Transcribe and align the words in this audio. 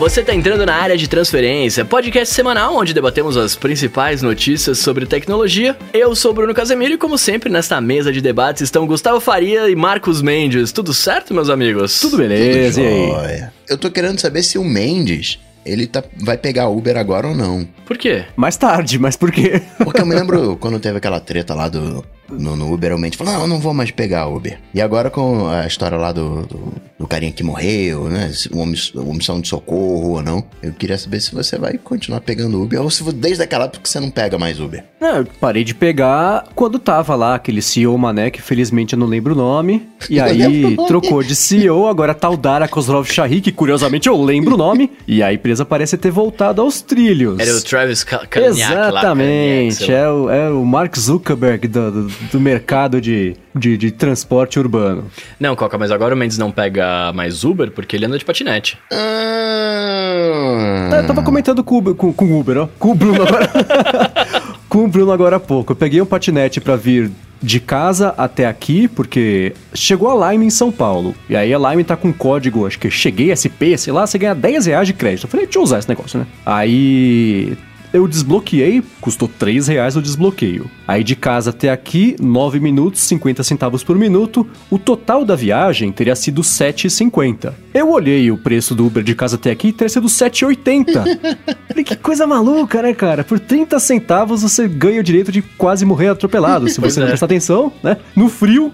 você 0.00 0.22
tá 0.24 0.34
entrando 0.34 0.64
na 0.64 0.74
área 0.74 0.96
de 0.96 1.06
transferência, 1.06 1.84
podcast 1.84 2.34
semanal 2.34 2.74
onde 2.74 2.94
debatemos 2.94 3.36
as 3.36 3.54
principais 3.54 4.22
notícias 4.22 4.78
sobre 4.78 5.04
tecnologia. 5.04 5.76
Eu 5.92 6.16
sou 6.16 6.32
Bruno 6.32 6.54
Casemiro 6.54 6.94
e, 6.94 6.96
como 6.96 7.18
sempre, 7.18 7.50
nesta 7.50 7.78
mesa 7.82 8.10
de 8.10 8.22
debates 8.22 8.62
estão 8.62 8.86
Gustavo 8.86 9.20
Faria 9.20 9.68
e 9.68 9.76
Marcos 9.76 10.22
Mendes. 10.22 10.72
Tudo 10.72 10.94
certo, 10.94 11.34
meus 11.34 11.50
amigos? 11.50 12.00
Tudo 12.00 12.16
beleza, 12.16 12.80
Tudo 12.80 12.90
e 12.90 13.26
aí? 13.26 13.44
Eu 13.68 13.76
tô 13.76 13.90
querendo 13.90 14.18
saber 14.18 14.42
se 14.42 14.56
o 14.56 14.64
Mendes, 14.64 15.38
ele 15.66 15.86
tá, 15.86 16.02
vai 16.16 16.38
pegar 16.38 16.70
Uber 16.70 16.96
agora 16.96 17.28
ou 17.28 17.34
não. 17.34 17.68
Por 17.84 17.98
quê? 17.98 18.24
Mais 18.34 18.56
tarde, 18.56 18.98
mas 18.98 19.18
por 19.18 19.30
quê? 19.30 19.60
Porque 19.84 20.00
eu 20.00 20.06
me 20.06 20.14
lembro 20.16 20.56
quando 20.56 20.80
teve 20.80 20.96
aquela 20.96 21.20
treta 21.20 21.52
lá 21.52 21.68
do, 21.68 22.02
no, 22.32 22.56
no 22.56 22.72
Uber, 22.72 22.96
Mendes 22.98 23.18
falou, 23.18 23.32
não, 23.34 23.40
eu 23.42 23.46
não 23.48 23.58
vou 23.60 23.72
mais 23.74 23.90
pegar 23.90 24.26
Uber. 24.28 24.58
E 24.74 24.80
agora 24.80 25.10
com 25.10 25.48
a 25.48 25.66
história 25.66 25.96
lá 25.96 26.12
do, 26.12 26.42
do, 26.46 26.72
do 26.98 27.06
carinha 27.06 27.32
que 27.32 27.42
morreu, 27.42 28.04
né, 28.08 28.30
uma 28.52 28.64
omissão 29.10 29.40
de 29.40 29.48
socorro 29.48 30.12
ou 30.16 30.22
não, 30.22 30.44
eu 30.62 30.72
queria 30.72 30.98
saber 30.98 31.20
se 31.20 31.34
você 31.34 31.58
vai 31.58 31.78
continuar 31.78 32.20
pegando 32.20 32.60
Uber 32.62 32.80
ou 32.80 32.90
se 32.90 33.02
desde 33.12 33.42
aquela 33.42 33.64
época 33.64 33.80
que 33.82 33.88
você 33.88 34.00
não 34.00 34.10
pega 34.10 34.38
mais 34.38 34.60
Uber. 34.60 34.84
Não, 35.00 35.16
eu 35.18 35.26
parei 35.40 35.64
de 35.64 35.74
pegar 35.74 36.46
quando 36.54 36.78
tava 36.78 37.14
lá 37.14 37.34
aquele 37.34 37.62
CEO 37.62 37.96
mané, 37.96 38.30
que 38.30 38.42
felizmente 38.42 38.92
eu 38.94 38.98
não 38.98 39.06
lembro 39.06 39.34
o 39.34 39.36
nome. 39.36 39.88
E 40.08 40.18
aí 40.20 40.76
trocou 40.86 41.22
de 41.22 41.34
CEO, 41.34 41.86
agora 41.88 42.14
tá 42.14 42.28
o 42.28 42.36
Dara 42.36 42.68
Kozlov 42.68 43.06
Shahi, 43.10 43.40
que 43.40 43.50
curiosamente 43.52 44.08
eu 44.08 44.20
lembro 44.22 44.54
o 44.54 44.58
nome. 44.58 44.90
E 45.06 45.22
a 45.22 45.32
empresa 45.32 45.64
parece 45.64 45.96
ter 45.96 46.10
voltado 46.10 46.60
aos 46.60 46.80
trilhos. 46.82 47.38
Era 47.38 47.54
o 47.56 47.62
Travis 47.62 48.04
Ka- 48.04 48.26
Kalanick 48.26 48.60
lá. 48.60 48.88
Exatamente, 48.88 49.86
Kalanick, 49.86 49.90
lá. 49.90 49.98
é 49.98 50.08
o, 50.10 50.30
é 50.30 50.50
o 50.50 50.64
Mark 50.64 50.96
Zuckerberg 50.98 51.66
do, 51.68 51.90
do, 51.90 52.12
do 52.32 52.40
mercado 52.40 53.00
de, 53.00 53.36
de, 53.54 53.76
de 53.76 53.90
transporte 53.90 54.58
urbano. 54.58 55.04
Não, 55.38 55.54
Coca, 55.56 55.76
mas 55.78 55.90
agora 55.90 56.14
o 56.14 56.18
Mendes 56.18 56.38
não 56.38 56.50
pega 56.52 57.12
mais 57.14 57.44
Uber 57.44 57.70
porque 57.70 57.96
ele 57.96 58.06
anda 58.06 58.18
de 58.18 58.24
patinete. 58.24 58.78
Ah, 58.92 60.88
Eu 61.00 61.06
tava 61.06 61.22
comentando 61.22 61.62
com, 61.64 61.74
o 61.76 61.78
Uber- 61.78 61.94
com, 61.94 62.12
com 62.12 62.38
Uber, 62.40 62.58
ó. 62.58 62.68
Com 62.78 62.92
o 62.92 62.94
Bruno 62.94 63.22
agora. 63.22 63.50
com 64.68 64.84
o 64.84 64.88
Bruno 64.88 65.12
agora 65.12 65.36
há 65.36 65.40
pouco. 65.40 65.72
Eu 65.72 65.76
peguei 65.76 66.00
um 66.00 66.06
patinete 66.06 66.60
pra 66.60 66.76
vir 66.76 67.10
de 67.42 67.58
casa 67.58 68.14
até 68.18 68.46
aqui, 68.46 68.86
porque 68.86 69.54
chegou 69.72 70.10
a 70.22 70.30
Lime 70.32 70.44
em 70.46 70.50
São 70.50 70.70
Paulo. 70.70 71.14
E 71.28 71.34
aí 71.34 71.54
a 71.54 71.58
Lime 71.58 71.82
tá 71.84 71.96
com 71.96 72.12
código, 72.12 72.66
acho 72.66 72.78
que 72.78 72.90
cheguei 72.90 73.34
SP, 73.34 73.78
sei 73.78 73.92
lá, 73.94 74.06
você 74.06 74.18
ganha 74.18 74.34
10 74.34 74.66
reais 74.66 74.86
de 74.86 74.92
crédito. 74.92 75.24
Eu 75.24 75.30
falei, 75.30 75.46
deixa 75.46 75.58
eu 75.58 75.62
usar 75.62 75.78
esse 75.78 75.88
negócio, 75.88 76.18
né? 76.18 76.26
Aí 76.44 77.56
eu 77.92 78.06
desbloqueei, 78.06 78.82
custou 79.00 79.28
3 79.28 79.68
reais 79.68 79.96
o 79.96 80.02
desbloqueio. 80.02 80.70
Aí 80.86 81.02
de 81.02 81.16
casa 81.16 81.50
até 81.50 81.70
aqui, 81.70 82.16
9 82.20 82.60
minutos, 82.60 83.00
50 83.02 83.42
centavos 83.42 83.82
por 83.82 83.96
minuto. 83.96 84.46
O 84.70 84.78
total 84.78 85.24
da 85.24 85.34
viagem 85.34 85.90
teria 85.92 86.14
sido 86.14 86.42
7,50. 86.42 87.52
Eu 87.74 87.90
olhei 87.90 88.30
o 88.30 88.38
preço 88.38 88.74
do 88.74 88.86
Uber 88.86 89.02
de 89.02 89.14
casa 89.14 89.36
até 89.36 89.50
aqui 89.50 89.68
e 89.68 89.72
teria 89.72 89.88
sido 89.88 90.06
7,80. 90.06 91.38
Falei, 91.68 91.84
que 91.84 91.96
coisa 91.96 92.26
maluca, 92.26 92.82
né, 92.82 92.94
cara? 92.94 93.24
Por 93.24 93.38
30 93.38 93.78
centavos 93.78 94.42
você 94.42 94.66
ganha 94.68 95.00
o 95.00 95.04
direito 95.04 95.32
de 95.32 95.42
quase 95.42 95.84
morrer 95.84 96.08
atropelado, 96.08 96.68
se 96.68 96.80
você 96.80 97.00
não 97.00 97.06
é. 97.06 97.10
prestar 97.10 97.26
atenção, 97.26 97.72
né? 97.82 97.96
No 98.14 98.28
frio, 98.28 98.72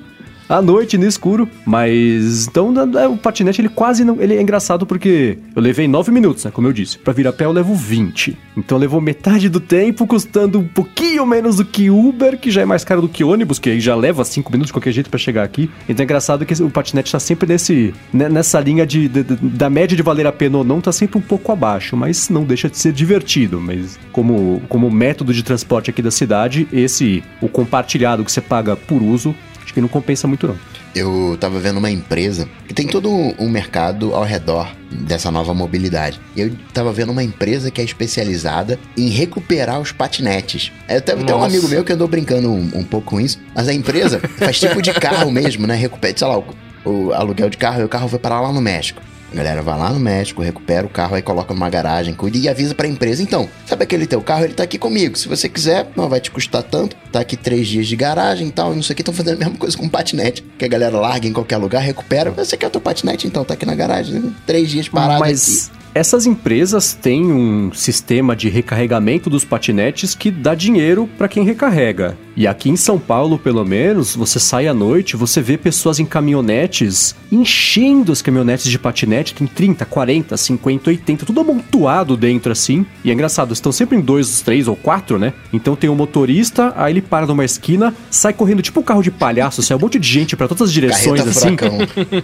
à 0.49 0.61
noite, 0.63 0.97
no 0.99 1.07
escuro. 1.07 1.49
Mas, 1.65 2.47
então, 2.47 2.73
o 3.13 3.17
patinete, 3.17 3.61
ele 3.61 3.69
quase 3.69 4.05
não... 4.05 4.21
Ele 4.21 4.35
é 4.35 4.41
engraçado 4.43 4.87
porque 4.87 5.39
eu 5.55 5.61
levei 5.63 5.87
9 5.89 6.11
minutos, 6.13 6.45
né, 6.45 6.51
como 6.51 6.67
eu 6.69 6.73
disse. 6.73 6.99
Pra 6.99 7.13
vir 7.13 7.27
a 7.27 7.33
pé 7.33 7.45
eu 7.45 7.53
levo 7.53 7.75
20. 7.75 8.37
Então 8.57 8.79
levou 8.79 9.01
metade 9.01 9.49
do 9.49 9.61
tempo, 9.61 10.07
custando 10.07 10.59
um 10.59 10.67
pouquinho 10.67 11.27
menos 11.27 11.57
do 11.57 11.65
que 11.65 11.91
Uber, 11.91 12.39
que 12.39 12.51
já 12.51 12.63
é 12.63 12.65
mais 12.65 12.85
caro 12.85 13.03
do 13.03 13.09
que 13.09 13.23
ônibus, 13.25 13.59
que 13.59 13.79
já 13.81 13.95
leva 13.95 14.25
5 14.25 14.51
minutos 14.51 14.69
de 14.69 14.73
qualquer 14.73 14.93
jeito 14.93 15.11
pra 15.11 15.19
chegar 15.19 15.43
aqui. 15.43 15.71
Então 15.89 16.03
é 16.03 16.05
engraçado 16.05 16.45
que 16.47 16.63
o 16.63 16.71
patinete 16.71 17.13
tá 17.13 17.19
sempre 17.21 17.49
nesse, 17.49 17.93
né, 18.13 18.29
nessa 18.29 18.59
linha 18.61 18.87
de, 18.87 19.09
de- 19.09 19.23
de- 19.23 19.37
da 19.37 19.69
média 19.69 19.97
de 19.97 20.03
valer 20.03 20.27
a 20.27 20.33
pena 20.33 20.59
ou 20.59 20.65
não, 20.65 20.81
tá 20.81 20.93
sempre 20.93 21.19
um 21.19 21.21
pouco 21.23 21.53
abaixo, 21.53 21.97
mas 21.97 22.29
não 22.31 22.45
deixa 22.45 22.69
de 22.69 22.79
ser 22.79 22.93
divertido. 22.93 23.61
Mas 23.61 23.99
como, 24.13 24.63
como 24.69 24.91
método 24.91 25.35
de 25.35 25.43
transporte 25.43 25.91
aqui 25.91 26.01
da 26.03 26.11
cidade, 26.11 26.67
esse, 26.73 27.23
o 27.41 27.49
compartilhado 27.49 28.25
que 28.25 28.33
você 28.33 28.41
paga 28.41 28.75
por 28.77 29.03
uso, 29.03 29.35
que 29.77 29.81
não 29.83 29.89
compensa 29.89 30.27
muito 30.27 30.49
não. 30.49 30.57
Eu 30.95 31.37
tava 31.39 31.61
vendo 31.61 31.77
uma 31.77 31.91
empresa 31.91 32.49
que 32.67 32.73
tem 32.73 32.87
todo 32.87 33.11
um 33.11 33.47
mercado 33.51 34.15
ao 34.15 34.25
redor 34.25 34.75
dessa 34.91 35.31
nova 35.31 35.53
mobilidade. 35.53 36.19
E 36.35 36.41
eu 36.41 36.51
tava 36.73 36.91
vendo 36.95 37.13
uma 37.13 37.23
empresa 37.23 37.71
que 37.71 37.79
é 37.79 37.85
especializada 37.85 38.79
em 38.97 39.11
recuperar 39.11 39.79
os 39.79 39.93
patinetes. 39.93 40.73
Eu 40.89 41.03
teve 41.03 41.25
até 41.25 41.35
um 41.35 41.45
amigo 41.45 41.69
meu 41.69 41.85
que 41.85 41.93
andou 41.93 42.09
brincando 42.09 42.51
um, 42.51 42.71
um 42.73 42.83
pouco 42.83 43.11
com 43.11 43.21
isso, 43.21 43.39
mas 43.55 43.69
a 43.69 43.75
empresa 43.75 44.19
faz 44.39 44.59
tipo 44.59 44.81
de 44.81 44.95
carro 44.95 45.31
mesmo, 45.31 45.67
né? 45.67 45.75
Recupera, 45.75 46.17
sei 46.17 46.27
lá, 46.27 46.39
o, 46.39 46.55
o 46.87 47.13
aluguel 47.13 47.51
de 47.51 47.59
carro 47.59 47.83
e 47.83 47.85
o 47.85 47.89
carro 47.91 48.09
foi 48.09 48.19
parar 48.19 48.41
lá 48.41 48.51
no 48.51 48.63
México. 48.63 49.03
A 49.33 49.37
galera 49.37 49.61
vai 49.63 49.79
lá 49.79 49.91
no 49.91 50.01
México, 50.01 50.43
recupera 50.43 50.87
o 50.87 50.91
carro, 50.91 51.17
aí 51.17 51.23
coloca 51.23 51.53
numa 51.53 51.69
garagem, 51.69 52.15
cuida 52.15 52.39
e 52.39 52.49
avisa 52.49 52.75
pra 52.75 52.87
empresa. 52.87 53.23
Então, 53.23 53.49
sabe 53.67 53.83
aquele 53.83 54.07
teu 54.07 54.21
carro? 54.23 54.45
Ele 54.45 54.55
tá 54.55 54.63
aqui 54.63 54.79
comigo. 54.79 55.17
Se 55.19 55.29
você 55.29 55.49
quiser, 55.49 55.89
não 55.97 56.09
vai 56.09 56.21
te 56.21 56.31
custar 56.31 56.63
tanto. 56.63 56.97
Tá 57.11 57.21
aqui 57.21 57.37
três 57.37 57.67
dias 57.67 57.87
de 57.87 57.97
garagem 57.97 58.49
e 58.49 58.53
tal, 58.53 58.73
e 58.73 58.77
não 58.77 58.83
sei 58.83 58.95
o 58.95 58.97
que. 58.97 59.03
Estão 59.03 59.15
fazendo 59.15 59.37
a 59.37 59.39
mesma 59.45 59.57
coisa 59.59 59.77
com 59.77 59.89
patinete. 59.89 60.45
Que 60.59 60.65
a 60.65 60.69
galera 60.69 60.99
larga 60.99 61.27
em 61.27 61.33
qualquer 61.33 61.57
lugar, 61.57 61.81
recupera. 61.81 62.31
Você 62.31 62.57
quer 62.57 62.71
teu 62.71 62.81
patinete? 62.81 63.27
Então, 63.27 63.45
tá 63.45 63.55
aqui 63.55 63.67
na 63.67 63.75
garagem. 63.75 64.35
Três 64.47 64.71
dias 64.71 64.89
parado 64.89 65.21
Mas 65.21 65.71
essas 65.97 66.27
empresas 66.27 66.93
têm 66.93 67.33
um 67.33 67.73
sistema 67.73 68.37
de 68.37 68.51
recarregamento 68.51 69.31
dos 69.31 69.47
patinetes 69.47 70.15
que 70.15 70.31
dá 70.31 70.55
dinheiro 70.55 71.09
para 71.17 71.27
quem 71.27 71.43
recarrega. 71.43 72.19
E 72.37 72.47
aqui 72.47 72.69
em 72.69 72.77
São 72.77 72.99
Paulo, 72.99 73.39
pelo 73.39 73.65
menos, 73.65 74.15
você 74.15 74.39
sai 74.39 74.69
à 74.69 74.75
noite, 74.75 75.17
você 75.17 75.41
vê 75.41 75.57
pessoas 75.57 75.99
em 75.99 76.05
caminhonetes 76.05 77.17
enchendo 77.33 78.13
as 78.13 78.21
caminhonetes 78.21 78.71
de 78.71 78.79
patinete, 78.79 79.35
tem 79.35 79.47
30, 79.47 79.87
40, 79.87 80.37
50, 80.37 80.91
80, 80.91 81.25
tudo 81.25 81.41
amontoado 81.41 82.15
dentro 82.15 82.53
assim. 82.53 82.85
E 83.03 83.11
é 83.11 83.15
engraçado, 83.15 83.55
estão 83.55 83.73
sempre 83.73 83.97
em 83.97 84.03
dois, 84.03 84.43
três 84.43 84.69
ou 84.69 84.77
quatro, 84.77 85.19
né? 85.19 85.33
Então 85.51 85.75
tem 85.75 85.89
um 85.89 85.95
motorista, 85.95 86.75
aí 86.77 86.93
ele 86.93 87.01
para 87.01 87.27
numa 87.27 87.45
esquina, 87.45 87.95
sai 88.11 88.35
correndo 88.35 88.61
tipo 88.61 88.81
um 88.81 88.83
carro 88.83 89.03
de 89.03 89.11
palhaço, 89.11 89.63
sai 89.63 89.75
um 89.75 89.81
monte 89.81 89.99
de 89.99 90.07
gente 90.07 90.37
para 90.37 90.47
todas 90.47 90.69
as 90.69 90.73
direções 90.73 91.23
Carreta 91.23 91.31
assim. 91.31 91.57
furacão. 91.57 91.79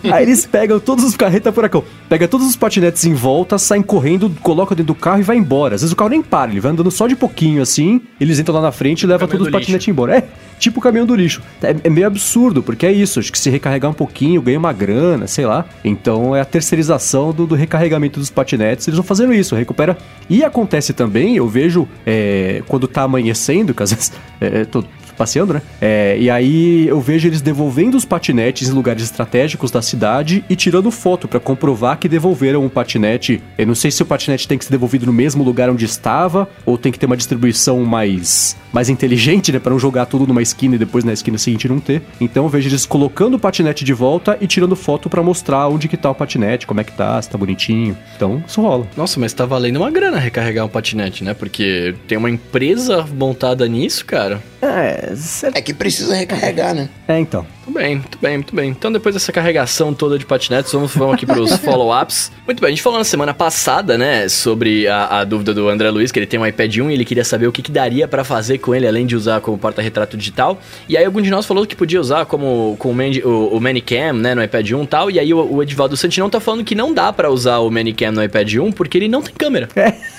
Aí 0.13 0.25
eles 0.25 0.45
pegam 0.45 0.79
todos 0.79 1.05
os 1.05 1.17
carreta 1.17 1.51
furacão, 1.53 1.83
pega 2.09 2.29
todos 2.29 2.47
os 2.47 2.57
patinetes 2.57 3.05
em 3.07 3.15
volta, 3.15 3.57
saem 3.65 3.83
correndo, 3.83 4.31
colocam 4.43 4.77
dentro 4.77 4.95
do 4.95 4.99
carro 4.99 5.21
e 5.21 5.23
vai 5.23 5.37
embora. 5.37 5.75
Às 5.75 5.83
vezes 5.83 5.93
o 5.93 5.97
carro 5.97 6.11
nem 6.11 6.23
para, 6.23 6.51
ele 6.51 6.61
vai 6.61 6.73
andando 6.73 6.91
só 6.91 7.07
de 7.07 7.17
pouquinho 7.17 7.63
assim, 7.63 8.01
eles 8.21 8.39
entram 8.39 8.55
lá 8.55 8.63
na 8.63 8.73
frente 8.73 9.03
e 9.03 9.07
levam 9.07 9.29
todos 9.29 9.47
os 9.47 9.53
patinetes 9.53 9.89
embora. 9.89 10.17
É, 10.17 10.25
tipo 10.59 10.81
o 10.81 10.83
caminhão 10.83 11.07
do 11.07 11.15
lixo. 11.15 11.43
É, 11.63 11.75
é 11.85 11.91
meio 11.91 12.07
absurdo, 12.07 12.63
porque 12.63 12.87
é 12.87 12.93
isso, 12.93 13.19
acho 13.21 13.33
que 13.33 13.39
se 13.39 13.51
recarregar 13.51 13.91
um 13.91 13.95
pouquinho, 13.95 14.41
ganha 14.41 14.59
uma 14.59 14.73
grana, 14.73 15.27
sei 15.27 15.47
lá. 15.47 15.65
Então 15.85 16.35
é 16.35 16.41
a 16.41 16.45
terceirização 16.45 17.33
do, 17.33 17.47
do 17.47 17.55
recarregamento 17.55 18.21
dos 18.21 18.31
patinetes, 18.31 18.87
eles 18.89 18.97
vão 18.97 19.05
fazendo 19.05 19.33
isso, 19.33 19.55
recupera. 19.55 19.97
E 20.29 20.45
acontece 20.45 20.93
também, 20.93 21.37
eu 21.37 21.49
vejo, 21.49 21.89
é, 22.07 22.63
quando 22.69 22.87
tá 22.87 23.03
amanhecendo, 23.03 23.75
que 23.75 23.83
às 23.83 23.93
vezes 23.93 24.13
é, 24.41 24.65
tô 24.65 24.85
passeando, 25.17 25.55
né? 25.55 25.63
É, 25.81 26.17
e 26.19 26.31
aí 26.31 26.87
eu 26.89 27.01
vejo 27.01 27.29
eles 27.29 27.41
devolvendo 27.41 27.97
os 27.97 28.05
patinetes 28.05 28.69
em 28.69 28.73
lugares 28.73 29.03
estratégicos 29.03 29.71
da 29.71 29.83
cidade 29.83 30.45
e 30.49 30.57
tirando 30.57 30.91
foto 30.91 31.29
pra 31.29 31.41
comprovar 31.41 31.99
que 31.99 32.09
devolveram 32.09 32.65
um 32.65 32.69
patinete. 32.69 33.43
Eu 33.57 33.67
não 33.67 33.75
sei 33.75 33.91
se 33.91 34.03
o 34.03 34.07
patinete 34.07 34.49
tem 34.49 34.59
que 34.59 34.65
ser 34.65 34.71
devolvido 34.71 35.07
no 35.07 35.13
mesmo 35.13 35.43
lugar 35.43 35.71
onde 35.71 35.85
estava 35.85 36.49
ou 36.65 36.79
tem 36.79 36.93
que 36.93 36.99
ter 36.99 37.07
uma 37.07 37.17
distribuição 37.17 37.85
mais 37.85 38.57
mais 38.73 38.89
inteligente, 38.89 39.53
né, 39.53 39.59
Pra 39.59 39.71
não 39.71 39.79
jogar 39.79 40.07
tudo 40.07 40.27
numa 40.27 40.43
esquina 40.43 40.75
e 40.75 40.79
depois 40.79 41.05
na 41.05 41.13
esquina 41.13 41.37
seguinte 41.37 41.69
não 41.69 41.79
ter. 41.79 42.03
Então 42.21 42.45
eu 42.45 42.49
vejo 42.49 42.69
eles 42.69 42.87
colocando 42.87 43.35
o 43.35 43.39
patinete 43.39 43.85
de 43.85 43.93
volta 43.93 44.37
e 44.41 44.47
tirando 44.47 44.75
foto 44.75 45.11
pra 45.11 45.23
mostrar 45.23 45.69
onde 45.69 45.89
que 45.89 45.97
tá 45.97 46.11
o 46.11 46.15
patinete, 46.15 46.67
como 46.67 46.81
é 46.81 46.85
que 46.85 46.93
tá, 46.93 47.21
se 47.21 47.29
tá 47.29 47.37
bonitinho. 47.39 47.97
Então 48.17 48.43
isso 48.47 48.61
rola. 48.61 48.87
Nossa, 48.97 49.21
mas 49.21 49.33
tá 49.33 49.45
valendo 49.45 49.77
uma 49.77 49.91
grana 49.91 50.19
recarregar 50.19 50.65
um 50.65 50.69
patinete, 50.69 51.23
né? 51.23 51.35
Porque 51.35 51.95
tem 52.09 52.19
uma 52.19 52.31
empresa 52.31 53.07
montada 53.17 53.69
nisso, 53.69 54.05
cara. 54.05 54.43
É, 54.63 55.13
cê- 55.17 55.51
É 55.55 55.61
que 55.61 55.75
precisa 55.75 56.15
recarregar, 56.15 56.73
né? 56.75 56.89
é 57.09 57.19
então. 57.19 57.45
Muito 57.67 57.79
bem, 57.79 57.95
muito 57.97 58.19
bem, 58.21 58.37
muito 58.39 58.57
bem. 58.57 58.71
Então, 58.71 58.91
depois 58.93 59.15
dessa 59.15 59.31
carregação 59.33 59.95
toda 59.95 60.19
de 60.19 60.27
patinetes, 60.27 60.73
vamos, 60.73 60.93
vamos 60.95 61.15
aqui 61.15 61.25
pros 61.25 61.53
follow-ups. 61.63 62.33
Muito 62.45 62.61
bem, 62.61 62.69
a 62.69 62.71
gente 62.71 62.83
falou 62.83 62.99
na 62.99 63.05
semana 63.05 63.33
passada, 63.33 63.97
né, 63.97 64.29
sobre 64.29 64.89
a, 64.89 65.21
a 65.21 65.25
dúvida 65.25 65.55
do 65.55 65.69
André 65.69 65.89
Luiz, 65.91 66.11
que 66.11 66.19
ele 66.19 66.27
tem 66.27 66.41
um 66.41 66.47
iPad 66.47 66.77
1 66.77 66.91
e 66.91 66.95
ele 66.95 67.05
queria 67.05 67.25
saber 67.25 67.47
o 67.47 67.53
que, 67.53 67.63
que 67.63 67.71
daria 67.71 68.09
pra 68.09 68.25
fazer 68.25 68.59
com 68.59 68.75
ele, 68.75 68.87
além 68.87 69.07
de 69.07 69.15
usar 69.15 69.41
como 69.41 69.57
porta-retrato 69.59 70.17
digital. 70.17 70.61
E 70.89 70.97
aí, 70.97 71.05
algum 71.05 71.23
de 71.23 71.31
nós 71.31 71.47
falou 71.47 71.65
que 71.67 71.77
podia 71.77 72.01
usar 72.01 72.25
como 72.27 72.75
com 72.81 72.91
o, 72.91 72.95
Mani- 72.95 73.23
o, 73.25 73.57
o 73.57 73.61
Manicam, 73.61 74.13
né, 74.15 74.35
no 74.35 74.43
iPad 74.43 74.71
1 74.73 74.83
e 74.83 74.87
tal. 74.89 75.11
E 75.11 75.19
aí, 75.21 75.33
o, 75.33 75.55
o 75.55 75.63
Edivaldo 75.63 75.97
Santinão 75.97 76.29
tá 76.29 76.41
falando 76.41 76.65
que 76.65 76.75
não 76.75 76.93
dá 76.93 77.13
pra 77.13 77.31
usar 77.31 77.59
o 77.59 77.71
Manicam 77.71 78.11
no 78.11 78.23
iPad 78.25 78.55
1 78.55 78.73
porque 78.73 78.99
ele 78.99 79.09
não 79.09 79.23
tem 79.23 79.33
câmera. 79.35 79.69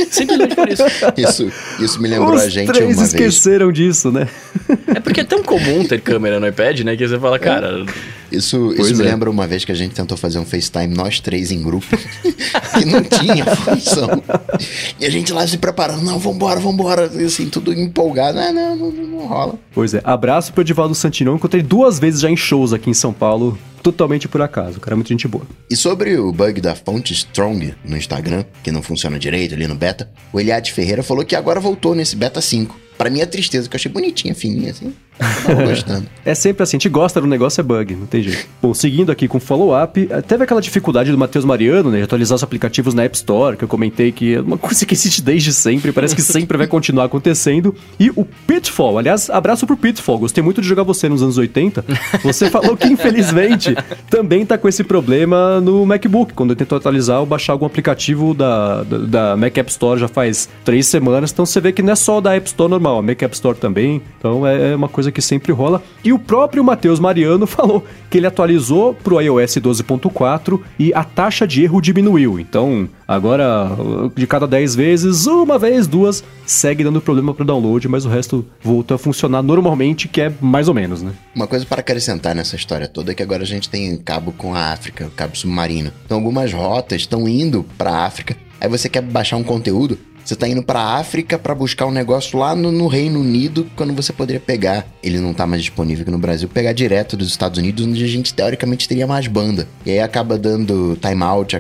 Simplesmente 0.09 0.55
por 0.55 0.69
isso. 0.69 0.83
Isso, 1.17 1.51
isso 1.79 2.01
me 2.01 2.07
lembrou 2.07 2.33
Os 2.35 2.41
a 2.43 2.49
gente 2.49 2.67
três 2.67 2.85
uma 2.85 2.95
vez. 2.95 3.13
esqueceram 3.13 3.71
disso, 3.71 4.11
né? 4.11 4.27
É 4.87 4.99
porque 4.99 5.21
é 5.21 5.23
tão 5.23 5.43
comum 5.43 5.83
ter 5.83 5.99
câmera 6.01 6.39
no 6.39 6.47
iPad, 6.47 6.81
né, 6.81 6.95
que 6.95 7.07
você 7.07 7.19
fala, 7.19 7.39
cara, 7.39 7.85
Isso, 8.31 8.73
isso 8.73 8.95
me 8.95 9.03
é. 9.03 9.11
lembra 9.11 9.29
uma 9.29 9.45
vez 9.47 9.65
que 9.65 9.71
a 9.71 9.75
gente 9.75 9.93
tentou 9.93 10.17
fazer 10.17 10.39
um 10.39 10.45
FaceTime, 10.45 10.95
nós 10.95 11.19
três 11.19 11.51
em 11.51 11.61
grupo, 11.61 11.85
que 12.77 12.85
não 12.85 13.03
tinha 13.03 13.45
função. 13.55 14.09
E 14.99 15.05
a 15.05 15.09
gente 15.09 15.33
lá 15.33 15.45
se 15.47 15.57
preparando, 15.57 16.03
não, 16.03 16.17
vambora, 16.19 16.59
vambora, 16.59 17.11
e 17.13 17.25
assim, 17.25 17.49
tudo 17.49 17.73
empolgado. 17.73 18.39
Ah, 18.39 18.51
não, 18.51 18.75
não, 18.75 18.91
não, 18.91 19.07
não 19.07 19.27
rola. 19.27 19.55
Pois 19.73 19.93
é, 19.93 20.01
abraço 20.03 20.53
pro 20.53 20.61
Edivaldo 20.61 20.95
Santinão. 20.95 21.35
Encontrei 21.35 21.61
duas 21.63 21.99
vezes 21.99 22.21
já 22.21 22.29
em 22.29 22.37
shows 22.37 22.73
aqui 22.73 22.89
em 22.89 22.93
São 22.93 23.11
Paulo. 23.13 23.57
totalmente 23.81 24.27
por 24.27 24.41
acaso. 24.41 24.77
O 24.77 24.79
cara 24.79 24.93
é 24.93 24.97
muito 24.97 25.09
gente 25.09 25.27
boa. 25.27 25.45
E 25.69 25.75
sobre 25.75 26.17
o 26.17 26.31
bug 26.31 26.61
da 26.61 26.73
fonte 26.73 27.11
Strong 27.13 27.73
no 27.83 27.97
Instagram, 27.97 28.45
que 28.63 28.71
não 28.71 28.81
funciona 28.81 29.19
direito 29.19 29.53
ali 29.55 29.67
no 29.67 29.75
beta, 29.75 30.09
o 30.31 30.39
Eliade 30.39 30.71
Ferreira 30.71 31.03
falou 31.03 31.25
que 31.25 31.35
agora 31.35 31.59
voltou 31.59 31.93
nesse 31.93 32.15
beta 32.15 32.39
5. 32.41 32.82
Pra 32.97 33.09
mim 33.09 33.21
é 33.21 33.25
tristeza, 33.25 33.67
que 33.67 33.75
eu 33.75 33.77
achei 33.77 33.91
bonitinha, 33.91 34.33
fininha, 34.35 34.71
assim. 34.71 34.93
Gostando. 35.65 36.07
É 36.25 36.33
sempre 36.33 36.63
assim, 36.63 36.77
a 36.77 36.79
gente 36.79 36.87
gosta 36.87 37.19
do 37.19 37.27
negócio, 37.27 37.59
é 37.59 37.63
bug, 37.65 37.95
não 37.95 38.05
tem 38.05 38.23
jeito. 38.23 38.47
Bom, 38.61 38.73
seguindo 38.73 39.11
aqui 39.11 39.27
com 39.27 39.41
follow-up, 39.41 40.07
eh, 40.09 40.21
teve 40.21 40.45
aquela 40.45 40.61
dificuldade 40.61 41.11
do 41.11 41.17
Matheus 41.17 41.43
Mariano, 41.43 41.91
né, 41.91 41.97
de 41.97 42.03
atualizar 42.03 42.37
os 42.37 42.43
aplicativos 42.43 42.93
na 42.93 43.03
App 43.03 43.13
Store, 43.17 43.57
que 43.57 43.63
eu 43.65 43.67
comentei 43.67 44.09
que 44.09 44.35
é 44.35 44.39
uma 44.39 44.57
coisa 44.57 44.85
que 44.85 44.93
existe 44.93 45.21
desde 45.21 45.51
sempre, 45.51 45.91
parece 45.91 46.15
que 46.15 46.21
sempre 46.21 46.57
vai 46.57 46.65
continuar 46.65 47.05
acontecendo. 47.05 47.75
E 47.99 48.09
o 48.11 48.23
Pitfall, 48.23 48.97
aliás, 48.97 49.29
abraço 49.29 49.67
pro 49.67 49.75
Pitfall, 49.75 50.17
gostei 50.17 50.41
muito 50.41 50.61
de 50.61 50.67
jogar 50.67 50.83
você 50.83 51.09
nos 51.09 51.21
anos 51.21 51.37
80. 51.37 51.83
Você 52.23 52.49
falou 52.49 52.77
que, 52.77 52.87
infelizmente, 52.87 53.75
também 54.09 54.45
tá 54.45 54.57
com 54.57 54.69
esse 54.69 54.81
problema 54.81 55.59
no 55.59 55.85
MacBook, 55.85 56.33
quando 56.33 56.51
eu 56.51 56.55
tento 56.55 56.73
atualizar 56.73 57.19
ou 57.19 57.25
baixar 57.25 57.51
algum 57.51 57.65
aplicativo 57.65 58.33
da, 58.33 58.83
da, 58.83 58.97
da 58.97 59.35
Mac 59.35 59.57
App 59.57 59.69
Store 59.69 59.99
já 59.99 60.07
faz 60.07 60.47
três 60.63 60.87
semanas, 60.87 61.33
então 61.33 61.45
você 61.45 61.59
vê 61.59 61.73
que 61.73 61.81
não 61.81 61.91
é 61.91 61.95
só 61.97 62.21
da 62.21 62.33
App 62.33 62.47
Store 62.47 62.71
normal, 62.71 62.99
a 62.99 63.01
Mac 63.01 63.21
App 63.21 63.35
Store 63.35 63.57
também, 63.57 64.01
então 64.17 64.47
é 64.47 64.53
é 64.53 64.75
uma 64.75 64.87
coisa 64.87 65.02
que 65.11 65.21
sempre 65.21 65.51
rola. 65.51 65.81
E 66.03 66.13
o 66.13 66.19
próprio 66.19 66.63
Matheus 66.63 66.99
Mariano 66.99 67.45
falou 67.47 67.83
que 68.09 68.17
ele 68.17 68.27
atualizou 68.27 68.93
pro 68.93 69.19
iOS 69.19 69.55
12.4 69.55 70.59
e 70.77 70.93
a 70.93 71.03
taxa 71.03 71.47
de 71.47 71.63
erro 71.63 71.81
diminuiu. 71.81 72.39
Então, 72.39 72.87
agora, 73.07 73.69
de 74.15 74.27
cada 74.27 74.47
10 74.47 74.75
vezes, 74.75 75.25
uma 75.25 75.57
vez, 75.57 75.87
duas, 75.87 76.23
segue 76.45 76.83
dando 76.83 77.01
problema 77.01 77.33
pro 77.33 77.45
download, 77.45 77.87
mas 77.87 78.05
o 78.05 78.09
resto 78.09 78.45
voltou 78.61 78.95
a 78.95 78.97
funcionar 78.99 79.41
normalmente, 79.41 80.07
que 80.07 80.21
é 80.21 80.31
mais 80.41 80.67
ou 80.67 80.73
menos, 80.73 81.01
né? 81.01 81.11
Uma 81.35 81.47
coisa 81.47 81.65
para 81.65 81.79
acrescentar 81.79 82.35
nessa 82.35 82.55
história 82.55 82.87
toda 82.87 83.11
é 83.11 83.15
que 83.15 83.23
agora 83.23 83.43
a 83.43 83.47
gente 83.47 83.69
tem 83.69 83.97
cabo 83.97 84.31
com 84.31 84.53
a 84.53 84.71
África, 84.71 85.11
cabo 85.15 85.35
submarino. 85.35 85.91
Então 86.05 86.17
algumas 86.17 86.53
rotas 86.53 87.01
estão 87.01 87.27
indo 87.27 87.65
pra 87.77 88.05
África. 88.05 88.35
Aí 88.59 88.69
você 88.69 88.87
quer 88.87 89.01
baixar 89.01 89.35
um 89.35 89.43
conteúdo, 89.43 89.97
você 90.23 90.35
tá 90.35 90.47
indo 90.47 90.63
pra 90.63 90.81
África 90.97 91.37
pra 91.37 91.53
buscar 91.53 91.85
um 91.85 91.91
negócio 91.91 92.37
lá 92.39 92.55
no, 92.55 92.71
no 92.71 92.87
Reino 92.87 93.19
Unido, 93.19 93.67
quando 93.75 93.93
você 93.93 94.13
poderia 94.13 94.39
pegar, 94.39 94.85
ele 95.01 95.19
não 95.19 95.33
tá 95.33 95.45
mais 95.45 95.61
disponível 95.61 96.03
aqui 96.03 96.11
no 96.11 96.17
Brasil, 96.17 96.47
pegar 96.47 96.73
direto 96.73 97.17
dos 97.17 97.27
Estados 97.27 97.57
Unidos, 97.59 97.85
onde 97.85 98.03
a 98.03 98.07
gente 98.07 98.33
teoricamente 98.33 98.87
teria 98.87 99.05
mais 99.05 99.27
banda. 99.27 99.67
E 99.85 99.91
aí 99.91 99.99
acaba 99.99 100.37
dando 100.37 100.97
timeout 101.01 101.55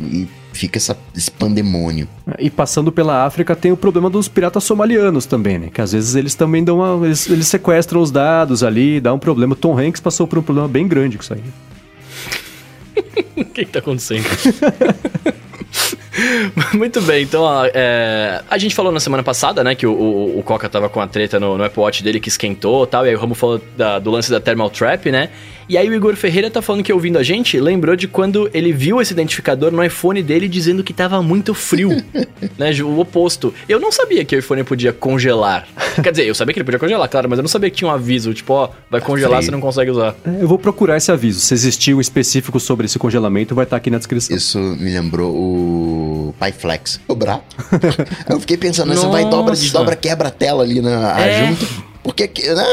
e 0.00 0.28
fica 0.52 0.78
essa, 0.78 0.96
esse 1.16 1.30
pandemônio. 1.30 2.08
E 2.38 2.48
passando 2.48 2.90
pela 2.92 3.24
África 3.26 3.54
tem 3.54 3.72
o 3.72 3.76
problema 3.76 4.08
dos 4.08 4.28
piratas 4.28 4.64
somalianos 4.64 5.26
também, 5.26 5.58
né? 5.58 5.68
Que 5.72 5.80
às 5.80 5.92
vezes 5.92 6.14
eles 6.14 6.34
também 6.34 6.62
dão 6.64 6.78
uma. 6.78 7.06
Eles, 7.06 7.28
eles 7.28 7.48
sequestram 7.48 8.00
os 8.00 8.10
dados 8.10 8.62
ali, 8.62 9.00
dá 9.00 9.12
um 9.12 9.18
problema. 9.18 9.56
Tom 9.56 9.78
Hanks 9.78 10.00
passou 10.00 10.26
por 10.26 10.38
um 10.38 10.42
problema 10.42 10.68
bem 10.68 10.86
grande 10.86 11.16
com 11.18 11.22
isso 11.22 11.34
aí. 11.34 11.42
O 13.36 13.44
que, 13.44 13.64
que 13.64 13.72
tá 13.72 13.80
acontecendo? 13.80 14.24
Muito 16.74 17.00
bem, 17.02 17.22
então 17.24 17.44
é, 17.74 18.42
a 18.48 18.58
gente 18.58 18.74
falou 18.74 18.92
na 18.92 19.00
semana 19.00 19.22
passada, 19.22 19.64
né, 19.64 19.74
que 19.74 19.86
o, 19.86 19.92
o, 19.92 20.38
o 20.38 20.42
Coca 20.42 20.68
tava 20.68 20.88
com 20.88 21.00
a 21.00 21.06
treta 21.06 21.40
no, 21.40 21.58
no 21.58 21.64
Apple 21.64 21.80
Watch 21.82 22.02
dele 22.02 22.20
que 22.20 22.28
esquentou 22.28 22.84
e 22.84 22.86
tal, 22.86 23.04
e 23.06 23.08
aí 23.10 23.14
o 23.14 23.18
Ramo 23.18 23.34
falou 23.34 23.60
da- 23.76 23.98
do 23.98 24.10
lance 24.10 24.30
da 24.30 24.40
Thermal 24.40 24.70
Trap, 24.70 25.10
né? 25.10 25.30
E 25.68 25.78
aí 25.78 25.88
o 25.88 25.94
Igor 25.94 26.14
Ferreira 26.16 26.50
tá 26.50 26.60
falando 26.60 26.82
que 26.82 26.92
ouvindo 26.92 27.18
a 27.18 27.22
gente, 27.22 27.58
lembrou 27.58 27.96
de 27.96 28.06
quando 28.06 28.50
ele 28.52 28.72
viu 28.72 29.00
esse 29.00 29.12
identificador 29.12 29.70
no 29.72 29.82
iPhone 29.82 30.22
dele 30.22 30.48
dizendo 30.48 30.84
que 30.84 30.92
tava 30.92 31.22
muito 31.22 31.54
frio, 31.54 31.90
né? 32.58 32.70
O 32.82 32.98
oposto. 32.98 33.52
Eu 33.68 33.80
não 33.80 33.90
sabia 33.90 34.24
que 34.24 34.34
o 34.36 34.38
iPhone 34.38 34.62
podia 34.64 34.92
congelar. 34.92 35.66
Quer 36.02 36.10
dizer, 36.10 36.26
eu 36.26 36.34
sabia 36.34 36.52
que 36.52 36.58
ele 36.58 36.64
podia 36.64 36.78
congelar, 36.78 37.08
claro, 37.08 37.28
mas 37.28 37.38
eu 37.38 37.42
não 37.42 37.48
sabia 37.48 37.70
que 37.70 37.76
tinha 37.76 37.88
um 37.88 37.92
aviso, 37.92 38.34
tipo, 38.34 38.52
ó, 38.52 38.68
vai 38.90 39.00
congelar, 39.00 39.38
frio. 39.38 39.46
você 39.46 39.50
não 39.50 39.60
consegue 39.60 39.90
usar. 39.90 40.14
É, 40.26 40.42
Eu 40.42 40.48
vou 40.48 40.58
procurar 40.58 40.96
esse 40.96 41.10
aviso. 41.10 41.40
Se 41.40 41.54
existir 41.54 41.94
um 41.94 42.00
específico 42.00 42.58
sobre 42.60 42.86
esse 42.86 42.98
congelamento, 42.98 43.54
vai 43.54 43.64
estar 43.64 43.76
aqui 43.76 43.90
na 43.90 43.98
descrição. 43.98 44.36
Isso 44.36 44.58
me 44.58 44.92
lembrou 44.92 45.34
o 45.34 46.34
PyFlex. 46.38 47.00
Dobrar. 47.08 47.42
eu 48.28 48.40
fiquei 48.40 48.56
pensando, 48.56 48.94
você 48.94 49.06
vai 49.06 49.24
dobra, 49.28 49.54
desdobra, 49.54 49.96
quebra 49.96 50.28
a 50.28 50.30
tela 50.30 50.62
ali 50.62 50.80
na 50.80 51.14
a 51.14 51.20
É. 51.20 51.46
junta. 51.48 51.66
Porque, 52.02 52.28
que, 52.28 52.42
né? 52.52 52.64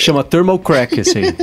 Chama 0.00 0.24
Thermal 0.24 0.58
Crack 0.58 0.98
esse 1.00 1.18
aí. 1.18 1.34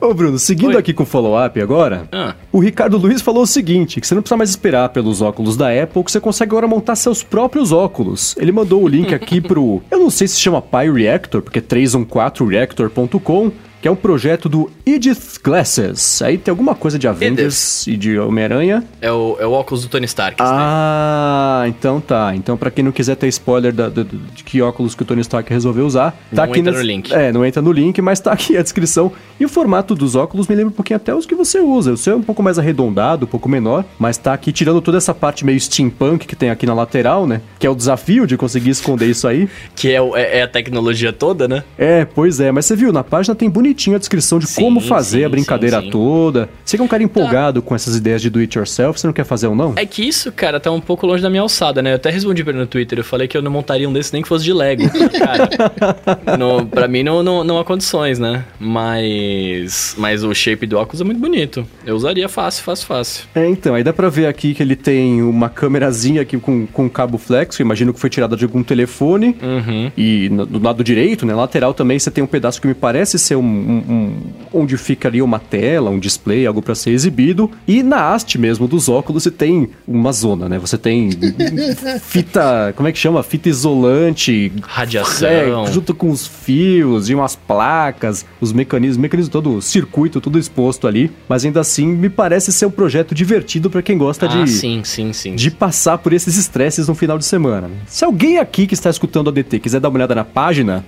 Ô 0.00 0.12
Bruno, 0.14 0.38
seguindo 0.38 0.72
Oi. 0.74 0.76
aqui 0.78 0.92
com 0.92 1.02
o 1.04 1.06
follow-up 1.06 1.60
agora, 1.60 2.08
Ah. 2.12 2.34
o 2.52 2.58
Ricardo 2.58 2.96
Luiz 2.98 3.22
falou 3.22 3.42
o 3.42 3.46
seguinte, 3.46 4.00
que 4.00 4.06
você 4.06 4.14
não 4.14 4.22
precisa 4.22 4.36
mais 4.36 4.50
esperar 4.50 4.90
pelos 4.90 5.22
óculos 5.22 5.56
da 5.56 5.68
Apple, 5.70 6.04
que 6.04 6.12
você 6.12 6.20
consegue 6.20 6.50
agora 6.50 6.66
montar 6.68 6.94
seus 6.96 7.22
próprios 7.22 7.72
óculos. 7.72 8.34
Ele 8.38 8.52
mandou 8.52 8.82
o 8.82 8.88
link 8.88 9.14
aqui 9.14 9.40
pro, 9.40 9.82
eu 9.90 9.98
não 9.98 10.10
sei 10.10 10.28
se 10.28 10.38
chama 10.38 10.60
PyReactor, 10.60 11.40
porque 11.42 11.58
é 11.58 11.62
314reactor.com, 11.62 13.50
que 13.86 13.88
é 13.88 13.92
um 13.92 13.94
projeto 13.94 14.48
do 14.48 14.68
Edith 14.84 15.38
Glasses. 15.44 16.20
Aí 16.20 16.36
tem 16.36 16.50
alguma 16.50 16.74
coisa 16.74 16.98
de 16.98 17.06
Avengers 17.06 17.86
e 17.86 17.96
de 17.96 18.18
Homem-Aranha. 18.18 18.82
É 19.00 19.12
o, 19.12 19.36
é 19.38 19.46
o 19.46 19.52
óculos 19.52 19.82
do 19.84 19.88
Tony 19.88 20.06
Stark. 20.06 20.42
Ah, 20.42 21.62
então 21.68 22.00
tá. 22.00 22.32
Então, 22.34 22.56
pra 22.56 22.68
quem 22.68 22.84
não 22.84 22.90
quiser 22.90 23.14
ter 23.14 23.28
spoiler 23.28 23.72
da- 23.72 23.88
da- 23.88 24.02
de 24.02 24.42
que 24.42 24.60
óculos 24.60 24.96
que 24.96 25.02
o 25.02 25.04
Tony 25.06 25.20
Stark 25.20 25.48
resolveu 25.52 25.86
usar, 25.86 26.10
tá 26.34 26.42
Não 26.42 26.44
aqui 26.50 26.58
entra 26.58 26.72
nas- 26.72 26.80
no 26.80 26.86
link. 26.86 27.14
É, 27.14 27.30
não 27.30 27.44
entra 27.46 27.62
no 27.62 27.70
link, 27.70 28.02
mas 28.02 28.18
tá 28.18 28.32
aqui 28.32 28.56
a 28.56 28.62
descrição. 28.62 29.12
E 29.38 29.44
o 29.44 29.48
formato 29.48 29.94
dos 29.94 30.16
óculos 30.16 30.48
me 30.48 30.56
lembra 30.56 30.70
um 30.72 30.74
pouquinho 30.74 30.96
até 30.96 31.14
os 31.14 31.24
que 31.24 31.36
você 31.36 31.60
usa. 31.60 31.92
O 31.92 31.96
seu 31.96 32.14
é 32.14 32.16
um 32.16 32.22
pouco 32.22 32.42
mais 32.42 32.58
arredondado, 32.58 33.24
um 33.24 33.28
pouco 33.28 33.48
menor, 33.48 33.84
mas 34.00 34.18
tá 34.18 34.32
aqui 34.32 34.50
tirando 34.50 34.80
toda 34.80 34.98
essa 34.98 35.14
parte 35.14 35.44
meio 35.44 35.60
steampunk 35.60 36.26
que 36.26 36.34
tem 36.34 36.50
aqui 36.50 36.66
na 36.66 36.74
lateral, 36.74 37.24
né? 37.24 37.40
Que 37.60 37.68
é 37.68 37.70
o 37.70 37.74
desafio 37.76 38.26
de 38.26 38.36
conseguir 38.36 38.70
esconder 38.70 39.06
isso 39.06 39.28
aí. 39.28 39.48
Que 39.76 39.92
é, 39.92 40.02
o- 40.02 40.16
é- 40.16 40.38
é 40.38 40.42
a 40.42 40.48
tecnologia 40.48 41.12
toda, 41.12 41.46
né? 41.46 41.62
É, 41.78 42.04
pois 42.04 42.40
é, 42.40 42.50
mas 42.50 42.66
você 42.66 42.74
viu, 42.74 42.92
na 42.92 43.04
página 43.04 43.32
tem 43.36 43.48
bonitinho 43.48 43.75
a 43.94 43.98
descrição 43.98 44.38
de 44.38 44.46
Sim, 44.46 44.62
como 44.62 44.80
fazer 44.80 45.18
sim, 45.20 45.24
a 45.24 45.28
brincadeira 45.28 45.78
sim, 45.78 45.84
sim. 45.86 45.90
toda. 45.90 46.48
Você 46.64 46.76
que 46.76 46.82
é 46.82 46.84
um 46.84 46.88
cara 46.88 47.02
empolgado 47.02 47.60
com 47.62 47.74
essas 47.74 47.96
ideias 47.96 48.20
de 48.22 48.30
do 48.30 48.38
it 48.40 48.56
yourself, 48.56 48.98
você 49.00 49.06
não 49.06 49.14
quer 49.14 49.24
fazer 49.24 49.46
um 49.48 49.54
não? 49.54 49.72
É 49.76 49.84
que 49.86 50.02
isso, 50.06 50.32
cara, 50.32 50.58
tá 50.58 50.70
um 50.70 50.80
pouco 50.80 51.06
longe 51.06 51.22
da 51.22 51.30
minha 51.30 51.42
alçada, 51.42 51.80
né? 51.82 51.92
Eu 51.92 51.96
até 51.96 52.10
respondi 52.10 52.42
pra 52.42 52.52
ele 52.52 52.60
no 52.60 52.66
Twitter, 52.66 52.98
eu 52.98 53.04
falei 53.04 53.28
que 53.28 53.36
eu 53.36 53.42
não 53.42 53.50
montaria 53.50 53.88
um 53.88 53.92
desse 53.92 54.12
nem 54.12 54.22
que 54.22 54.28
fosse 54.28 54.44
de 54.44 54.52
Lego. 54.52 54.82
Cara, 55.18 56.36
no, 56.38 56.66
pra 56.66 56.88
mim 56.88 57.02
não, 57.02 57.22
não, 57.22 57.44
não 57.44 57.58
há 57.58 57.64
condições, 57.64 58.18
né? 58.18 58.44
Mas, 58.58 59.94
mas 59.98 60.22
o 60.24 60.32
shape 60.34 60.66
do 60.66 60.76
óculos 60.78 61.00
é 61.00 61.04
muito 61.04 61.20
bonito. 61.20 61.66
Eu 61.84 61.96
usaria 61.96 62.28
fácil, 62.28 62.62
fácil, 62.64 62.86
fácil. 62.86 63.24
É, 63.34 63.48
então, 63.48 63.74
aí 63.74 63.82
dá 63.84 63.92
pra 63.92 64.08
ver 64.08 64.26
aqui 64.26 64.54
que 64.54 64.62
ele 64.62 64.76
tem 64.76 65.22
uma 65.22 65.48
câmerazinha 65.48 66.22
aqui 66.22 66.36
com, 66.38 66.66
com 66.66 66.88
cabo 66.88 67.18
flex, 67.18 67.56
que 67.56 67.62
imagino 67.62 67.92
que 67.92 68.00
foi 68.00 68.10
tirada 68.10 68.36
de 68.36 68.44
algum 68.44 68.62
telefone. 68.62 69.36
Uhum. 69.42 69.90
E 69.96 70.28
no- 70.30 70.46
do 70.46 70.62
lado 70.62 70.82
direito, 70.84 71.26
né, 71.26 71.34
lateral 71.34 71.74
também, 71.74 71.98
você 71.98 72.10
tem 72.10 72.22
um 72.22 72.26
pedaço 72.26 72.60
que 72.60 72.66
me 72.66 72.74
parece 72.74 73.18
ser 73.18 73.36
um, 73.36 73.42
um- 73.66 73.72
um- 73.92 74.12
onde 74.52 74.76
fica 74.76 75.08
ali 75.08 75.20
uma 75.20 75.38
tela, 75.38 75.90
um 75.90 75.98
display, 75.98 76.46
algo 76.46 76.62
pra 76.62 76.74
ser 76.74 76.90
exibido. 76.90 77.50
E 77.66 77.82
na 77.82 78.12
haste 78.14 78.38
mesmo 78.38 78.68
dos 78.68 78.88
óculos 78.88 79.24
você 79.24 79.30
tem 79.30 79.68
uma 79.86 80.12
zona, 80.12 80.48
né? 80.48 80.58
Você 80.58 80.78
tem 80.78 81.10
fita, 82.00 82.72
como 82.76 82.88
é 82.88 82.92
que 82.92 82.98
chama? 82.98 83.22
Fita 83.22 83.48
isolante, 83.48 84.52
Radiação. 84.62 85.28
é, 85.28 85.72
junto 85.72 85.94
com 85.94 86.10
os 86.10 86.26
fios 86.26 87.08
e 87.08 87.14
umas 87.14 87.36
placas, 87.36 88.24
os 88.40 88.52
mecanismos, 88.52 88.96
mecanismo 88.98 89.30
todo, 89.32 89.56
o 89.56 89.62
circuito, 89.62 90.20
tudo 90.20 90.38
exposto 90.38 90.86
ali. 90.86 91.10
Mas 91.28 91.44
ainda 91.44 91.60
assim, 91.60 91.86
me 91.86 92.08
parece 92.08 92.52
ser 92.52 92.66
um 92.66 92.70
projeto 92.70 93.14
divertido 93.14 93.68
pra 93.70 93.82
quem 93.82 93.98
gosta 93.98 94.26
ah, 94.26 94.28
de, 94.44 94.50
sim, 94.50 94.82
sim, 94.84 95.12
sim. 95.12 95.34
de 95.34 95.50
passar 95.50 95.98
por 95.98 96.12
esses 96.12 96.36
estresses 96.36 96.88
no 96.88 96.94
final 96.94 97.18
de 97.18 97.24
semana. 97.24 97.68
né? 97.68 97.74
Se 97.86 98.04
alguém 98.04 98.38
aqui 98.38 98.66
que 98.66 98.74
está 98.74 98.90
escutando 98.90 99.30
a 99.30 99.32
DT 99.32 99.58
quiser 99.58 99.80
dar 99.80 99.88
uma 99.88 99.96
olhada 99.98 100.14
na 100.14 100.24
página 100.24 100.84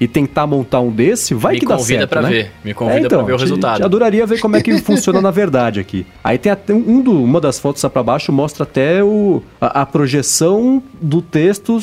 e 0.00 0.06
tentar 0.08 0.46
montar 0.46 0.80
um 0.80 0.90
desse, 0.90 1.34
vai 1.34 1.54
Me 1.54 1.60
que 1.60 1.66
dá 1.66 1.76
convida 1.76 1.98
certo, 2.00 2.10
pra 2.10 2.22
né? 2.22 2.28
ver. 2.30 2.50
Me 2.64 2.72
convida 2.74 3.08
pra 3.08 3.22
ver 3.22 3.32
o 3.32 3.36
te- 3.36 3.40
resultado. 3.42 3.76
te 3.78 3.82
adoraria 3.82 4.26
ver 4.26 4.40
como 4.40 4.56
é 4.56 4.62
que 4.62 4.78
funciona 4.82 5.20
na 5.20 5.30
verdade 5.30 5.80
aqui. 5.80 6.06
Aí 6.22 6.38
tem 6.38 6.52
até 6.52 6.72
um 6.72 7.00
do, 7.00 7.22
uma 7.22 7.40
das 7.40 7.58
fotos 7.58 7.82
lá 7.82 7.90
pra 7.90 8.02
baixo 8.02 8.30
mostra 8.32 8.62
até 8.62 9.02
o, 9.02 9.42
a, 9.60 9.82
a 9.82 9.86
projeção 9.86 10.82
do 11.00 11.20
texto 11.22 11.78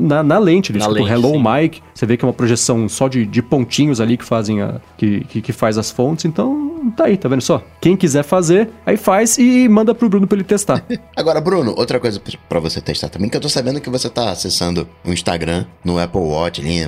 na, 0.00 0.22
na 0.22 0.38
lente. 0.38 0.72
Ele 0.72 0.78
Na 0.78 0.86
lente, 0.88 1.10
Hello 1.10 1.32
sim. 1.32 1.42
Mike. 1.44 1.82
Você 1.94 2.04
vê 2.06 2.16
que 2.16 2.24
é 2.24 2.28
uma 2.28 2.34
projeção 2.34 2.88
só 2.88 3.08
de, 3.08 3.24
de 3.24 3.42
pontinhos 3.42 4.00
ali 4.00 4.16
que 4.16 4.24
fazem 4.24 4.60
a, 4.60 4.80
que, 4.98 5.20
que, 5.24 5.40
que 5.40 5.52
faz 5.52 5.78
as 5.78 5.90
fontes. 5.90 6.24
Então 6.26 6.92
tá 6.96 7.04
aí, 7.06 7.16
tá 7.16 7.28
vendo 7.28 7.40
só? 7.40 7.62
Quem 7.80 7.96
quiser 7.96 8.22
fazer, 8.22 8.68
aí 8.84 8.96
faz 8.96 9.38
e 9.38 9.68
manda 9.68 9.94
pro 9.94 10.08
Bruno 10.08 10.26
pra 10.26 10.36
ele 10.36 10.44
testar. 10.44 10.84
Agora, 11.16 11.40
Bruno, 11.40 11.74
outra 11.76 11.98
coisa 11.98 12.20
pra- 12.20 12.38
pra 12.48 12.60
você 12.60 12.80
testar 12.80 13.08
também, 13.08 13.28
que 13.30 13.36
eu 13.36 13.40
tô 13.40 13.48
sabendo 13.48 13.80
que 13.80 13.88
você 13.90 14.08
tá 14.10 14.30
acessando 14.30 14.86
o 15.04 15.12
Instagram 15.12 15.64
no 15.84 15.98
Apple 15.98 16.20
Watch 16.20 16.60
ali, 16.60 16.86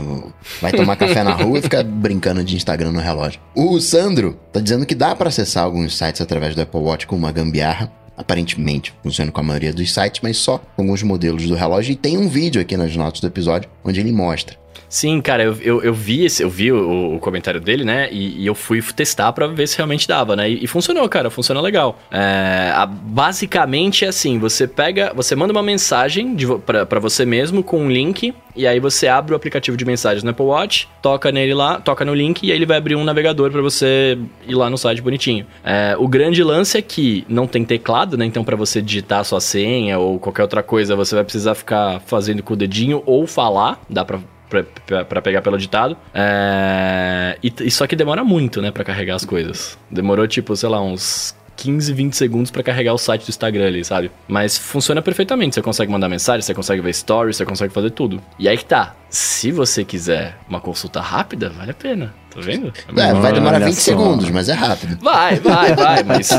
vai 0.60 0.72
tomar 0.72 0.96
café 0.96 1.22
na 1.22 1.32
rua 1.32 1.58
e 1.58 1.62
fica 1.62 1.82
brincando 1.82 2.42
de 2.44 2.56
Instagram 2.56 2.92
no 2.92 3.00
relógio. 3.00 3.40
O 3.54 3.80
Sandro 3.80 4.38
tá 4.52 4.60
dizendo 4.60 4.86
que 4.86 4.94
dá 4.94 5.14
pra 5.14 5.28
acessar 5.28 5.64
alguns 5.64 5.96
sites 5.96 6.20
através 6.20 6.54
do 6.54 6.62
Apple 6.62 6.80
Watch 6.80 7.06
com 7.06 7.16
uma 7.16 7.32
gambiarra. 7.32 7.92
Aparentemente 8.16 8.92
funciona 9.02 9.30
com 9.30 9.40
a 9.40 9.44
maioria 9.44 9.72
dos 9.72 9.92
sites, 9.92 10.20
mas 10.22 10.36
só 10.36 10.58
com 10.58 10.82
alguns 10.82 11.02
modelos 11.02 11.46
do 11.46 11.54
relógio. 11.54 11.92
E 11.92 11.96
tem 11.96 12.18
um 12.18 12.28
vídeo 12.28 12.60
aqui 12.60 12.76
nas 12.76 12.94
notas 12.96 13.20
do 13.20 13.28
episódio 13.28 13.70
onde 13.84 14.00
ele 14.00 14.10
mostra. 14.10 14.56
Sim, 14.88 15.20
cara, 15.20 15.42
eu, 15.42 15.56
eu, 15.60 15.82
eu 15.82 15.94
vi 15.94 16.24
esse, 16.24 16.42
eu 16.42 16.48
vi 16.48 16.72
o, 16.72 17.16
o 17.16 17.18
comentário 17.18 17.60
dele, 17.60 17.84
né? 17.84 18.08
E, 18.10 18.42
e, 18.42 18.46
eu 18.46 18.54
fui 18.54 18.80
testar 18.82 19.32
para 19.32 19.46
ver 19.46 19.66
se 19.66 19.76
realmente 19.76 20.08
dava, 20.08 20.34
né? 20.34 20.48
E, 20.48 20.64
e 20.64 20.66
funcionou, 20.66 21.06
cara, 21.08 21.28
funcionou 21.28 21.62
legal. 21.62 21.98
É, 22.10 22.72
a, 22.74 22.86
basicamente 22.86 24.04
é 24.04 24.08
assim: 24.08 24.38
você 24.38 24.66
pega, 24.66 25.12
você 25.14 25.36
manda 25.36 25.52
uma 25.52 25.62
mensagem 25.62 26.34
para 26.64 27.00
você 27.00 27.26
mesmo 27.26 27.62
com 27.62 27.80
um 27.80 27.90
link, 27.90 28.34
e 28.56 28.66
aí 28.66 28.80
você 28.80 29.08
abre 29.08 29.34
o 29.34 29.36
aplicativo 29.36 29.76
de 29.76 29.84
mensagens 29.84 30.22
no 30.22 30.30
Apple 30.30 30.46
Watch, 30.46 30.88
toca 31.02 31.30
nele 31.30 31.52
lá, 31.52 31.80
toca 31.80 32.04
no 32.04 32.14
link, 32.14 32.46
e 32.46 32.50
aí 32.50 32.56
ele 32.56 32.66
vai 32.66 32.78
abrir 32.78 32.96
um 32.96 33.04
navegador 33.04 33.50
para 33.50 33.60
você 33.60 34.18
ir 34.46 34.54
lá 34.54 34.70
no 34.70 34.78
site 34.78 35.02
bonitinho. 35.02 35.46
É, 35.62 35.96
o 35.98 36.08
grande 36.08 36.42
lance 36.42 36.78
é 36.78 36.82
que 36.82 37.26
não 37.28 37.46
tem 37.46 37.64
teclado, 37.64 38.16
né? 38.16 38.24
Então, 38.24 38.42
para 38.42 38.56
você 38.56 38.80
digitar 38.80 39.22
sua 39.24 39.40
senha 39.40 39.98
ou 39.98 40.18
qualquer 40.18 40.42
outra 40.42 40.62
coisa, 40.62 40.96
você 40.96 41.14
vai 41.14 41.24
precisar 41.24 41.54
ficar 41.54 42.00
fazendo 42.06 42.42
com 42.42 42.54
o 42.54 42.56
dedinho 42.56 43.02
ou 43.04 43.26
falar. 43.26 43.80
Dá 43.88 44.04
pra 44.04 44.18
para 44.48 45.22
pegar 45.22 45.42
pelo 45.42 45.58
ditado. 45.58 45.96
É... 46.14 47.38
E, 47.42 47.52
e, 47.60 47.70
só 47.70 47.86
que 47.86 47.94
demora 47.94 48.24
muito, 48.24 48.60
né, 48.62 48.70
para 48.70 48.84
carregar 48.84 49.14
as 49.14 49.24
coisas. 49.24 49.78
Demorou, 49.90 50.26
tipo, 50.26 50.54
sei 50.56 50.68
lá, 50.68 50.80
uns 50.80 51.34
15, 51.56 51.92
20 51.92 52.12
segundos 52.14 52.50
para 52.50 52.62
carregar 52.62 52.94
o 52.94 52.98
site 52.98 53.24
do 53.24 53.30
Instagram 53.30 53.66
ali, 53.66 53.84
sabe? 53.84 54.10
Mas 54.26 54.56
funciona 54.56 55.02
perfeitamente. 55.02 55.56
Você 55.56 55.62
consegue 55.62 55.90
mandar 55.90 56.08
mensagem, 56.08 56.42
você 56.42 56.54
consegue 56.54 56.80
ver 56.80 56.94
stories, 56.94 57.36
você 57.36 57.44
consegue 57.44 57.72
fazer 57.72 57.90
tudo. 57.90 58.22
E 58.38 58.48
aí 58.48 58.56
que 58.56 58.64
tá. 58.64 58.94
Se 59.10 59.50
você 59.50 59.84
quiser 59.84 60.36
uma 60.48 60.60
consulta 60.60 61.00
rápida, 61.00 61.48
vale 61.50 61.70
a 61.70 61.74
pena. 61.74 62.14
Tá 62.30 62.42
vendo? 62.42 62.72
É, 62.96 63.14
vai 63.14 63.32
demorar 63.32 63.58
20 63.58 63.74
só. 63.74 63.80
segundos, 63.80 64.30
mas 64.30 64.48
é 64.48 64.52
rápido. 64.52 64.98
Vai, 65.00 65.36
vai, 65.36 65.74
vai, 65.74 66.02
mas 66.06 66.30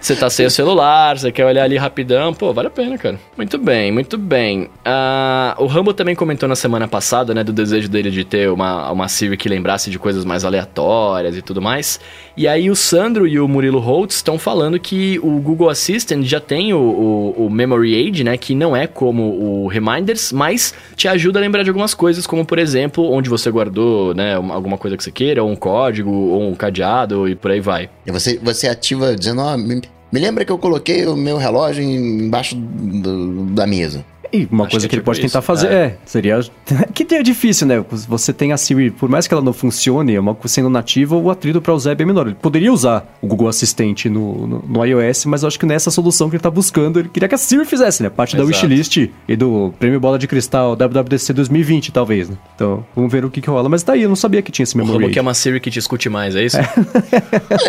você 0.00 0.16
tá 0.16 0.30
sem 0.30 0.46
o 0.46 0.50
celular, 0.50 1.18
você 1.18 1.30
quer 1.30 1.44
olhar 1.44 1.64
ali 1.64 1.76
rapidão, 1.76 2.32
pô, 2.32 2.52
vale 2.52 2.68
a 2.68 2.70
pena, 2.70 2.96
cara. 2.96 3.18
Muito 3.36 3.58
bem, 3.58 3.92
muito 3.92 4.16
bem. 4.16 4.70
Uh, 4.86 5.62
o 5.62 5.66
Rambo 5.66 5.92
também 5.92 6.14
comentou 6.14 6.48
na 6.48 6.56
semana 6.56 6.88
passada, 6.88 7.34
né, 7.34 7.44
do 7.44 7.52
desejo 7.52 7.88
dele 7.88 8.10
de 8.10 8.24
ter 8.24 8.50
uma, 8.50 8.90
uma 8.90 9.08
Siri 9.08 9.36
que 9.36 9.48
lembrasse 9.48 9.90
de 9.90 9.98
coisas 9.98 10.24
mais 10.24 10.44
aleatórias 10.44 11.36
e 11.36 11.42
tudo 11.42 11.60
mais. 11.60 12.00
E 12.36 12.48
aí 12.48 12.70
o 12.70 12.76
Sandro 12.76 13.26
e 13.26 13.38
o 13.38 13.46
Murilo 13.46 13.80
Holtz 13.80 14.16
estão 14.16 14.38
falando 14.38 14.78
que 14.78 15.18
o 15.22 15.38
Google 15.40 15.68
Assistant 15.68 16.24
já 16.24 16.40
tem 16.40 16.72
o, 16.72 16.78
o, 16.78 17.46
o 17.46 17.50
Memory 17.50 17.94
Aid, 17.94 18.24
né, 18.24 18.36
que 18.38 18.54
não 18.54 18.74
é 18.74 18.86
como 18.86 19.22
o 19.22 19.68
Reminders, 19.68 20.32
mas 20.32 20.74
te 20.96 21.06
ajuda 21.06 21.38
a 21.38 21.42
lembrar 21.42 21.62
de 21.62 21.68
algumas 21.70 21.92
coisas, 21.92 22.13
como 22.26 22.44
por 22.44 22.58
exemplo, 22.58 23.10
onde 23.10 23.28
você 23.28 23.50
guardou, 23.50 24.14
né, 24.14 24.34
alguma 24.34 24.78
coisa 24.78 24.96
que 24.96 25.04
você 25.04 25.10
queira, 25.10 25.42
ou 25.42 25.50
um 25.50 25.56
código, 25.56 26.10
ou 26.10 26.48
um 26.48 26.54
cadeado 26.54 27.28
e 27.28 27.34
por 27.34 27.50
aí 27.50 27.60
vai. 27.60 27.90
E 28.06 28.12
você, 28.12 28.38
você 28.42 28.68
ativa 28.68 29.14
dizendo, 29.14 29.40
ó, 29.40 29.54
oh, 29.54 29.58
me, 29.58 29.82
me, 30.12 30.20
lembra 30.20 30.44
que 30.44 30.52
eu 30.52 30.58
coloquei 30.58 31.06
o 31.06 31.16
meu 31.16 31.36
relógio 31.36 31.82
embaixo 31.82 32.56
do, 32.56 33.46
da 33.46 33.66
mesa. 33.66 34.04
E 34.34 34.48
uma 34.50 34.64
Acho 34.64 34.72
coisa 34.72 34.86
que, 34.86 34.90
que 34.90 34.94
ele 34.96 35.00
tipo 35.00 35.06
pode 35.06 35.20
isso. 35.20 35.28
tentar 35.28 35.42
fazer 35.42 35.68
é. 35.68 35.74
é, 35.74 35.98
seria. 36.04 36.40
que 36.92 37.14
é 37.14 37.22
difícil, 37.22 37.68
né? 37.68 37.84
Você 38.08 38.32
tem 38.32 38.52
a 38.52 38.56
Siri, 38.56 38.90
por 38.90 39.08
mais 39.08 39.28
que 39.28 39.32
ela 39.34 39.42
não 39.42 39.52
funcione, 39.52 40.18
uma, 40.18 40.36
sendo 40.46 40.68
nativa, 40.68 41.14
o 41.14 41.30
atrito 41.30 41.60
para 41.60 41.72
usar 41.72 41.92
é 41.92 41.94
bem 41.94 42.04
menor. 42.04 42.26
Ele 42.26 42.34
poderia 42.34 42.72
usar 42.72 43.16
o 43.22 43.28
Google 43.28 43.46
Assistente 43.46 44.08
no, 44.08 44.44
no, 44.46 44.58
no 44.58 44.84
iOS, 44.84 45.26
mas 45.26 45.42
eu 45.42 45.46
acho 45.46 45.58
que 45.58 45.66
nessa 45.66 45.88
solução 45.88 46.28
que 46.28 46.34
ele 46.34 46.42
tá 46.42 46.50
buscando, 46.50 46.98
ele 46.98 47.08
queria 47.08 47.28
que 47.28 47.34
a 47.36 47.38
Siri 47.38 47.64
fizesse, 47.64 48.02
né? 48.02 48.10
Parte 48.10 48.34
Exato. 48.34 48.50
da 48.50 48.56
wishlist 48.56 49.08
e 49.28 49.36
do 49.36 49.72
Prêmio 49.78 50.00
Bola 50.00 50.18
de 50.18 50.26
Cristal 50.26 50.74
WWDC 50.74 51.32
2020, 51.32 51.92
talvez, 51.92 52.28
né? 52.28 52.36
Então, 52.56 52.84
vamos 52.96 53.12
ver 53.12 53.24
o 53.24 53.30
que, 53.30 53.40
que 53.40 53.48
rola. 53.48 53.68
Mas 53.68 53.84
tá 53.84 53.92
aí, 53.92 54.02
eu 54.02 54.08
não 54.08 54.16
sabia 54.16 54.42
que 54.42 54.50
tinha 54.50 54.64
esse 54.64 54.76
memory. 54.76 54.98
Como 54.98 55.12
que 55.12 55.18
é 55.18 55.22
uma 55.22 55.34
Siri 55.34 55.60
que 55.60 55.70
te 55.70 55.78
escute 55.78 56.08
mais, 56.08 56.34
é 56.34 56.44
isso? 56.44 56.56
É. 56.56 56.68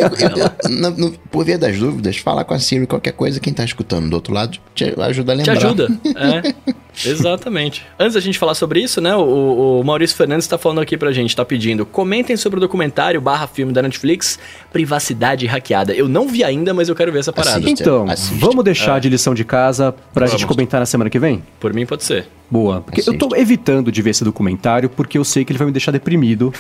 eu, 0.02 0.72
eu, 0.72 0.92
no, 0.98 1.12
por 1.30 1.46
via 1.46 1.60
das 1.60 1.78
dúvidas, 1.78 2.18
fala 2.18 2.44
com 2.44 2.56
a 2.56 2.60
Siri 2.60 2.88
qualquer 2.88 3.12
coisa, 3.12 3.40
quem 3.40 3.54
tá 3.54 3.64
escutando 3.64 4.10
do 4.10 4.14
outro 4.16 4.34
lado 4.34 4.58
te 4.74 4.94
ajuda 5.00 5.32
a 5.32 5.36
lembrar. 5.36 5.58
Te 5.58 5.66
ajuda, 5.66 5.88
é. 6.16 6.55
Exatamente. 7.06 7.86
Antes 8.00 8.14
da 8.14 8.20
gente 8.20 8.40
falar 8.40 8.56
sobre 8.56 8.82
isso, 8.82 9.02
né? 9.02 9.16
O, 9.16 9.80
o 9.80 9.84
Maurício 9.84 10.16
Fernandes 10.16 10.46
está 10.46 10.58
falando 10.58 10.80
aqui 10.80 10.98
pra 10.98 11.12
gente, 11.12 11.30
está 11.30 11.44
pedindo. 11.44 11.86
Comentem 11.86 12.38
sobre 12.38 12.58
o 12.58 12.62
documentário 12.62 13.20
barra 13.20 13.48
filme 13.48 13.74
da 13.74 13.82
Netflix, 13.82 14.40
Privacidade 14.72 15.46
Hackeada. 15.46 15.94
Eu 15.94 16.08
não 16.08 16.28
vi 16.28 16.44
ainda, 16.44 16.74
mas 16.74 16.88
eu 16.88 16.96
quero 16.96 17.12
ver 17.12 17.20
essa 17.20 17.34
parada. 17.34 17.58
Assiste, 17.58 17.82
então, 17.82 18.10
assiste. 18.10 18.40
vamos 18.40 18.64
deixar 18.64 18.98
é. 18.98 19.00
de 19.02 19.10
lição 19.10 19.34
de 19.34 19.44
casa 19.44 19.94
pra 20.14 20.26
vamos. 20.26 20.32
gente 20.40 20.48
comentar 20.48 20.80
na 20.80 20.86
semana 20.86 21.10
que 21.10 21.20
vem? 21.20 21.44
Por 21.60 21.74
mim 21.74 21.86
pode 21.86 22.04
ser. 22.04 22.28
Boa. 22.50 22.82
Porque 22.82 23.02
Assiste. 23.02 23.22
eu 23.22 23.30
tô 23.30 23.36
evitando 23.36 23.92
de 23.92 24.02
ver 24.02 24.12
esse 24.12 24.24
documentário 24.24 24.90
porque 24.90 25.18
eu 25.18 25.24
sei 25.24 25.44
que 25.44 25.52
ele 25.52 25.58
vai 25.58 25.66
me 25.66 25.74
deixar 25.74 25.92
deprimido. 25.92 26.54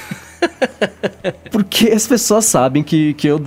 porque 1.51 1.89
as 1.89 2.07
pessoas 2.07 2.45
sabem 2.45 2.83
que, 2.83 3.13
que 3.13 3.27
eu 3.27 3.41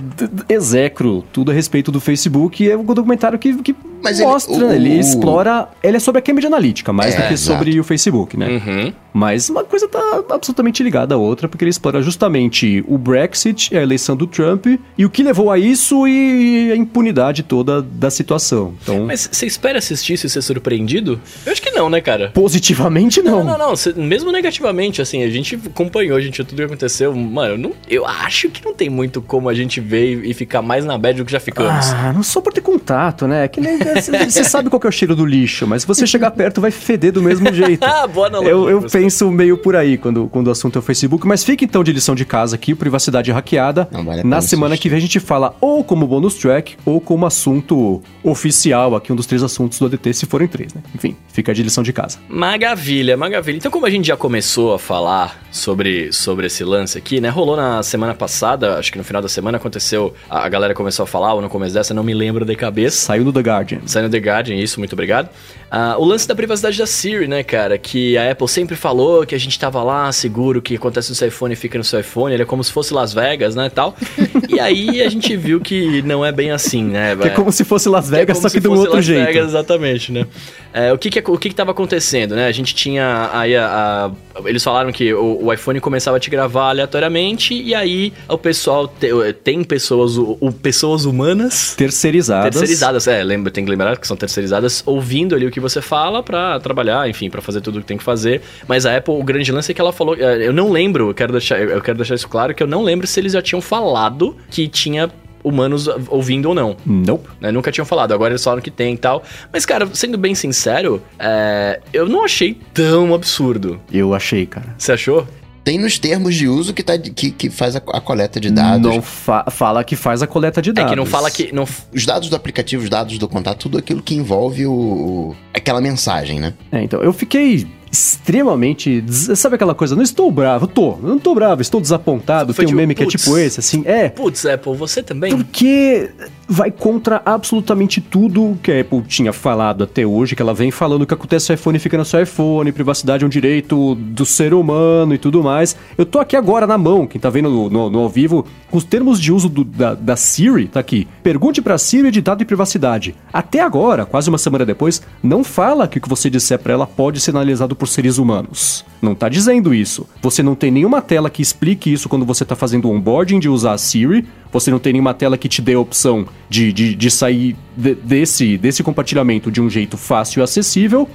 execro 0.47 1.23
tudo 1.33 1.51
a 1.51 1.53
respeito 1.53 1.91
do 1.91 1.99
Facebook 1.99 2.63
e 2.63 2.71
é 2.71 2.77
um 2.77 2.85
documentário 2.85 3.37
que, 3.37 3.55
que 3.61 3.75
Mas 4.01 4.19
mostra, 4.19 4.55
ele, 4.55 4.65
o, 4.65 4.71
ele 4.71 4.99
explora. 4.99 5.67
Ele 5.83 5.97
é 5.97 5.99
sobre 5.99 6.19
a 6.19 6.21
Cambridge 6.21 6.38
Analytica, 6.47 6.91
mais 6.91 7.13
é, 7.13 7.17
do 7.17 7.27
que 7.27 7.33
exato. 7.33 7.57
sobre 7.57 7.79
o 7.79 7.83
Facebook, 7.83 8.37
né? 8.37 8.61
Uhum. 8.65 8.93
Mas 9.13 9.49
uma 9.49 9.63
coisa 9.63 9.87
tá 9.87 10.23
absolutamente 10.29 10.83
ligada 10.83 11.15
à 11.15 11.17
outra, 11.17 11.47
porque 11.47 11.63
ele 11.63 11.69
explora 11.69 12.01
justamente 12.01 12.83
o 12.87 12.97
Brexit, 12.97 13.75
a 13.75 13.81
eleição 13.81 14.15
do 14.15 14.27
Trump 14.27 14.67
e 14.97 15.05
o 15.05 15.09
que 15.09 15.23
levou 15.23 15.51
a 15.51 15.57
isso 15.57 16.07
e 16.07 16.71
a 16.71 16.75
impunidade 16.75 17.43
toda 17.43 17.81
da 17.81 18.09
situação. 18.09 18.73
Então... 18.81 19.05
Mas 19.05 19.27
você 19.31 19.45
espera 19.45 19.79
assistir 19.79 20.13
isso 20.13 20.27
e 20.27 20.29
ser 20.29 20.41
surpreendido? 20.41 21.19
Eu 21.45 21.51
acho 21.51 21.61
que 21.61 21.71
não, 21.71 21.89
né, 21.89 22.01
cara? 22.01 22.29
Positivamente, 22.33 23.21
não. 23.21 23.43
Não, 23.43 23.57
não, 23.57 23.73
não. 23.73 24.03
Mesmo 24.03 24.31
negativamente, 24.31 25.01
assim, 25.01 25.23
a 25.23 25.29
gente 25.29 25.59
acompanhou, 25.65 26.17
a 26.17 26.21
gente 26.21 26.43
tudo 26.43 26.57
que 26.57 26.63
aconteceu. 26.63 27.15
Mano, 27.15 27.57
não, 27.57 27.73
eu 27.89 28.05
acho 28.05 28.49
que 28.49 28.63
não 28.63 28.73
tem 28.73 28.89
muito 28.89 29.21
como 29.21 29.49
a 29.49 29.53
gente 29.53 29.79
ver 29.79 30.23
e 30.23 30.33
ficar 30.33 30.61
mais 30.61 30.85
na 30.85 30.97
bad 30.97 31.17
do 31.17 31.25
que 31.25 31.31
já 31.31 31.39
ficamos. 31.39 31.91
Ah, 31.91 32.13
não 32.13 32.23
só 32.23 32.41
por 32.41 32.53
ter 32.53 32.61
contato, 32.61 33.27
né? 33.27 33.47
Que 33.47 33.59
nem 33.59 33.77
você 33.77 34.43
sabe 34.43 34.69
qual 34.69 34.81
é 34.83 34.87
o 34.87 34.91
cheiro 34.91 35.15
do 35.15 35.25
lixo, 35.25 35.67
mas 35.67 35.81
se 35.81 35.87
você 35.87 36.05
chegar 36.19 36.31
perto 36.31 36.59
vai 36.59 36.69
feder 36.69 37.13
do 37.13 37.21
mesmo 37.21 37.51
jeito. 37.53 37.83
ah, 37.87 38.05
boa 38.05 38.27
analogia. 38.27 38.51
Eu, 38.51 38.69
eu 38.69 38.81
penso 38.81 39.31
meio 39.31 39.57
por 39.57 39.75
aí 39.75 39.97
quando, 39.97 40.27
quando 40.27 40.47
o 40.47 40.51
assunto 40.51 40.77
é 40.77 40.79
o 40.79 40.81
Facebook, 40.81 41.25
mas 41.25 41.43
fica 41.43 41.63
então 41.63 41.83
de 41.83 41.93
lição 41.93 42.13
de 42.13 42.25
casa 42.25 42.55
aqui, 42.55 42.75
privacidade 42.75 43.31
hackeada. 43.31 43.87
Não, 43.91 44.03
vale 44.03 44.23
na 44.23 44.41
semana 44.41 44.77
que 44.77 44.89
vem 44.89 44.97
a 44.97 45.01
gente 45.01 45.19
fala 45.19 45.55
ou 45.61 45.83
como 45.83 46.05
bonus 46.05 46.35
track 46.35 46.75
ou 46.85 46.99
como 46.99 47.25
assunto 47.25 48.01
oficial 48.21 48.95
aqui, 48.95 49.13
um 49.13 49.15
dos 49.15 49.25
três 49.25 49.41
assuntos 49.41 49.79
do 49.79 49.85
ADT, 49.85 50.13
se 50.13 50.25
forem 50.25 50.47
três, 50.47 50.73
né? 50.73 50.81
Enfim, 50.93 51.15
fica 51.31 51.53
de 51.53 51.63
lição 51.63 51.83
de 51.83 51.93
casa. 51.93 52.17
Maravilha, 52.27 53.15
maravilha. 53.15 53.57
Então, 53.57 53.71
como 53.71 53.85
a 53.85 53.89
gente 53.89 54.07
já 54.07 54.17
começou 54.17 54.73
a 54.73 54.79
falar 54.79 55.41
sobre, 55.51 56.11
sobre 56.11 56.47
esse 56.47 56.63
lance 56.63 56.97
aqui, 56.97 57.21
né? 57.21 57.29
Rolou 57.29 57.55
na 57.55 57.81
semana 57.81 58.13
passada, 58.13 58.77
acho 58.77 58.91
que 58.91 58.97
no 58.97 59.03
final 59.03 59.21
da 59.21 59.29
semana 59.29 59.57
aconteceu, 59.57 60.13
a, 60.29 60.45
a 60.45 60.49
galera 60.49 60.73
começou 60.73 61.03
a 61.03 61.07
falar, 61.07 61.33
ou 61.33 61.41
no 61.41 61.49
começo 61.49 61.73
dessa, 61.73 61.93
não 61.93 62.03
me 62.03 62.13
lembro 62.13 62.43
de 62.43 62.55
cabeça. 62.55 62.97
Saiu 62.97 63.23
no 63.23 63.31
The 63.31 63.39
Guardian. 63.39 63.79
Saiu 63.85 64.03
no 64.03 64.09
The 64.09 64.17
Guardian, 64.17 64.55
isso, 64.55 64.79
muito 64.79 64.93
obrigado. 64.93 65.29
Uh, 65.71 66.01
o 66.01 66.05
lance 66.09 66.27
da 66.27 66.35
privacidade 66.35 66.77
da 66.77 66.85
Siri, 66.85 67.27
né, 67.27 67.43
cara? 67.43 67.77
Que 67.77 68.17
a 68.17 68.31
Apple 68.31 68.47
sempre 68.47 68.75
falou 68.75 69.25
que 69.25 69.35
a 69.35 69.37
gente 69.37 69.57
tava 69.57 69.83
lá 69.83 70.11
seguro, 70.11 70.61
que 70.61 70.75
acontece 70.75 71.09
no 71.09 71.15
seu 71.15 71.27
iPhone 71.27 71.55
fica 71.55 71.77
no 71.77 71.83
seu 71.83 71.99
iPhone, 71.99 72.33
ele 72.33 72.43
é 72.43 72.45
como 72.45 72.63
se 72.63 72.71
fosse 72.71 72.93
Las 72.93 73.13
Vegas, 73.13 73.55
né, 73.55 73.69
tal. 73.69 73.95
e 74.49 74.59
aí 74.59 75.01
a 75.01 75.09
gente 75.09 75.35
viu 75.37 75.59
que 75.59 76.01
não 76.01 76.25
é 76.25 76.31
bem 76.31 76.51
assim, 76.51 76.83
né? 76.83 77.15
Que 77.15 77.27
é 77.27 77.31
como 77.31 77.51
se 77.51 77.63
fosse 77.63 77.87
Las 77.87 78.09
Vegas, 78.09 78.37
é 78.37 78.41
só 78.41 78.49
que 78.49 78.59
de 78.59 78.67
um 78.67 78.75
outro 78.75 78.95
Las 78.95 79.05
jeito. 79.05 79.25
Vegas, 79.25 79.47
exatamente, 79.49 80.11
né? 80.11 80.25
É, 80.73 80.93
o 80.93 80.97
que 80.97 81.09
que, 81.09 81.19
o 81.19 81.37
que 81.37 81.49
que 81.49 81.55
tava 81.55 81.71
acontecendo, 81.71 82.35
né? 82.35 82.47
A 82.47 82.51
gente 82.51 82.75
tinha 82.75 83.29
aí 83.33 83.55
a, 83.55 83.65
a 84.05 84.11
eles 84.47 84.63
falaram 84.63 84.91
que 84.91 85.13
o, 85.13 85.45
o, 85.45 85.53
iPhone 85.53 85.79
começava 85.79 86.17
a 86.17 86.19
te 86.19 86.29
gravar 86.29 86.69
aleatoriamente 86.69 87.53
e 87.53 87.73
aí 87.73 88.13
o 88.27 88.37
pessoal 88.37 88.87
te, 88.87 89.09
tem 89.43 89.63
pessoas 89.63 90.17
o, 90.17 90.37
o, 90.39 90.51
pessoas 90.51 91.05
humanas 91.05 91.73
terceirizadas. 91.75 92.51
Terceirizadas, 92.51 93.07
é, 93.07 93.23
lembra, 93.23 93.51
tem 93.51 93.65
que 93.65 93.71
lembrar 93.71 93.97
que 93.97 94.07
são 94.07 94.15
terceirizadas 94.15 94.83
ouvindo 94.85 95.35
ali 95.35 95.45
o 95.45 95.51
que 95.51 95.59
você 95.59 95.81
fala 95.81 96.21
para 96.21 96.59
trabalhar, 96.59 97.09
enfim, 97.09 97.29
para 97.29 97.41
fazer 97.41 97.61
tudo 97.61 97.79
o 97.79 97.81
que 97.81 97.87
tem 97.87 97.97
que 97.97 98.03
fazer. 98.03 98.41
Mas 98.67 98.85
a 98.85 98.95
Apple, 98.95 99.13
o 99.13 99.23
grande 99.23 99.51
lance 99.51 99.71
é 99.71 99.75
que 99.75 99.81
ela 99.81 99.91
falou, 99.91 100.15
é, 100.15 100.47
eu 100.47 100.53
não 100.53 100.71
lembro, 100.71 101.09
eu 101.09 101.13
quero 101.13 101.31
deixar, 101.31 101.59
eu 101.59 101.81
quero 101.81 101.97
deixar 101.97 102.15
isso 102.15 102.27
claro 102.27 102.53
que 102.53 102.61
eu 102.61 102.67
não 102.67 102.83
lembro 102.83 103.07
se 103.07 103.19
eles 103.19 103.33
já 103.33 103.41
tinham 103.41 103.61
falado 103.61 104.37
que 104.49 104.67
tinha 104.67 105.09
humanos 105.43 105.87
ouvindo 106.07 106.49
ou 106.49 106.55
não. 106.55 106.75
Nope. 106.85 107.29
Né? 107.39 107.51
Nunca 107.51 107.71
tinham 107.71 107.85
falado, 107.85 108.13
agora 108.13 108.31
eles 108.31 108.43
falaram 108.43 108.61
que 108.61 108.71
tem 108.71 108.93
e 108.93 108.97
tal. 108.97 109.23
Mas, 109.51 109.65
cara, 109.65 109.87
sendo 109.93 110.17
bem 110.17 110.35
sincero, 110.35 111.01
é... 111.17 111.79
eu 111.93 112.07
não 112.07 112.23
achei 112.23 112.57
tão 112.73 113.13
absurdo. 113.13 113.79
Eu 113.91 114.13
achei, 114.13 114.45
cara. 114.45 114.75
Você 114.77 114.91
achou? 114.91 115.27
Tem 115.63 115.77
nos 115.77 115.99
termos 115.99 116.35
de 116.35 116.47
uso 116.47 116.73
que, 116.73 116.81
tá, 116.81 116.97
que, 116.97 117.31
que 117.31 117.49
faz 117.49 117.75
a, 117.75 117.79
a 117.79 118.01
coleta 118.01 118.39
de 118.39 118.49
dados. 118.49 118.91
Não 118.91 119.01
fa 119.01 119.45
fala 119.51 119.83
que 119.83 119.95
faz 119.95 120.23
a 120.23 120.27
coleta 120.27 120.61
de 120.61 120.71
dados. 120.71 120.91
É 120.91 120.93
que 120.93 120.95
não 120.95 121.05
fala 121.05 121.29
que. 121.29 121.53
Não... 121.53 121.67
Os 121.93 122.05
dados 122.05 122.29
do 122.29 122.35
aplicativo, 122.35 122.83
os 122.83 122.89
dados 122.89 123.17
do 123.17 123.27
contato, 123.27 123.59
tudo 123.59 123.77
aquilo 123.77 124.01
que 124.01 124.15
envolve 124.15 124.65
o, 124.65 124.71
o 124.71 125.35
aquela 125.53 125.81
mensagem, 125.81 126.39
né? 126.39 126.53
É, 126.71 126.81
então, 126.81 127.01
eu 127.01 127.13
fiquei 127.13 127.67
extremamente. 127.91 129.03
Sabe 129.35 129.55
aquela 129.55 129.75
coisa? 129.75 129.95
Não 129.95 130.03
estou 130.03 130.31
bravo, 130.31 130.67
tô. 130.67 130.97
Não 131.01 131.17
estou 131.17 131.33
bravo, 131.33 131.61
estou 131.61 131.81
desapontado. 131.81 132.53
Tem 132.53 132.67
um 132.67 132.71
meme 132.71 132.95
que 132.95 133.03
é 133.03 133.07
tipo 133.07 133.37
esse, 133.37 133.59
assim. 133.59 133.83
É. 133.85 134.09
Putz, 134.09 134.45
Apple, 134.45 134.75
você 134.75 135.01
também? 135.01 135.35
Porque 135.35 136.09
vai 136.47 136.71
contra 136.71 137.21
absolutamente 137.23 138.01
tudo 138.01 138.57
que 138.63 138.71
a 138.71 138.81
Apple 138.81 139.03
tinha 139.03 139.31
falado 139.31 139.83
até 139.83 140.05
hoje, 140.05 140.35
que 140.35 140.41
ela 140.41 140.53
vem 140.53 140.71
falando 140.71 141.05
que 141.05 141.13
acontece 141.13 141.51
no 141.51 141.55
iPhone 141.55 141.79
fica 141.79 141.97
no 141.97 142.03
seu 142.03 142.23
iPhone, 142.23 142.71
privacidade 142.71 143.23
é 143.23 143.27
um 143.27 143.29
direito 143.29 143.93
do 143.95 144.25
ser 144.25 144.53
humano 144.53 145.13
e 145.13 145.17
tudo 145.17 145.43
mais. 145.43 145.75
Eu 145.95 146.05
tô 146.05 146.19
aqui 146.19 146.35
agora 146.35 146.65
na 146.65 146.77
mão, 146.77 147.05
quem 147.05 147.21
tá 147.21 147.29
vendo 147.29 147.49
no, 147.49 147.69
no, 147.69 147.89
no 147.89 147.99
ao 147.99 148.09
vivo, 148.09 148.45
os 148.71 148.83
termos 148.83 149.19
de 149.21 149.31
uso 149.31 149.47
do, 149.47 149.63
da, 149.63 149.93
da, 149.93 150.15
Siri, 150.15 150.67
tá 150.67 150.79
aqui. 150.79 151.07
Pergunte 151.21 151.61
pra 151.61 151.77
Siri 151.77 152.09
de 152.09 152.21
dado 152.21 152.39
de 152.39 152.45
privacidade. 152.45 153.15
Até 153.31 153.59
agora, 153.59 154.05
quase 154.05 154.29
uma 154.29 154.37
semana 154.37 154.65
depois, 154.65 155.01
não 155.21 155.43
fala 155.43 155.87
que 155.87 155.99
o 155.99 156.01
que 156.01 156.09
você 156.09 156.29
disser 156.29 156.57
para 156.57 156.73
ela 156.73 156.87
pode 156.87 157.19
ser 157.19 157.31
analisado 157.31 157.75
por 157.79 157.87
seres 157.87 158.17
humanos. 158.17 158.85
Não 159.01 159.15
tá 159.15 159.29
dizendo 159.29 159.73
isso. 159.73 160.05
Você 160.21 160.43
não 160.43 160.53
tem 160.53 160.69
nenhuma 160.69 161.01
tela 161.01 161.29
que 161.29 161.41
explique 161.41 161.91
isso 161.91 162.09
quando 162.09 162.25
você 162.25 162.43
tá 162.43 162.55
fazendo 162.55 162.89
o 162.89 162.91
onboarding 162.91 163.39
de 163.39 163.49
usar 163.49 163.73
a 163.73 163.77
Siri. 163.77 164.27
Você 164.51 164.69
não 164.69 164.77
tem 164.77 164.93
nenhuma 164.93 165.13
tela 165.13 165.37
que 165.37 165.47
te 165.47 165.61
dê 165.61 165.73
a 165.73 165.79
opção 165.79 166.27
de, 166.49 166.73
de, 166.73 166.93
de 166.93 167.09
sair 167.09 167.55
de, 167.75 167.95
desse, 167.95 168.57
desse 168.57 168.83
compartilhamento 168.83 169.49
de 169.49 169.61
um 169.61 169.69
jeito 169.69 169.97
fácil 169.97 170.41
e 170.41 170.43
acessível 170.43 171.07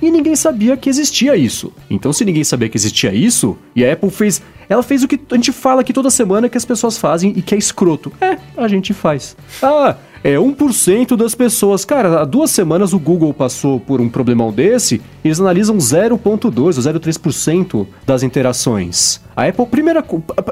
e 0.00 0.10
ninguém 0.10 0.36
sabia 0.36 0.76
que 0.76 0.88
existia 0.88 1.36
isso. 1.36 1.72
Então, 1.90 2.12
se 2.12 2.24
ninguém 2.24 2.44
sabia 2.44 2.68
que 2.68 2.76
existia 2.76 3.12
isso, 3.12 3.56
e 3.74 3.84
a 3.84 3.92
Apple 3.92 4.10
fez. 4.10 4.40
Ela 4.68 4.82
fez 4.82 5.02
o 5.02 5.08
que 5.08 5.18
a 5.30 5.34
gente 5.34 5.52
fala 5.52 5.80
aqui 5.80 5.92
toda 5.92 6.10
semana 6.10 6.48
que 6.48 6.58
as 6.58 6.64
pessoas 6.64 6.98
fazem 6.98 7.32
e 7.36 7.42
que 7.42 7.54
é 7.54 7.58
escroto. 7.58 8.12
É, 8.20 8.36
a 8.56 8.68
gente 8.68 8.92
faz. 8.92 9.36
Ah, 9.62 9.96
é 10.22 10.34
1% 10.34 11.16
das 11.16 11.34
pessoas. 11.34 11.84
Cara, 11.84 12.20
há 12.20 12.24
duas 12.24 12.50
semanas 12.50 12.92
o 12.92 12.98
Google 12.98 13.32
passou 13.32 13.78
por 13.80 14.00
um 14.00 14.08
problemão 14.08 14.52
desse, 14.52 15.00
eles 15.24 15.40
analisam 15.40 15.76
0,2% 15.78 16.44
ou 16.46 16.70
0,3% 16.70 17.86
das 18.06 18.22
interações. 18.22 19.20
A 19.36 19.46
Apple, 19.46 19.66
primeira, 19.66 20.04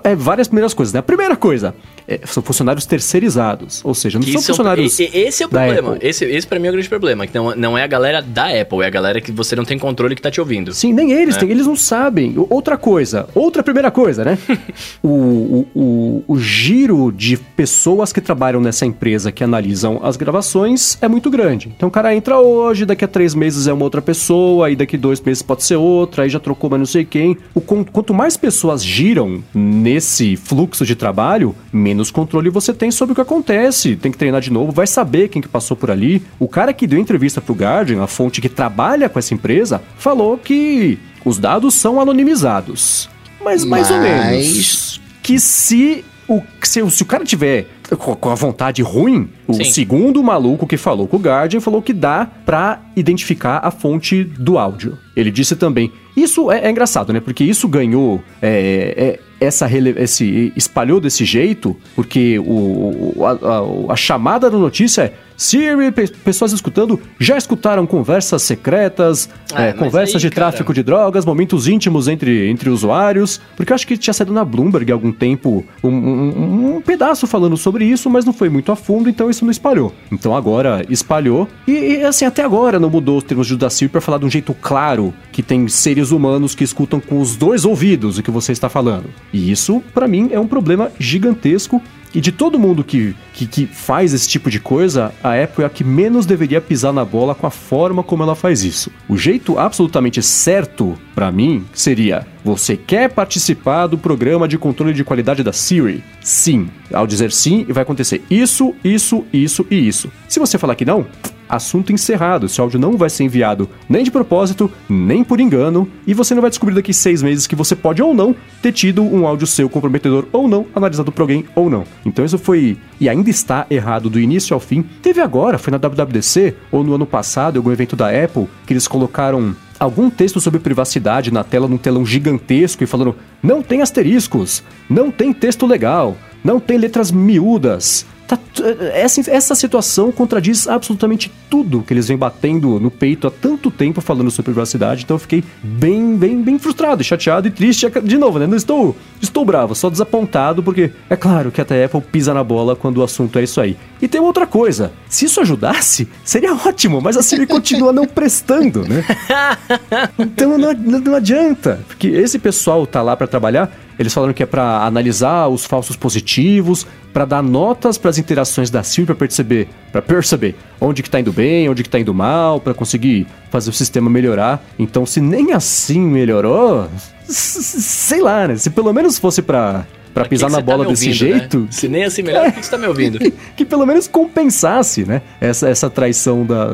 é 0.05 0.15
várias 0.15 0.47
primeiras 0.47 0.73
coisas, 0.73 0.93
né? 0.93 1.01
A 1.01 1.03
primeira 1.03 1.35
coisa, 1.37 1.75
é, 2.07 2.21
são 2.25 2.41
funcionários 2.41 2.87
terceirizados, 2.87 3.81
ou 3.85 3.93
seja, 3.95 4.17
não 4.17 4.25
Que 4.25 4.31
são 4.33 4.41
um- 4.41 4.45
funcionários. 4.45 5.01
e- 5.01 5.11
e- 5.13 5.19
esse 5.27 5.43
é 5.43 5.47
o 5.47 5.49
problema. 5.49 5.99
Esse, 6.01 6.25
esse 6.25 6.47
pra 6.47 6.61
mim 6.61 6.67
é 6.67 6.71
o 6.71 6.73
grande 6.75 6.89
problema. 6.89 7.27
Que 7.27 7.35
não, 7.37 7.57
não 7.57 7.77
é 7.77 7.83
a 7.83 7.87
galera 7.89 8.23
da 8.23 8.45
Apple, 8.61 8.83
é 8.83 8.87
a 8.87 8.91
galera 8.91 9.21
que 9.21 9.33
você 9.33 9.57
não 9.57 9.65
tem 9.65 9.77
controle 9.77 10.15
que 10.15 10.23
tá 10.23 10.31
te 10.31 10.41
ouvindo. 10.41 10.73
Sim, 10.73 10.93
nem 10.93 11.11
eles 11.11 11.35
É. 11.35 11.41
têm, 11.41 11.51
eles 11.51 11.67
não 11.67 11.75
sabem. 11.75 12.35
Outra 12.49 12.77
coisa, 12.77 13.29
outra 13.35 13.61
primeira 13.61 13.91
coisa, 14.07 14.25
né? 14.25 14.39
o, 15.03 15.09
o, 15.09 15.67
o, 15.75 16.25
o 16.29 16.39
giro 16.39 17.11
de 17.11 17.37
pessoas 17.37 18.13
que 18.13 18.21
trabalham 18.21 18.61
nessa 18.61 18.87
empresa 18.87 19.33
que 19.33 19.43
analisam 19.43 19.99
as 20.01 20.17
gravações 20.17 20.97
é 21.03 21.09
muito 21.09 21.29
grande. 21.29 21.73
Então 21.77 21.89
o 21.89 21.93
cara 21.93 22.15
entra 22.15 22.39
hoje, 22.39 22.87
daqui 22.87 23.05
a 23.05 23.09
três 23.09 23.35
meses 23.35 23.67
é 23.67 23.73
uma 23.73 23.83
outra 23.83 24.01
pessoa, 24.01 24.69
aí 24.69 24.77
daqui 24.77 24.97
dois 24.97 25.21
meses 25.21 25.43
pode 25.43 25.65
ser 25.65 25.75
outra, 25.75 26.23
aí 26.23 26.29
já 26.29 26.39
trocou 26.39 26.71
mas 26.71 26.79
não 26.79 26.87
sei 26.87 27.05
quem. 27.05 27.37
O, 27.53 27.61
quan- 27.61 27.83
quanto 27.83 28.15
mais 28.15 28.37
pessoas 28.37 28.85
giram 28.85 29.43
nesse 29.53 30.37
fluxo 30.37 30.87
de 30.87 30.95
trabalho, 30.95 31.53
menos 31.73 32.13
controle 32.13 32.49
você 32.49 32.73
tem 32.73 32.93
sobre 32.93 33.11
o 33.11 33.15
que 33.17 33.21
acontece. 33.21 33.97
Tem 33.97 34.13
que 34.13 34.19
treinar 34.19 34.41
de 34.41 34.53
novo, 34.53 34.71
vai 34.71 34.87
saber 34.87 35.29
quem 35.29 35.43
que 35.43 35.49
passou 35.49 35.77
por 35.77 35.91
ali. 35.91 36.23
O 36.39 36.47
cara 36.47 36.73
que 36.73 36.87
deu 36.87 36.99
entrevista 37.01 37.41
pro 37.41 37.55
Guardian, 37.55 38.05
a 38.05 38.07
fonte 38.07 38.41
que 38.41 38.49
trabalha 38.49 39.09
com 39.09 39.19
essa 39.19 39.35
empresa, 39.35 39.83
falou 39.99 40.39
que 40.39 40.97
os 41.25 41.39
dados 41.39 41.75
são 41.75 42.01
anonimizados. 42.01 43.09
Mas 43.47 43.65
mais 43.65 43.89
ou 43.93 43.99
menos. 44.01 45.01
Que 45.23 45.39
se 45.39 46.05
o, 46.29 46.43
se, 46.61 46.91
se 46.91 47.03
o 47.03 47.07
cara 47.07 47.25
tiver 47.25 47.69
com, 47.97 48.17
com 48.17 48.31
a 48.31 48.35
vontade 48.35 48.83
ruim, 48.83 49.29
o 49.47 49.55
Sim. 49.55 49.65
segundo 49.65 50.21
maluco 50.21 50.67
que 50.67 50.77
falou 50.77 51.07
com 51.07 51.17
o 51.17 51.21
Guardian 51.21 51.61
falou 51.61 51.81
que 51.81 51.93
dá 51.93 52.29
pra 52.45 52.81
identificar 52.97 53.61
a 53.63 53.71
fonte 53.71 54.25
do 54.25 54.59
áudio. 54.59 54.99
Ele 55.15 55.31
disse 55.31 55.55
também. 55.55 55.93
Isso 56.17 56.51
é, 56.51 56.67
é 56.67 56.71
engraçado, 56.71 57.13
né? 57.13 57.21
Porque 57.21 57.45
isso 57.45 57.69
ganhou. 57.69 58.21
é, 58.43 59.21
é, 59.36 59.36
essa 59.41 59.67
rele- 59.67 59.95
esse 59.99 60.53
espalhou 60.57 61.01
desse 61.01 61.25
jeito, 61.25 61.77
porque 61.95 62.39
o, 62.39 63.15
a, 63.25 63.31
a- 63.33 63.93
a 63.93 63.97
chamada 63.97 64.51
da 64.51 64.57
notícia 64.59 65.03
é 65.03 65.13
Siri, 65.39 65.93
pe- 65.93 66.09
pessoas 66.25 66.51
escutando, 66.53 66.99
já 67.21 67.37
escutaram 67.37 67.87
conversas 67.87 68.41
secretas, 68.41 69.29
Ah, 69.55 69.65
é, 69.65 69.73
conversas 69.75 70.15
aí, 70.17 70.21
de 70.23 70.31
cara- 70.31 70.51
tráfico 70.51 70.73
de 70.73 70.83
drogas, 70.83 71.27
momentos 71.27 71.69
íntimos 71.69 72.09
entre, 72.09 72.49
entre 72.49 72.71
usuários, 72.71 73.39
porque 73.55 73.71
eu 73.71 73.75
acho 73.75 73.87
que 73.87 73.99
tinha 73.99 74.15
saído 74.15 74.33
na 74.33 74.43
Bloomberg 74.47 74.91
há 74.91 74.95
algum 74.95 75.13
tempo 75.13 75.63
um, 75.85 75.89
um- 75.91 76.77
um 76.77 76.81
pedaço 76.81 77.27
falando 77.27 77.55
sobre 77.59 77.85
isso, 77.85 78.09
mas 78.09 78.25
não 78.25 78.33
foi 78.33 78.49
muito 78.49 78.73
a 78.73 78.77
fundo, 78.77 79.11
então 79.11 79.29
isso 79.29 79.45
não 79.45 79.51
espalhou. 79.51 79.93
Então 80.11 80.35
agora 80.35 80.83
espalhou, 80.89 81.47
e, 81.69 81.73
e, 81.73 82.03
assim, 82.05 82.25
até 82.25 82.43
agora 82.43 82.81
não 82.81 82.89
mudou 82.89 83.19
os 83.19 83.25
termos 83.25 83.47
de 83.47 83.57
da 83.59 83.69
Siri 83.69 83.91
para 83.91 84.01
falar 84.01 84.17
de 84.17 84.25
um 84.25 84.31
jeito 84.31 84.55
claro 84.55 85.13
que 85.31 85.43
tem 85.43 85.69
seres 85.69 86.13
humanos 86.13 86.55
que 86.55 86.65
escutam 86.65 86.99
com 86.99 87.21
os 87.21 87.37
dois 87.37 87.67
ouvidos 87.67 88.17
o 88.17 88.23
que 88.23 88.31
você 88.31 88.53
está 88.53 88.71
falando. 88.71 89.05
E 89.33 89.51
isso, 89.51 89.83
pra 89.93 90.09
mim, 90.09 90.31
é 90.33 90.41
um 90.41 90.47
problema 90.47 90.91
gigantesco 90.99 91.83
e 92.17 92.21
de 92.21 92.33
todo 92.33 92.59
mundo 92.59 92.83
que, 92.83 93.15
que, 93.35 93.47
que 93.47 93.67
faz 93.67 94.15
esse 94.15 94.27
tipo 94.27 94.51
de 94.51 94.59
coisa, 94.59 95.13
a 95.23 95.35
Apple 95.35 95.65
é 95.65 95.67
a 95.67 95.69
que 95.69 95.85
menos 95.85 96.25
deveria 96.25 96.63
pisar 96.63 96.91
na 96.91 97.05
bola 97.05 97.35
com 97.35 97.47
a 97.47 97.51
forma 97.51 98.03
como 98.03 98.23
ela 98.23 98.35
faz 98.35 98.65
isso. 98.65 98.91
O 99.07 99.19
jeito 99.19 99.59
absolutamente 99.59 100.23
certo, 100.23 100.97
pra 101.15 101.31
mim, 101.31 101.67
seria: 101.75 102.27
você 102.43 102.75
quer 102.75 103.11
participar 103.11 103.87
do 103.87 103.99
programa 103.99 104.49
de 104.49 104.57
controle 104.57 104.95
de 104.95 105.05
qualidade 105.05 105.43
da 105.43 105.53
Siri? 105.53 106.03
Sim. 106.23 106.71
Ao 106.91 107.07
dizer 107.07 107.31
sim, 107.31 107.67
vai 107.69 107.83
acontecer 107.83 108.25
isso, 108.31 108.75
isso, 108.83 109.27
isso 109.31 109.67
e 109.71 109.87
isso. 109.87 110.11
Se 110.27 110.39
você 110.39 110.57
falar 110.57 110.75
que 110.75 110.87
não, 110.87 111.07
assunto 111.49 111.93
encerrado. 111.93 112.47
Esse 112.47 112.61
áudio 112.61 112.79
não 112.79 112.97
vai 112.97 113.11
ser 113.11 113.25
enviado 113.25 113.69
nem 113.89 114.05
de 114.05 114.11
propósito, 114.11 114.71
nem 114.89 115.25
por 115.25 115.41
engano, 115.41 115.89
e 116.07 116.15
você 116.15 116.35
não 116.35 116.43
vai 116.43 116.51
descobrir 116.51 116.75
daqui 116.75 116.93
seis 116.93 117.23
meses 117.23 117.47
que 117.47 117.57
você 117.57 117.75
pode 117.75 118.03
ou 118.03 118.15
não 118.15 118.35
ter 118.63 118.73
tido 118.73 119.03
um 119.03 119.27
áudio 119.27 119.47
seu 119.47 119.69
comprometedor 119.69 120.27
ou 120.33 120.49
não, 120.49 120.67
analisado 120.75 121.13
por 121.13 121.23
alguém 121.23 121.45
ou 121.55 121.71
não. 121.71 121.85
Então 122.05 122.25
isso 122.25 122.39
foi 122.39 122.77
e 123.01 123.09
ainda 123.09 123.31
está 123.31 123.67
errado 123.71 124.09
do 124.09 124.19
início 124.19 124.55
ao 124.55 124.61
fim. 124.61 124.83
Teve 125.03 125.21
agora, 125.21 125.59
foi 125.59 125.71
na 125.71 125.79
WWDC 125.79 126.55
ou 126.71 126.83
no 126.83 126.95
ano 126.95 127.07
passado, 127.07 127.57
algum 127.57 127.73
evento 127.73 127.97
da 127.97 128.09
Apple, 128.09 128.49
que 128.67 128.73
eles 128.73 128.89
colocaram 128.89 129.55
algum 129.79 130.09
texto 130.09 130.41
sobre 130.41 130.61
privacidade 130.61 131.31
na 131.31 131.45
tela, 131.45 131.69
num 131.69 131.79
telão 131.79 132.05
gigantesco 132.05 132.83
e 132.83 132.87
falando: 132.87 133.17
não 133.43 133.63
tem 133.63 133.83
asteriscos, 133.83 134.63
não 134.89 135.11
tem 135.11 135.33
texto 135.33 135.67
legal, 135.67 136.17
não 136.43 136.59
tem 136.59 136.79
letras 136.79 137.11
miúdas. 137.11 138.07
Tá 138.27 138.37
t- 138.37 138.63
essa, 138.93 139.31
essa 139.31 139.55
situação 139.55 140.11
contradiz 140.11 140.67
absolutamente 140.67 141.31
tudo 141.49 141.83
que 141.87 141.93
eles 141.95 142.09
vêm 142.09 142.17
batendo 142.17 142.81
no 142.81 142.91
peito 142.91 143.27
há 143.29 143.31
tanto 143.31 143.71
tempo 143.71 144.01
falando 144.01 144.31
sobre 144.33 144.51
privacidade, 144.53 145.05
então 145.05 145.15
eu 145.15 145.19
fiquei 145.21 145.45
bem, 145.63 146.17
bem, 146.17 146.43
bem 146.43 146.59
frustrado, 146.59 147.05
chateado 147.05 147.47
e 147.47 147.51
triste 147.53 147.87
de 148.03 148.19
novo, 148.19 148.41
né? 148.41 148.47
Não 148.49 148.57
estou, 148.57 148.97
estou 149.23 149.45
bravo, 149.45 149.77
só 149.77 149.89
desapontado, 149.89 150.61
porque 150.63 150.91
é 151.09 151.15
claro 151.15 151.53
que 151.53 151.61
até 151.61 151.83
a 151.83 151.87
Apple 151.87 152.01
pisa 152.01 152.35
na 152.35 152.43
bola 152.43 152.75
quando 152.75 152.99
o 152.99 153.03
assunto 153.05 153.39
é 153.39 153.45
isso 153.45 153.61
aí. 153.61 153.77
E 154.03 154.09
tem 154.09 154.21
outra 154.21 154.45
coisa, 154.47 154.93
se 155.09 155.27
isso 155.27 155.41
ajudasse, 155.41 156.09
seria 156.25 156.53
ótimo, 156.53 157.01
mas 157.01 157.17
a 157.17 157.23
Siri 157.23 157.47
continua 157.47 157.93
não 157.93 158.07
prestando, 158.07 158.83
né? 158.89 159.05
Então 160.19 160.59
não, 160.59 160.73
não- 160.73 161.15
adianta, 161.15 161.81
porque 161.87 162.09
esse 162.09 162.39
pessoal 162.39 162.87
tá 162.87 163.01
lá 163.03 163.17
pra 163.17 163.27
trabalhar, 163.27 163.71
eles 163.99 164.13
falaram 164.13 164.33
que 164.35 164.43
é 164.43 164.47
pra 164.47 164.85
analisar 164.85 165.49
os 165.49 165.65
falsos 165.65 165.97
positivos, 165.97 166.87
pra 167.13 167.25
dar 167.25 167.43
notas 167.43 167.97
pras 167.97 168.19
interações 168.19 168.69
da 168.71 168.83
Siri 168.83 169.07
pra 169.07 169.15
perceber, 169.15 169.69
para 169.91 170.03
perceber 170.03 170.55
onde 170.81 171.03
que 171.03 171.09
tá 171.11 171.19
indo 171.21 171.33
bem, 171.33 171.69
onde 171.69 171.83
que 171.83 171.89
tá 171.89 171.99
indo 171.99 172.13
mal, 172.13 172.61
pra 172.61 172.75
conseguir 172.75 173.27
fazer 173.51 173.71
o 173.71 173.73
sistema 173.73 174.11
melhorar. 174.11 174.63
Então, 174.79 175.07
se 175.07 175.21
nem 175.21 175.53
assim 175.53 176.01
melhorou, 176.01 176.89
sei 177.27 178.21
lá, 178.21 178.47
né? 178.49 178.57
Se 178.57 178.71
pelo 178.71 178.93
menos 178.93 179.19
fosse 179.19 179.43
pra 179.43 179.87
para 180.15 180.25
que 180.25 180.31
pisar 180.31 180.49
na 180.51 180.57
tá 180.57 180.63
bola 180.63 180.87
desse 180.87 181.09
ouvindo, 181.09 181.25
né? 181.27 181.39
jeito, 181.41 181.69
Se 181.71 181.89
nem 181.89 182.03
assim 182.05 182.23
melhor, 182.23 182.47
por 182.47 182.55
que 182.55 182.65
você 182.65 182.71
tá 182.71 182.79
me 182.79 182.87
ouvindo? 182.87 183.19
que, 183.19 183.31
que 183.55 183.65
pelo 183.67 183.85
menos 183.85 184.09
compensasse, 184.09 185.05
né? 185.05 185.21
Essa, 185.39 185.69
essa 185.69 185.91
traição 185.91 186.43
da, 186.47 186.69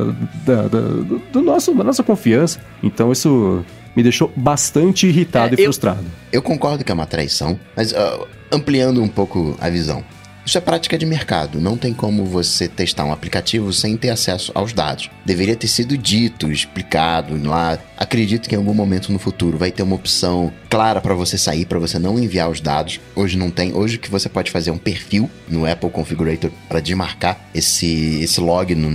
da, 0.47 0.63
da- 0.69 1.19
do 1.33 1.43
nosso, 1.43 1.75
da 1.75 1.83
nossa 1.83 2.05
confiança. 2.05 2.61
Então 2.81 3.11
isso 3.11 3.65
me 3.97 4.03
deixou 4.03 4.33
bastante 4.37 5.07
irritado 5.07 5.55
É, 5.55 5.59
e 5.59 5.61
eu- 5.63 5.67
frustrado. 5.67 6.05
Eu 6.33 6.43
concordo 6.43 6.85
que 6.85 6.91
é 6.91 6.95
uma 6.95 7.07
traição, 7.07 7.59
mas 7.77 7.93
ah, 7.95 8.27
ampliando 8.51 9.03
um 9.03 9.09
pouco 9.09 9.57
a 9.61 9.69
visão. 9.69 10.03
Isso 10.45 10.59
é 10.59 10.61
prática 10.61 10.99
de 10.99 11.07
mercado. 11.07 11.61
Não 11.61 11.77
tem 11.77 11.95
como 11.95 12.25
você 12.25 12.67
testar 12.67 13.05
um 13.05 13.13
aplicativo 13.13 13.73
sem 13.73 13.97
ter 13.97 14.11
acesso 14.11 14.51
aos 14.57 14.73
dados. 14.73 15.09
Deveria 15.25 15.55
ter 15.55 15.69
sido 15.69 15.97
dito, 15.97 16.51
explicado 16.51 17.41
lá. 17.49 17.79
Acredito 17.97 18.49
que 18.49 18.57
em 18.57 18.59
algum 18.59 18.75
momento 18.75 19.13
no 19.13 19.21
futuro 19.21 19.57
vai 19.57 19.71
ter 19.71 19.85
uma 19.85 19.95
opção 19.95 20.53
clara 20.69 21.01
para 21.01 21.15
você 21.15 21.39
sair, 21.39 21.65
para 21.65 21.79
você 21.79 21.97
não 21.97 22.19
enviar 22.19 22.51
os 22.51 22.61
dados. 22.61 22.99
Hoje 23.15 23.39
não 23.39 23.51
tem. 23.53 23.73
Hoje 23.73 23.95
o 23.95 23.99
que 24.01 24.11
você 24.11 24.29
pode 24.29 24.51
fazer 24.51 24.71
é 24.71 24.73
um 24.73 24.79
perfil 24.79 25.31
no 25.49 25.65
Apple 25.65 25.91
Configurator 25.91 26.51
para 26.69 26.81
desmarcar 26.81 27.39
esse, 27.55 28.21
esse 28.25 28.41
log 28.41 28.75
no, 28.75 28.91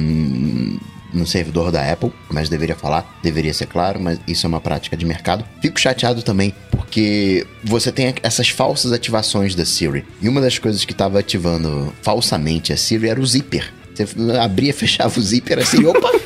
no 1.14 1.26
servidor 1.26 1.72
da 1.72 1.92
Apple, 1.92 2.12
mas 2.30 2.50
deveria 2.50 2.76
falar, 2.76 3.20
deveria 3.24 3.54
ser 3.54 3.68
claro, 3.68 4.00
mas 4.00 4.20
isso 4.28 4.46
é 4.46 4.50
uma 4.50 4.62
prática 4.62 4.98
de 4.98 5.06
mercado. 5.06 5.46
Fico 5.62 5.80
chateado 5.80 6.22
também 6.22 6.54
porque 6.72 7.46
você 7.64 7.92
tem 7.92 8.14
essas 8.24 8.50
falsas 8.50 8.92
ativações 8.92 9.56
da 9.56 9.66
Siri. 9.66 10.06
E 10.22 10.30
uma 10.30 10.42
das 10.42 10.60
coisas 10.60 10.86
que 10.86 10.92
estava 10.92 11.20
ativando 11.20 11.94
falsamente 12.02 12.74
a 12.74 12.78
Siri 12.78 13.10
era 13.10 13.20
o 13.20 13.26
zíper. 13.26 13.74
Você 13.94 14.06
abria, 14.40 14.74
fechava 14.74 15.20
o 15.20 15.24
zíper 15.24 15.60
assim, 15.60 15.86
opa! 15.86 16.12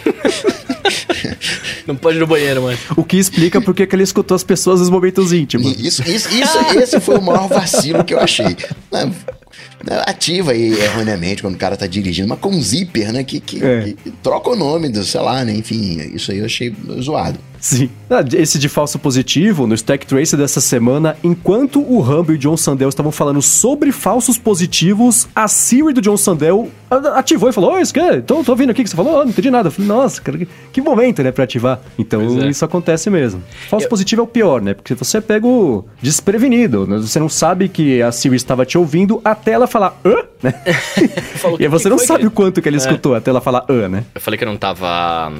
Não 1.88 1.96
pode 1.96 2.17
ir 2.17 2.20
no 2.20 2.28
banheiro, 2.28 2.63
mano. 2.63 2.78
O 2.96 3.04
que 3.04 3.17
explica 3.17 3.62
porque 3.62 3.88
que 3.88 3.96
ele 3.96 4.04
escutou 4.04 4.36
as 4.36 4.44
pessoas 4.44 4.80
nos 4.80 4.89
momentos 4.89 5.34
íntimos. 5.34 5.80
Isso, 5.80 6.04
isso, 6.04 6.30
isso, 6.30 6.58
esse 6.78 7.00
foi 7.00 7.17
o 7.17 7.22
maior 7.22 7.48
vacilo 7.48 8.04
que 8.04 8.13
eu 8.13 8.20
achei. 8.20 8.56
Ativa 10.06 10.52
aí 10.52 10.72
erroneamente 10.74 11.41
quando 11.41 11.56
o 11.56 11.58
cara 11.58 11.76
tá 11.76 11.88
dirigindo, 11.88 12.28
mas 12.28 12.39
com 12.39 12.52
zíper, 12.62 13.12
né? 13.12 13.24
Que, 13.24 13.39
que, 13.39 13.63
É. 13.63 13.94
que 14.04 14.12
troca 14.24 14.50
o 14.52 14.56
nome 14.56 14.89
do, 14.89 15.04
sei 15.04 15.22
lá, 15.22 15.44
né? 15.44 15.54
Enfim, 15.54 16.12
isso 16.13 16.32
aí 16.32 16.39
eu 16.39 16.46
achei 16.46 16.74
zoado. 17.02 17.39
Sim. 17.62 17.89
Ah, 18.10 18.24
Esse 18.34 18.58
de 18.60 18.67
falso 18.67 18.97
positivo, 19.00 19.65
no 19.67 19.76
Stack 19.76 20.06
Trace 20.08 20.36
dessa 20.36 20.60
semana, 20.60 21.15
enquanto 21.24 21.80
o 21.80 22.02
Rambo 22.02 22.32
e 22.34 22.36
o 22.36 22.38
John 22.38 22.58
Sandel 22.58 22.89
estavam 22.89 23.12
falando 23.12 23.41
sobre 23.41 23.91
falsos 23.91 24.38
positivos, 24.38 25.28
a 25.36 25.47
Siri 25.47 25.93
do 25.93 26.02
John 26.02 26.17
Sandel 26.17 26.69
ativou 27.15 27.50
e 27.50 27.54
falou: 27.54 27.74
Oi, 27.74 27.82
isso 27.82 27.93
que 27.93 28.00
é? 28.00 28.19
Tô, 28.19 28.43
tô 28.43 28.52
ouvindo 28.52 28.71
aqui 28.71 28.84
que 28.84 28.89
você 28.89 28.95
falou, 28.95 29.13
oh, 29.13 29.24
não 29.24 29.30
entendi 29.30 29.50
nada. 29.52 29.67
Eu 29.67 29.71
falei, 29.71 29.88
nossa, 29.88 30.19
cara, 30.21 30.39
que, 30.74 30.82
momento, 30.82 31.21
né, 31.24 31.32
pra 31.32 31.43
ativar. 31.45 31.80
Então 31.97 32.41
é. 32.41 32.50
isso 32.50 32.65
acontece 32.65 33.10
mesmo. 33.10 33.41
Falso 33.69 33.86
Eu- 33.86 33.89
positivo 33.89 34.21
é 34.21 34.24
o 34.24 34.28
pior, 34.28 34.60
né? 34.62 34.74
Porque 34.74 34.93
você 34.95 35.17
é 35.17 35.21
pego 35.21 35.86
desprevenido. 36.02 36.86
né? 36.88 36.97
Você 36.97 37.19
não 37.19 37.30
sabe 37.30 37.69
que 37.69 38.02
a 38.02 38.12
Siri 38.12 38.36
estava 38.36 38.65
te 38.65 38.78
ouvindo 38.78 39.21
até 39.24 39.52
ela 39.52 39.67
falar 39.67 39.97
hã, 40.04 40.15
né? 40.43 40.52
Falou, 41.38 41.58
e 41.60 41.63
aí 41.63 41.69
"Que 41.69 41.69
você 41.69 41.88
não 41.89 41.97
sabe 42.00 42.21
que-" 42.21 42.28
o 42.28 42.32
quanto 42.32 42.62
que 42.62 42.67
ele 42.67 42.78
escutou 42.78 43.13
até 43.15 43.30
ela 43.30 43.39
falar 43.41 43.63
hã, 43.69 43.88
né? 43.88 44.04
Eu 44.15 44.19
falei 44.21 44.38
que 44.38 44.43
eu 44.43 44.50
não 44.50 44.58
tava. 44.58 45.32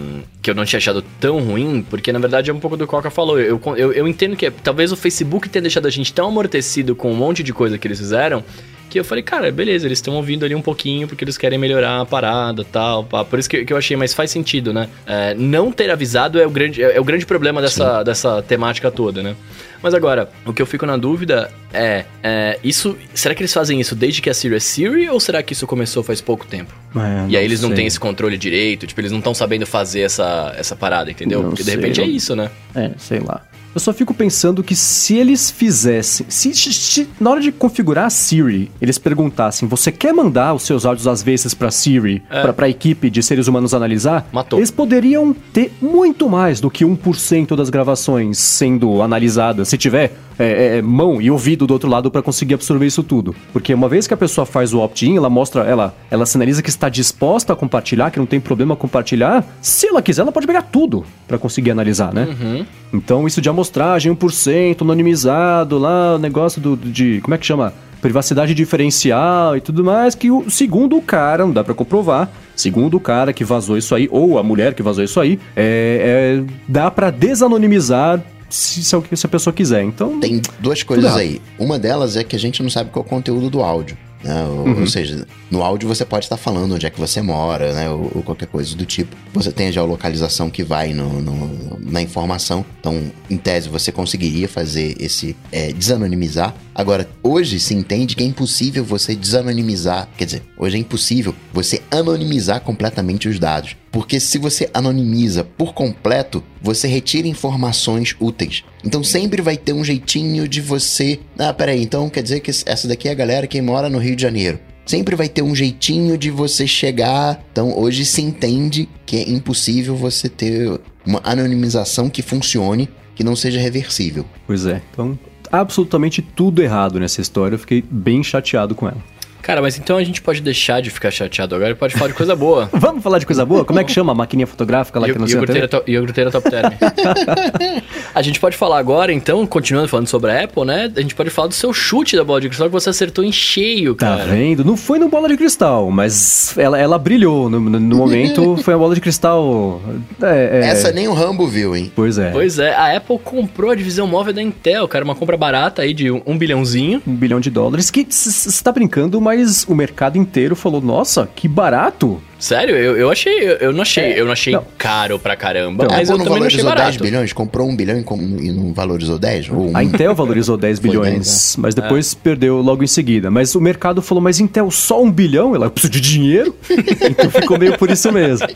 que 0.42 0.50
eu 0.52 0.56
não 0.56 0.64
tinha 0.66 0.78
achado 0.78 1.04
tão 1.20 1.40
ruim, 1.40 1.86
porque 1.90 2.11
na 2.12 2.20
verdade 2.20 2.50
é 2.50 2.54
um 2.54 2.60
pouco 2.60 2.76
do 2.76 2.86
que 2.86 2.94
o 2.94 2.98
Coca 2.98 3.10
falou. 3.10 3.40
Eu, 3.40 3.62
eu, 3.78 3.94
eu 3.94 4.08
entendo 4.08 4.36
que 4.36 4.50
talvez 4.50 4.92
o 4.92 4.96
Facebook 4.96 5.50
tenha 5.50 5.62
deixado 5.62 5.88
a 5.88 5.90
gente 5.90 6.14
tão 6.14 6.28
amortecido 6.28 6.96
com 6.96 7.12
um 7.12 7.16
monte 7.16 7.44
de 7.44 7.54
coisa 7.54 7.78
que 7.78 7.88
eles 7.88 8.00
fizeram. 8.00 8.44
Que 8.90 9.00
eu 9.00 9.06
falei, 9.06 9.24
cara, 9.24 9.50
beleza, 9.52 9.88
eles 9.88 10.00
estão 10.00 10.16
ouvindo 10.16 10.44
ali 10.44 10.54
um 10.54 10.62
pouquinho 10.62 11.08
porque 11.08 11.24
eles 11.24 11.38
querem 11.38 11.58
melhorar 11.58 12.02
a 12.02 12.06
parada 12.06 12.66
tal. 12.66 13.06
pá. 13.06 13.24
Por 13.24 13.40
isso 13.40 13.50
que, 13.50 13.64
que 13.64 13.72
eu 13.72 13.78
achei, 13.78 13.96
mas 13.96 14.14
faz 14.14 14.32
sentido, 14.32 14.74
né? 14.74 14.90
É, 15.06 15.34
não 15.34 15.72
ter 15.72 15.90
avisado 15.90 16.40
é 16.42 16.46
o 16.46 16.50
grande, 16.50 16.84
é, 16.84 16.98
é 16.98 17.00
o 17.00 17.04
grande 17.04 17.26
problema 17.26 17.62
dessa, 17.62 18.04
dessa 18.04 18.42
temática 18.42 18.92
toda, 18.92 19.24
né? 19.24 19.36
Mas 19.82 19.94
agora, 19.94 20.30
o 20.46 20.54
que 20.54 20.62
eu 20.62 20.66
fico 20.66 20.86
na 20.86 20.96
dúvida 20.98 21.52
é, 21.74 22.06
é, 22.24 22.60
isso. 22.64 22.96
Será 23.14 23.34
que 23.34 23.42
eles 23.42 23.54
fazem 23.54 23.80
isso 23.80 23.96
desde 23.96 24.22
que 24.22 24.30
a 24.30 24.34
Siri 24.34 24.56
é 24.56 24.60
Siri 24.60 25.10
ou 25.10 25.20
será 25.20 25.42
que 25.42 25.54
isso 25.54 25.66
começou 25.66 26.04
faz 26.04 26.22
pouco 26.22 26.46
tempo? 26.46 26.74
É, 26.96 27.30
E 27.30 27.38
aí 27.38 27.44
eles 27.44 27.62
não 27.62 27.70
sei. 27.70 27.78
têm 27.78 27.88
esse 27.88 28.00
controle 28.00 28.38
direito, 28.38 28.86
tipo, 28.86 29.00
eles 29.02 29.12
não 29.12 29.18
estão 29.20 29.34
sabendo 29.34 29.66
fazer 29.66 30.02
essa, 30.02 30.54
essa 30.58 30.76
parada, 30.76 31.10
entendeu? 31.10 31.42
Não 31.42 31.50
Porque 31.50 31.64
de 31.64 31.72
sei, 31.72 31.76
repente 31.80 32.00
é 32.02 32.06
não- 32.06 32.12
isso, 32.12 32.36
né? 32.36 32.52
É, 32.76 32.92
sei 32.98 33.20
lá. 33.20 33.42
Eu 33.74 33.80
só 33.80 33.94
fico 33.94 34.14
pensando 34.14 34.62
que 34.64 34.76
se 34.76 35.16
eles 35.16 35.50
fizessem. 35.50 36.26
Se, 36.30 36.54
se- 36.54 36.74
se 36.74 37.08
na 37.20 37.30
hora 37.32 37.40
de 37.40 37.52
configurar 37.52 38.06
a 38.06 38.10
Siri, 38.10 38.70
eles 38.82 38.98
perguntassem: 38.98 39.68
você 39.68 39.92
quer 39.92 40.14
mandar 40.14 40.54
os 40.54 40.64
seus 40.64 40.86
áudios 40.86 41.08
às 41.08 41.24
vezes 41.24 41.54
pra 41.54 41.72
Siri, 41.72 42.22
É. 42.30 42.42
pra, 42.42 42.52
pra 42.54 42.70
equipe 42.70 43.10
de 43.10 43.24
seres 43.24 43.48
humanos 43.48 43.74
analisar? 43.74 44.28
Matou. 44.32 44.60
Eles 44.60 44.72
poderiam 44.72 45.34
ter 45.54 45.72
muito 45.82 46.30
mais 46.30 46.60
do 46.60 46.70
que 46.70 46.84
1% 46.86 47.56
das 47.56 47.70
gravações 47.70 48.38
sendo 48.40 49.02
analisadas, 49.02 49.70
se 49.70 49.78
tiver 49.78 50.14
é, 50.38 50.78
é, 50.78 50.82
mão 50.82 51.22
e 51.22 51.30
ouvido 51.32 51.66
do 51.68 51.72
outro 51.74 51.90
lado 51.90 52.10
pra 52.12 52.22
conseguir 52.22 52.56
absorver 52.56 52.88
isso 52.88 53.04
tudo. 53.04 53.34
Porque 53.54 53.74
uma 53.74 53.88
vez 53.88 54.08
que 54.08 54.14
a 54.14 54.18
pessoa 54.18 54.46
faz 54.46 54.74
o 54.74 54.80
opt-in, 54.80 55.16
ela 55.16 55.30
mostra, 55.30 55.64
ela, 55.64 55.96
ela 56.10 56.26
sinaliza 56.26 56.62
que 56.64 56.70
está 56.70 56.90
disposta 56.90 57.54
a 57.54 57.56
compartilhar, 57.56 58.10
que 58.12 58.20
não 58.20 58.26
tem 58.26 58.40
problema 58.40 58.76
compartilhar. 58.76 59.46
Se 59.62 59.88
ela 59.88 60.02
quiser, 60.02 60.24
ela 60.24 60.32
pode 60.32 60.48
pegar 60.48 60.64
tudo 60.64 61.06
pra 61.28 61.38
conseguir 61.38 61.72
analisar, 61.72 62.14
né? 62.14 62.28
Uhum. 62.42 62.66
Então, 62.94 63.26
isso 63.28 63.40
de 63.42 63.48
amostragem 63.62 64.14
1%, 64.16 64.82
anonimizado 64.82 65.78
lá, 65.78 66.16
o 66.16 66.20
negócio 66.20 66.60
do, 66.60 66.76
de. 66.76 67.22
Como 67.22 67.34
é 67.36 67.38
que 67.38 67.46
chama? 67.46 67.74
Privacidade 68.02 68.56
diferencial 68.56 69.56
e 69.56 69.62
tudo 69.62 69.84
mais, 69.84 70.16
que 70.16 70.32
o, 70.32 70.50
segundo 70.50 70.98
o 70.98 71.02
cara, 71.04 71.46
não 71.46 71.54
dá 71.54 71.64
pra 71.64 71.76
comprovar, 71.76 72.32
segundo 72.56 72.98
o 72.98 73.00
cara 73.00 73.32
que 73.32 73.44
vazou 73.44 73.78
isso 73.78 73.94
aí, 73.94 74.08
ou 74.12 74.40
a 74.40 74.44
mulher 74.44 74.74
que 74.74 74.82
vazou 74.82 75.04
isso 75.04 75.20
aí, 75.20 75.40
é, 75.56 76.42
é, 76.42 76.54
dá 76.68 76.90
pra 76.90 77.12
desanonimizar 77.12 78.20
se, 78.50 78.84
se, 78.84 78.96
a- 78.96 79.04
se 79.16 79.26
a 79.28 79.30
pessoa 79.30 79.54
quiser. 79.54 79.84
Então, 79.84 80.20
Tem 80.20 80.42
duas 80.60 80.82
coisas 80.82 81.16
aí. 81.16 81.40
Uma 81.60 81.78
delas 81.78 82.18
é 82.18 82.24
que 82.24 82.36
a 82.36 82.40
gente 82.40 82.64
não 82.64 82.72
sabe 82.72 82.90
qual 82.90 83.06
é 83.06 83.08
o 83.08 83.10
conteúdo 83.10 83.52
do 83.52 83.62
áudio. 83.62 83.96
Né? 84.24 84.44
Ou, 84.50 84.80
ou 84.80 84.88
seja, 84.88 85.28
no 85.52 85.62
áudio 85.62 85.88
você 85.88 86.06
pode 86.06 86.26
estar 86.26 86.38
falando 86.38 86.74
onde 86.76 86.86
é 86.86 86.90
que 86.90 87.00
você 87.00 87.22
mora, 87.22 87.74
né? 87.74 87.90
Ou, 87.90 88.10
ou 88.16 88.24
qualquer 88.24 88.48
coisa 88.48 88.76
do 88.76 88.86
tipo. 88.86 89.16
Você 89.34 89.52
tem 89.52 89.68
a 89.68 89.72
geolocalização 89.72 90.50
que 90.50 90.64
vai 90.64 90.94
no, 90.94 91.22
no- 91.22 91.80
na 91.80 92.02
informação. 92.02 92.66
Então, 92.80 93.12
em 93.30 93.38
tese, 93.38 93.68
você 93.70 93.92
conseguiria 93.92 94.48
fazer 94.48 94.96
esse 95.00 95.36
é, 95.52 95.72
desanonimizar. 95.74 96.56
Agora, 96.74 97.08
hoje 97.22 97.60
se 97.60 97.74
entende 97.76 98.16
que 98.16 98.24
é 98.24 98.26
impossível 98.26 98.84
você 98.86 99.14
desanonimizar. 99.14 100.08
Quer 100.18 100.26
dizer, 100.26 100.44
hoje 100.58 100.78
é 100.78 100.80
impossível 100.80 101.36
você 101.54 101.82
anonimizar 101.92 102.62
completamente 102.62 103.28
os 103.28 103.38
dados. 103.38 103.76
Porque 103.92 104.20
se 104.22 104.38
você 104.38 104.70
anonimiza 104.74 105.44
por 105.44 105.74
completo, 105.74 106.42
você 106.62 106.88
retira 106.88 107.28
informações 107.28 108.16
úteis. 108.22 108.64
Então 108.86 109.04
sempre 109.04 109.42
vai 109.42 109.58
ter 109.58 109.74
um 109.74 109.84
jeitinho 109.84 110.48
de 110.48 110.62
você. 110.62 111.20
Ah, 111.38 111.54
peraí, 111.54 111.84
então 111.84 112.10
quer 112.10 112.24
dizer 112.24 112.40
que 112.40 112.50
essa 112.52 112.88
daqui 112.88 113.10
é 113.10 113.12
a 113.12 113.16
galera 113.16 113.48
que 113.48 113.62
mora 113.62 113.90
no 113.90 113.98
Rio 114.00 114.16
de 114.16 114.22
Janeiro. 114.22 114.58
Sempre 114.92 115.16
vai 115.16 115.30
ter 115.30 115.42
um 115.42 115.56
jeitinho 115.56 116.18
de 116.18 116.30
você 116.30 116.68
chegar. 116.68 117.42
Então 117.50 117.80
hoje 117.80 118.04
se 118.04 118.22
entende 118.22 118.90
que 119.06 119.16
é 119.16 119.30
impossível 119.30 119.96
você 119.96 120.28
ter 120.28 120.82
uma 121.06 121.22
anonimização 121.24 122.10
que 122.10 122.22
funcione, 122.22 122.90
que 123.16 123.24
não 123.24 123.34
seja 123.34 123.58
reversível. 123.58 124.26
pois 124.46 124.66
é. 124.66 124.82
Então, 124.92 125.18
absolutamente 125.50 126.22
tudo 126.22 126.62
errado 126.62 127.00
nessa 127.00 127.22
história. 127.22 127.56
Eu 127.56 127.60
fiquei 127.60 127.82
bem 127.90 128.22
chateado 128.22 128.76
com 128.76 128.86
ela. 128.86 129.02
Cara, 129.42 129.62
mas 129.62 129.78
então 129.78 129.98
a 129.98 130.04
gente 130.04 130.22
pode 130.22 130.42
deixar 130.42 130.82
de 130.82 130.90
ficar 130.90 131.12
chateado 131.12 131.56
agora 131.56 131.72
e 131.72 131.76
pode 131.76 131.94
falar 131.96 132.08
de 132.10 132.14
coisa 132.14 132.36
boa. 132.36 132.70
Vamos 132.74 133.04
falar 133.04 133.20
de 133.20 133.26
coisa 133.26 133.46
boa? 133.46 133.66
Como 133.66 133.80
é 133.80 133.84
que 133.84 133.92
chama 133.92 134.12
a 134.12 134.16
maquininha 134.16 134.48
fotográfica 134.48 135.00
lá 135.00 135.08
que 135.08 135.18
não 135.18 135.26
sei 135.28 135.36
Iogurteira 135.36 135.68
to- 135.68 135.84
Iogurteira 135.88 136.32
Top 136.32 136.50
Term. 136.50 136.72
a 138.14 138.22
gente 138.22 138.40
pode 138.40 138.56
falar 138.58 138.78
agora, 138.80 139.12
então, 139.12 139.46
continuando 139.46 139.88
falando 139.88 140.08
sobre 140.08 140.32
a 140.32 140.44
Apple, 140.44 140.66
né? 140.66 140.92
A 140.96 141.02
gente 141.02 141.16
pode 141.16 141.30
falar 141.30 141.48
do 141.48 141.54
seu 141.54 141.74
chute 141.74 142.16
da 142.16 142.24
bola 142.24 142.42
de 142.42 142.48
cristal 142.48 142.68
que 142.68 142.74
você 142.74 142.90
acertou 142.90 143.24
em 143.24 143.32
cheio, 143.32 143.96
Tá 143.96 144.18
cara. 144.18 144.26
vendo? 144.26 144.64
Não 144.64 144.78
foi 144.78 145.00
no 145.00 145.10
bola 145.10 145.28
de 145.28 145.38
cristal, 145.38 145.90
mas 145.92 146.56
ela, 146.58 146.78
ela 146.78 146.98
brilhou. 146.98 147.50
No, 147.50 147.60
no- 147.60 147.80
no 147.80 147.96
momento 147.96 148.58
foi 148.64 148.74
a 148.74 148.78
bola 148.78 148.96
de 148.96 149.02
cristal. 149.02 149.82
É, 150.22 150.62
é, 150.64 150.68
Essa 150.70 150.92
nem 150.92 151.08
o 151.08 151.14
Rambo 151.14 151.48
viu, 151.48 151.76
hein? 151.76 151.92
Pois 151.96 152.18
é. 152.18 152.32
Pois 152.32 152.60
é, 152.60 152.74
a 152.76 152.96
Apple 152.98 153.20
comprou 153.24 153.72
a 153.72 153.76
divisão 153.76 154.06
móvel 154.08 154.34
da 154.34 154.42
Intel, 154.42 154.88
cara, 154.88 155.04
uma 155.04 155.16
compra 155.16 155.38
barata 155.38 155.82
aí 155.82 155.94
de 155.94 156.12
um, 156.12 156.22
um 156.26 156.38
bilhãozinho. 156.38 157.02
Um 157.08 157.16
bilhão 157.16 157.40
de 157.40 157.50
dólares. 157.50 157.90
Que 157.90 158.06
você 158.10 158.64
tá 158.64 158.72
brincando, 158.72 159.20
mas 159.20 159.31
o 159.68 159.76
mercado 159.76 160.18
inteiro 160.18 160.56
falou: 160.56 160.82
nossa, 160.82 161.28
que 161.28 161.48
barato. 161.48 162.22
Sério, 162.42 162.76
eu, 162.76 162.98
eu 162.98 163.12
achei, 163.12 163.34
eu, 163.40 163.54
eu 163.58 163.72
não 163.72 163.84
achei, 163.84 164.04
É, 164.04 164.20
eu 164.20 164.26
não 164.26 164.32
achei 164.32 164.52
não. 164.54 164.66
caro 164.78 165.20
pra 165.20 165.36
caramba, 165.36 165.86
Então, 165.86 165.96
mas 165.96 166.10
Apple 166.10 166.14
eu 166.14 166.18
não 166.18 166.26
também 166.26 166.40
não 166.42 166.48
achei 166.48 166.62
valorizou 166.64 166.76
10 166.86 166.96
barato. 166.98 167.04
bilhões? 167.04 167.34
Comprou 167.34 167.70
um 167.70 167.76
bilhão 167.76 168.00
e, 168.00 168.04
com- 168.04 168.18
e 168.20 168.52
não 168.52 168.74
valorizou 168.74 169.20
10? 169.20 169.50
Ou 169.52 169.70
um? 169.70 169.78
A 169.78 169.84
Intel 169.84 170.16
valorizou 170.16 170.58
10 170.58 170.80
Foi 170.80 170.90
bilhões, 170.90 171.18
10, 171.28 171.56
mas 171.60 171.76
depois 171.76 172.14
perdeu 172.16 172.60
logo 172.62 172.84
em 172.84 172.88
seguida. 172.88 173.30
Mas 173.30 173.54
o 173.54 173.62
mercado 173.62 174.02
falou: 174.02 174.22
mas 174.24 174.40
Intel 174.40 174.72
só 174.72 175.02
um 175.02 175.12
bilhão? 175.12 175.54
Ela 175.56 175.70
precisa 175.70 175.92
de 175.94 176.02
dinheiro? 176.02 176.56
então 177.10 177.30
ficou 177.30 177.60
meio 177.60 177.78
por 177.78 177.90
isso 177.92 178.12
mesmo. 178.12 178.48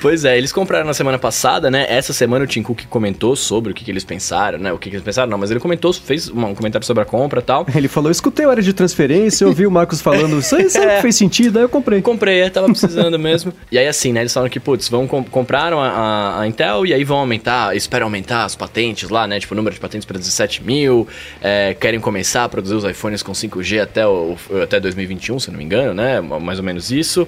Pois 0.00 0.24
é, 0.24 0.36
eles 0.36 0.52
compraram 0.52 0.86
na 0.86 0.94
semana 0.94 1.18
passada, 1.18 1.70
né? 1.70 1.86
Essa 1.88 2.12
semana 2.12 2.44
o 2.44 2.46
Tim 2.46 2.62
Cook 2.62 2.82
comentou 2.90 3.34
sobre 3.34 3.72
o 3.72 3.74
que, 3.74 3.84
que 3.84 3.90
eles 3.90 4.04
pensaram, 4.04 4.58
né? 4.58 4.72
O 4.72 4.78
que, 4.78 4.90
que 4.90 4.96
eles 4.96 5.04
pensaram, 5.04 5.30
não, 5.30 5.38
mas 5.38 5.50
ele 5.50 5.60
comentou, 5.60 5.92
fez 5.92 6.28
um 6.28 6.54
comentário 6.54 6.86
sobre 6.86 7.02
a 7.02 7.06
compra 7.06 7.40
e 7.40 7.42
tal. 7.42 7.66
Ele 7.74 7.88
falou: 7.88 8.10
escutei 8.10 8.44
a 8.46 8.50
área 8.50 8.62
de 8.62 8.72
transferência, 8.72 9.44
eu 9.44 9.48
ouvi 9.48 9.66
o 9.66 9.70
Marcos 9.70 10.00
falando, 10.00 10.38
isso 10.38 10.54
aí 10.56 10.68
sabe 10.68 10.96
que 10.96 11.02
fez 11.02 11.16
sentido, 11.16 11.58
aí 11.58 11.64
eu 11.64 11.68
comprei. 11.68 12.02
Comprei, 12.02 12.40
é, 12.40 12.50
tava 12.50 12.66
precisando 12.66 13.05
mesmo. 13.18 13.52
E 13.70 13.78
aí, 13.78 13.86
assim, 13.88 14.12
né? 14.12 14.20
Eles 14.20 14.32
falaram 14.32 14.50
que, 14.50 14.58
putz, 14.60 14.88
vão 14.88 15.06
com- 15.06 15.22
compraram 15.24 15.80
a, 15.80 15.88
a- 15.88 16.40
a 16.40 16.46
Intel 16.46 16.86
e 16.86 16.94
aí 16.94 17.04
vão 17.04 17.18
aumentar, 17.18 17.76
esperam 17.76 18.06
aumentar 18.06 18.44
as 18.44 18.54
patentes 18.54 19.08
lá, 19.10 19.26
né? 19.26 19.38
Tipo, 19.40 19.54
o 19.54 19.56
número 19.56 19.74
de 19.74 19.80
patentes 19.80 20.04
para 20.06 20.18
17 20.18 20.62
mil. 20.64 21.06
é, 21.42 21.74
querem 21.78 22.00
começar 22.00 22.44
a 22.44 22.48
produzir 22.48 22.74
os 22.74 22.84
iPhones 22.84 23.22
com 23.22 23.32
5G 23.32 23.80
até, 23.82 24.06
o, 24.06 24.36
até 24.62 24.78
2021, 24.80 25.38
se 25.40 25.50
não 25.50 25.58
me 25.58 25.64
engano, 25.64 25.94
né? 25.94 26.20
Mais 26.20 26.58
ou 26.58 26.64
menos 26.64 26.90
isso. 26.90 27.26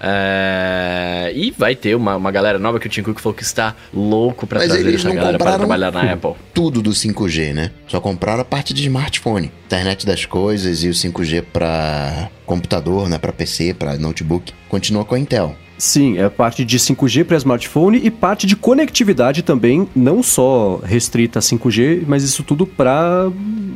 É, 0.00 1.32
e 1.34 1.50
vai 1.50 1.74
ter 1.74 1.94
uma, 1.94 2.16
uma 2.16 2.30
galera 2.30 2.58
nova 2.58 2.78
que 2.78 2.86
o 2.86 2.90
Tim 2.90 3.02
Cook 3.02 3.18
falou 3.20 3.34
que 3.34 3.42
está 3.42 3.74
louco 3.92 4.46
pra 4.46 4.60
Mas 4.60 4.68
trazer 4.68 4.94
essa 4.94 5.10
galera 5.10 5.38
para 5.38 5.58
trabalhar 5.58 5.92
na 5.92 6.12
Apple. 6.12 6.34
tudo 6.54 6.80
do 6.80 6.90
5G, 6.90 7.52
né? 7.52 7.70
Só 7.86 8.00
compraram 8.00 8.42
a 8.42 8.44
parte 8.44 8.72
de 8.72 8.82
smartphone, 8.82 9.50
internet 9.66 10.06
das 10.06 10.24
coisas 10.24 10.82
e 10.84 10.88
o 10.88 10.92
5G 10.92 11.42
para 11.52 12.30
computador, 12.46 13.08
né? 13.08 13.18
Para 13.18 13.32
PC, 13.32 13.74
para 13.74 13.96
notebook. 13.96 14.52
Continua 14.68 15.04
com 15.04 15.14
a 15.14 15.18
Intel. 15.18 15.56
Sim, 15.78 16.18
é 16.18 16.28
parte 16.28 16.64
de 16.64 16.76
5G 16.78 17.24
para 17.24 17.36
smartphone 17.36 18.00
e 18.02 18.10
parte 18.10 18.46
de 18.46 18.56
conectividade 18.56 19.42
também, 19.42 19.88
não 19.94 20.22
só 20.22 20.80
restrita 20.84 21.38
a 21.38 21.42
5G, 21.42 22.02
mas 22.06 22.22
isso 22.24 22.42
tudo 22.42 22.66
para 22.66 23.30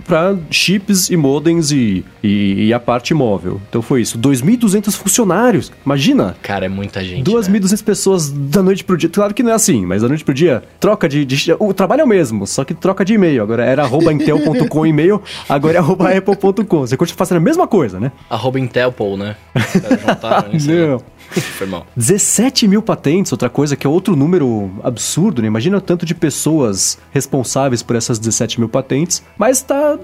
para 0.04 0.36
chips 0.50 1.10
e 1.10 1.16
modems 1.16 1.70
e, 1.70 2.04
e, 2.24 2.66
e 2.66 2.74
a 2.74 2.80
parte 2.80 3.14
móvel. 3.14 3.60
Então 3.68 3.80
foi 3.80 4.00
isso, 4.02 4.18
2.200 4.18 4.92
funcionários. 4.96 5.70
Imagina, 5.86 6.34
Cara, 6.42 6.66
é 6.66 6.68
muita 6.68 7.04
gente. 7.04 7.18
né? 7.32 7.38
2.200 7.40 7.84
pessoas 7.84 8.28
da 8.28 8.60
noite 8.64 8.82
pro 8.82 8.96
dia. 8.96 9.08
Claro 9.08 9.32
que 9.32 9.44
não 9.44 9.52
é 9.52 9.54
assim, 9.54 9.86
mas 9.86 10.02
da 10.02 10.08
noite 10.08 10.24
pro 10.24 10.34
dia, 10.34 10.64
troca 10.80 11.08
de, 11.08 11.24
de- 11.24 11.54
O 11.60 11.72
trabalho 11.72 12.00
é 12.00 12.04
o 12.04 12.08
mesmo, 12.08 12.48
só 12.48 12.64
que 12.64 12.74
troca 12.74 13.04
de 13.04 13.14
e-mail. 13.14 13.40
Agora 13.44 13.64
era 13.64 13.84
arroba 13.84 14.10
intel.com 14.12 14.84
e-mail, 14.84 15.22
agora 15.48 15.76
é 15.76 15.78
arroba 15.78 16.10
apple.com. 16.10 16.80
Você 16.80 16.96
continua 16.96 17.16
fazendo 17.18 17.36
a 17.38 17.40
mesma 17.40 17.68
coisa, 17.68 18.00
né? 18.00 18.10
Arroba 18.28 18.58
Intelpol, 18.58 19.16
né? 19.16 19.36
Juntaram 20.04 20.50
aí. 20.52 20.58
Não. 20.66 21.00
Foi 21.58 21.66
mal. 21.66 21.86
17 21.96 22.66
mil 22.68 22.82
patentes, 22.82 23.32
outra 23.32 23.48
coisa 23.48 23.76
que 23.76 23.86
é 23.86 23.90
outro 23.90 24.16
número 24.16 24.70
absurdo, 24.82 25.42
né? 25.42 25.48
Imagina 25.48 25.78
o 25.78 25.80
tanto 25.80 26.04
de 26.04 26.14
pessoas 26.14 26.98
responsáveis 27.10 27.82
por 27.82 27.96
essas 27.96 28.18
17 28.18 28.60
mil 28.60 28.68
patentes, 28.68 29.22
mas 29.36 29.62
tá. 29.62 29.98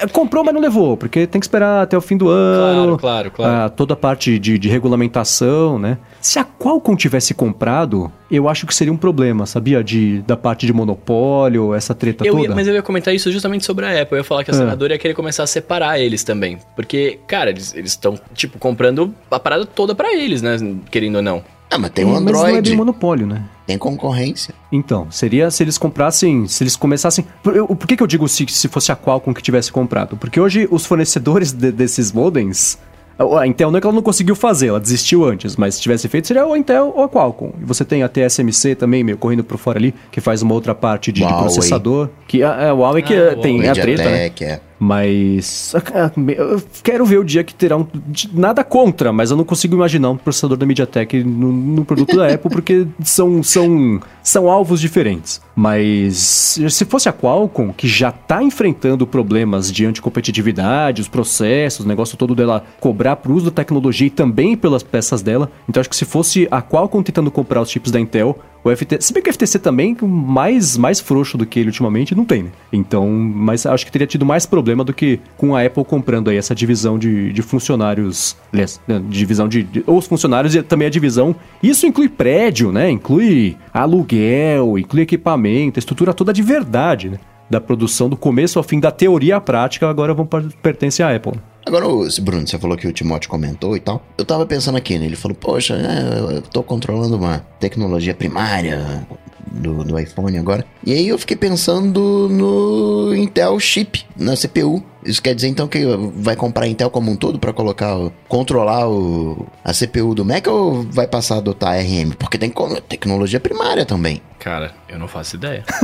é, 0.00 0.06
comprou, 0.08 0.44
mas 0.44 0.54
não 0.54 0.60
levou, 0.60 0.96
porque 0.96 1.26
tem 1.26 1.40
que 1.40 1.44
esperar 1.44 1.82
até 1.82 1.96
o 1.96 2.00
fim 2.00 2.16
do 2.16 2.28
ano. 2.28 2.98
Claro, 2.98 2.98
claro, 2.98 3.30
claro. 3.30 3.66
ah, 3.66 3.68
toda 3.68 3.94
a 3.94 3.96
parte 3.96 4.38
de, 4.38 4.58
de 4.58 4.68
regulamentação, 4.68 5.78
né? 5.78 5.98
Se 6.24 6.38
a 6.38 6.44
Qualcomm 6.44 6.96
tivesse 6.96 7.34
comprado, 7.34 8.10
eu 8.30 8.48
acho 8.48 8.66
que 8.66 8.74
seria 8.74 8.90
um 8.90 8.96
problema, 8.96 9.44
sabia? 9.44 9.84
De, 9.84 10.22
da 10.22 10.38
parte 10.38 10.64
de 10.64 10.72
monopólio, 10.72 11.74
essa 11.74 11.94
treta 11.94 12.26
Eu 12.26 12.32
toda. 12.32 12.44
ia, 12.48 12.54
mas 12.54 12.66
eu 12.66 12.72
ia 12.72 12.82
comentar 12.82 13.14
isso 13.14 13.30
justamente 13.30 13.66
sobre 13.66 13.84
a 13.84 14.00
Apple. 14.00 14.14
Eu 14.16 14.18
ia 14.20 14.24
falar 14.24 14.42
que 14.42 14.50
a 14.50 14.54
senadora 14.54 14.94
ia 14.94 14.98
querer 14.98 15.12
começar 15.12 15.42
a 15.42 15.46
separar 15.46 15.98
eles 16.00 16.24
também. 16.24 16.56
Porque, 16.74 17.18
cara, 17.26 17.50
eles 17.50 17.74
estão, 17.74 18.18
tipo, 18.32 18.58
comprando 18.58 19.14
a 19.30 19.38
parada 19.38 19.66
toda 19.66 19.94
pra 19.94 20.14
eles, 20.14 20.40
né? 20.40 20.56
Querendo 20.90 21.16
ou 21.16 21.22
não. 21.22 21.44
Ah, 21.70 21.76
mas 21.76 21.90
tem 21.90 22.06
um 22.06 22.12
Mas 22.12 22.22
não 22.22 22.28
é 22.46 22.48
Android, 22.48 22.70
bem 22.70 22.78
monopólio, 22.78 23.26
né? 23.26 23.44
tem 23.66 23.76
concorrência. 23.76 24.54
Então, 24.72 25.10
seria 25.10 25.50
se 25.50 25.62
eles 25.62 25.76
comprassem, 25.76 26.46
se 26.48 26.64
eles 26.64 26.74
começassem... 26.74 27.26
Por, 27.42 27.54
eu- 27.54 27.66
por 27.66 27.86
que, 27.86 27.98
que 27.98 28.02
eu 28.02 28.06
digo 28.06 28.26
se, 28.28 28.46
se 28.48 28.66
fosse 28.68 28.90
a 28.90 28.96
Qualcomm 28.96 29.34
que 29.34 29.42
tivesse 29.42 29.70
comprado? 29.70 30.16
Porque 30.16 30.40
hoje 30.40 30.66
os 30.70 30.86
fornecedores 30.86 31.52
de- 31.52 31.70
desses 31.70 32.12
modems... 32.12 32.78
A 33.18 33.46
Intel 33.46 33.70
não 33.70 33.78
é 33.78 33.80
que 33.80 33.86
ela 33.86 33.94
não 33.94 34.02
conseguiu 34.02 34.34
fazer, 34.34 34.68
ela 34.68 34.80
desistiu 34.80 35.24
antes, 35.24 35.56
mas 35.56 35.76
se 35.76 35.80
tivesse 35.80 36.08
feito 36.08 36.26
seria 36.26 36.44
ou 36.44 36.52
a 36.52 36.58
Intel 36.58 36.92
ou 36.96 37.04
a 37.04 37.08
Qualcomm. 37.08 37.52
E 37.60 37.64
você 37.64 37.84
tem 37.84 38.02
a 38.02 38.08
TSMC 38.08 38.74
também, 38.74 39.04
meio 39.04 39.16
correndo 39.16 39.44
por 39.44 39.56
fora 39.56 39.78
ali, 39.78 39.94
que 40.10 40.20
faz 40.20 40.42
uma 40.42 40.52
outra 40.52 40.74
parte 40.74 41.12
de, 41.12 41.20
de 41.20 41.26
Huawei. 41.26 41.42
processador. 41.42 42.08
Que 42.26 42.42
a, 42.42 42.70
a 42.70 42.72
Huawei 42.72 43.02
que 43.02 43.14
Ah, 43.14 43.36
tem 43.36 43.68
a 43.68 43.72
treta, 43.72 44.02
né? 44.04 44.10
MediaTek, 44.10 44.44
é. 44.44 44.60
Mas. 44.84 45.74
ah, 45.74 46.12
Eu 46.36 46.62
quero 46.82 47.06
ver 47.06 47.18
o 47.18 47.24
dia 47.24 47.42
que 47.42 47.54
terá 47.54 47.74
um. 47.74 47.86
Nada 48.34 48.62
contra, 48.62 49.12
mas 49.14 49.30
eu 49.30 49.36
não 49.36 49.44
consigo 49.44 49.74
imaginar 49.74 50.10
um 50.10 50.16
processador 50.16 50.58
da 50.58 50.66
MediaTek 50.66 51.24
no, 51.24 51.50
no 51.50 51.84
produto 51.86 52.14
da 52.14 52.28
Apple, 52.34 52.50
porque 52.50 52.86
são, 53.02 53.42
são, 53.42 53.98
são 54.22 54.50
alvos 54.50 54.80
diferentes. 54.80 55.40
Mas 55.56 56.58
se 56.68 56.84
fosse 56.84 57.08
a 57.08 57.12
Qualcomm, 57.14 57.72
que 57.72 57.88
já 57.88 58.10
está 58.10 58.42
enfrentando 58.42 59.06
problemas 59.06 59.72
de 59.72 59.86
anticompetitividade, 59.86 61.00
os 61.00 61.08
processos, 61.08 61.86
o 61.86 61.88
negócio 61.88 62.18
todo 62.18 62.34
dela 62.34 62.62
cobrar 62.78 63.16
pro 63.16 63.32
uso 63.32 63.46
da 63.46 63.50
tecnologia 63.50 64.08
e 64.08 64.10
também 64.10 64.54
pelas 64.54 64.82
peças 64.82 65.22
dela. 65.22 65.50
Então 65.66 65.80
acho 65.80 65.88
que 65.88 65.96
se 65.96 66.04
fosse 66.04 66.46
a 66.50 66.60
Qualcomm 66.60 67.02
tentando 67.02 67.30
comprar 67.30 67.62
os 67.62 67.70
chips 67.70 67.90
da 67.90 67.98
Intel, 67.98 68.38
o 68.64 68.74
FT, 68.74 68.96
se 69.00 69.12
bem 69.12 69.22
que 69.22 69.28
o 69.28 69.32
FTC 69.32 69.58
também, 69.58 69.94
mais, 70.02 70.76
mais 70.78 70.98
frouxo 70.98 71.36
do 71.36 71.44
que 71.44 71.60
ele 71.60 71.68
ultimamente, 71.68 72.14
não 72.14 72.24
tem, 72.24 72.44
né? 72.44 72.50
Então, 72.72 73.08
mas 73.08 73.66
acho 73.66 73.84
que 73.84 73.92
teria 73.92 74.06
tido 74.06 74.24
mais 74.24 74.46
problema 74.46 74.82
do 74.82 74.94
que 74.94 75.20
com 75.36 75.54
a 75.54 75.62
Apple 75.62 75.84
comprando 75.84 76.30
aí 76.30 76.36
essa 76.36 76.54
divisão 76.54 76.98
de, 76.98 77.32
de 77.32 77.42
funcionários. 77.42 78.36
Aliás, 78.52 78.80
né, 78.88 79.02
divisão 79.08 79.46
de, 79.48 79.62
de. 79.62 79.84
Ou 79.86 79.98
os 79.98 80.06
funcionários 80.06 80.54
e 80.54 80.62
também 80.62 80.86
a 80.86 80.90
divisão. 80.90 81.36
Isso 81.62 81.86
inclui 81.86 82.08
prédio, 82.08 82.72
né? 82.72 82.90
Inclui 82.90 83.56
aluguel, 83.72 84.78
inclui 84.78 85.02
equipamento, 85.02 85.78
estrutura 85.78 86.14
toda 86.14 86.32
de 86.32 86.42
verdade, 86.42 87.10
né? 87.10 87.18
Da 87.50 87.60
produção 87.60 88.08
do 88.08 88.16
começo 88.16 88.58
ao 88.58 88.62
fim, 88.62 88.80
da 88.80 88.90
teoria 88.90 89.36
à 89.36 89.40
prática, 89.40 89.88
agora 89.88 90.14
vão 90.14 90.24
per- 90.24 90.48
pertence 90.62 91.02
à 91.02 91.14
Apple. 91.14 91.34
Agora, 91.66 91.88
o 91.88 92.06
Bruno, 92.20 92.46
você 92.46 92.58
falou 92.58 92.76
que 92.76 92.86
o 92.86 92.92
Timóteo 92.92 93.30
comentou 93.30 93.74
e 93.76 93.80
tal. 93.80 94.02
Eu 94.18 94.24
tava 94.24 94.44
pensando 94.44 94.76
aqui, 94.76 94.98
né? 94.98 95.06
Ele 95.06 95.16
falou, 95.16 95.34
poxa, 95.36 95.76
né, 95.76 96.04
eu 96.36 96.42
tô 96.42 96.62
controlando 96.62 97.16
uma 97.16 97.38
tecnologia 97.58 98.14
primária 98.14 99.06
do, 99.50 99.82
do 99.82 99.98
iPhone 99.98 100.36
agora. 100.36 100.64
E 100.84 100.92
aí 100.92 101.08
eu 101.08 101.18
fiquei 101.18 101.36
pensando 101.36 102.28
no 102.30 103.14
Intel 103.14 103.58
chip, 103.58 104.04
na 104.16 104.36
CPU. 104.36 104.82
Isso 105.04 105.22
quer 105.22 105.34
dizer 105.34 105.48
então 105.48 105.66
que 105.66 105.84
vai 106.16 106.36
comprar 106.36 106.64
a 106.64 106.68
Intel 106.68 106.90
como 106.90 107.10
um 107.10 107.16
todo 107.16 107.38
pra 107.38 107.52
colocar, 107.52 107.96
o- 107.96 108.12
controlar 108.28 108.86
o, 108.88 109.46
a 109.64 109.72
CPU 109.72 110.14
do 110.14 110.24
Mac 110.24 110.46
ou 110.46 110.82
vai 110.90 111.06
passar 111.06 111.36
a 111.36 111.38
adotar 111.38 111.74
ARM? 111.78 112.10
Porque 112.18 112.36
tem 112.38 112.52
tecnologia 112.88 113.40
primária 113.40 113.86
também. 113.86 114.20
Cara, 114.38 114.74
eu 114.88 114.98
não 114.98 115.08
faço 115.08 115.36
ideia. 115.36 115.64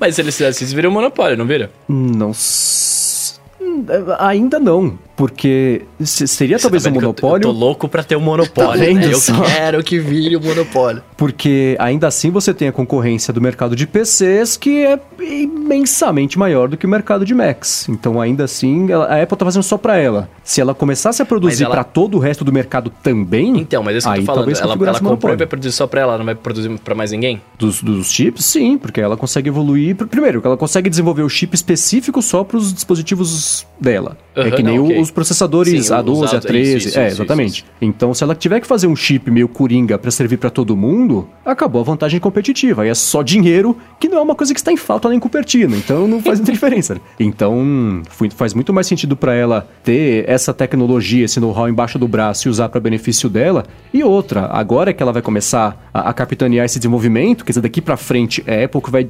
Mas 0.00 0.14
se 0.14 0.20
eles 0.22 0.36
fizessem 0.36 0.64
isso, 0.66 0.74
viria 0.74 0.90
um 0.90 0.92
monopólio, 0.92 1.36
não 1.36 1.46
vira? 1.46 1.70
Não. 1.88 2.30
s- 2.30 2.95
Ainda 4.18 4.58
não, 4.58 4.98
porque 5.16 5.82
se- 6.00 6.26
seria 6.28 6.58
Você 6.58 6.62
talvez 6.62 6.82
tá 6.82 6.88
um 6.90 6.92
que 6.92 6.98
eu- 6.98 7.02
monopólio. 7.02 7.48
Eu 7.48 7.52
tô 7.52 7.58
louco 7.58 7.88
pra 7.88 8.02
ter 8.02 8.16
um 8.16 8.20
monopólio, 8.20 8.80
Tá 8.86 8.92
né? 9.00 9.12
Eu 9.12 9.18
só? 9.20 9.40
quero 9.42 9.82
que 9.82 9.98
vire 9.98 10.36
um 10.36 10.40
monopólio. 10.40 11.02
Porque 11.16 11.76
ainda 11.78 12.06
assim 12.06 12.30
você 12.30 12.52
tem 12.54 12.68
a 12.68 12.72
concorrência 12.72 13.32
do 13.32 13.40
mercado 13.40 13.74
de 13.76 13.86
PCs 13.86 14.56
que 14.56 14.84
é 14.84 14.98
imensamente 15.20 16.38
maior 16.38 16.68
do 16.68 16.76
que 16.76 16.86
o 16.86 16.88
mercado 16.88 17.24
de 17.24 17.34
Macs. 17.34 17.88
Então 17.88 18.20
ainda 18.20 18.44
assim 18.44 18.90
ela- 18.90 19.06
a 19.06 19.22
Apple 19.22 19.36
tá 19.36 19.44
fazendo 19.44 19.62
só 19.62 19.76
pra 19.78 19.96
ela. 19.96 20.28
Se 20.44 20.60
ela 20.60 20.74
começasse 20.74 21.20
a 21.22 21.24
produzir 21.26 21.64
ela- 21.64 21.74
pra 21.74 21.84
todo 21.84 22.16
o 22.16 22.20
resto 22.20 22.44
do 22.44 22.52
mercado 22.52 22.90
também, 23.02 23.58
Então, 23.58 23.82
mas 23.82 23.94
é 23.94 23.98
isso 23.98 24.08
que 24.12 24.14
eu 24.14 24.20
tô 24.20 24.26
falando. 24.26 24.50
Ela, 24.50 24.60
ela 24.60 24.68
comprou 24.76 24.94
e 24.96 25.02
monopólio. 25.02 25.38
vai 25.38 25.46
produzir 25.46 25.72
só 25.72 25.86
pra 25.86 26.00
ela, 26.02 26.18
não 26.18 26.24
vai 26.24 26.34
produzir 26.34 26.68
pra 26.84 26.94
mais 26.94 27.10
ninguém? 27.10 27.40
Dos, 27.58 27.82
dos 27.82 28.10
chips, 28.10 28.44
sim, 28.44 28.78
porque 28.78 29.00
ela 29.00 29.16
consegue 29.16 29.48
evoluir. 29.48 29.96
pr- 29.96 30.06
Primeiro, 30.06 30.40
ela 30.44 30.56
consegue 30.56 30.88
desenvolver 30.88 31.22
o 31.22 31.28
chip 31.28 31.54
específico 31.54 32.22
só 32.22 32.44
para 32.44 32.56
os 32.56 32.72
dispositivos 32.72 33.65
dela. 33.78 34.16
é 34.34 34.40
Aham, 34.40 34.50
que 34.50 34.62
nem 34.62 34.76
não, 34.76 34.84
o- 34.84 34.86
ok. 34.88 35.00
os 35.00 35.10
processadores 35.10 35.86
Sim, 35.86 35.92
A12, 35.94 36.10
os 36.24 36.34
altos- 36.34 36.50
A13. 36.50 36.76
isso, 36.76 36.88
isso, 36.88 36.98
é, 36.98 37.06
isso, 37.08 37.16
exatamente. 37.22 37.64
Então, 37.80 38.12
se 38.14 38.22
ela 38.24 38.34
tiver 38.34 38.60
que 38.60 38.66
fazer 38.66 38.86
um 38.86 38.94
chip 38.96 39.30
meio 39.30 39.48
coringa 39.48 39.98
para 39.98 40.10
servir 40.10 40.36
para 40.38 40.48
todo 40.50 40.74
mundo, 40.76 41.26
acabou 41.44 41.80
a 41.80 41.84
vantagem 41.84 42.18
competitiva. 42.20 42.82
Aí 42.82 42.88
é 42.90 42.94
só 42.94 43.22
dinheiro, 43.22 43.76
que 44.00 44.08
não 44.08 44.18
é 44.18 44.20
uma 44.20 44.34
coisa 44.34 44.52
que 44.54 44.60
está 44.60 44.70
em 44.72 44.76
falta 44.76 45.08
nem 45.10 45.18
Cupertino. 45.18 45.74
Então, 45.76 46.06
não 46.08 46.22
faz 46.22 46.38
muita 46.38 46.52
diferença. 46.52 46.98
Então, 47.20 48.02
faz 48.34 48.52
muito 48.54 48.72
mais 48.72 48.86
sentido 48.86 49.16
para 49.16 49.34
ela 49.34 49.66
ter 49.84 50.24
essa 50.28 50.52
tecnologia, 50.54 51.24
esse 51.24 51.40
know-how 51.40 51.68
embaixo 51.68 51.98
do 51.98 52.06
braço 52.08 52.48
e 52.48 52.50
usar 52.50 52.68
para 52.68 52.80
benefício 52.80 53.28
dela. 53.28 53.64
E 53.92 54.02
outra, 54.04 54.46
agora 54.52 54.92
que 54.92 55.02
ela 55.02 55.12
vai 55.12 55.22
começar 55.22 55.88
a, 55.92 56.10
a 56.10 56.12
capitanear 56.12 56.64
esse 56.66 56.78
desenvolvimento, 56.78 57.44
quer 57.44 57.52
dizer, 57.52 57.60
daqui 57.62 57.80
para 57.82 57.96
frente 57.96 58.42
é 58.46 58.62
a 58.62 58.64
Apple 58.66 58.80
que 58.82 58.90
vai 58.90 59.08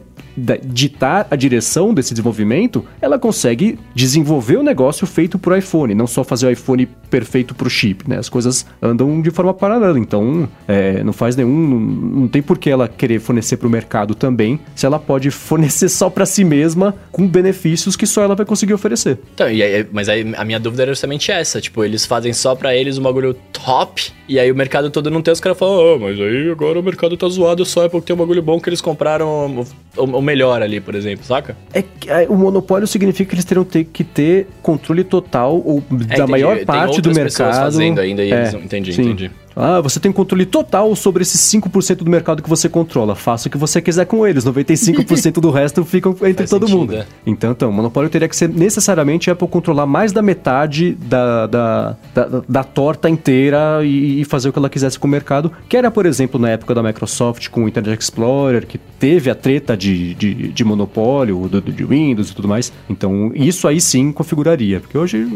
ditar 0.65 1.27
a 1.31 1.37
direção 1.37 1.93
desse 1.95 2.11
desenvolvimento, 2.13 2.85
ela 3.01 3.19
consegue 3.19 3.79
desenvolver 3.95 4.46
o 4.55 4.63
negócio 4.63 5.07
feito 5.07 5.39
pro 5.39 5.57
iPhone, 5.57 5.95
não 5.95 6.07
só 6.07 6.23
fazer 6.23 6.47
o 6.47 6.51
iPhone 6.51 6.87
perfeito 7.09 7.55
pro 7.55 7.71
chip, 7.71 8.09
né? 8.09 8.19
As 8.19 8.29
coisas 8.29 8.67
andam 8.83 9.21
de 9.23 9.31
forma 9.31 9.55
paralela, 9.55 9.99
então 9.99 10.47
é, 10.69 11.03
não 11.03 11.13
faz 11.13 11.35
nenhum, 11.35 11.51
não, 11.69 11.81
não 12.21 12.29
tem 12.29 12.43
por 12.43 12.59
que 12.59 12.69
ela 12.69 12.87
querer 12.87 13.19
fornecer 13.19 13.57
pro 13.57 13.71
mercado 13.71 14.15
também, 14.15 14.61
se 14.75 14.85
ela 14.85 14.99
pode 14.99 15.31
fornecer 15.33 15.89
só 15.89 16.11
para 16.11 16.27
si 16.27 16.45
mesma 16.45 16.95
com 17.11 17.27
benefícios 17.27 17.97
que 17.97 18.07
só 18.07 18.23
ela 18.23 18.35
vai 18.35 18.45
conseguir 18.45 18.75
oferecer. 18.75 19.19
Então, 19.35 19.51
e 19.51 19.63
aí, 19.63 19.87
mas 19.91 20.09
aí 20.09 20.35
a 20.37 20.45
minha 20.45 20.61
dúvida 20.61 20.83
era 20.83 20.93
justamente 20.93 21.31
essa. 21.33 21.61
Tipo, 21.61 21.83
eles 21.83 22.05
fazem 22.05 22.35
só 22.35 22.55
pra 22.55 22.77
eles 22.77 22.99
um 22.99 23.03
bagulho 23.03 23.35
top, 23.53 24.13
e 24.29 24.39
aí 24.39 24.53
o 24.53 24.55
mercado 24.55 24.91
todo 24.91 25.11
não 25.11 25.23
tem, 25.23 25.33
os 25.33 25.41
caras 25.41 25.57
falam, 25.59 25.95
ah, 25.95 25.99
mas 25.99 26.21
aí 26.21 26.51
agora 26.51 26.79
o 26.79 26.83
mercado 26.83 27.17
tá 27.17 27.27
zoado, 27.29 27.65
só 27.65 27.85
é 27.85 27.89
porque 27.89 28.09
tem 28.09 28.15
um 28.15 28.19
bagulho 28.19 28.43
bom 28.43 28.61
que 28.61 28.69
eles 28.69 28.81
compraram 28.83 29.65
o, 29.97 30.01
o- 30.03 30.19
o 30.19 30.23
melhor 30.23 30.61
ali, 30.61 30.81
por 30.81 30.95
exemplo, 30.95 31.25
saca? 31.25 31.57
É 31.73 31.81
que, 31.83 32.11
é, 32.11 32.27
o 32.29 32.35
monopólio 32.37 32.87
significa 32.87 33.31
que 33.31 33.35
eles 33.37 33.45
terão 33.45 33.65
ter 33.65 33.85
que 33.85 34.05
ter 34.05 34.36
controle 34.63 35.05
total 35.05 35.55
ou 35.65 35.79
É, 35.79 35.95
da 35.95 36.05
entendi. 36.17 36.31
maior 36.31 36.65
parte 36.65 37.01
do 37.01 37.13
mercado. 37.15 37.55
fazendo 37.55 38.01
ainda 38.01 38.25
e 38.25 38.33
É, 38.33 38.41
eles- 38.43 38.55
entendi, 38.55 38.93
sim. 38.93 39.03
entendi. 39.03 39.31
Ah, 39.59 39.81
você 39.81 39.99
tem 39.99 40.13
controle 40.13 40.45
total 40.45 40.95
sobre 40.95 41.23
esses 41.23 41.41
5% 41.41 41.97
do 42.05 42.11
mercado 42.11 42.43
que 42.43 42.49
você 42.49 42.69
controla. 42.69 43.15
Faça 43.15 43.49
o 43.49 43.51
que 43.51 43.57
você 43.57 43.81
quiser 43.81 44.05
com 44.05 44.27
eles. 44.27 44.45
95% 44.45 45.41
do 45.41 45.51
resto 45.51 45.83
ficam 45.85 46.13
entre 46.13 46.35
Faz 46.47 46.51
todo 46.51 46.67
sentido, 46.69 46.79
mundo. 46.79 46.95
é. 46.95 47.07
Então, 47.27 47.53
então, 47.53 47.71
o 47.71 47.73
monopólio 47.73 48.11
teria 48.11 48.29
que 48.29 48.37
ser 48.37 48.49
necessariamente 48.51 49.31
Apple 49.31 49.49
controlar 49.49 49.87
mais 49.87 50.13
da 50.13 50.21
metade 50.21 50.93
da, 51.01 51.47
da, 51.47 51.97
da, 52.15 52.43
da 52.47 52.65
torta 52.65 53.09
inteira 53.09 53.83
e, 53.83 54.21
e 54.21 54.25
fazer 54.25 54.51
o 54.51 54.53
que 54.53 54.59
ela 54.59 54.69
quisesse 54.69 54.99
com 54.99 55.09
o 55.09 55.11
mercado. 55.11 55.51
Que 55.69 55.77
era, 55.79 55.91
por 55.91 56.05
exemplo, 56.05 56.39
na 56.39 56.51
época 56.51 56.75
da 56.75 56.83
Microsoft 56.83 57.49
com 57.49 57.65
o 57.65 57.69
Internet 57.69 58.01
Explorer, 58.03 58.67
que 58.67 58.77
teve 58.99 59.31
a 59.31 59.35
treta 59.35 59.75
de, 59.75 60.15
de, 60.15 60.35
de 60.53 60.65
monopólio 60.65 61.49
do, 61.49 61.61
do- 61.63 61.73
de 61.73 61.85
Windows 61.85 62.31
e 62.31 62.35
tudo 62.35 62.47
mais. 62.47 62.71
Então, 62.91 63.33
isso 63.35 63.67
aí 63.67 63.81
sim 63.81 64.13
configuraria, 64.13 64.81
porque 64.81 64.99
hoje 64.99 65.27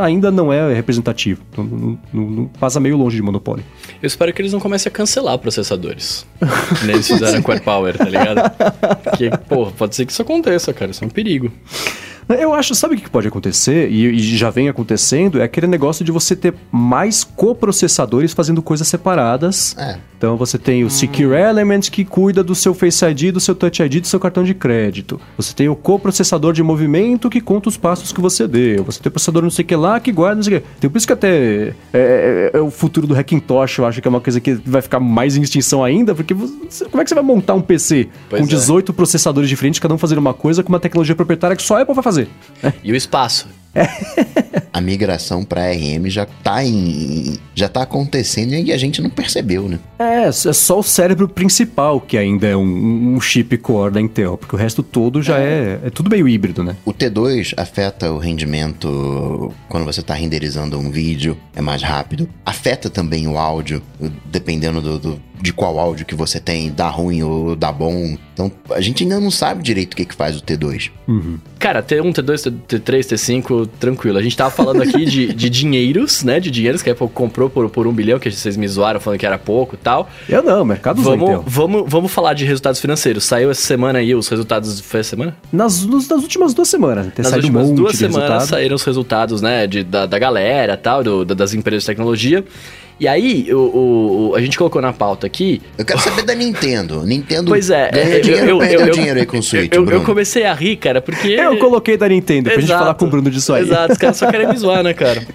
ainda 0.00 0.30
não 0.30 0.52
é 0.52 0.72
representativo. 0.74 1.40
Não- 1.56 1.98
não- 2.12 2.30
não 2.30 2.44
passa 2.60 2.78
meio 2.78 2.96
longe 2.98 3.16
de 3.16 3.22
monopólio. 3.22 3.64
Eu 4.02 4.06
espero 4.06 4.32
que 4.32 4.40
eles 4.40 4.52
não 4.52 4.60
comecem 4.60 4.90
a 4.90 4.92
cancelar 4.92 5.38
processadores. 5.38 6.26
que 6.78 6.86
nem 6.86 6.96
eles 6.96 7.06
fizeram 7.06 7.42
com 7.42 7.50
o 7.50 7.54
AirPower, 7.54 7.98
tá 7.98 8.04
ligado? 8.04 8.50
Porque, 9.04 9.30
porra, 9.48 9.72
pode 9.72 9.94
ser 9.94 10.06
que 10.06 10.12
isso 10.12 10.22
aconteça, 10.22 10.72
cara. 10.72 10.90
Isso 10.90 11.04
é 11.04 11.06
um 11.06 11.10
perigo. 11.10 11.52
Eu 12.38 12.54
acho, 12.54 12.74
sabe 12.74 12.94
o 12.94 12.98
que 12.98 13.08
pode 13.10 13.26
acontecer? 13.28 13.90
E, 13.90 14.06
e 14.06 14.18
já 14.36 14.50
vem 14.50 14.68
acontecendo, 14.68 15.40
é 15.40 15.44
aquele 15.44 15.66
negócio 15.66 16.04
de 16.04 16.12
você 16.12 16.34
ter 16.36 16.54
mais 16.70 17.24
coprocessadores 17.24 18.32
fazendo 18.32 18.62
coisas 18.62 18.86
separadas. 18.88 19.76
É. 19.78 19.98
Então 20.16 20.36
você 20.36 20.58
tem 20.58 20.82
o 20.84 20.86
Hum. 20.86 20.90
Secure 20.90 21.34
Element 21.34 21.82
que 21.90 22.04
cuida 22.04 22.44
do 22.44 22.54
seu 22.54 22.74
Face 22.74 23.02
ID, 23.06 23.32
do 23.32 23.40
seu 23.40 23.54
Touch 23.54 23.82
ID, 23.82 24.00
do 24.02 24.06
seu 24.06 24.20
cartão 24.20 24.44
de 24.44 24.52
crédito. 24.54 25.18
Você 25.36 25.54
tem 25.54 25.68
o 25.68 25.74
coprocessador 25.76 26.52
de 26.52 26.62
movimento 26.62 27.30
que 27.30 27.40
conta 27.40 27.68
os 27.70 27.76
passos 27.78 28.12
que 28.12 28.20
você 28.20 28.46
deu. 28.46 28.84
Você 28.84 29.00
tem 29.00 29.08
o 29.08 29.12
processador 29.12 29.42
não 29.42 29.50
sei 29.50 29.64
o 29.64 29.68
que 29.68 29.76
lá 29.76 29.98
que 29.98 30.12
guarda 30.12 30.36
não 30.36 30.42
sei 30.42 30.58
o 30.58 30.60
que. 30.60 30.66
Então 30.78 30.90
por 30.90 30.98
isso 30.98 31.06
que 31.06 31.12
até 31.14 31.68
é, 31.68 31.70
é- 31.94 32.50
é 32.54 32.60
o 32.60 32.70
futuro 32.70 33.06
do 33.06 33.14
Hackintosh, 33.14 33.78
eu 33.78 33.86
acho 33.86 34.02
que 34.02 34.06
é 34.08 34.10
uma 34.10 34.20
coisa 34.20 34.40
que 34.40 34.52
vai 34.64 34.82
ficar 34.82 35.00
mais 35.00 35.36
em 35.38 35.42
extinção 35.42 35.82
ainda, 35.82 36.14
porque 36.14 36.34
você- 36.34 36.84
como 36.86 37.00
é 37.00 37.04
que 37.04 37.08
você 37.08 37.14
vai 37.14 37.24
montar 37.24 37.54
um 37.54 37.62
PC 37.62 38.08
Pois 38.28 38.40
com 38.42 38.46
é. 38.46 38.50
18 38.50 38.92
processadores 38.92 39.48
diferentes, 39.48 39.80
cada 39.80 39.94
um 39.94 39.98
fazendo 39.98 40.18
uma 40.18 40.34
coisa 40.34 40.62
com 40.62 40.68
uma 40.68 40.80
tecnologia 40.80 41.14
proprietária 41.16 41.56
que 41.56 41.62
só 41.62 41.78
a 41.78 41.80
Apple 41.82 41.94
vai 41.94 42.04
fazer? 42.04 42.19
E 42.82 42.92
o 42.92 42.96
espaço. 42.96 43.48
a 44.72 44.80
migração 44.80 45.44
pra 45.44 45.70
RM 45.70 46.08
já 46.08 46.26
tá 46.26 46.64
em. 46.64 47.38
já 47.54 47.68
tá 47.68 47.82
acontecendo 47.82 48.54
e 48.54 48.72
a 48.72 48.76
gente 48.76 49.00
não 49.02 49.10
percebeu, 49.10 49.68
né? 49.68 49.78
É, 49.98 50.28
é 50.28 50.32
só 50.32 50.78
o 50.78 50.82
cérebro 50.82 51.28
principal 51.28 52.00
que 52.00 52.16
ainda 52.16 52.46
é 52.46 52.56
um, 52.56 53.14
um 53.14 53.20
chip 53.20 53.56
core 53.58 53.94
da 53.94 54.00
Intel, 54.00 54.36
porque 54.36 54.54
o 54.54 54.58
resto 54.58 54.82
todo 54.82 55.22
já 55.22 55.38
é. 55.38 55.80
é, 55.84 55.86
é 55.86 55.90
tudo 55.90 56.10
meio 56.10 56.28
híbrido, 56.28 56.62
né? 56.64 56.76
O 56.84 56.92
T2 56.92 57.54
afeta 57.56 58.10
o 58.10 58.18
rendimento 58.18 59.52
quando 59.68 59.84
você 59.84 60.00
está 60.00 60.14
renderizando 60.14 60.78
um 60.78 60.90
vídeo, 60.90 61.36
é 61.54 61.60
mais 61.60 61.82
rápido. 61.82 62.28
Afeta 62.44 62.88
também 62.90 63.28
o 63.28 63.38
áudio, 63.38 63.82
dependendo 64.30 64.80
do, 64.80 64.98
do 64.98 65.30
de 65.40 65.52
qual 65.52 65.78
áudio 65.78 66.04
que 66.04 66.14
você 66.14 66.38
tem, 66.38 66.70
dá 66.70 66.88
ruim 66.88 67.22
ou 67.22 67.56
dá 67.56 67.72
bom. 67.72 68.16
Então 68.32 68.52
a 68.70 68.80
gente 68.80 69.02
ainda 69.02 69.18
não 69.18 69.30
sabe 69.30 69.62
direito 69.62 69.94
o 69.94 69.96
que, 69.96 70.04
que 70.04 70.14
faz 70.14 70.36
o 70.36 70.42
T2. 70.42 70.90
Uhum. 71.08 71.38
Cara, 71.58 71.82
T1, 71.82 72.12
T2, 72.12 72.52
T3, 72.68 73.00
T5, 73.00 73.68
tranquilo. 73.78 74.18
A 74.18 74.22
gente 74.22 74.32
tava 74.50 74.56
falando 74.56 74.82
aqui 74.82 75.04
de, 75.04 75.32
de 75.32 75.48
dinheiros, 75.48 76.22
né? 76.22 76.40
De 76.40 76.50
dinheiros 76.50 76.82
que 76.82 76.90
a 76.90 76.92
Apple 76.92 77.08
comprou 77.08 77.48
por, 77.48 77.68
por 77.70 77.86
um 77.86 77.92
bilhão, 77.92 78.18
que 78.18 78.30
vocês 78.30 78.56
me 78.56 78.66
zoaram 78.66 79.00
falando 79.00 79.18
que 79.18 79.26
era 79.26 79.38
pouco 79.38 79.74
e 79.74 79.78
tal. 79.78 80.08
Eu 80.28 80.42
não, 80.42 80.64
mercado 80.64 81.00
vamos, 81.00 81.42
vamos, 81.46 81.84
vamos 81.86 82.12
falar 82.12 82.34
de 82.34 82.44
resultados 82.44 82.80
financeiros. 82.80 83.24
Saiu 83.24 83.50
essa 83.50 83.62
semana 83.62 84.00
aí 84.00 84.14
os 84.14 84.28
resultados. 84.28 84.80
Foi 84.80 85.00
essa 85.00 85.10
semana? 85.10 85.36
Nas, 85.52 85.84
nas 85.86 86.10
últimas 86.10 86.52
duas 86.52 86.68
semanas. 86.68 87.12
Tem 87.14 87.22
nas 87.22 87.32
últimas 87.32 87.68
um 87.68 87.74
duas 87.74 87.96
semanas 87.96 88.44
saíram 88.44 88.76
os 88.76 88.82
resultados, 88.82 89.40
né? 89.40 89.66
De, 89.66 89.84
da, 89.84 90.06
da 90.06 90.18
galera 90.18 90.76
tal, 90.76 91.02
do, 91.02 91.24
das 91.24 91.54
empresas 91.54 91.82
de 91.82 91.86
tecnologia. 91.86 92.44
E 93.00 93.08
aí, 93.08 93.48
o, 93.50 94.30
o, 94.30 94.34
a 94.36 94.42
gente 94.42 94.58
colocou 94.58 94.82
na 94.82 94.92
pauta 94.92 95.26
aqui. 95.26 95.62
Eu 95.78 95.86
quero 95.86 95.98
saber 96.00 96.22
da 96.22 96.34
Nintendo. 96.34 97.02
Nintendo 97.02 97.48
pois 97.48 97.70
é, 97.70 97.90
ganha 97.90 98.16
eu, 98.16 98.20
dinheiro 98.20 98.46
eu, 98.46 98.58
perdeu 98.58 98.80
eu, 98.80 98.90
dinheiro 98.92 99.20
aí 99.20 99.24
com 99.24 99.38
o 99.38 99.42
Switch. 99.42 99.74
Eu, 99.74 99.88
eu, 99.88 100.02
comecei 100.02 100.44
a 100.44 100.52
rir, 100.52 100.76
cara, 100.76 101.00
porque. 101.00 101.28
Eu 101.28 101.56
coloquei 101.56 101.96
da 101.96 102.06
Nintendo, 102.06 102.50
pra 102.50 102.60
gente 102.60 102.68
falar 102.68 102.92
com 102.92 103.06
o 103.06 103.08
Bruno 103.08 103.30
disso 103.30 103.54
aí. 103.54 103.62
Exato, 103.62 103.92
os 103.92 103.98
caras 103.98 104.18
só 104.18 104.30
querem 104.30 104.48
me 104.48 104.56
zoar, 104.58 104.82
né, 104.82 104.92
cara? 104.92 105.26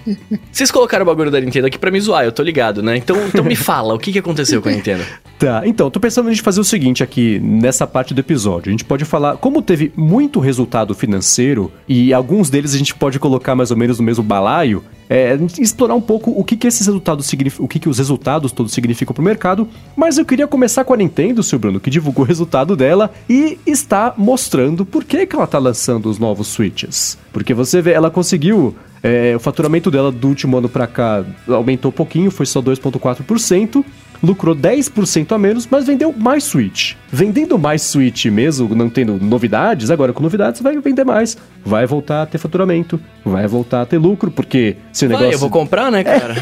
Vocês 0.52 0.70
colocaram 0.70 1.02
o 1.02 1.06
bagulho 1.06 1.28
da 1.28 1.40
Nintendo 1.40 1.66
aqui 1.66 1.76
pra 1.76 1.90
me 1.90 2.00
zoar, 2.00 2.24
eu 2.24 2.30
tô 2.30 2.40
ligado, 2.40 2.84
né? 2.84 2.96
Então, 2.96 3.16
então 3.26 3.42
me 3.42 3.56
fala, 3.56 3.94
o 3.94 3.98
que, 3.98 4.12
que 4.12 4.18
aconteceu 4.20 4.62
com 4.62 4.68
a 4.68 4.72
Nintendo? 4.72 5.02
Tá, 5.36 5.62
então, 5.66 5.90
tô 5.90 5.98
pensando 5.98 6.28
a 6.28 6.30
gente 6.30 6.42
fazer 6.42 6.60
o 6.60 6.64
seguinte 6.64 7.02
aqui, 7.02 7.40
nessa 7.40 7.84
parte 7.84 8.14
do 8.14 8.20
episódio. 8.20 8.70
A 8.70 8.72
gente 8.72 8.84
pode 8.84 9.04
falar, 9.04 9.38
como 9.38 9.60
teve 9.60 9.92
muito 9.96 10.38
resultado 10.38 10.94
financeiro, 10.94 11.72
e 11.88 12.14
alguns 12.14 12.48
deles 12.48 12.74
a 12.74 12.78
gente 12.78 12.94
pode 12.94 13.18
colocar 13.18 13.56
mais 13.56 13.72
ou 13.72 13.76
menos 13.76 13.98
no 13.98 14.04
mesmo 14.04 14.22
balaio, 14.22 14.84
é, 15.08 15.38
explorar 15.58 15.94
um 15.94 16.00
pouco 16.00 16.30
o 16.30 16.44
que, 16.44 16.56
que 16.56 16.66
esses 16.66 16.86
resultados 16.86 17.30
o 17.58 17.68
que, 17.68 17.78
que 17.78 17.88
os 17.88 17.98
resultados 17.98 18.52
todos 18.52 18.72
significam 18.72 19.14
para 19.14 19.22
o 19.22 19.24
mercado. 19.24 19.68
Mas 19.94 20.18
eu 20.18 20.24
queria 20.24 20.46
começar 20.46 20.84
com 20.84 20.94
a 20.94 20.96
Nintendo, 20.96 21.42
seu 21.42 21.58
Bruno, 21.58 21.80
que 21.80 21.90
divulgou 21.90 22.24
o 22.24 22.28
resultado 22.28 22.76
dela 22.76 23.12
e 23.28 23.58
está 23.66 24.14
mostrando 24.16 24.84
por 24.84 25.04
que, 25.04 25.26
que 25.26 25.36
ela 25.36 25.44
está 25.44 25.58
lançando 25.58 26.08
os 26.08 26.18
novos 26.18 26.48
Switches. 26.48 27.18
Porque 27.32 27.54
você 27.54 27.80
vê, 27.80 27.92
ela 27.92 28.10
conseguiu. 28.10 28.74
É, 29.02 29.36
o 29.36 29.38
faturamento 29.38 29.88
dela 29.90 30.10
do 30.10 30.26
último 30.26 30.56
ano 30.56 30.68
para 30.68 30.86
cá 30.86 31.24
aumentou 31.46 31.90
um 31.90 31.94
pouquinho, 31.94 32.30
foi 32.30 32.46
só 32.46 32.60
2,4% 32.60 33.84
lucrou 34.22 34.54
10% 34.54 35.32
a 35.32 35.38
menos, 35.38 35.66
mas 35.70 35.86
vendeu 35.86 36.12
mais 36.12 36.44
Switch. 36.44 36.94
Vendendo 37.10 37.58
mais 37.58 37.82
Switch 37.82 38.26
mesmo, 38.26 38.74
não 38.74 38.90
tendo 38.90 39.18
novidades, 39.22 39.90
agora 39.90 40.12
com 40.12 40.22
novidades 40.22 40.60
vai 40.60 40.76
vender 40.78 41.04
mais. 41.04 41.36
Vai 41.64 41.86
voltar 41.86 42.22
a 42.22 42.26
ter 42.26 42.38
faturamento, 42.38 43.00
vai 43.24 43.46
voltar 43.46 43.82
a 43.82 43.86
ter 43.86 43.98
lucro, 43.98 44.30
porque 44.30 44.76
se 44.92 45.04
o 45.04 45.08
negócio. 45.08 45.26
Vai, 45.26 45.34
eu 45.34 45.38
vou 45.38 45.50
comprar, 45.50 45.90
né, 45.90 46.04
cara? 46.04 46.34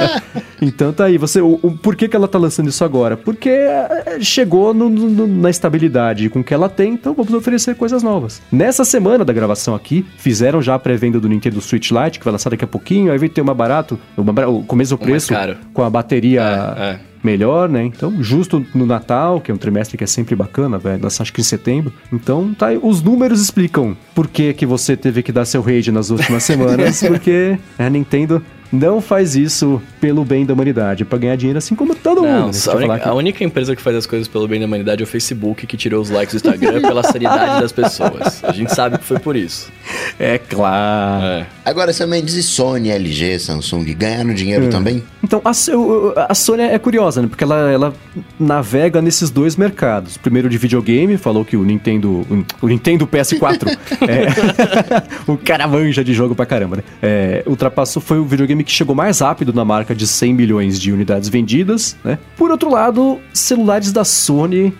então 0.60 0.92
tá 0.92 1.04
aí, 1.04 1.18
você. 1.18 1.40
O, 1.40 1.58
o, 1.62 1.70
por 1.76 1.94
que, 1.94 2.08
que 2.08 2.16
ela 2.16 2.26
tá 2.26 2.38
lançando 2.38 2.68
isso 2.68 2.84
agora? 2.84 3.16
Porque 3.16 3.48
é, 3.48 4.18
chegou 4.20 4.74
no, 4.74 4.88
no, 4.88 5.26
na 5.26 5.50
estabilidade 5.50 6.28
com 6.28 6.42
que 6.42 6.52
ela 6.52 6.68
tem, 6.68 6.94
então 6.94 7.14
vamos 7.14 7.32
oferecer 7.32 7.74
coisas 7.74 8.02
novas. 8.02 8.42
Nessa 8.50 8.84
semana 8.84 9.24
da 9.24 9.32
gravação 9.32 9.74
aqui, 9.74 10.04
fizeram 10.16 10.60
já 10.60 10.74
a 10.74 10.78
pré-venda 10.78 11.20
do 11.20 11.28
Nintendo 11.28 11.60
Switch 11.60 11.90
Lite, 11.90 12.18
que 12.18 12.24
vai 12.24 12.32
lançar 12.32 12.50
daqui 12.50 12.64
a 12.64 12.68
pouquinho, 12.68 13.12
aí 13.12 13.18
vai 13.18 13.28
ter 13.28 13.40
uma 13.40 13.54
barato, 13.54 13.98
uma, 14.16 14.48
o 14.48 14.62
começo 14.64 14.96
do 14.96 14.98
preço, 14.98 15.32
com 15.72 15.82
a 15.82 15.90
bateria. 15.90 16.42
É, 16.76 16.82
é 16.82 17.00
melhor, 17.26 17.68
né? 17.68 17.84
Então, 17.84 18.22
justo 18.22 18.64
no 18.72 18.86
Natal, 18.86 19.40
que 19.40 19.50
é 19.50 19.54
um 19.54 19.58
trimestre 19.58 19.98
que 19.98 20.04
é 20.04 20.06
sempre 20.06 20.36
bacana, 20.36 20.78
vai 20.78 20.96
lançar 20.96 21.24
acho 21.24 21.32
que 21.32 21.40
em 21.40 21.44
setembro. 21.44 21.92
Então, 22.12 22.54
tá 22.54 22.68
aí, 22.68 22.78
os 22.80 23.02
números 23.02 23.40
explicam 23.40 23.96
por 24.14 24.28
que, 24.28 24.54
que 24.54 24.64
você 24.64 24.96
teve 24.96 25.22
que 25.22 25.32
dar 25.32 25.44
seu 25.44 25.60
raid 25.60 25.90
nas 25.90 26.10
últimas 26.10 26.44
semanas, 26.44 27.02
porque 27.06 27.58
a 27.76 27.90
Nintendo 27.90 28.40
não 28.72 29.00
faz 29.00 29.36
isso 29.36 29.80
pelo 30.00 30.24
bem 30.24 30.44
da 30.44 30.54
humanidade, 30.54 31.04
para 31.04 31.18
ganhar 31.18 31.36
dinheiro 31.36 31.58
assim 31.58 31.74
como 31.74 31.94
todo 31.94 32.22
não, 32.22 32.46
mundo. 32.46 32.56
A 32.68 32.74
única, 32.74 33.08
a 33.08 33.14
única, 33.14 33.44
empresa 33.44 33.74
que 33.74 33.82
faz 33.82 33.96
as 33.96 34.06
coisas 34.06 34.28
pelo 34.28 34.46
bem 34.46 34.60
da 34.60 34.66
humanidade 34.66 35.02
é 35.02 35.04
o 35.04 35.06
Facebook, 35.06 35.66
que 35.66 35.76
tirou 35.76 36.00
os 36.00 36.10
likes 36.10 36.40
do 36.40 36.48
Instagram 36.48 36.80
pela 36.86 37.02
seriedade 37.02 37.60
das 37.60 37.72
pessoas. 37.72 38.42
A 38.44 38.52
gente 38.52 38.74
sabe 38.74 38.98
que 38.98 39.04
foi 39.04 39.18
por 39.18 39.36
isso. 39.36 39.70
É 40.18 40.38
claro. 40.38 41.24
É. 41.24 41.46
Agora, 41.64 41.92
também 41.92 42.24
diz 42.24 42.44
Sony, 42.46 42.90
LG, 42.90 43.38
Samsung 43.38 43.84
ganharam 43.94 44.32
dinheiro 44.32 44.66
é. 44.66 44.68
também? 44.68 45.02
Então, 45.22 45.40
a, 45.44 45.50
a, 45.50 46.34
Sony 46.34 46.62
é 46.62 46.78
curiosa, 46.78 47.20
né? 47.20 47.28
Porque 47.28 47.42
ela, 47.42 47.70
ela 47.70 47.94
navega 48.38 49.02
nesses 49.02 49.30
dois 49.30 49.56
mercados. 49.56 50.16
Primeiro 50.16 50.48
de 50.48 50.56
videogame, 50.56 51.16
falou 51.16 51.44
que 51.44 51.56
o 51.56 51.64
Nintendo. 51.64 52.24
O 52.62 52.68
Nintendo 52.68 53.06
PS4. 53.06 53.66
é, 54.06 55.26
o 55.30 55.36
cara 55.36 55.66
manja 55.66 56.04
de 56.04 56.14
jogo 56.14 56.34
pra 56.34 56.46
caramba, 56.46 56.76
né? 56.76 56.82
É, 57.02 57.42
ultrapassou, 57.46 58.00
foi 58.00 58.18
o 58.18 58.24
videogame 58.56 58.64
que 58.64 58.72
chegou 58.72 58.94
mais 58.94 59.20
rápido 59.20 59.52
na 59.52 59.64
marca 59.64 59.94
de 59.94 60.06
100 60.06 60.34
milhões 60.34 60.80
de 60.80 60.92
unidades 60.92 61.28
vendidas, 61.28 61.96
né? 62.02 62.18
Por 62.36 62.50
outro 62.50 62.70
lado, 62.70 63.18
celulares 63.32 63.92
da 63.92 64.04
Sony 64.04 64.72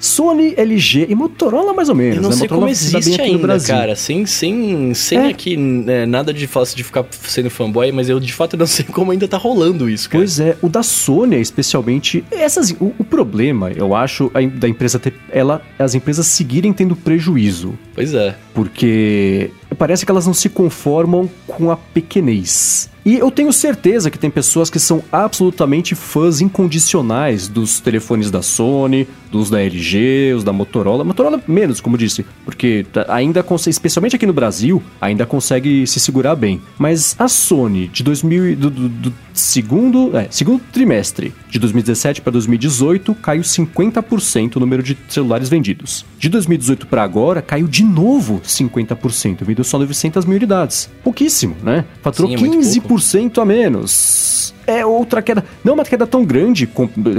Sony, 0.00 0.54
LG 0.56 1.06
e 1.08 1.14
Motorola 1.14 1.74
mais 1.74 1.88
ou 1.88 1.94
menos. 1.94 2.16
Eu 2.16 2.22
não 2.22 2.30
né? 2.30 2.36
sei 2.36 2.44
Motorola 2.44 2.66
como 2.66 2.70
existe 2.70 3.20
ainda, 3.20 3.60
cara. 3.60 3.96
Sem, 3.96 4.24
sem, 4.26 4.94
sem 4.94 5.18
é. 5.18 5.28
aqui 5.28 5.56
né, 5.56 6.06
nada 6.06 6.32
de 6.32 6.46
fácil 6.46 6.76
de 6.76 6.84
ficar 6.84 7.04
sendo 7.10 7.50
fanboy, 7.50 7.90
mas 7.90 8.08
eu 8.08 8.20
de 8.20 8.32
fato 8.32 8.56
não 8.56 8.66
sei 8.66 8.84
como 8.84 9.10
ainda 9.10 9.26
tá 9.26 9.36
rolando 9.36 9.90
isso, 9.90 10.08
cara. 10.08 10.22
Pois 10.22 10.38
é, 10.38 10.56
o 10.62 10.68
da 10.68 10.82
Sony, 10.82 11.40
especialmente, 11.40 12.24
essas, 12.30 12.70
o, 12.70 12.94
o 12.98 13.04
problema, 13.04 13.72
eu 13.72 13.94
acho, 13.94 14.30
a, 14.34 14.40
da 14.40 14.68
empresa 14.68 14.98
ter, 14.98 15.14
ela, 15.30 15.60
as 15.78 15.94
empresas 15.94 16.26
seguirem 16.26 16.72
tendo 16.72 16.94
prejuízo. 16.94 17.76
Pois 17.94 18.14
é. 18.14 18.36
Porque 18.58 19.52
parece 19.78 20.04
que 20.04 20.10
elas 20.10 20.26
não 20.26 20.34
se 20.34 20.48
conformam 20.48 21.30
com 21.46 21.70
a 21.70 21.76
pequenez. 21.76 22.90
E 23.08 23.14
eu 23.14 23.30
tenho 23.30 23.50
certeza 23.54 24.10
que 24.10 24.18
tem 24.18 24.28
pessoas 24.28 24.68
que 24.68 24.78
são 24.78 25.02
absolutamente 25.10 25.94
fãs 25.94 26.42
incondicionais 26.42 27.48
dos 27.48 27.80
telefones 27.80 28.30
da 28.30 28.42
Sony, 28.42 29.08
dos 29.30 29.48
da 29.48 29.62
LG, 29.62 30.34
os 30.36 30.44
da 30.44 30.52
Motorola. 30.52 31.04
Motorola 31.04 31.40
menos, 31.48 31.80
como 31.80 31.96
disse, 31.96 32.26
porque 32.44 32.84
ainda 33.08 33.42
consegue, 33.42 33.70
especialmente 33.70 34.16
aqui 34.16 34.26
no 34.26 34.34
Brasil, 34.34 34.82
ainda 35.00 35.24
consegue 35.24 35.86
se 35.86 36.00
segurar 36.00 36.34
bem. 36.34 36.60
Mas 36.78 37.16
a 37.18 37.28
Sony 37.28 37.88
de 37.88 38.02
2000 38.02 38.56
do, 38.56 38.68
do, 38.68 38.88
do 38.88 39.14
segundo, 39.32 40.14
é, 40.14 40.26
segundo 40.30 40.60
trimestre 40.70 41.32
de 41.48 41.58
2017 41.58 42.20
para 42.20 42.32
2018 42.32 43.14
caiu 43.14 43.42
50% 43.42 44.56
o 44.56 44.60
número 44.60 44.82
de 44.82 44.98
celulares 45.08 45.48
vendidos. 45.48 46.04
De 46.18 46.28
2018 46.28 46.86
para 46.86 47.02
agora 47.04 47.40
caiu 47.40 47.66
de 47.66 47.84
novo 47.84 48.40
50%, 48.52 49.44
vendeu 49.44 49.64
só 49.64 49.78
900 49.78 50.24
mil 50.24 50.36
unidades. 50.36 50.90
Pouquíssimo, 51.02 51.56
né? 51.62 51.84
Faturou 52.02 52.36
Sim, 52.36 52.46
é 52.46 52.48
15% 52.48 53.40
a 53.40 53.44
menos 53.44 54.54
é 54.68 54.84
outra 54.84 55.22
queda. 55.22 55.42
Não 55.64 55.72
uma 55.72 55.84
queda 55.84 56.06
tão 56.06 56.24
grande, 56.24 56.68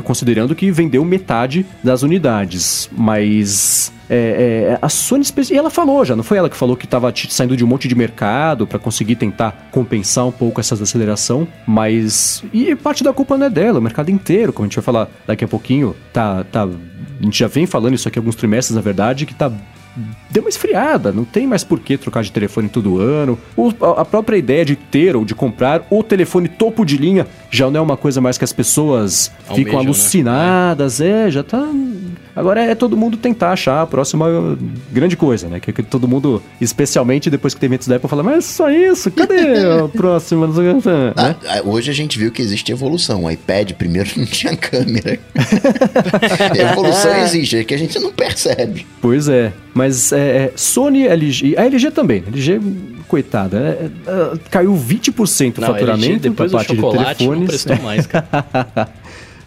considerando 0.04 0.54
que 0.54 0.72
vendeu 0.72 1.04
metade 1.04 1.66
das 1.84 2.04
unidades, 2.04 2.88
mas 2.96 3.92
é, 4.08 4.76
é, 4.76 4.80
a 4.80 4.88
Sony 4.88 5.26
e 5.50 5.58
ela 5.58 5.72
falou 5.72 6.06
já, 6.06 6.16
não 6.16 6.24
foi 6.24 6.38
ela 6.38 6.48
que 6.48 6.56
falou 6.56 6.78
que 6.78 6.86
estava 6.86 7.12
saindo 7.30 7.58
de 7.58 7.64
um 7.64 7.68
monte 7.68 7.88
de 7.88 7.96
mercado 7.96 8.68
para 8.68 8.78
conseguir 8.78 9.16
tentar 9.16 9.70
compensar 9.72 10.28
um 10.28 10.32
pouco 10.32 10.60
essa 10.60 10.76
desaceleração, 10.76 11.48
mas 11.66 12.44
e 12.54 12.76
parte 12.76 13.04
da 13.04 13.12
culpa 13.12 13.36
não 13.36 13.48
é 13.48 13.50
dela, 13.50 13.80
o 13.80 13.82
mercado 13.82 14.12
inteiro, 14.12 14.54
como 14.54 14.66
a 14.66 14.68
gente 14.68 14.76
vai 14.76 14.84
falar 14.84 15.10
daqui 15.26 15.44
a 15.44 15.48
pouquinho, 15.48 15.96
tá 16.14 16.44
tá 16.44 16.64
a 16.66 17.24
gente 17.24 17.38
já 17.38 17.48
vem 17.48 17.66
falando 17.66 17.96
isso 17.96 18.08
aqui 18.08 18.18
alguns 18.18 18.36
trimestres, 18.36 18.76
na 18.76 18.82
verdade, 18.82 19.26
que 19.26 19.34
tá 19.34 19.52
deu 20.30 20.44
uma 20.44 20.50
esfriada, 20.50 21.12
não 21.12 21.26
tem 21.26 21.48
mais 21.48 21.64
por 21.64 21.80
que 21.80 21.98
trocar 21.98 22.24
de 22.24 22.32
telefone 22.32 22.70
todo 22.70 23.00
ano. 23.00 23.38
O, 23.56 23.70
a 23.98 24.06
própria 24.06 24.38
ideia 24.38 24.64
de 24.64 24.76
ter 24.76 25.16
ou 25.16 25.26
de 25.26 25.36
comprar 25.36 25.86
o 25.90 26.04
telefone 26.04 26.48
topo 26.48 26.86
de 26.86 26.98
linha 26.98 27.28
já 27.50 27.70
não 27.70 27.80
é 27.80 27.82
uma 27.82 27.98
coisa 27.98 28.22
mais 28.22 28.38
que 28.38 28.44
as 28.44 28.54
pessoas 28.54 29.32
Almejam, 29.48 29.56
ficam 29.56 29.80
né? 29.80 29.86
alucinadas, 29.86 31.00
né? 31.00 31.28
é, 31.28 31.32
já 31.32 31.44
tá. 31.44 31.68
Agora 32.36 32.62
é 32.62 32.76
todo 32.76 32.96
mundo 32.96 33.18
tentar 33.18 33.52
achar 33.52 33.82
a 33.82 33.88
próxima 33.88 34.28
grande 34.92 35.18
coisa, 35.18 35.48
né? 35.48 35.60
Que, 35.60 35.74
que 35.74 35.84
todo 35.84 36.08
mundo, 36.08 36.42
especialmente 36.60 37.30
depois 37.30 37.54
que 37.54 37.60
tem 37.60 37.68
eventos 37.68 37.88
da 37.88 37.96
Apple, 37.96 38.10
fala, 38.10 38.24
mas 38.24 38.46
só 38.46 38.70
isso, 38.70 39.12
cadê 39.12 39.66
a 39.66 39.88
próxima? 39.96 40.48
né? 40.48 41.14
ah, 41.16 41.36
ah, 41.48 41.62
hoje 41.64 41.92
a 41.92 41.94
gente 41.94 42.18
viu 42.18 42.32
que 42.32 42.42
existe 42.42 42.72
evolução. 42.72 43.24
O 43.24 43.32
iPad 43.32 43.74
primeiro 43.74 44.10
não 44.18 44.26
tinha 44.26 44.56
câmera. 44.56 45.20
evolução 46.56 47.16
existe, 47.18 47.58
é 47.58 47.64
que 47.64 47.74
a 47.74 47.78
gente 47.78 48.00
não 48.00 48.12
percebe. 48.12 48.86
Pois 49.02 49.28
é. 49.28 49.52
Mas 49.74 50.12
é, 50.12 50.20
é 50.20 50.54
Sony, 50.56 51.08
LG, 51.08 51.56
a 51.58 51.66
LG 51.66 51.92
também, 51.92 52.24
LG, 52.28 52.60
coitada, 53.08 53.58
é, 53.58 53.86
é, 53.86 54.40
caiu 54.50 54.74
20% 54.74 55.58
o 55.58 55.62
faturamento 55.62 56.30
da 56.30 56.50
parte 56.50 56.76
de 56.76 56.82
telefones. 56.82 57.66
Não 57.66 57.82
mais, 57.82 58.08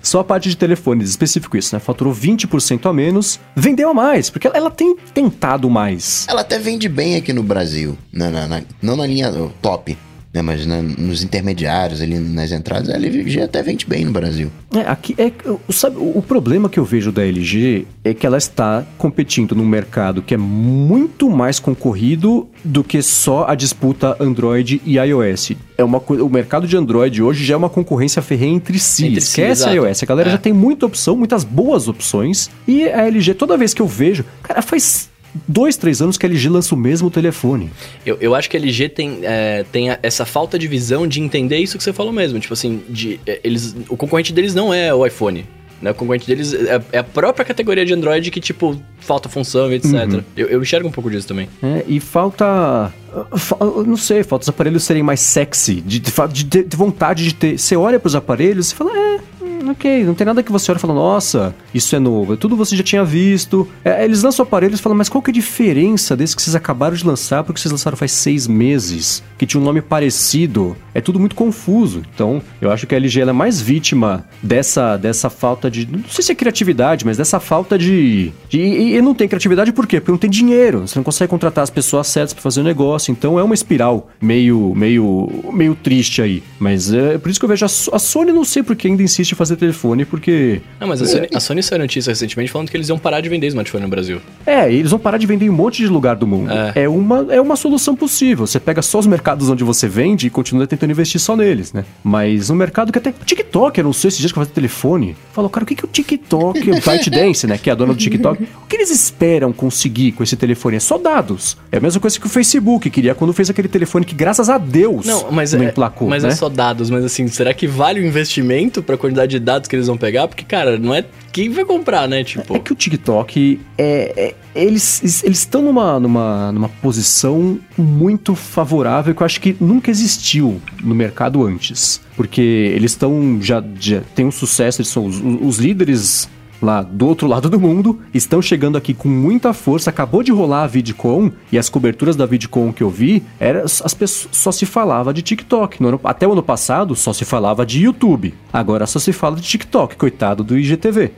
Só 0.02 0.20
a 0.20 0.24
parte 0.24 0.48
de 0.48 0.56
telefones, 0.56 1.10
específico 1.10 1.56
isso, 1.56 1.74
né? 1.74 1.80
Faturou 1.80 2.12
20% 2.12 2.88
a 2.88 2.92
menos, 2.92 3.38
vendeu 3.54 3.94
mais, 3.94 4.28
porque 4.28 4.46
ela, 4.46 4.56
ela, 4.56 4.70
tem 4.70 4.96
tentado 5.14 5.70
mais. 5.70 6.26
Ela 6.28 6.40
até 6.40 6.58
vende 6.58 6.88
bem 6.88 7.16
aqui 7.16 7.32
no 7.32 7.42
Brasil, 7.42 7.96
na, 8.12 8.30
na, 8.30 8.48
na, 8.48 8.62
não 8.82 8.96
na 8.96 9.06
linha 9.06 9.32
top, 9.60 9.96
né? 10.32 10.42
Mas 10.42 10.64
na- 10.66 10.82
nos 10.82 11.22
intermediários, 11.22 12.00
ali 12.00 12.18
nas 12.18 12.52
entradas, 12.52 12.88
a 12.90 12.94
LG 12.94 13.42
até 13.42 13.62
vende 13.62 13.86
bem 13.86 14.04
no 14.04 14.12
Brasil. 14.12 14.50
É, 14.74 14.80
aqui 14.80 15.14
é, 15.18 15.30
sabe, 15.70 15.96
o 15.98 16.22
problema 16.22 16.68
que 16.68 16.78
eu 16.78 16.84
vejo 16.84 17.12
da 17.12 17.22
LG 17.24 17.86
é 18.04 18.14
que 18.14 18.26
ela 18.26 18.38
está 18.38 18.84
competindo 18.98 19.54
num 19.54 19.66
mercado 19.66 20.22
que 20.22 20.34
é 20.34 20.36
muito 20.36 21.28
mais 21.30 21.58
concorrido 21.58 22.48
do 22.64 22.82
que 22.82 23.02
só 23.02 23.46
a 23.48 23.54
disputa 23.54 24.16
Android 24.18 24.80
e 24.86 24.96
iOS. 24.98 25.52
É 25.76 25.84
uma 25.84 25.98
o 25.98 26.28
mercado 26.28 26.66
de 26.66 26.76
Android 26.76 27.22
hoje 27.22 27.44
já 27.44 27.54
é 27.54 27.56
uma 27.56 27.68
concorrência 27.68 28.22
ferrenha 28.22 28.54
entre 28.56 28.78
si. 28.78 29.06
Entre 29.06 29.20
si, 29.20 29.28
Esquece 29.28 29.64
a 29.64 29.72
exato. 29.74 29.86
iOS. 29.88 30.02
A 30.02 30.06
galera 30.06 30.28
É. 30.28 30.32
já 30.32 30.38
tem 30.38 30.52
muita 30.52 30.86
opção, 30.86 31.16
muitas 31.16 31.44
boas 31.44 31.88
opções. 31.88 32.50
E 32.66 32.84
a 32.84 33.06
LG, 33.06 33.34
toda 33.34 33.56
vez 33.56 33.74
que 33.74 33.82
eu 33.82 33.86
vejo, 33.86 34.24
cara, 34.42 34.62
faz 34.62 35.10
dois, 35.48 35.76
três 35.76 36.00
anos 36.02 36.16
que 36.18 36.26
a 36.26 36.28
LG 36.28 36.48
lança 36.48 36.74
o 36.74 36.78
mesmo 36.78 37.10
telefone. 37.10 37.70
Eu, 38.04 38.16
eu 38.20 38.34
acho 38.34 38.48
que 38.50 38.56
a 38.56 38.60
LG 38.60 38.88
tem, 38.90 39.18
é, 39.22 39.64
tem 39.70 39.88
essa 40.02 40.24
falta 40.24 40.58
de 40.58 40.66
visão 40.68 41.06
de 41.06 41.20
entender 41.20 41.58
isso 41.58 41.76
que 41.78 41.84
você 41.84 41.92
falou 41.92 42.12
mesmo. 42.12 42.38
Tipo 42.40 42.54
assim, 42.54 42.82
de, 42.88 43.18
é, 43.26 43.40
eles, 43.44 43.74
o 43.88 43.96
concorrente 43.96 44.32
deles 44.32 44.54
não 44.54 44.72
é 44.72 44.92
o 44.94 45.06
iPhone. 45.06 45.46
Né? 45.80 45.90
O 45.90 45.94
concorrente 45.94 46.26
deles 46.28 46.54
é, 46.54 46.80
é 46.92 46.98
a 46.98 47.02
própria 47.04 47.44
categoria 47.44 47.84
de 47.84 47.92
Android 47.92 48.30
que, 48.30 48.40
tipo, 48.40 48.80
falta 49.00 49.28
função 49.28 49.72
e 49.72 49.74
etc. 49.76 49.92
Uhum. 49.92 50.22
Eu, 50.36 50.46
eu 50.48 50.62
enxergo 50.62 50.86
um 50.86 50.92
pouco 50.92 51.10
disso 51.10 51.26
também. 51.26 51.48
É, 51.60 51.84
e 51.88 51.98
falta. 51.98 52.92
fa- 53.36 53.56
Não 53.84 53.96
sei, 53.96 54.22
falta 54.22 54.44
os 54.44 54.48
aparelhos 54.48 54.84
serem 54.84 55.02
mais 55.02 55.18
sexy, 55.20 55.80
de, 55.80 55.98
de, 55.98 56.12
de 56.32 56.62
de 56.64 56.76
vontade 56.76 57.24
de 57.24 57.34
ter. 57.34 57.58
Você 57.58 57.74
olha 57.74 57.98
pros 57.98 58.14
aparelhos 58.14 58.70
e 58.70 58.74
fala, 58.76 58.92
é. 58.96 59.20
Hum, 59.62 59.72
Ok, 59.72 60.04
não 60.04 60.14
tem 60.14 60.26
nada 60.26 60.42
que 60.42 60.52
você 60.52 60.70
olha 60.70 60.78
e 60.78 60.80
fala, 60.80 60.94
nossa, 60.94 61.54
isso 61.74 61.94
é 61.96 61.98
novo, 61.98 62.34
é 62.34 62.36
tudo 62.36 62.56
você 62.56 62.76
já 62.76 62.82
tinha 62.82 63.04
visto. 63.04 63.68
É, 63.84 64.04
eles 64.04 64.22
lançam 64.22 64.42
aparelhos 64.42 64.78
e 64.78 64.82
falam, 64.82 64.96
mas 64.96 65.08
qual 65.08 65.22
que 65.22 65.30
é 65.30 65.32
a 65.32 65.34
diferença 65.34 66.16
desse 66.16 66.36
que 66.36 66.42
vocês 66.42 66.54
acabaram 66.54 66.94
de 66.94 67.06
lançar 67.06 67.42
porque 67.42 67.60
vocês 67.60 67.72
lançaram 67.72 67.96
faz 67.96 68.12
seis 68.12 68.46
meses, 68.46 69.22
que 69.38 69.46
tinha 69.46 69.60
um 69.60 69.64
nome 69.64 69.80
parecido? 69.80 70.76
É 70.94 71.00
tudo 71.00 71.18
muito 71.18 71.34
confuso. 71.34 72.02
Então, 72.14 72.42
eu 72.60 72.70
acho 72.70 72.86
que 72.86 72.94
a 72.94 72.98
LG 72.98 73.22
é 73.22 73.32
mais 73.32 73.60
vítima 73.60 74.24
dessa, 74.42 74.96
dessa 74.96 75.30
falta 75.30 75.70
de. 75.70 75.90
Não 75.90 76.04
sei 76.08 76.22
se 76.22 76.32
é 76.32 76.34
criatividade, 76.34 77.04
mas 77.04 77.16
dessa 77.16 77.40
falta 77.40 77.78
de. 77.78 78.32
de 78.48 78.58
e, 78.58 78.96
e 78.96 79.02
não 79.02 79.14
tem 79.14 79.26
criatividade 79.26 79.72
por 79.72 79.86
quê? 79.86 80.00
Porque 80.00 80.12
não 80.12 80.18
tem 80.18 80.30
dinheiro. 80.30 80.86
Você 80.86 80.98
não 80.98 81.04
consegue 81.04 81.30
contratar 81.30 81.64
as 81.64 81.70
pessoas 81.70 82.06
certas 82.08 82.34
pra 82.34 82.42
fazer 82.42 82.60
o 82.60 82.64
negócio. 82.64 83.10
Então 83.10 83.38
é 83.38 83.42
uma 83.42 83.54
espiral 83.54 84.10
meio, 84.20 84.74
meio, 84.74 85.28
meio 85.52 85.74
triste 85.74 86.20
aí. 86.20 86.42
Mas 86.58 86.92
é 86.92 87.16
por 87.18 87.30
isso 87.30 87.40
que 87.40 87.44
eu 87.44 87.48
vejo 87.48 87.64
a, 87.64 87.96
a 87.96 87.98
Sony, 87.98 88.32
não 88.32 88.44
sei 88.44 88.62
por 88.62 88.76
que 88.76 88.88
ainda 88.88 89.02
insiste 89.02 89.32
em 89.32 89.36
fazer 89.36 89.51
telefone, 89.56 90.04
porque. 90.04 90.60
Não, 90.80 90.88
mas 90.88 91.02
a 91.02 91.06
Sony, 91.06 91.28
a 91.34 91.40
Sony 91.40 91.62
saiu 91.62 91.78
notícia 91.80 92.10
recentemente 92.10 92.50
falando 92.50 92.70
que 92.70 92.76
eles 92.76 92.88
iam 92.88 92.98
parar 92.98 93.20
de 93.20 93.28
vender 93.28 93.46
smartphone 93.48 93.84
no 93.84 93.90
Brasil. 93.90 94.20
É, 94.46 94.72
eles 94.72 94.90
vão 94.90 94.98
parar 94.98 95.18
de 95.18 95.26
vender 95.26 95.46
em 95.46 95.50
um 95.50 95.54
monte 95.54 95.78
de 95.78 95.88
lugar 95.88 96.16
do 96.16 96.26
mundo. 96.26 96.50
É. 96.52 96.82
É, 96.82 96.88
uma, 96.88 97.26
é 97.30 97.40
uma 97.40 97.56
solução 97.56 97.94
possível. 97.94 98.46
Você 98.46 98.58
pega 98.58 98.82
só 98.82 98.98
os 98.98 99.06
mercados 99.06 99.48
onde 99.48 99.64
você 99.64 99.88
vende 99.88 100.26
e 100.26 100.30
continua 100.30 100.66
tentando 100.66 100.90
investir 100.90 101.20
só 101.20 101.36
neles, 101.36 101.72
né? 101.72 101.84
Mas 102.02 102.50
um 102.50 102.54
mercado 102.54 102.92
que 102.92 102.98
até. 102.98 103.12
TikTok 103.12 103.80
anunciou 103.80 104.08
esses 104.08 104.18
dias 104.18 104.32
que 104.32 104.38
vai 104.38 104.46
ter 104.46 104.52
telefone. 104.52 105.16
Falou, 105.32 105.50
cara, 105.50 105.64
o 105.64 105.66
que, 105.66 105.74
que 105.74 105.84
o 105.84 105.88
TikTok, 105.88 106.70
o 106.70 106.74
ByteDance, 106.80 107.46
né? 107.46 107.58
Que 107.58 107.70
é 107.70 107.72
a 107.72 107.76
dona 107.76 107.92
do 107.92 107.98
TikTok, 107.98 108.42
o 108.42 108.66
que 108.66 108.76
eles 108.76 108.90
esperam 108.90 109.52
conseguir 109.52 110.12
com 110.12 110.22
esse 110.22 110.36
telefone? 110.36 110.76
É 110.76 110.80
só 110.80 110.98
dados. 110.98 111.56
É 111.70 111.78
a 111.78 111.80
mesma 111.80 112.00
coisa 112.00 112.18
que 112.18 112.26
o 112.26 112.28
Facebook 112.28 112.88
queria 112.90 113.14
quando 113.14 113.32
fez 113.32 113.50
aquele 113.50 113.68
telefone 113.68 114.04
que, 114.04 114.14
graças 114.14 114.48
a 114.48 114.58
Deus, 114.58 115.06
Não, 115.06 115.30
mas, 115.30 115.52
não 115.52 115.62
é, 115.62 115.66
emplacou. 115.66 116.08
mas 116.08 116.22
né? 116.22 116.30
é 116.30 116.34
só 116.34 116.48
dados. 116.48 116.90
Mas 116.90 117.04
assim, 117.04 117.26
será 117.28 117.52
que 117.54 117.66
vale 117.66 118.00
o 118.00 118.06
investimento 118.06 118.82
pra 118.82 118.96
quantidade 118.96 119.32
de 119.32 119.41
dados 119.42 119.68
que 119.68 119.76
eles 119.76 119.86
vão 119.86 119.96
pegar? 119.96 120.26
Porque, 120.28 120.44
cara, 120.44 120.78
não 120.78 120.94
é 120.94 121.04
quem 121.32 121.48
vai 121.50 121.64
comprar, 121.64 122.08
né? 122.08 122.22
Tipo, 122.24 122.56
É 122.56 122.58
que 122.58 122.72
o 122.72 122.76
TikTok 122.76 123.60
é, 123.76 124.12
é- 124.16 124.34
eles 124.54 125.22
eles 125.24 125.38
estão 125.38 125.62
numa, 125.62 125.98
numa, 125.98 126.52
numa 126.52 126.68
posição 126.68 127.58
muito 127.76 128.34
favorável 128.34 129.14
que 129.14 129.22
eu 129.22 129.26
acho 129.26 129.40
que 129.40 129.56
nunca 129.60 129.90
existiu 129.90 130.60
no 130.82 130.94
mercado 130.94 131.42
antes, 131.44 132.00
porque 132.16 132.40
eles 132.40 132.92
estão 132.92 133.38
já, 133.40 133.62
já 133.80 134.02
têm 134.14 134.26
um 134.26 134.30
sucesso, 134.30 134.80
eles 134.82 134.88
são 134.90 135.06
os, 135.06 135.20
os 135.20 135.58
líderes 135.58 136.28
lá 136.62 136.82
do 136.82 137.06
outro 137.06 137.26
lado 137.26 137.50
do 137.50 137.58
mundo, 137.60 138.00
estão 138.14 138.40
chegando 138.40 138.78
aqui 138.78 138.94
com 138.94 139.08
muita 139.08 139.52
força. 139.52 139.90
Acabou 139.90 140.22
de 140.22 140.30
rolar 140.32 140.62
a 140.62 140.66
VidCon 140.66 141.30
e 141.50 141.58
as 141.58 141.68
coberturas 141.68 142.16
da 142.16 142.24
VidCon 142.26 142.72
que 142.72 142.82
eu 142.82 142.88
vi, 142.90 143.22
era, 143.38 143.64
as 143.64 143.94
pessoas 143.94 144.28
só 144.32 144.52
se 144.52 144.64
falava 144.64 145.12
de 145.12 145.22
TikTok. 145.22 145.82
No 145.82 145.88
ano- 145.88 146.00
até 146.04 146.26
o 146.26 146.32
ano 146.32 146.42
passado 146.42 146.94
só 146.94 147.12
se 147.12 147.24
falava 147.24 147.66
de 147.66 147.82
YouTube. 147.82 148.34
Agora 148.52 148.86
só 148.86 148.98
se 148.98 149.12
fala 149.12 149.36
de 149.36 149.42
TikTok, 149.42 149.96
coitado 149.96 150.44
do 150.44 150.58
IGTV. 150.58 151.12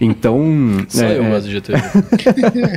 Então. 0.00 0.84
só 0.88 1.04
é, 1.04 1.18
eu 1.18 1.24
é. 1.24 1.30
gosto 1.30 1.46
de 1.46 1.52
GTV. 1.52 1.78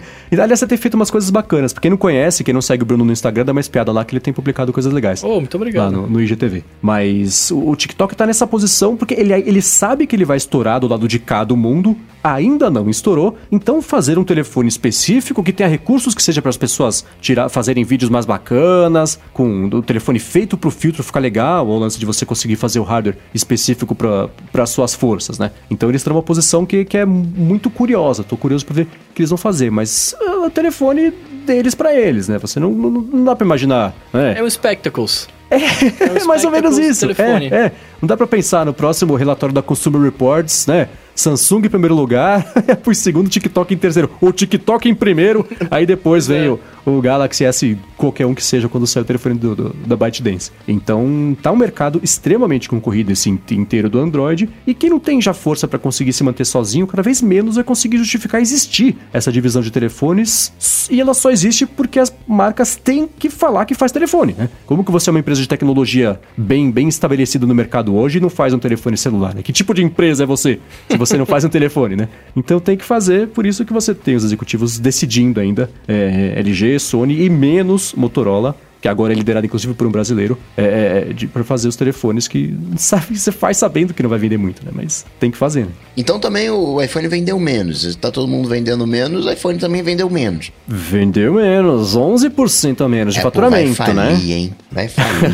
E 0.32 0.40
aliás, 0.40 0.62
você 0.62 0.66
tem 0.66 0.78
feito 0.78 0.94
umas 0.94 1.12
coisas 1.12 1.30
bacanas. 1.30 1.74
Pra 1.74 1.82
quem 1.82 1.92
não 1.92 1.98
conhece, 1.98 2.42
quem 2.42 2.54
não 2.54 2.62
segue 2.62 2.84
o 2.84 2.86
Bruno 2.86 3.04
no 3.04 3.12
Instagram, 3.12 3.44
dá 3.44 3.52
uma 3.52 3.60
espiada 3.60 3.92
lá 3.92 4.06
que 4.06 4.14
ele 4.14 4.22
tem 4.22 4.34
publicado 4.34 4.72
coisas 4.72 4.94
legais. 4.94 5.22
oh, 5.26 5.42
muito 5.42 5.54
Lá 5.58 5.62
obrigado. 5.62 5.92
no, 5.92 6.08
no 6.08 6.22
IGTV. 6.22 6.64
Mas 6.82 7.52
o, 7.52 7.70
o 7.70 7.76
TikTok 7.76 8.16
tá 8.16 8.26
nessa 8.26 8.48
posição 8.48 8.96
porque 8.96 9.14
ele, 9.14 9.34
ele 9.34 9.62
sabe 9.62 10.08
que 10.08 10.16
ele 10.16 10.24
vai 10.24 10.38
estourar 10.38 10.80
do 10.80 10.88
lado 10.88 11.06
de 11.06 11.20
cá 11.20 11.44
do 11.44 11.58
mundo, 11.58 11.98
ainda 12.24 12.70
não 12.70 12.90
estourou, 12.90 13.38
então 13.52 13.82
fazer 13.82 14.18
um 14.18 14.24
telefone 14.24 14.70
específico 14.70 15.44
que 15.44 15.52
tenha 15.52 15.68
recursos 15.68 16.16
que 16.16 16.24
seja 16.24 16.42
para 16.42 16.50
as 16.50 16.58
pessoas 16.58 17.06
tirar, 17.20 17.50
fazerem 17.50 17.84
vídeos 17.84 18.10
mais 18.10 18.26
bacanas, 18.26 19.20
com 19.34 19.66
o 19.66 19.82
telefone 19.82 20.18
feito 20.20 20.56
pro 20.56 20.72
filtro 20.72 21.04
ficar 21.04 21.20
legal, 21.20 21.68
ou 21.68 21.76
o 21.76 21.80
lance 21.80 22.00
de 22.00 22.06
você 22.06 22.26
conseguir 22.26 22.56
fazer 22.56 22.80
o 22.80 22.84
hardware 22.84 23.18
específico 23.34 23.94
para 23.96 24.66
suas 24.66 24.94
forças, 24.96 25.38
né? 25.38 25.52
Então 25.70 25.90
eles 25.90 26.02
estão 26.02 26.14
numa 26.14 26.24
posição 26.24 26.66
que, 26.66 26.86
que 26.86 26.98
é 26.98 27.06
muito 27.12 27.70
curiosa. 27.70 28.24
Tô 28.24 28.38
curioso 28.38 28.66
para 28.66 28.76
ver 28.76 28.84
o 28.84 29.14
que 29.14 29.22
eles 29.22 29.30
vão 29.30 29.38
fazer, 29.38 29.70
mas 29.70 30.16
ah, 30.20 30.46
o 30.46 30.50
telefone 30.50 31.12
deles 31.46 31.76
para 31.76 31.94
eles, 31.94 32.28
né? 32.28 32.38
Você 32.38 32.60
não, 32.60 32.72
não, 32.72 32.90
não 32.90 33.24
dá 33.26 33.36
para 33.36 33.46
imaginar, 33.46 33.94
né? 34.14 34.36
É 34.38 34.44
um 34.44 34.50
Spectacles. 34.50 35.28
É 35.52 36.24
mais 36.26 36.44
ou 36.46 36.52
menos 36.52 36.78
isso. 36.78 37.02
telefone. 37.02 37.48
É, 37.52 37.56
é. 37.66 37.72
Não 38.02 38.08
dá 38.08 38.18
pra 38.18 38.26
pensar 38.26 38.66
no 38.66 38.74
próximo 38.74 39.14
relatório 39.16 39.54
da 39.54 39.62
Consumer 39.62 40.02
Reports, 40.02 40.66
né? 40.66 40.88
Samsung 41.14 41.66
em 41.66 41.70
primeiro 41.70 41.94
lugar, 41.94 42.52
depois 42.66 42.98
segundo, 42.98 43.30
TikTok 43.30 43.74
em 43.74 43.78
terceiro. 43.78 44.10
O 44.22 44.32
TikTok 44.32 44.90
em 44.90 44.96
primeiro, 44.96 45.46
aí 45.70 45.86
depois 45.86 46.26
vem 46.26 46.48
o, 46.50 46.60
o 46.86 47.02
Galaxy 47.02 47.44
S, 47.44 47.78
qualquer 47.98 48.26
um 48.26 48.34
que 48.34 48.44
seja, 48.44 48.68
quando 48.70 48.88
sair 48.88 49.04
o 49.04 49.06
telefone 49.06 49.36
do, 49.36 49.54
do- 49.56 49.76
da 49.86 49.96
ByteDance. 49.98 50.52
Então, 50.68 51.38
tá 51.44 51.52
um 51.52 51.56
mercado 51.58 52.00
extremamente 52.02 52.68
concorrido 52.70 53.12
esse 53.12 53.30
in- 53.30 53.38
inteiro 53.52 53.90
do 53.90 54.00
Android, 54.00 54.50
e 54.66 54.74
quem 54.74 54.90
não 54.90 55.00
tem 55.00 55.22
já 55.22 55.34
força 55.34 55.68
pra 55.68 55.78
conseguir 55.78 56.14
se 56.14 56.24
manter 56.24 56.46
sozinho, 56.46 56.88
cada 56.88 57.04
vez 57.04 57.22
menos 57.22 57.56
vai 57.56 57.64
conseguir 57.64 57.98
justificar 57.98 58.42
existir 58.42 58.96
essa 59.14 59.32
divisão 59.32 59.62
de 59.62 59.70
telefones, 59.70 60.52
e 60.90 61.00
ela 61.00 61.14
só 61.14 61.30
existe 61.30 61.66
porque 61.66 62.00
as 62.00 62.12
marcas 62.26 62.78
têm 62.78 63.08
que 63.20 63.30
falar 63.30 63.66
que 63.66 63.76
faz 63.76 63.92
telefone, 63.92 64.34
né? 64.36 64.50
Como 64.66 64.84
que 64.84 64.92
você 64.92 65.10
é 65.10 65.12
uma 65.12 65.20
empresa 65.20 65.41
de 65.42 65.48
tecnologia 65.48 66.20
bem, 66.38 66.72
bem 66.72 66.88
estabelecida 66.88 67.46
no 67.46 67.54
mercado 67.54 67.96
hoje 67.96 68.20
não 68.20 68.30
faz 68.30 68.54
um 68.54 68.60
telefone 68.60 68.96
celular, 68.98 69.34
né? 69.36 69.42
Que 69.42 69.52
tipo 69.52 69.74
de 69.74 69.84
empresa 69.84 70.24
é 70.24 70.26
você 70.26 70.60
se 70.90 70.98
você 70.98 71.18
não 71.18 71.26
faz 71.26 71.44
um 71.44 71.50
telefone, 71.50 71.96
né? 71.96 72.10
Então 72.36 72.60
tem 72.60 72.78
que 72.78 72.86
fazer, 72.86 73.28
por 73.28 73.46
isso 73.46 73.66
que 73.66 73.74
você 73.74 73.94
tem 73.94 74.16
os 74.16 74.24
executivos 74.24 74.80
decidindo 74.80 75.40
ainda 75.40 75.70
é, 75.88 76.34
LG, 76.38 76.80
Sony 76.80 77.24
e 77.24 77.30
menos 77.30 77.94
Motorola, 77.94 78.56
que 78.82 78.88
agora 78.88 79.14
é 79.14 79.16
liderado 79.16 79.46
inclusive 79.46 79.74
por 79.76 79.86
um 79.86 79.92
brasileiro, 79.92 80.38
é, 80.58 81.06
é, 81.10 81.14
de, 81.14 81.28
para 81.28 81.44
fazer 81.44 81.68
os 81.68 81.76
telefones 81.76 82.28
que 82.28 82.58
sabe, 82.78 83.18
você 83.20 83.32
faz 83.32 83.58
sabendo 83.58 83.94
que 83.94 84.02
não 84.02 84.10
vai 84.10 84.18
vender 84.20 84.38
muito, 84.38 84.66
né? 84.66 84.72
Mas 84.74 85.06
tem 85.20 85.30
que 85.30 85.38
fazer, 85.38 85.66
né? 85.66 85.72
Então 85.96 86.20
também 86.20 86.50
o 86.50 86.82
iPhone 86.82 87.08
vendeu 87.08 87.40
menos. 87.40 87.96
Tá 87.96 88.12
todo 88.12 88.28
mundo 88.28 88.50
vendendo 88.50 88.88
menos, 88.88 89.26
o 89.26 89.32
iPhone 89.32 89.60
também 89.60 89.84
vendeu 89.84 90.10
menos. 90.10 90.52
Vendeu 90.68 91.36
menos, 91.36 91.96
11% 91.96 92.82
a 92.84 92.90
menos 92.90 93.14
de 93.14 93.20
Apple 93.20 93.32
faturamento, 93.32 93.76
vai 93.76 93.94
né? 93.94 94.16
falir, 94.16 94.32
hein? 94.32 94.54
Vai 94.72 94.88
falir. 94.88 95.32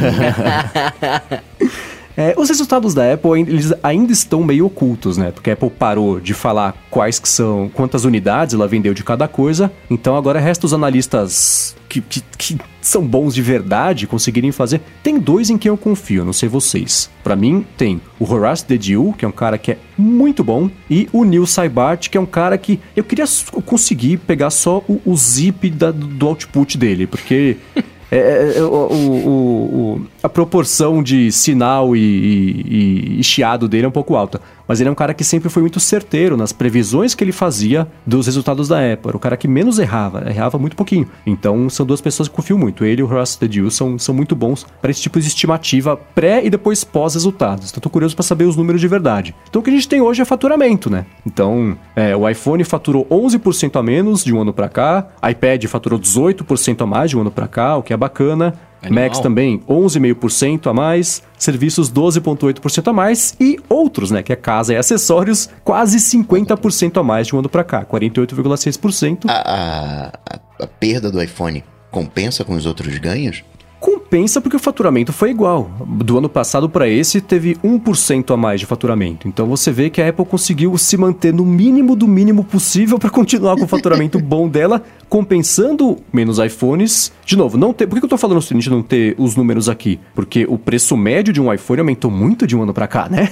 É, 2.20 2.34
os 2.36 2.50
resultados 2.50 2.96
da 2.96 3.14
Apple 3.14 3.40
eles 3.42 3.72
ainda 3.84 4.12
estão 4.12 4.44
meio 4.44 4.66
ocultos, 4.66 5.18
né? 5.18 5.30
Porque 5.32 5.52
a 5.52 5.54
Apple 5.54 5.70
parou 5.70 6.20
de 6.20 6.34
falar 6.34 6.76
quais 6.90 7.20
que 7.20 7.30
são, 7.30 7.70
quantas 7.72 8.06
unidades 8.06 8.56
ela 8.56 8.68
vendeu 8.68 8.92
de 8.92 9.04
cada 9.04 9.28
coisa. 9.28 9.72
Então 9.88 10.18
agora 10.18 10.40
resta 10.40 10.66
os 10.66 10.74
analistas 10.74 11.76
que, 11.88 12.02
que- 12.02 12.24
que 12.36 12.58
são 12.82 13.06
bons 13.06 13.36
de 13.36 13.42
verdade 13.44 14.08
conseguirem 14.08 14.52
fazer. 14.52 14.82
Tem 15.04 15.20
dois 15.20 15.52
em 15.52 15.58
quem 15.60 15.70
eu 15.70 15.78
confio, 15.78 16.26
não 16.26 16.34
sei 16.34 16.50
vocês. 16.50 17.08
Pra 17.24 17.36
mim 17.36 17.64
tem 17.78 18.02
o 18.20 18.28
Horace 18.32 18.66
Dediu, 18.68 19.14
que 19.16 19.24
é 19.24 19.28
um 19.28 19.32
cara 19.32 19.58
que 19.60 19.74
é 19.74 19.78
muito 19.96 20.44
bom, 20.44 20.72
e 20.90 21.08
o 21.14 21.24
Neil 21.24 21.46
Saibart, 21.46 22.10
que 22.10 22.18
é 22.18 22.22
um 22.22 22.26
cara 22.26 22.58
que 22.58 22.80
eu 22.96 23.04
queria 23.04 23.26
conseguir 23.66 24.18
pegar 24.18 24.50
só 24.50 24.84
o, 24.88 25.00
o 25.06 25.16
zip 25.16 25.70
da- 25.70 25.92
do 25.92 26.26
output 26.28 26.78
dele, 26.80 27.06
porque 27.06 27.58
é, 28.12 28.18
é, 28.18 28.58
é, 28.58 28.64
o, 28.64 28.68
o- 28.68 29.98
o- 29.98 30.08
a 30.24 30.30
proporção 30.30 31.04
de 31.04 31.32
sinal 31.32 31.96
e, 31.96 32.00
e- 32.00 33.20
e 33.20 33.24
chiado 33.24 33.68
dele 33.68 33.86
é 33.86 33.88
um 33.90 33.92
pouco 33.92 34.16
alta. 34.16 34.42
Mas 34.68 34.80
ele 34.80 34.90
é 34.90 34.92
um 34.92 34.96
cara 34.96 35.14
que 35.14 35.24
sempre 35.24 35.50
foi 35.50 35.62
muito 35.62 35.80
certeiro 35.80 36.36
nas 36.36 36.52
previsões 36.52 37.16
que 37.16 37.24
ele 37.24 37.32
fazia 37.32 37.88
dos 38.06 38.26
resultados 38.26 38.68
da 38.68 38.78
Apple. 38.78 39.10
Era 39.10 39.18
o 39.18 39.20
cara 39.20 39.38
que 39.38 39.48
menos 39.48 39.80
errava, 39.80 40.30
errava 40.30 40.58
muito 40.58 40.76
pouquinho. 40.76 41.08
Então 41.26 41.70
são 41.70 41.86
duas 41.86 42.02
pessoas 42.02 42.28
que 42.28 42.36
confio 42.36 42.58
muito. 42.58 42.84
Ele 42.84 43.02
e 43.02 43.04
o 43.04 43.08
Horace 43.08 43.40
Dediu 43.40 43.70
são, 43.72 43.98
são 43.98 44.14
muito 44.14 44.36
bons 44.36 44.66
para 44.82 44.92
esse 44.92 45.02
tipo 45.02 45.20
de 45.20 45.28
estimativa 45.28 45.96
pré 45.96 46.46
e 46.46 46.50
depois 46.50 46.84
pós-resultados. 46.84 47.70
Então 47.70 47.82
tô 47.82 47.90
curioso 47.90 48.16
para 48.16 48.24
saber 48.24 48.46
os 48.46 48.56
números 48.56 48.82
de 48.82 48.88
verdade. 48.88 49.36
Então 49.50 49.62
o 49.62 49.64
que 49.64 49.70
a 49.70 49.74
gente 49.74 49.88
tem 49.88 50.02
hoje 50.02 50.22
é 50.22 50.26
faturamento, 50.26 50.90
né? 50.90 51.06
Então 51.26 51.78
é, 51.96 52.16
o 52.16 52.28
iPhone 52.28 52.64
faturou 52.64 53.06
11% 53.06 53.80
a 53.80 53.84
menos 53.84 54.24
de 54.24 54.34
um 54.34 54.42
ano 54.42 54.54
para 54.54 54.70
cá, 54.70 55.08
iPad 55.30 55.66
faturou 55.66 56.00
18% 56.00 56.82
a 56.82 56.86
mais 56.86 57.10
de 57.10 57.18
um 57.18 57.22
ano 57.22 57.32
para 57.32 57.48
cá, 57.48 57.78
o 57.78 57.84
que 57.84 57.94
é 57.94 57.98
bacana. 57.98 58.54
Animal. 58.82 59.04
Macs 59.06 59.20
também 59.20 59.60
11,5% 59.68 60.68
a 60.68 60.74
mais, 60.74 61.24
serviços 61.38 61.92
12,8% 61.92 62.88
a 62.88 62.94
mais 62.94 63.36
e 63.40 63.60
outros, 63.68 64.12
né, 64.12 64.22
que 64.22 64.32
é 64.32 64.36
casa 64.36 64.74
e 64.74 64.78
acessórios, 64.78 65.50
quase 65.64 65.98
50% 65.98 67.00
a 67.00 67.04
mais 67.04 67.28
de 67.28 67.36
um 67.36 67.40
ano 67.40 67.50
para 67.50 67.64
cá, 67.64 67.86
48,6%. 67.86 69.26
A, 69.28 70.12
a, 70.30 70.40
a 70.64 70.68
perda 70.68 71.12
do 71.12 71.22
iPhone 71.22 71.64
compensa 71.92 72.44
com 72.44 72.54
os 72.54 72.66
outros 72.66 72.98
ganhos? 72.98 73.44
compensa 73.80 74.42
porque 74.42 74.56
o 74.56 74.60
faturamento 74.60 75.14
foi 75.14 75.30
igual. 75.30 75.70
Do 75.86 76.18
ano 76.18 76.30
passado 76.30 76.70
para 76.70 76.88
esse 76.88 77.22
teve 77.22 77.56
1% 77.64 78.34
a 78.34 78.38
mais 78.38 78.60
de 78.60 78.66
faturamento. 78.66 79.28
Então 79.28 79.46
você 79.48 79.72
vê 79.72 79.90
que 79.90 80.02
a 80.02 80.10
Apple 80.10 80.26
conseguiu 80.26 80.78
se 80.78 80.98
manter 80.98 81.34
no 81.34 81.46
mínimo 81.46 81.96
do 81.96 82.08
mínimo 82.08 82.44
possível 82.44 82.98
para 82.98 83.10
continuar 83.10 83.56
com 83.56 83.66
o 83.66 83.68
faturamento 83.68 84.18
bom 84.20 84.50
dela, 84.50 84.84
compensando 85.10 85.98
menos 86.12 86.40
iPhones. 86.40 87.12
De 87.28 87.36
novo, 87.36 87.58
não 87.58 87.74
ter, 87.74 87.86
por 87.88 88.00
que 88.00 88.06
eu 88.06 88.10
tô 88.10 88.18
falando 88.18 88.38
o 88.38 88.42
seguinte, 88.42 88.70
não 88.70 88.82
ter 88.82 89.14
os 89.18 89.36
números 89.36 89.68
aqui? 89.68 90.00
Porque 90.16 90.46
o 90.48 90.58
preço 90.58 90.96
médio 90.96 91.34
de 91.34 91.42
um 91.42 91.54
iPhone 91.54 91.82
aumentou 91.82 92.10
muito 92.10 92.48
de 92.48 92.56
um 92.56 92.64
ano 92.64 92.74
para 92.74 92.88
cá, 92.88 93.10
né? 93.10 93.30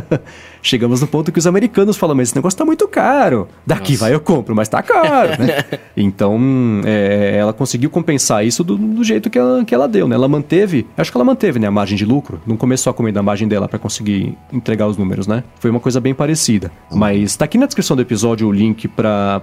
Chegamos 0.62 1.02
no 1.02 1.06
ponto 1.06 1.30
que 1.30 1.38
os 1.38 1.46
americanos 1.46 1.98
falam, 1.98 2.16
mas 2.16 2.28
esse 2.28 2.36
negócio 2.36 2.58
tá 2.58 2.64
muito 2.64 2.88
caro. 2.88 3.46
Daqui 3.66 3.92
Nossa. 3.92 4.04
vai 4.06 4.14
eu 4.14 4.20
compro, 4.20 4.56
mas 4.56 4.66
tá 4.66 4.82
caro, 4.82 5.32
né? 5.42 5.62
então, 5.94 6.40
é, 6.86 7.36
ela 7.36 7.52
conseguiu 7.52 7.90
compensar 7.90 8.46
isso 8.46 8.64
do, 8.64 8.78
do 8.78 9.04
jeito 9.04 9.28
que 9.28 9.38
ela, 9.38 9.62
que 9.62 9.74
ela 9.74 9.86
deu, 9.86 10.08
né? 10.08 10.14
Ela 10.14 10.26
manteve, 10.26 10.86
acho 10.96 11.10
que 11.10 11.16
ela 11.18 11.24
manteve, 11.24 11.58
né, 11.58 11.66
a 11.66 11.70
margem 11.70 11.98
de 11.98 12.06
lucro. 12.06 12.40
Não 12.46 12.56
começou 12.56 12.90
a 12.90 12.94
comer 12.94 13.12
da 13.12 13.22
margem 13.22 13.46
dela 13.46 13.68
para 13.68 13.78
conseguir 13.78 14.34
entregar 14.50 14.86
os 14.86 14.96
números, 14.96 15.26
né? 15.26 15.44
Foi 15.60 15.70
uma 15.70 15.80
coisa 15.80 16.00
bem 16.00 16.14
parecida. 16.14 16.72
Mas 16.90 17.36
tá 17.36 17.44
aqui 17.44 17.58
na 17.58 17.66
descrição 17.66 17.94
do 17.94 18.00
episódio 18.00 18.48
o 18.48 18.52
link 18.52 18.88
para 18.88 19.42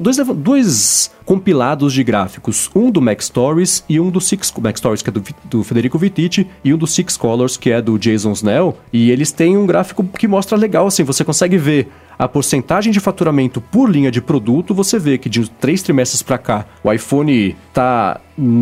dois, 0.00 0.16
dois 0.34 1.12
compilados 1.32 1.94
de 1.94 2.04
gráficos. 2.04 2.70
Um 2.74 2.90
do 2.90 3.00
Mac 3.00 3.22
Stories 3.22 3.82
e 3.88 3.98
um 3.98 4.10
do 4.10 4.20
Six... 4.20 4.52
Mac 4.60 4.76
Stories, 4.76 5.00
que 5.00 5.08
é 5.08 5.12
do, 5.14 5.24
do 5.44 5.64
Federico 5.64 5.98
Vittiti, 5.98 6.46
e 6.62 6.74
um 6.74 6.76
do 6.76 6.86
Six 6.86 7.16
Colors, 7.16 7.56
que 7.56 7.70
é 7.70 7.80
do 7.80 7.98
Jason 7.98 8.32
Snell. 8.32 8.76
E 8.92 9.10
eles 9.10 9.32
têm 9.32 9.56
um 9.56 9.64
gráfico 9.64 10.04
que 10.04 10.28
mostra 10.28 10.58
legal, 10.58 10.86
assim, 10.86 11.04
você 11.04 11.24
consegue 11.24 11.56
ver 11.56 11.90
a 12.18 12.28
porcentagem 12.28 12.92
de 12.92 13.00
faturamento 13.00 13.62
por 13.62 13.90
linha 13.90 14.10
de 14.10 14.20
produto, 14.20 14.74
você 14.74 14.98
vê 14.98 15.16
que 15.16 15.30
de 15.30 15.50
três 15.52 15.82
trimestres 15.82 16.22
para 16.22 16.36
cá, 16.36 16.66
o 16.84 16.92
iPhone 16.92 17.56
tá, 17.72 18.20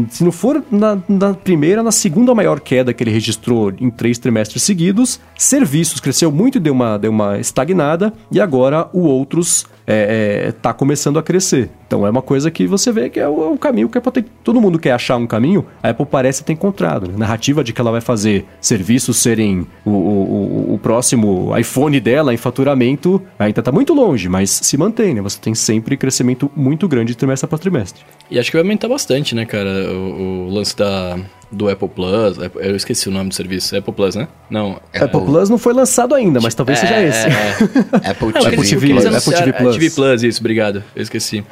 se 0.08 0.24
não 0.24 0.32
for 0.32 0.62
na, 0.70 0.98
na, 1.08 1.34
primeira, 1.34 1.82
na 1.82 1.92
segunda 1.92 2.34
maior 2.34 2.60
queda 2.60 2.92
que 2.92 3.02
ele 3.02 3.10
registrou 3.10 3.72
em 3.78 3.90
três 3.90 4.18
trimestres 4.18 4.62
seguidos. 4.62 5.20
Serviços 5.36 6.00
cresceu 6.00 6.30
muito 6.32 6.58
e 6.58 6.60
deu 6.60 6.72
uma, 6.72 6.98
deu 6.98 7.10
uma 7.10 7.38
estagnada, 7.38 8.12
e 8.30 8.40
agora 8.40 8.88
o 8.92 9.00
outros 9.00 9.66
é, 9.86 10.46
é, 10.46 10.52
tá 10.52 10.72
começando 10.72 11.18
a 11.18 11.22
crescer. 11.22 11.68
Então 11.86 12.06
é 12.06 12.10
uma 12.10 12.22
coisa 12.22 12.50
que 12.52 12.64
você 12.64 12.92
vê 12.92 13.10
que 13.10 13.18
é 13.18 13.28
o, 13.28 13.42
é 13.42 13.46
o 13.48 13.58
caminho 13.58 13.88
que 13.88 13.98
a 13.98 14.00
Apple 14.00 14.12
tem. 14.12 14.24
Todo 14.44 14.60
mundo 14.60 14.78
quer 14.78 14.92
achar 14.92 15.16
um 15.16 15.26
caminho, 15.26 15.66
a 15.82 15.90
Apple 15.90 16.06
parece 16.06 16.44
ter 16.44 16.52
encontrado. 16.52 17.08
Né? 17.08 17.14
Narrativa 17.16 17.64
de 17.64 17.72
que 17.72 17.80
ela 17.80 17.90
vai 17.90 18.00
fazer 18.00 18.46
serviços 18.60 19.16
serem 19.16 19.66
o, 19.84 19.90
o, 19.90 20.74
o 20.74 20.78
próximo 20.78 21.56
iPhone 21.58 21.98
dela 21.98 22.32
em 22.32 22.36
faturamento 22.36 23.20
ainda 23.36 23.60
está 23.60 23.72
muito 23.72 23.92
longe, 23.92 24.28
mas 24.28 24.50
se 24.50 24.76
mantém, 24.76 25.14
né? 25.14 25.20
Você 25.20 25.40
tem 25.40 25.54
sempre 25.54 25.96
crescimento 25.96 26.48
muito 26.54 26.86
grande 26.86 27.16
trimestre 27.16 27.46
após 27.46 27.60
trimestre. 27.60 28.04
E 28.30 28.38
acho 28.38 28.50
que 28.50 28.56
vai 28.56 28.62
aumentar 28.62 28.86
bastante, 28.86 29.34
né, 29.34 29.44
cara? 29.44 29.59
O, 29.68 30.48
o 30.48 30.54
lance 30.54 30.76
da, 30.76 31.18
do 31.50 31.68
Apple 31.68 31.88
Plus. 31.88 32.38
Eu 32.56 32.76
esqueci 32.76 33.08
o 33.08 33.12
nome 33.12 33.28
do 33.28 33.34
serviço. 33.34 33.76
Apple 33.76 33.92
Plus, 33.92 34.14
né? 34.14 34.28
Não. 34.48 34.72
Apple, 34.92 35.02
Apple 35.02 35.20
Plus 35.22 35.50
não 35.50 35.58
foi 35.58 35.74
lançado 35.74 36.14
ainda, 36.14 36.40
mas 36.40 36.54
talvez 36.54 36.78
é, 36.78 36.86
seja 36.86 37.02
esse. 37.02 37.26
É, 37.26 37.30
é. 37.30 38.10
Apple, 38.10 38.32
TV, 38.32 38.56
TV, 38.68 38.88
Plus. 38.88 39.06
Apple 39.06 39.34
TV 39.34 39.52
Plus. 39.52 39.76
TV 39.76 39.90
Plus, 39.90 40.22
isso, 40.22 40.40
obrigado. 40.40 40.84
Eu 40.94 41.02
esqueci. 41.02 41.44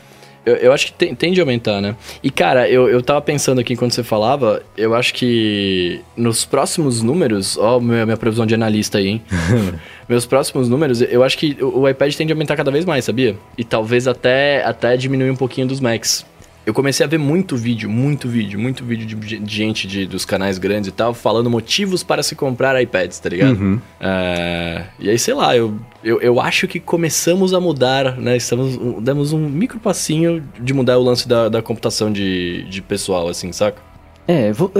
Eu, 0.47 0.55
eu 0.57 0.73
acho 0.73 0.87
que 0.87 0.93
tem, 0.93 1.15
tende 1.15 1.41
a 1.41 1.43
aumentar, 1.43 1.81
né? 1.81 1.95
E, 2.23 2.31
cara, 2.31 2.69
eu, 2.71 2.89
eu 2.89 3.03
tava 3.03 3.21
pensando 3.21 3.61
aqui 3.61 3.75
enquanto 3.75 3.93
você 3.93 4.03
falava, 4.03 4.63
eu 4.79 4.95
acho 4.95 5.13
que 5.13 6.01
nos 6.17 6.47
próximos 6.47 7.03
números, 7.03 7.59
ó, 7.59 7.79
minha, 7.79 8.07
minha 8.07 8.17
previsão 8.17 8.47
de 8.47 8.55
analista 8.55 8.97
aí, 8.97 9.09
hein? 9.09 9.23
Meus 10.09 10.25
próximos 10.25 10.67
números, 10.67 11.03
eu 11.03 11.23
acho 11.23 11.37
que 11.37 11.57
o, 11.61 11.81
o 11.81 11.89
iPad 11.89 12.15
tende 12.15 12.33
a 12.33 12.35
aumentar 12.35 12.57
cada 12.57 12.71
vez 12.71 12.87
mais, 12.87 13.05
sabia? 13.05 13.37
E 13.59 13.65
talvez 13.65 14.09
até, 14.09 14.65
até 14.65 14.97
diminuir 14.97 15.31
um 15.31 15.37
pouquinho 15.37 15.67
dos 15.67 15.81
Macs. 15.81 16.25
Eu 16.69 16.75
comecei 16.75 17.03
a 17.03 17.09
ver 17.09 17.17
muito 17.17 17.57
vídeo, 17.57 17.89
muito 17.89 18.29
vídeo, 18.29 18.61
muito 18.61 18.85
vídeo 18.85 19.07
de, 19.07 19.39
de 19.39 19.57
gente 19.57 19.87
de, 19.87 20.05
dos 20.05 20.27
canais 20.27 20.59
grandes 20.59 20.89
e 20.89 20.93
tal, 20.93 21.15
falando 21.15 21.49
motivos 21.49 22.03
para 22.03 22.23
se 22.23 22.37
comprar 22.37 22.79
iPads, 22.79 23.19
tá 23.19 23.31
ligado? 23.31 23.59
Uhum. 23.59 23.81
É, 23.99 24.85
e 24.99 25.09
aí, 25.09 25.19
sei 25.19 25.33
lá, 25.33 25.57
eu, 25.57 25.79
eu, 26.05 26.21
eu 26.21 26.39
acho 26.39 26.69
que 26.69 26.79
começamos 26.79 27.55
a 27.55 27.59
mudar, 27.59 28.19
né? 28.19 28.37
Estamos, 28.37 28.77
demos 29.03 29.33
um 29.33 29.49
micro 29.49 29.81
passinho 29.81 30.47
de 30.61 30.75
mudar 30.75 30.99
o 30.99 31.03
lance 31.03 31.27
da, 31.27 31.49
da 31.49 31.63
computação 31.63 32.13
de, 32.13 32.65
de 32.65 32.83
pessoal, 32.83 33.29
assim, 33.29 33.51
saca? 33.51 33.81
É, 34.27 34.53
vou, 34.53 34.71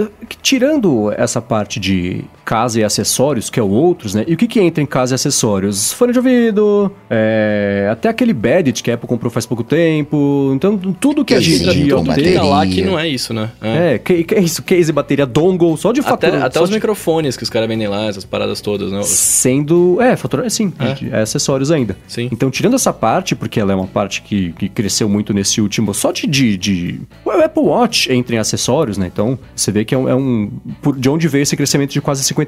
tirando 0.43 1.11
essa 1.13 1.41
parte 1.41 1.79
de 1.79 2.23
casa 2.49 2.79
e 2.79 2.83
acessórios, 2.83 3.47
que 3.47 3.59
é 3.59 3.63
o 3.63 3.69
outros, 3.69 4.15
né? 4.15 4.25
E 4.27 4.33
o 4.33 4.37
que 4.37 4.47
que 4.47 4.59
entra 4.59 4.81
em 4.81 4.85
casa 4.87 5.13
e 5.13 5.15
acessórios? 5.15 5.93
Fone 5.93 6.11
de 6.11 6.17
ouvido, 6.17 6.91
é, 7.07 7.87
até 7.91 8.09
aquele 8.09 8.33
Badit 8.33 8.81
que 8.81 8.89
a 8.89 8.95
Apple 8.95 9.07
comprou 9.07 9.29
faz 9.29 9.45
pouco 9.45 9.63
tempo. 9.63 10.51
Então, 10.55 10.75
tudo 10.75 11.23
que 11.23 11.35
a 11.35 11.39
gente 11.39 11.63
ia 11.63 12.03
ter 12.15 12.41
lá 12.41 12.65
que 12.65 12.81
não 12.81 12.97
é 12.97 13.07
isso, 13.07 13.35
né? 13.35 13.51
É, 13.61 13.93
é 13.93 13.97
que, 13.99 14.23
que 14.23 14.33
é 14.33 14.41
isso, 14.41 14.63
case, 14.63 14.91
bateria, 14.91 15.27
dongle, 15.27 15.77
só 15.77 15.91
de 15.91 16.01
fatura. 16.01 16.37
Até, 16.37 16.45
até 16.47 16.61
os 16.61 16.69
de... 16.69 16.75
microfones 16.75 17.37
que 17.37 17.43
os 17.43 17.51
caras 17.51 17.69
vendem 17.69 17.87
lá, 17.87 18.07
essas 18.07 18.25
paradas 18.25 18.61
todas, 18.61 18.91
né? 18.91 19.03
Sendo, 19.03 20.01
é, 20.01 20.15
fatura, 20.15 20.47
é, 20.47 20.49
sim, 20.49 20.73
é. 20.79 21.19
é 21.19 21.21
acessórios 21.21 21.69
ainda. 21.69 21.95
Sim. 22.07 22.29
Então, 22.31 22.49
tirando 22.49 22.73
essa 22.73 22.91
parte, 22.91 23.35
porque 23.35 23.59
ela 23.59 23.73
é 23.73 23.75
uma 23.75 23.85
parte 23.85 24.23
que, 24.23 24.53
que 24.53 24.69
cresceu 24.69 25.07
muito 25.07 25.35
nesse 25.35 25.61
último, 25.61 25.93
só 25.93 26.11
de, 26.11 26.25
de, 26.25 26.57
de... 26.57 27.01
O 27.23 27.29
Apple 27.29 27.61
Watch 27.61 28.11
entra 28.11 28.37
em 28.37 28.39
acessórios, 28.39 28.97
né? 28.97 29.05
Então, 29.05 29.37
você 29.55 29.71
vê 29.71 29.85
que 29.85 29.93
é 29.93 29.97
um, 29.99 30.09
é 30.09 30.15
um, 30.15 30.51
De 30.97 31.07
onde 31.09 31.27
veio 31.27 31.43
esse 31.43 31.55
crescimento 31.55 31.91
de 31.91 32.01
quase 32.01 32.23
50%. 32.23 32.38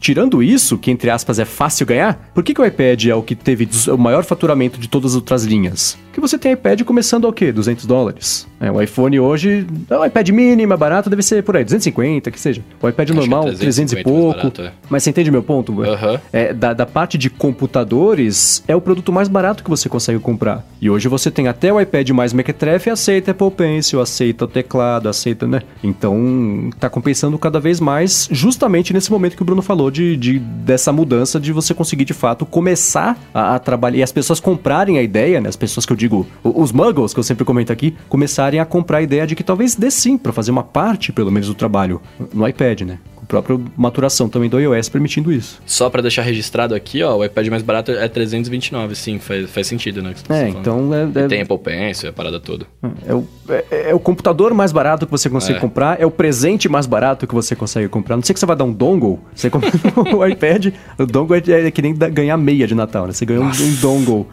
Tirando 0.00 0.42
isso, 0.42 0.78
que 0.78 0.90
entre 0.90 1.10
aspas 1.10 1.38
é 1.38 1.44
fácil 1.44 1.84
ganhar, 1.84 2.30
por 2.34 2.42
que, 2.42 2.54
que 2.54 2.60
o 2.60 2.64
iPad 2.64 3.04
é 3.06 3.14
o 3.14 3.22
que 3.22 3.34
teve 3.34 3.68
o 3.88 3.98
maior 3.98 4.24
faturamento 4.24 4.80
de 4.80 4.88
todas 4.88 5.12
as 5.12 5.16
outras 5.16 5.44
linhas? 5.44 5.98
Que 6.12 6.20
você 6.20 6.38
tem 6.38 6.52
iPad 6.52 6.82
começando 6.82 7.26
ao 7.26 7.32
quê? 7.32 7.52
200 7.52 7.84
dólares. 7.84 8.48
É, 8.58 8.70
o 8.70 8.80
iPhone 8.80 9.20
hoje, 9.20 9.66
o 9.88 10.04
iPad 10.04 10.28
mini, 10.30 10.66
mais 10.66 10.80
barato, 10.80 11.08
deve 11.08 11.22
ser 11.22 11.42
por 11.42 11.56
aí, 11.56 11.64
250, 11.64 12.30
que 12.30 12.40
seja. 12.40 12.62
O 12.82 12.88
iPad 12.88 13.10
Acho 13.10 13.18
normal, 13.18 13.54
300 13.54 13.92
e 13.92 14.02
pouco. 14.02 14.36
Barato, 14.36 14.62
é. 14.62 14.72
Mas 14.88 15.02
você 15.02 15.10
entende 15.10 15.30
meu 15.30 15.42
ponto? 15.42 15.72
Uhum. 15.72 16.18
É, 16.32 16.52
da, 16.52 16.72
da 16.72 16.84
parte 16.84 17.16
de 17.16 17.30
computadores, 17.30 18.62
é 18.66 18.74
o 18.74 18.80
produto 18.80 19.12
mais 19.12 19.28
barato 19.28 19.62
que 19.62 19.70
você 19.70 19.88
consegue 19.88 20.18
comprar. 20.18 20.66
E 20.80 20.90
hoje 20.90 21.08
você 21.08 21.30
tem 21.30 21.46
até 21.46 21.72
o 21.72 21.80
iPad 21.80 22.10
mais 22.10 22.32
Mequetrefe 22.32 22.90
aceita 22.90 23.30
Apple 23.30 23.50
Pencil, 23.50 24.00
aceita 24.00 24.44
o 24.44 24.48
teclado, 24.48 25.08
aceita, 25.08 25.46
né? 25.46 25.62
Então, 25.82 26.70
tá 26.78 26.90
compensando 26.90 27.38
cada 27.38 27.60
vez 27.60 27.80
mais, 27.80 28.28
justamente 28.30 28.89
nesse 28.94 29.10
momento 29.10 29.36
que 29.36 29.42
o 29.42 29.44
Bruno 29.44 29.62
falou 29.62 29.90
de, 29.90 30.16
de 30.16 30.38
dessa 30.38 30.92
mudança 30.92 31.40
de 31.40 31.52
você 31.52 31.74
conseguir 31.74 32.04
de 32.04 32.14
fato 32.14 32.44
começar 32.46 33.18
a, 33.32 33.54
a, 33.54 33.58
trabalhar 33.58 33.98
e 33.98 34.02
as 34.02 34.12
pessoas 34.12 34.40
comprarem 34.40 34.98
a 34.98 35.02
ideia, 35.02 35.40
né? 35.40 35.48
As 35.48 35.56
pessoas 35.56 35.86
que 35.86 35.92
eu 35.92 35.96
digo, 35.96 36.26
os 36.42 36.72
muggles 36.72 37.12
que 37.12 37.20
eu 37.20 37.24
sempre 37.24 37.44
comento 37.44 37.72
aqui, 37.72 37.94
começarem 38.08 38.60
a 38.60 38.64
comprar 38.64 38.98
a 38.98 39.02
ideia 39.02 39.26
de 39.26 39.34
que 39.34 39.44
talvez 39.44 39.74
dê 39.74 39.90
sim 39.90 40.16
para 40.16 40.32
fazer 40.32 40.50
uma 40.50 40.62
parte, 40.62 41.12
pelo 41.12 41.30
menos, 41.30 41.48
do 41.48 41.54
trabalho 41.54 42.00
no 42.32 42.46
iPad, 42.46 42.82
né? 42.82 42.98
Própria 43.30 43.58
maturação 43.76 44.28
também 44.28 44.50
do 44.50 44.58
iOS 44.58 44.88
permitindo 44.88 45.32
isso. 45.32 45.62
Só 45.64 45.88
para 45.88 46.02
deixar 46.02 46.22
registrado 46.22 46.74
aqui, 46.74 47.00
ó, 47.00 47.16
o 47.16 47.24
iPad 47.24 47.46
mais 47.46 47.62
barato 47.62 47.92
é 47.92 48.08
329, 48.08 48.96
sim, 48.96 49.20
faz, 49.20 49.48
faz 49.48 49.66
sentido, 49.68 50.02
né? 50.02 50.14
é, 50.28 50.48
então 50.48 50.92
é, 50.92 51.24
é... 51.24 51.28
Tem 51.28 51.42
Apple 51.42 51.58
Pencil, 51.58 52.08
é 52.08 52.10
a 52.10 52.12
parada 52.12 52.40
toda. 52.40 52.66
É 53.06 53.14
o, 53.14 53.24
é, 53.48 53.90
é, 53.90 53.94
o 53.94 54.00
computador 54.00 54.52
mais 54.52 54.72
barato 54.72 55.06
que 55.06 55.12
você 55.12 55.30
consegue 55.30 55.58
é. 55.58 55.60
comprar, 55.60 56.00
é 56.00 56.04
o 56.04 56.10
presente 56.10 56.68
mais 56.68 56.86
barato 56.86 57.26
que 57.26 57.34
você 57.34 57.54
consegue 57.54 57.88
comprar. 57.88 58.16
Não 58.16 58.22
sei 58.24 58.34
que 58.34 58.40
você 58.40 58.46
vai 58.46 58.56
dar 58.56 58.64
um 58.64 58.72
dongle, 58.72 59.20
você 59.32 59.48
compra 59.48 59.70
o 60.16 60.26
iPad, 60.26 60.74
o 60.98 61.06
dongle 61.06 61.36
é, 61.36 61.66
é, 61.66 61.70
que 61.70 61.80
nem 61.80 61.94
ganhar 61.94 62.36
meia 62.36 62.66
de 62.66 62.74
Natal, 62.74 63.06
né? 63.06 63.12
Você 63.12 63.24
ganha 63.24 63.40
um, 63.40 63.48
um 63.48 63.74
dongle 63.80 64.26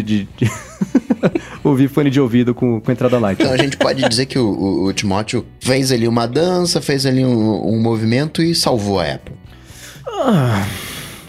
de... 0.00 0.02
de, 0.02 0.28
de... 0.36 0.50
ouvir 1.62 1.88
fone 1.88 2.10
de 2.10 2.20
ouvido 2.20 2.54
com, 2.54 2.80
com 2.80 2.92
entrada 2.92 3.18
light. 3.18 3.40
Então 3.40 3.52
a 3.52 3.56
gente 3.56 3.76
pode 3.76 4.06
dizer 4.08 4.26
que 4.26 4.38
o, 4.38 4.46
o, 4.46 4.84
o 4.86 4.92
Timóteo 4.92 5.44
fez 5.60 5.92
ali 5.92 6.08
uma 6.08 6.26
dança, 6.26 6.80
fez 6.80 7.06
ali 7.06 7.24
um, 7.24 7.74
um 7.74 7.80
movimento 7.80 8.42
e 8.42 8.54
salvou 8.54 8.98
a 8.98 9.12
Apple. 9.12 9.34
Ah, 10.08 10.66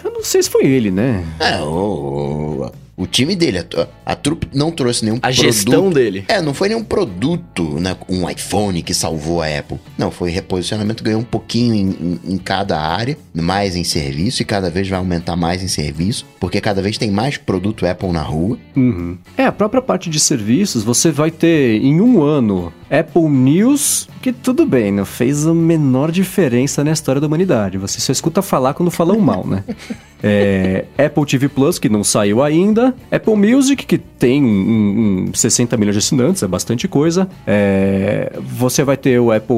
eu 0.03 0.11
não 0.11 0.23
sei 0.23 0.41
se 0.41 0.49
foi 0.49 0.65
ele, 0.65 0.89
né? 0.91 1.23
É, 1.39 1.61
o, 1.61 2.71
o 2.95 3.07
time 3.07 3.35
dele, 3.35 3.59
a, 3.59 3.87
a 4.05 4.15
trupe 4.15 4.47
não 4.53 4.71
trouxe 4.71 5.03
nenhum 5.03 5.17
a 5.17 5.21
produto. 5.21 5.39
A 5.39 5.43
gestão 5.43 5.89
dele. 5.89 6.25
É, 6.27 6.41
não 6.41 6.53
foi 6.53 6.69
nenhum 6.69 6.83
produto, 6.83 7.79
né? 7.79 7.95
Um 8.07 8.29
iPhone 8.29 8.83
que 8.83 8.93
salvou 8.93 9.41
a 9.41 9.47
Apple. 9.47 9.79
Não, 9.97 10.11
foi 10.11 10.29
reposicionamento, 10.29 11.03
ganhou 11.03 11.21
um 11.21 11.25
pouquinho 11.25 11.73
em, 11.73 11.89
em, 11.89 12.33
em, 12.33 12.37
cada 12.37 12.79
área, 12.79 13.17
mais 13.33 13.75
em 13.75 13.83
serviço, 13.83 14.41
e 14.41 14.45
cada 14.45 14.69
vez 14.69 14.87
vai 14.87 14.99
aumentar 14.99 15.35
mais 15.35 15.63
em 15.63 15.67
serviço, 15.67 16.25
porque 16.39 16.61
cada 16.61 16.81
vez 16.81 16.97
tem 16.97 17.09
mais 17.09 17.37
produto 17.37 17.85
Apple 17.85 18.11
na 18.11 18.21
rua. 18.21 18.57
Uhum. 18.75 19.17
É, 19.35 19.45
a 19.45 19.51
própria 19.51 19.81
parte 19.81 20.09
de 20.09 20.19
serviços, 20.19 20.83
você 20.83 21.11
vai 21.11 21.31
ter 21.31 21.81
em 21.81 21.99
um 21.99 22.21
ano 22.21 22.71
Apple 22.97 23.23
News, 23.29 24.07
que 24.21 24.31
tudo 24.31 24.65
bem, 24.65 24.91
não 24.91 25.03
fez 25.05 25.47
a 25.47 25.53
menor 25.53 26.11
diferença 26.11 26.83
na 26.83 26.91
história 26.91 27.19
da 27.19 27.25
humanidade. 27.27 27.77
Você 27.77 27.99
só 27.99 28.11
escuta 28.11 28.41
falar 28.41 28.73
quando 28.75 28.91
falam 28.91 29.19
mal, 29.19 29.45
né? 29.47 29.63
É, 30.25 30.85
Apple 30.97 31.25
TV 31.25 31.49
Plus, 31.49 31.77
que 31.77 31.89
não 31.89 32.01
saiu 32.01 32.41
ainda. 32.41 32.95
Apple 33.11 33.35
Music, 33.35 33.85
que 33.85 33.97
tem 33.97 34.41
um, 34.41 35.25
tem 35.25 35.33
60 35.33 35.75
milhões 35.75 35.95
de 35.95 35.99
assinantes, 35.99 36.41
é 36.41 36.47
bastante 36.47 36.87
coisa. 36.87 37.27
É, 37.45 38.31
você 38.41 38.85
vai 38.85 38.95
ter 38.95 39.19
o 39.19 39.33
Apple 39.33 39.57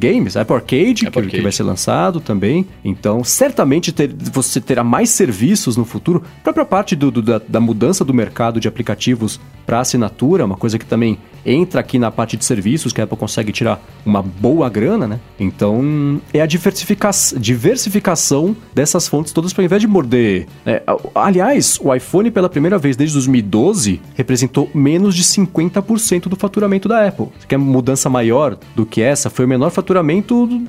Games, 0.00 0.36
Apple 0.36 0.56
Arcade, 0.56 1.06
Apple 1.06 1.10
que, 1.10 1.18
Arcade. 1.20 1.30
que 1.36 1.40
vai 1.40 1.52
ser 1.52 1.62
lançado 1.62 2.18
também. 2.18 2.66
Então, 2.84 3.22
certamente 3.22 3.92
ter- 3.92 4.12
você 4.32 4.60
terá 4.60 4.82
mais 4.82 5.10
serviços 5.10 5.76
no 5.76 5.84
futuro. 5.84 6.24
A 6.40 6.42
própria 6.42 6.64
parte 6.64 6.96
do- 6.96 7.12
do- 7.12 7.22
da, 7.22 7.40
da 7.48 7.60
mudança 7.60 8.04
do 8.04 8.12
mercado 8.12 8.58
de 8.58 8.66
aplicativos 8.66 9.38
para 9.64 9.78
assinatura, 9.78 10.44
uma 10.44 10.56
coisa 10.56 10.80
que 10.80 10.84
também 10.84 11.16
entra 11.46 11.78
aqui 11.80 11.96
na 11.96 12.10
parte 12.10 12.36
de 12.36 12.44
serviços, 12.44 12.61
que 12.92 13.00
a 13.00 13.04
Apple 13.04 13.16
consegue 13.18 13.52
tirar 13.52 13.80
uma 14.04 14.22
boa 14.22 14.68
grana, 14.68 15.06
né? 15.06 15.20
Então, 15.38 16.20
é 16.32 16.40
a 16.40 16.46
diversifica 16.46 17.10
diversificação 17.38 18.56
dessas 18.74 19.08
fontes 19.08 19.32
todas 19.32 19.52
para 19.52 19.64
invés 19.64 19.80
de 19.80 19.86
morder. 19.88 20.46
A- 20.86 21.26
Aliás, 21.26 21.78
o 21.82 21.94
iPhone, 21.94 22.30
pela 22.30 22.48
primeira 22.48 22.78
vez 22.78 22.96
desde 22.96 23.14
2012, 23.14 24.00
representou 24.14 24.70
menos 24.74 25.14
de 25.14 25.22
50% 25.24 26.28
do 26.28 26.36
faturamento 26.36 26.88
da 26.88 27.06
Apple. 27.06 27.26
Você 27.38 27.46
quer 27.46 27.56
mudança 27.58 28.08
maior 28.10 28.56
do 28.74 28.84
que 28.86 29.00
essa? 29.00 29.30
Foi 29.30 29.44
o 29.44 29.48
menor 29.48 29.70
faturamento. 29.70 30.62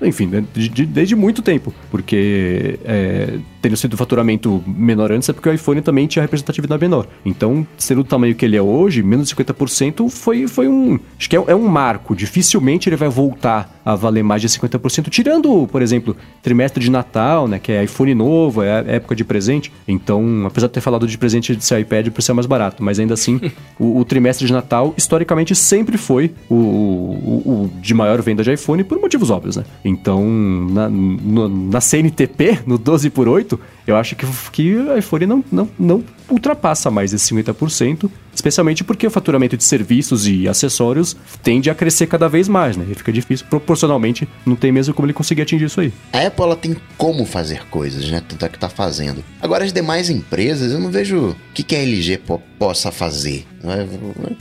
enfim, 0.00 0.26
né, 0.26 0.44
de- 0.52 0.68
de- 0.68 0.86
desde 0.86 1.14
muito 1.14 1.42
tempo. 1.42 1.72
Porque 1.90 2.78
é, 2.84 3.38
tendo 3.62 3.76
sido 3.76 3.96
faturamento 3.96 4.62
menor 4.66 5.12
antes 5.12 5.28
é 5.28 5.32
porque 5.32 5.48
o 5.48 5.52
iPhone 5.54 5.80
também 5.80 6.06
tinha 6.06 6.20
representatividade 6.22 6.80
menor. 6.82 7.06
Então, 7.24 7.66
sendo 7.78 8.02
do 8.02 8.08
tamanho 8.08 8.34
que 8.34 8.44
ele 8.44 8.56
é 8.56 8.62
hoje, 8.62 9.02
menos 9.02 9.28
de 9.28 9.34
50% 9.36 10.10
foi, 10.10 10.46
foi 10.48 10.68
um. 10.68 10.98
Acho 11.18 11.30
que 11.30 11.36
é, 11.36 11.44
é 11.46 11.54
um 11.54 11.68
marco. 11.68 12.14
Dificilmente 12.16 12.88
ele 12.88 12.96
vai 12.96 13.08
voltar 13.08 13.80
a 13.84 13.94
valer 13.94 14.22
mais 14.22 14.42
de 14.42 14.48
50%, 14.48 15.08
tirando, 15.08 15.66
por 15.70 15.80
exemplo, 15.82 16.16
trimestre 16.42 16.82
de 16.82 16.90
Natal, 16.90 17.48
né? 17.48 17.58
Que 17.58 17.72
é 17.72 17.84
iPhone 17.84 18.14
novo, 18.14 18.62
é 18.62 18.84
época 18.96 19.14
de 19.14 19.24
presente. 19.24 19.72
Então, 19.86 20.44
apesar 20.46 20.66
de 20.66 20.72
ter 20.74 20.80
falado 20.80 21.06
de 21.06 21.16
presente 21.16 21.54
de 21.56 21.64
ser 21.64 21.80
iPad 21.80 22.08
por 22.10 22.22
ser 22.22 22.32
mais 22.32 22.46
barato, 22.46 22.82
mas 22.82 22.98
ainda 22.98 23.14
assim, 23.14 23.40
o, 23.78 23.98
o 24.00 24.04
trimestre 24.04 24.46
de 24.46 24.52
Natal, 24.52 24.92
historicamente, 24.96 25.54
sempre 25.54 25.96
foi 25.96 26.32
o, 26.48 26.54
o- 26.54 27.42
o 27.46 27.70
de 27.80 27.94
maior 27.94 28.20
venda 28.22 28.42
de 28.42 28.52
iPhone 28.52 28.82
por 28.84 28.98
motivos 29.00 29.30
óbvios, 29.30 29.56
né? 29.56 29.64
Então, 29.84 30.24
na, 30.70 30.88
no- 30.88 31.48
na 31.48 31.80
CNTP, 31.80 32.60
no 32.66 32.78
12 32.78 33.10
por 33.10 33.28
8, 33.28 33.51
eu 33.86 33.96
acho 33.96 34.14
que, 34.16 34.26
que 34.52 34.74
o 34.76 34.96
iPhone 34.96 35.26
não, 35.26 35.44
não, 35.50 35.68
não 35.78 36.04
ultrapassa 36.30 36.90
mais 36.90 37.12
esse 37.12 37.34
50%, 37.34 38.10
especialmente 38.34 38.82
porque 38.84 39.06
o 39.06 39.10
faturamento 39.10 39.56
de 39.56 39.64
serviços 39.64 40.26
e 40.26 40.48
acessórios 40.48 41.16
tende 41.42 41.68
a 41.70 41.74
crescer 41.74 42.06
cada 42.06 42.28
vez 42.28 42.48
mais, 42.48 42.76
né? 42.76 42.86
E 42.90 42.94
fica 42.94 43.12
difícil, 43.12 43.46
proporcionalmente, 43.48 44.28
não 44.46 44.56
tem 44.56 44.72
mesmo 44.72 44.94
como 44.94 45.06
ele 45.06 45.12
conseguir 45.12 45.42
atingir 45.42 45.66
isso 45.66 45.80
aí. 45.80 45.92
A 46.12 46.26
Apple 46.26 46.44
ela 46.44 46.56
tem 46.56 46.76
como 46.96 47.24
fazer 47.24 47.66
coisas, 47.68 48.08
né? 48.10 48.22
Tanto 48.26 48.44
é 48.44 48.48
que 48.48 48.58
tá 48.58 48.68
fazendo. 48.68 49.22
Agora, 49.40 49.64
as 49.64 49.72
demais 49.72 50.08
empresas, 50.10 50.72
eu 50.72 50.78
não 50.80 50.90
vejo 50.90 51.30
o 51.30 51.36
que, 51.54 51.62
que 51.62 51.74
a 51.74 51.78
LG 51.82 52.18
po- 52.18 52.42
possa 52.58 52.90
fazer. 52.90 53.46
É? 53.64 53.86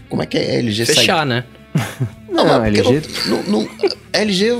Como 0.10 0.22
é 0.22 0.26
que 0.26 0.38
a 0.38 0.42
LG 0.42 0.86
sai 0.86 0.96
Fechar, 0.96 1.26
né? 1.26 1.44
Não, 2.30 2.46
Não, 2.46 2.62
porque 2.62 2.80
LG 2.80 3.02
não- 3.28 3.44
não- 3.44 3.62
não- 3.64 3.70
a 4.14 4.18
LG 4.18 4.58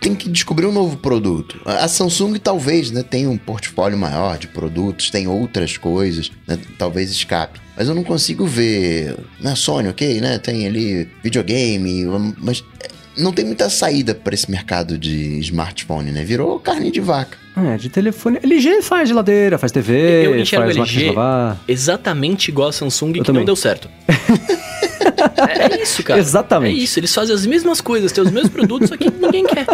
tem 0.00 0.14
que 0.14 0.28
descobrir 0.28 0.66
um 0.66 0.72
novo 0.72 0.96
produto. 0.96 1.60
A 1.64 1.86
Samsung 1.86 2.34
talvez 2.38 2.90
né, 2.90 3.02
tenha 3.02 3.28
um 3.30 3.36
portfólio 3.36 3.96
maior 3.98 4.38
de 4.38 4.48
produtos, 4.48 5.10
tem 5.10 5.26
outras 5.28 5.76
coisas, 5.76 6.30
né, 6.48 6.58
talvez 6.78 7.10
escape. 7.10 7.60
Mas 7.76 7.88
eu 7.88 7.94
não 7.94 8.02
consigo 8.04 8.46
ver. 8.46 9.16
Na 9.40 9.54
Sony, 9.56 9.88
ok, 9.88 10.20
né? 10.20 10.38
Tem 10.38 10.66
ali 10.66 11.08
videogame, 11.22 12.04
mas 12.38 12.62
é, 12.80 12.88
não 13.20 13.32
tem 13.32 13.44
muita 13.44 13.68
saída 13.68 14.14
para 14.14 14.32
esse 14.34 14.50
mercado 14.50 14.96
de 14.96 15.38
smartphone, 15.40 16.10
né? 16.12 16.24
Virou 16.24 16.58
carne 16.60 16.90
de 16.90 17.00
vaca. 17.00 17.36
É, 17.56 17.76
de 17.76 17.88
telefone. 17.88 18.38
LG 18.42 18.80
faz 18.82 19.08
geladeira, 19.08 19.58
faz 19.58 19.70
TV, 19.72 20.26
Eu 20.26 20.38
enxergo 20.38 20.64
faz 20.66 20.76
LG 20.76 21.06
lavar. 21.08 21.60
Exatamente 21.68 22.48
igual 22.48 22.68
a 22.68 22.72
Samsung 22.72 23.12
que 23.12 23.22
também. 23.22 23.40
não 23.40 23.46
deu 23.46 23.56
certo. 23.56 23.88
é, 25.06 25.82
isso, 25.82 26.02
cara. 26.02 26.20
Exatamente. 26.20 26.78
É 26.78 26.82
isso, 26.82 26.98
eles 26.98 27.14
fazem 27.14 27.34
as 27.34 27.46
mesmas 27.46 27.80
coisas, 27.80 28.12
têm 28.12 28.24
os 28.24 28.30
mesmos 28.30 28.52
produtos, 28.52 28.88
só 28.88 28.96
que 28.96 29.10
ninguém 29.10 29.44
quer. 29.44 29.66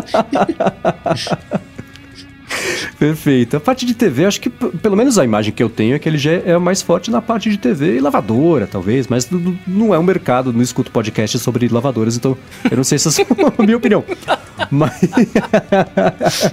Perfeito. 2.99 3.57
A 3.57 3.61
parte 3.61 3.87
de 3.87 3.95
TV, 3.95 4.27
acho 4.27 4.41
que 4.41 4.51
pelo 4.51 4.97
menos 4.97 5.19
a 5.19 5.25
imagem 5.25 5.53
que 5.53 5.63
eu 5.63 5.71
tenho 5.71 5.95
é 5.95 5.99
que 5.99 6.09
ele 6.09 6.19
já 6.19 6.33
é 6.33 6.59
mais 6.59 6.83
forte 6.83 7.11
na 7.11 7.23
parte 7.23 7.49
de 7.49 7.57
TV 7.57 7.97
e 7.97 8.01
lavadora, 8.01 8.67
talvez, 8.67 9.07
mas 9.07 9.29
não 9.67 9.95
é 9.95 9.99
um 9.99 10.03
mercado, 10.03 10.53
não 10.53 10.61
escuto 10.61 10.91
podcast 10.91 11.39
sobre 11.39 11.69
lavadoras, 11.69 12.17
então 12.17 12.37
eu 12.71 12.77
não 12.77 12.85
sei 12.85 12.99
se 12.99 13.09
essa 13.09 13.23
é 13.23 13.27
a 13.59 13.63
minha 13.65 13.77
opinião. 13.77 14.05
Mas. 14.71 15.01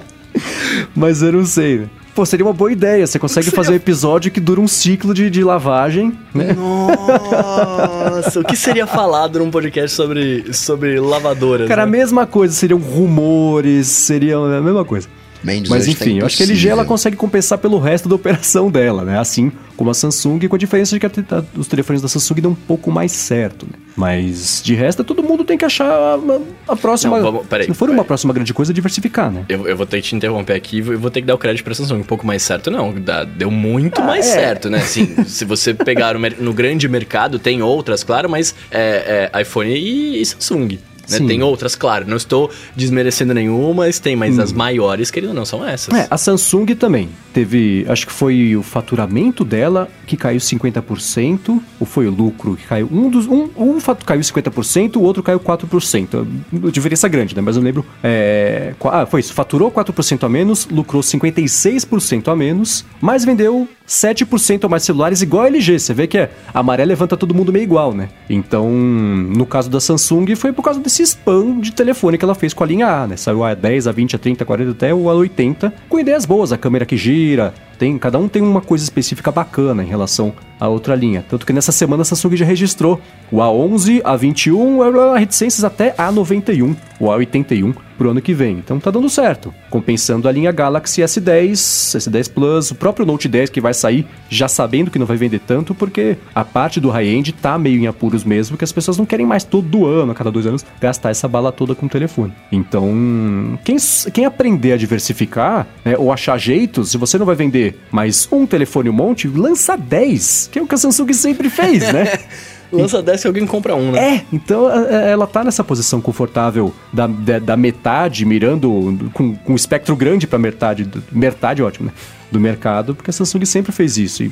mas 0.96 1.22
eu 1.22 1.32
não 1.32 1.44
sei, 1.44 1.80
né? 1.80 1.88
Pô, 2.18 2.26
seria 2.26 2.44
uma 2.44 2.52
boa 2.52 2.72
ideia. 2.72 3.06
Você 3.06 3.16
consegue 3.16 3.48
fazer 3.52 3.70
um 3.70 3.76
episódio 3.76 4.28
que 4.32 4.40
dura 4.40 4.60
um 4.60 4.66
ciclo 4.66 5.14
de, 5.14 5.30
de 5.30 5.44
lavagem, 5.44 6.18
né? 6.34 6.52
Nossa, 6.52 8.40
o 8.40 8.44
que 8.44 8.56
seria 8.56 8.88
falado 8.88 9.38
num 9.38 9.52
podcast 9.52 9.94
sobre, 9.94 10.52
sobre 10.52 10.98
lavadoras? 10.98 11.68
Cara, 11.68 11.84
a 11.84 11.86
né? 11.86 11.92
mesma 11.92 12.26
coisa, 12.26 12.52
seriam 12.52 12.80
rumores, 12.80 13.86
seria 13.86 14.36
a 14.36 14.60
mesma 14.60 14.84
coisa. 14.84 15.06
Mendes, 15.42 15.70
Mas 15.70 15.84
hoje 15.86 15.94
tá 15.96 16.04
enfim, 16.04 16.18
eu 16.18 16.26
acho 16.26 16.36
que 16.36 16.42
a 16.42 16.46
LG 16.46 16.68
ela 16.68 16.84
consegue 16.84 17.16
compensar 17.16 17.58
pelo 17.58 17.78
resto 17.78 18.08
da 18.08 18.14
operação 18.16 18.70
dela, 18.72 19.04
né? 19.04 19.18
Assim 19.18 19.52
como 19.76 19.90
a 19.90 19.94
Samsung, 19.94 20.40
com 20.48 20.56
a 20.56 20.58
diferença 20.58 20.98
de 20.98 20.98
que 20.98 21.06
a 21.06 21.10
os 21.56 21.68
telefones 21.68 22.02
da 22.02 22.08
Samsung 22.08 22.40
dão 22.40 22.50
um 22.50 22.54
pouco 22.54 22.90
mais 22.90 23.12
certo, 23.12 23.64
né? 23.66 23.78
Mas 23.96 24.60
de 24.64 24.74
resto, 24.74 25.02
todo 25.04 25.22
mundo 25.22 25.44
tem 25.44 25.56
que 25.56 25.64
achar 25.64 25.86
a, 25.88 26.14
a- 26.14 26.40
a 26.72 26.76
próxima. 26.76 27.16
Não, 27.18 27.24
vamos- 27.32 27.46
peraí, 27.46 27.64
se 27.64 27.68
não 27.68 27.74
for 27.74 27.88
uma 27.88 27.96
peraí. 27.98 28.06
próxima 28.08 28.32
grande 28.34 28.52
coisa, 28.52 28.72
diversificar, 28.74 29.30
né? 29.30 29.44
Eu, 29.48 29.66
eu 29.68 29.76
vou 29.76 29.86
ter 29.86 30.02
que 30.02 30.08
te 30.08 30.16
interromper 30.16 30.54
aqui 30.54 30.78
e 30.78 30.82
vou- 30.82 30.94
eu 30.94 30.98
vou 31.00 31.10
ter 31.10 31.20
que 31.20 31.26
dar 31.26 31.34
o 31.34 31.38
crédito 31.38 31.64
pra 31.64 31.74
Samsung. 31.74 31.98
Um 32.00 32.02
pouco 32.02 32.26
mais 32.26 32.42
certo, 32.42 32.70
não. 32.70 32.92
Dá- 32.92 33.22
deu 33.24 33.50
muito 33.50 34.02
mais 34.02 34.26
é. 34.26 34.32
certo, 34.32 34.68
né? 34.68 34.78
Assim, 34.78 35.14
se 35.26 35.44
você 35.44 35.72
pegar 35.72 36.14
no, 36.18 36.28
no 36.40 36.52
grande 36.52 36.88
mercado, 36.88 37.38
tem 37.38 37.62
outras, 37.62 38.02
claro, 38.02 38.28
mas 38.28 38.54
é, 38.70 39.30
é 39.32 39.40
iPhone 39.42 39.70
e, 39.72 40.20
e 40.20 40.26
Samsung. 40.26 40.78
Né? 41.08 41.26
Tem 41.26 41.42
outras, 41.42 41.74
claro. 41.74 42.06
Não 42.06 42.16
estou 42.16 42.50
desmerecendo 42.74 43.34
nenhuma, 43.34 43.74
mas 43.74 43.98
tem, 43.98 44.16
mas 44.16 44.38
as 44.38 44.52
maiores, 44.52 45.10
querido, 45.10 45.32
não 45.32 45.44
são 45.44 45.66
essas. 45.66 45.94
É, 45.94 46.06
a 46.10 46.18
Samsung 46.18 46.66
também 46.74 47.08
teve, 47.32 47.86
acho 47.88 48.06
que 48.06 48.12
foi 48.12 48.56
o 48.56 48.62
faturamento 48.62 49.44
dela 49.44 49.88
que 50.06 50.16
caiu 50.16 50.38
50%, 50.38 51.60
ou 51.80 51.86
foi 51.86 52.06
o 52.06 52.10
lucro 52.10 52.56
que 52.56 52.66
caiu? 52.66 52.88
Um 52.90 53.08
dos 53.08 53.26
um, 53.26 53.48
um 53.56 53.80
fato 53.80 54.04
caiu 54.04 54.20
50%, 54.20 54.96
o 54.96 55.02
outro 55.02 55.22
caiu 55.22 55.40
4%. 55.40 56.26
Uma 56.52 56.70
Diferença 56.70 57.08
grande, 57.08 57.34
né? 57.34 57.42
Mas 57.42 57.56
eu 57.56 57.62
lembro, 57.62 57.84
é, 58.02 58.74
ah, 58.84 59.06
foi 59.06 59.20
isso, 59.20 59.32
faturou 59.32 59.70
4% 59.70 60.24
a 60.24 60.28
menos, 60.28 60.66
lucrou 60.66 61.02
56% 61.02 62.28
a 62.28 62.36
menos, 62.36 62.84
mas 63.00 63.24
vendeu 63.24 63.68
7% 63.88 64.64
a 64.64 64.68
mais 64.68 64.82
celulares 64.82 65.22
igual 65.22 65.44
a 65.44 65.46
LG. 65.46 65.78
Você 65.78 65.94
vê 65.94 66.06
que 66.06 66.18
é, 66.18 66.30
a 66.52 66.62
maré 66.62 66.84
levanta 66.84 67.16
todo 67.16 67.34
mundo 67.34 67.52
meio 67.52 67.62
igual, 67.62 67.94
né? 67.94 68.10
Então, 68.28 68.70
no 68.70 69.46
caso 69.46 69.70
da 69.70 69.80
Samsung, 69.80 70.36
foi 70.36 70.52
por 70.52 70.62
causa 70.62 70.78
desse 70.78 71.02
spam 71.02 71.58
de 71.58 71.72
telefone 71.72 72.18
que 72.18 72.24
ela 72.24 72.34
fez 72.34 72.52
com 72.52 72.62
a 72.62 72.66
linha 72.66 72.86
A, 72.86 73.06
né? 73.06 73.16
Saiu 73.16 73.42
a 73.42 73.54
10, 73.54 73.86
a 73.86 73.92
20, 73.92 74.16
a 74.16 74.18
30, 74.18 74.44
a 74.44 74.46
40 74.46 74.70
até 74.72 74.94
o 74.94 75.04
A80, 75.04 75.72
com 75.88 75.98
ideias 75.98 76.26
boas, 76.26 76.52
a 76.52 76.58
câmera 76.58 76.84
que 76.84 76.96
gira, 76.96 77.54
tem, 77.78 77.96
cada 77.96 78.18
um 78.18 78.28
tem 78.28 78.42
uma 78.42 78.60
coisa 78.60 78.82
específica 78.82 79.30
bacana 79.30 79.82
em 79.82 79.86
relação 79.86 80.32
à 80.58 80.68
outra 80.68 80.94
linha. 80.94 81.24
Tanto 81.28 81.46
que 81.46 81.52
nessa 81.52 81.72
semana 81.72 82.02
a 82.02 82.04
Samsung 82.04 82.36
já 82.36 82.44
registrou 82.44 83.00
o 83.30 83.36
A11, 83.36 84.02
A21, 84.02 85.14
a 85.14 85.18
reticências 85.18 85.64
até 85.64 85.94
A91, 85.94 86.76
o 86.98 87.06
A81 87.06 87.74
pro 87.98 88.10
ano 88.10 88.22
que 88.22 88.32
vem. 88.32 88.52
Então 88.52 88.78
tá 88.78 88.90
dando 88.90 89.10
certo. 89.10 89.52
Compensando 89.68 90.28
a 90.28 90.32
linha 90.32 90.52
Galaxy 90.52 91.02
S10, 91.02 91.52
S10 91.52 92.32
Plus, 92.32 92.70
o 92.70 92.74
próprio 92.76 93.04
Note 93.04 93.28
10 93.28 93.50
que 93.50 93.60
vai 93.60 93.74
sair, 93.74 94.06
já 94.30 94.46
sabendo 94.46 94.90
que 94.90 94.98
não 94.98 95.04
vai 95.04 95.16
vender 95.16 95.40
tanto, 95.40 95.74
porque 95.74 96.16
a 96.34 96.44
parte 96.44 96.80
do 96.80 96.88
high-end 96.88 97.32
tá 97.32 97.58
meio 97.58 97.80
em 97.80 97.86
apuros 97.88 98.24
mesmo, 98.24 98.56
que 98.56 98.64
as 98.64 98.72
pessoas 98.72 98.96
não 98.96 99.04
querem 99.04 99.26
mais 99.26 99.42
todo 99.42 99.84
ano, 99.84 100.12
a 100.12 100.14
cada 100.14 100.30
dois 100.30 100.46
anos, 100.46 100.64
gastar 100.80 101.10
essa 101.10 101.26
bala 101.26 101.50
toda 101.50 101.74
com 101.74 101.86
o 101.86 101.88
telefone. 101.88 102.32
Então, 102.52 103.58
quem, 103.64 103.76
quem 104.12 104.24
aprender 104.24 104.72
a 104.72 104.76
diversificar, 104.76 105.66
né, 105.84 105.96
ou 105.98 106.12
achar 106.12 106.38
jeitos, 106.38 106.90
se 106.90 106.96
você 106.96 107.18
não 107.18 107.26
vai 107.26 107.34
vender 107.34 107.67
mais 107.90 108.28
um 108.30 108.46
telefone 108.46 108.90
um 108.90 108.92
monte, 108.92 109.28
lança 109.28 109.76
10, 109.76 110.50
que 110.52 110.58
é 110.58 110.62
o 110.62 110.66
que 110.66 110.74
a 110.74 110.78
Samsung 110.78 111.12
sempre 111.12 111.50
fez, 111.50 111.92
né? 111.92 112.18
Lança 112.70 113.02
10 113.02 113.22
que 113.22 113.26
alguém 113.26 113.46
compra 113.46 113.74
um, 113.74 113.92
né? 113.92 114.16
É, 114.16 114.24
então 114.30 114.70
é, 114.70 115.10
ela 115.10 115.26
tá 115.26 115.42
nessa 115.42 115.64
posição 115.64 116.02
confortável 116.02 116.74
da, 116.92 117.06
da, 117.06 117.38
da 117.38 117.56
metade, 117.56 118.26
mirando 118.26 119.10
com, 119.14 119.34
com 119.34 119.52
um 119.52 119.56
espectro 119.56 119.96
grande 119.96 120.26
pra 120.26 120.38
metade, 120.38 120.86
metade 121.10 121.62
ótimo, 121.62 121.86
né? 121.86 121.92
Do 122.30 122.38
mercado, 122.38 122.94
porque 122.94 123.10
a 123.10 123.12
Samsung 123.12 123.44
sempre 123.46 123.72
fez 123.72 123.96
isso. 123.96 124.22
E 124.22 124.30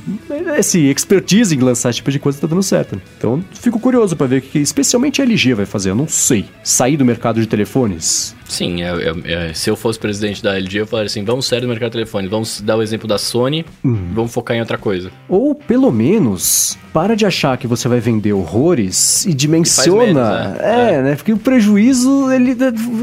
esse 0.59 0.79
expertise 0.91 1.55
em 1.57 1.59
lançar 1.61 1.89
esse 1.91 1.97
tipo 1.97 2.11
de 2.11 2.19
coisa 2.19 2.39
tá 2.39 2.47
dando 2.47 2.63
certo. 2.63 2.97
né? 2.97 3.03
Então, 3.17 3.43
fico 3.55 3.81
curioso 3.81 4.15
pra 4.15 4.27
ver 4.27 4.39
o 4.39 4.43
que 4.43 4.59
especialmente 4.59 5.23
a 5.23 5.25
LG 5.25 5.55
vai 5.55 5.65
fazer. 5.67 5.91
Eu 5.91 5.95
não 5.95 6.07
sei. 6.07 6.45
Sair 6.63 6.97
do 6.99 7.05
mercado 7.07 7.41
de 7.41 7.47
telefones? 7.47 8.35
Sim, 8.47 8.83
é- 8.83 8.91
é- 9.27 9.49
é, 9.51 9.55
se 9.55 9.71
eu 9.71 9.77
fosse 9.77 9.99
presidente 9.99 10.43
da 10.43 10.57
LG, 10.57 10.81
eu 10.81 10.87
falaria 10.87 11.07
assim: 11.07 11.25
vamos 11.25 11.47
sério 11.47 11.67
no 11.67 11.71
mercado 11.73 11.91
de 11.93 11.99
telefone, 11.99 12.29
vamos 12.29 12.61
dar 12.61 12.77
o 12.77 12.83
exemplo 12.83 13.09
da 13.09 13.19
Sony, 13.19 13.65
vamos 13.83 14.31
focar 14.33 14.57
em 14.57 14.61
outra 14.61 14.77
coisa. 14.79 15.11
Ou, 15.29 15.55
pelo 15.55 15.91
menos, 15.91 16.79
para 16.93 17.17
de 17.17 17.25
achar 17.27 17.57
que 17.59 17.67
você 17.67 17.89
vai 17.89 17.99
vender 17.99 18.33
horrores 18.35 19.25
e 19.27 19.33
dimensiona. 19.35 20.05
menos, 20.05 20.15
né? 20.15 20.59
é, 20.61 21.03
né? 21.03 21.15
Porque 21.17 21.33
o 21.33 21.39
prejuízo, 21.39 22.31
ele. 22.31 22.55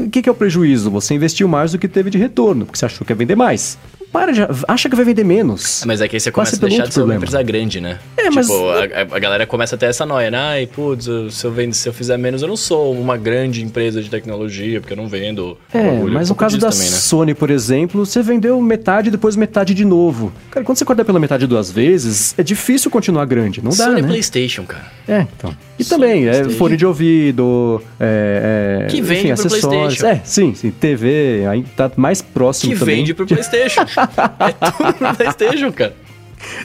O 0.04 0.08
que, 0.08 0.22
que 0.22 0.28
é 0.28 0.32
o 0.32 0.34
prejuízo? 0.34 0.90
Você 0.92 1.14
investiu 1.14 1.48
mais 1.48 1.72
do 1.72 1.78
que 1.78 1.88
teve 1.88 2.10
de 2.10 2.16
retorno, 2.18 2.64
porque 2.64 2.78
você 2.78 2.86
achou 2.86 3.04
que 3.04 3.12
ia 3.12 3.16
vender 3.16 3.34
mais. 3.36 3.76
Para 4.14 4.30
de. 4.32 4.40
acha 4.68 4.88
que 4.88 4.94
vai 4.94 5.04
vender 5.04 5.24
menos. 5.24 5.82
Mas 5.84 6.00
é 6.00 6.06
que 6.06 6.14
aí 6.14 6.20
você 6.20 6.30
Passa 6.30 6.52
começa 6.52 6.56
a 6.56 6.58
pelo 6.60 6.68
deixar 6.70 6.86
de 6.86 6.94
ser 6.94 7.02
uma 7.02 7.16
empresa 7.16 7.42
grande, 7.42 7.80
né? 7.80 7.98
É, 8.16 8.22
tipo, 8.30 8.36
mas- 8.36 8.48
a, 8.48 9.16
a 9.16 9.18
galera 9.18 9.44
começa 9.44 9.74
a 9.74 9.78
ter 9.78 9.86
essa 9.86 10.06
noia, 10.06 10.30
né? 10.30 10.38
Ai, 10.38 10.66
putz, 10.68 11.08
se 11.32 11.44
eu, 11.44 11.50
vendo, 11.50 11.74
se 11.74 11.88
eu 11.88 11.92
fizer 11.92 12.16
menos, 12.16 12.40
eu 12.40 12.46
não 12.46 12.56
sou 12.56 12.92
uma 12.94 13.16
grande 13.16 13.60
empresa 13.64 14.00
de 14.00 14.08
tecnologia, 14.08 14.80
porque 14.80 14.92
eu 14.92 14.96
não 14.96 15.08
vendo. 15.08 15.58
É, 15.72 15.82
mas 16.04 16.28
no 16.28 16.36
caso 16.36 16.56
da 16.58 16.70
também, 16.70 16.88
né? 16.88 16.96
Sony, 16.96 17.34
por 17.34 17.50
exemplo, 17.50 18.06
você 18.06 18.22
vendeu 18.22 18.60
metade 18.60 19.08
e 19.08 19.10
depois 19.10 19.34
metade 19.34 19.74
de 19.74 19.84
novo. 19.84 20.32
Cara, 20.48 20.64
quando 20.64 20.78
você 20.78 20.84
corta 20.84 21.04
pela 21.04 21.18
metade 21.18 21.44
duas 21.48 21.72
vezes, 21.72 22.36
é 22.38 22.42
difícil 22.44 22.92
continuar 22.92 23.24
grande. 23.24 23.60
Não 23.64 23.70
dá, 23.72 23.84
Sony 23.86 23.98
é 23.98 24.02
né? 24.02 24.08
PlayStation, 24.08 24.62
cara. 24.64 24.86
É, 25.08 25.26
então. 25.36 25.52
E 25.78 25.84
Sony 25.84 26.02
também, 26.02 26.28
é 26.28 26.44
fone 26.50 26.76
de 26.76 26.86
ouvido, 26.86 27.82
é, 27.98 28.84
é, 28.84 28.86
Que 28.86 29.00
vende 29.00 29.34
pro 29.34 29.48
PlayStation. 29.48 30.06
É, 30.06 30.20
sim, 30.24 30.54
sim. 30.54 30.70
TV, 30.70 31.46
aí 31.48 31.64
tá 31.76 31.90
mais 31.96 32.22
próximo 32.22 32.72
Que 32.72 32.78
também. 32.78 32.96
vende 32.96 33.14
pro 33.14 33.26
PlayStation. 33.26 33.80
é 33.82 34.70
tudo 34.70 34.94
pro 34.94 35.14
PlayStation, 35.16 35.72
cara. 35.72 35.94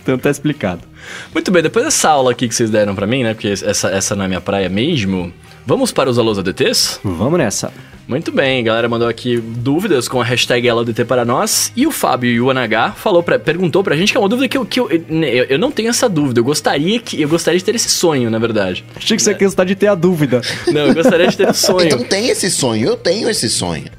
Então 0.02 0.18
tá 0.18 0.30
explicado. 0.30 0.89
Muito 1.34 1.52
bem, 1.52 1.62
depois 1.64 1.86
dessa 1.86 2.10
aula 2.10 2.32
aqui 2.32 2.48
que 2.48 2.56
vocês 2.56 2.70
deram 2.70 2.96
pra 2.96 3.08
mim, 3.08 3.24
né? 3.24 3.34
Porque 3.34 3.48
essa, 3.48 3.90
essa 3.90 4.16
não 4.16 4.26
é 4.26 4.28
minha 4.28 4.42
praia 4.42 4.70
mesmo. 4.70 5.34
Vamos 5.66 5.92
para 5.92 6.10
os 6.10 6.18
alôs 6.18 6.40
ADTs? 6.40 7.00
Vamos 7.04 7.38
nessa. 7.38 7.72
Muito 8.08 8.32
bem, 8.32 8.62
a 8.62 8.64
galera 8.64 8.90
mandou 8.90 9.08
aqui 9.08 9.38
dúvidas 9.38 10.08
com 10.08 10.20
a 10.20 10.24
hashtag 10.24 10.68
LDT 10.68 11.06
para 11.06 11.24
nós. 11.24 11.72
E 11.76 11.86
o 11.86 11.92
Fábio 11.92 12.32
e 12.32 12.42
o 12.42 12.52
NH 12.52 12.94
falou 12.96 13.22
pra, 13.22 13.38
perguntou 13.38 13.84
pra 13.84 13.96
gente 13.96 14.12
que 14.12 14.18
é 14.18 14.20
uma 14.20 14.28
dúvida 14.28 14.48
que, 14.48 14.58
eu, 14.58 14.66
que 14.66 14.80
eu, 14.80 14.90
eu, 14.90 15.46
eu 15.48 15.60
não 15.60 15.70
tenho 15.70 15.90
essa 15.90 16.10
dúvida. 16.10 16.40
Eu 16.40 16.44
gostaria 16.44 17.00
que 17.00 17.22
eu 17.22 17.30
gostaria 17.30 17.60
de 17.60 17.64
ter 17.64 17.76
esse 17.76 17.88
sonho, 17.88 18.32
na 18.32 18.40
verdade. 18.40 18.84
Achei 18.96 19.16
que 19.16 19.22
você 19.22 19.30
ia 19.30 19.38
gostar 19.38 19.64
de 19.64 19.76
ter 19.76 19.86
a 19.86 19.94
dúvida. 19.94 20.42
Não, 20.74 20.88
eu 20.88 20.96
gostaria 20.96 21.28
de 21.28 21.38
ter 21.38 21.48
o 21.52 21.54
sonho. 21.54 21.86
Então 21.86 22.04
tem 22.04 22.30
esse 22.30 22.50
sonho, 22.50 22.88
eu 22.88 22.98
tenho 22.98 23.30
esse 23.30 23.48
sonho. 23.48 23.99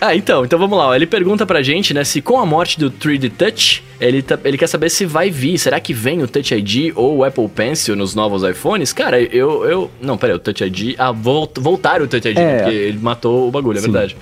Ah, 0.06 0.16
então, 0.16 0.44
então 0.44 0.58
vamos 0.58 0.78
lá. 0.78 0.88
ó. 0.88 0.94
Ele 0.94 1.06
pergunta 1.06 1.44
pra 1.44 1.62
gente, 1.62 1.92
né, 1.92 2.02
se 2.04 2.22
com 2.22 2.38
a 2.38 2.46
morte 2.46 2.78
do 2.78 2.90
3D 2.90 3.30
Touch, 3.36 3.82
ele, 4.00 4.22
tá- 4.22 4.38
ele 4.44 4.56
quer 4.56 4.66
saber 4.66 4.88
se 4.90 5.04
vai 5.04 5.28
vir. 5.30 5.58
Será 5.58 5.78
que 5.78 5.92
vem 5.92 6.22
o 6.22 6.26
Touch 6.28 6.54
ID 6.54 6.92
ou 6.96 7.18
o 7.18 7.24
Apple 7.24 7.48
Pencil 7.48 7.94
nos 7.94 8.14
novos 8.14 8.42
iPhones? 8.42 8.92
Cara, 8.94 9.20
eu. 9.20 9.64
eu 9.64 9.90
não, 10.00 10.16
peraí, 10.16 10.34
o 10.34 10.38
Touch 10.38 10.64
ID. 10.64 10.94
Ah, 10.98 11.12
volt, 11.12 11.58
voltaram 11.58 12.06
o 12.06 12.08
Touch 12.08 12.26
ID, 12.26 12.38
É. 12.38 12.62
porque 12.62 12.74
ele 12.74 12.98
matou 12.98 13.46
o 13.46 13.50
bagulho, 13.50 13.76
é 13.78 13.82
Sim. 13.82 13.90
verdade. 13.92 14.16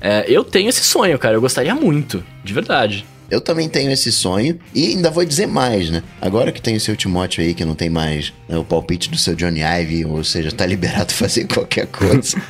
É, 0.00 0.24
eu 0.28 0.44
tenho 0.44 0.68
esse 0.68 0.84
sonho, 0.84 1.18
cara. 1.18 1.34
Eu 1.34 1.40
gostaria 1.40 1.74
muito, 1.74 2.22
de 2.44 2.52
verdade. 2.52 3.04
Eu 3.28 3.40
também 3.40 3.68
tenho 3.68 3.90
esse 3.90 4.12
sonho 4.12 4.56
e 4.72 4.86
ainda 4.92 5.10
vou 5.10 5.24
dizer 5.24 5.46
mais, 5.48 5.90
né? 5.90 6.04
Agora 6.20 6.52
que 6.52 6.62
tem 6.62 6.76
o 6.76 6.80
seu 6.80 6.94
Timóteo 6.94 7.42
aí, 7.42 7.54
que 7.54 7.64
não 7.64 7.74
tem 7.74 7.90
mais 7.90 8.32
né, 8.48 8.56
o 8.56 8.62
palpite 8.62 9.10
do 9.10 9.18
seu 9.18 9.34
Johnny 9.34 9.62
Ive, 9.62 10.04
ou 10.04 10.22
seja, 10.22 10.52
tá 10.52 10.64
liberado 10.64 11.10
fazer 11.14 11.44
qualquer 11.48 11.88
coisa. 11.88 12.40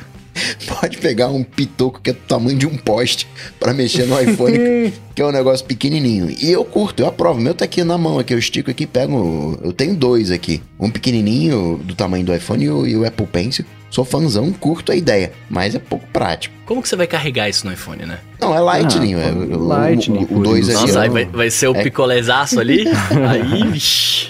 Pode 0.79 0.97
pegar 0.97 1.27
um 1.29 1.43
pitoco 1.43 1.99
que 2.01 2.09
é 2.11 2.13
do 2.13 2.19
tamanho 2.19 2.57
de 2.57 2.65
um 2.67 2.77
poste 2.77 3.27
pra 3.59 3.73
mexer 3.73 4.05
no 4.05 4.19
iPhone, 4.19 4.93
que 5.15 5.21
é 5.21 5.25
um 5.25 5.31
negócio 5.31 5.65
pequenininho. 5.65 6.29
E 6.39 6.51
eu 6.51 6.63
curto, 6.65 7.01
eu 7.01 7.07
aprovo. 7.07 7.39
O 7.39 7.43
meu 7.43 7.53
tá 7.53 7.65
aqui 7.65 7.83
na 7.83 7.97
mão, 7.97 8.19
aqui 8.19 8.33
eu 8.33 8.39
estico 8.39 8.69
aqui, 8.71 8.85
pego. 8.85 9.59
Eu 9.63 9.71
tenho 9.73 9.95
dois 9.95 10.31
aqui. 10.31 10.61
Um 10.79 10.89
pequenininho 10.89 11.79
do 11.83 11.95
tamanho 11.95 12.25
do 12.25 12.33
iPhone 12.35 12.63
e 12.63 12.69
o, 12.69 12.85
e 12.87 12.95
o 12.95 13.05
Apple 13.05 13.27
Pencil. 13.27 13.65
Sou 13.89 14.03
fãzão, 14.03 14.51
curto 14.51 14.91
a 14.91 14.95
ideia, 14.95 15.31
mas 15.49 15.73
é 15.73 15.79
pouco 15.79 16.05
prático. 16.11 16.53
Como 16.65 16.81
que 16.81 16.89
você 16.89 16.95
vai 16.97 17.07
carregar 17.07 17.47
isso 17.47 17.65
no 17.65 17.71
iPhone, 17.71 18.05
né? 18.05 18.19
Não, 18.39 18.53
é 18.53 18.59
Lightning. 18.59 19.13
Ah, 19.15 19.19
é, 19.27 19.31
o- 19.31 19.63
Lightning, 19.63 20.27
o 20.29 20.39
2 20.43 20.67
por 20.67 20.77
ali. 20.89 20.97
Aí 20.97 21.09
vai, 21.09 21.25
vai 21.25 21.49
ser 21.49 21.69
o 21.69 21.75
É. 21.75 21.83
picolézaço 21.83 22.59
ali. 22.59 22.83
aí, 23.29 23.71
vixi. 23.71 24.29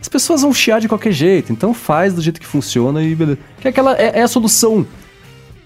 As 0.00 0.08
pessoas 0.08 0.42
vão 0.42 0.54
chiar 0.54 0.80
de 0.80 0.86
qualquer 0.86 1.10
jeito, 1.12 1.50
então 1.52 1.74
faz 1.74 2.14
do 2.14 2.22
jeito 2.22 2.38
que 2.40 2.46
funciona 2.46 3.02
e 3.02 3.14
beleza. 3.16 3.38
Que 3.60 3.66
é 3.66 3.70
aquela 3.70 3.96
é, 4.00 4.20
é 4.20 4.22
a 4.22 4.28
solução 4.28 4.86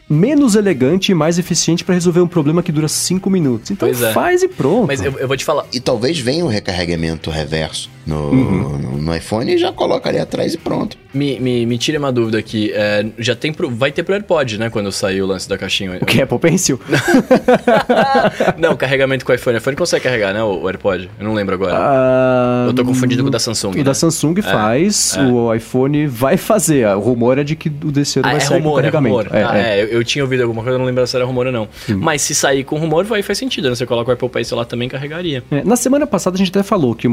menos 0.08 0.54
elegante 0.54 1.12
e 1.12 1.14
mais 1.14 1.38
eficiente 1.38 1.84
pra 1.84 1.94
resolver 1.94 2.20
um 2.20 2.26
problema 2.28 2.62
que 2.62 2.72
dura 2.72 2.88
5 2.88 3.28
minutos. 3.28 3.70
Então 3.70 3.88
Pois 3.88 4.00
é. 4.02 4.12
faz 4.12 4.42
e 4.42 4.48
pronto. 4.48 4.86
Mas 4.86 5.02
eu, 5.02 5.12
eu 5.18 5.28
vou 5.28 5.36
te 5.36 5.44
falar. 5.44 5.66
E 5.72 5.80
talvez 5.80 6.18
venha 6.18 6.44
um 6.44 6.48
recarregamento 6.48 7.30
reverso 7.30 7.90
no, 8.06 8.30
Uhum. 8.30 8.78
no, 8.78 8.98
no 8.98 9.16
iPhone 9.16 9.52
e 9.52 9.58
já 9.58 9.70
coloca 9.72 10.08
ali 10.08 10.18
atrás 10.18 10.54
e 10.54 10.58
pronto. 10.58 10.96
Me, 11.12 11.40
me, 11.40 11.66
me 11.66 11.78
tire 11.78 11.96
uma 11.96 12.12
dúvida 12.12 12.38
aqui. 12.38 12.70
é, 12.74 13.06
já 13.18 13.34
tem 13.34 13.52
pro, 13.52 13.70
vai 13.70 13.90
ter 13.90 14.02
pro 14.02 14.14
AirPod, 14.14 14.58
né? 14.58 14.70
Quando 14.70 14.92
sair 14.92 15.22
o 15.22 15.26
lance 15.26 15.48
da 15.48 15.56
caixinha. 15.56 15.98
O 16.00 16.06
que 16.06 16.20
é 16.20 16.24
Apple 16.24 16.38
Pencil? 16.38 16.78
Não, 18.58 18.76
carregamento 18.76 19.24
com 19.24 19.32
o 19.32 19.34
iPhone. 19.34 19.56
O 19.56 19.58
iPhone 19.58 19.76
consegue 19.76 20.04
carregar, 20.04 20.34
né? 20.34 20.42
O, 20.42 20.66
AirPod. 20.68 21.08
Eu 21.18 21.26
não 21.26 21.34
lembro 21.34 21.54
agora. 21.54 21.74
Ah, 21.76 22.64
Eu 22.68 22.74
tô 22.74 22.84
confundindo 22.84 23.22
com 23.22 23.28
o 23.28 23.30
da 23.30 23.38
Samsung. 23.38 23.70
O 23.70 23.76
né? 23.76 23.82
da 23.82 23.94
Samsung 23.94 24.42
faz, 24.42 25.16
é. 25.16 25.22
o 25.22 25.54
iPhone 25.54 26.06
vai 26.06 26.36
fazer. 26.36 26.86
O 26.88 27.00
rumor 27.00 27.38
é 27.38 27.44
de 27.44 27.56
que 27.56 27.68
o 27.68 27.90
desse 27.90 28.18
ano 28.18 28.28
Ah, 28.28 28.32
vai 28.32 28.38
é 28.38 28.40
sair 28.40 28.58
com 28.58 28.64
rumor, 28.64 28.78
é 28.78 28.82
carregamento. 28.82 29.16
rumor. 29.16 29.28
É, 29.34 29.44
ah, 29.44 29.58
é. 29.58 29.80
é, 29.80 29.84
eu, 29.84 29.88
eu 29.88 30.04
tinha 30.04 30.24
ouvido 30.24 30.42
alguma 30.42 30.62
coisa, 30.62 30.74
eu 30.74 30.78
não 30.78 30.86
lembro 30.86 31.06
se 31.06 31.16
era 31.16 31.24
rumor 31.24 31.46
ou 31.46 31.52
não. 31.52 31.68
Mas 31.88 32.22
se 32.22 32.34
sair 32.34 32.64
com 32.64 32.78
rumor, 32.78 33.04
vai, 33.04 33.22
faz 33.22 33.38
sentido, 33.38 33.68
né? 33.68 33.74
Você 33.74 33.86
coloca 33.86 34.10
o 34.10 34.14
Apple 34.14 34.28
Pencil 34.28 34.56
lá 34.56 34.64
também 34.64 34.88
carregaria. 34.88 35.42
É, 35.50 35.64
na 35.64 35.76
semana 35.76 36.06
passada 36.06 36.36
a 36.36 36.38
gente 36.38 36.50
até 36.50 36.62
falou 36.62 36.94
que 36.94 37.08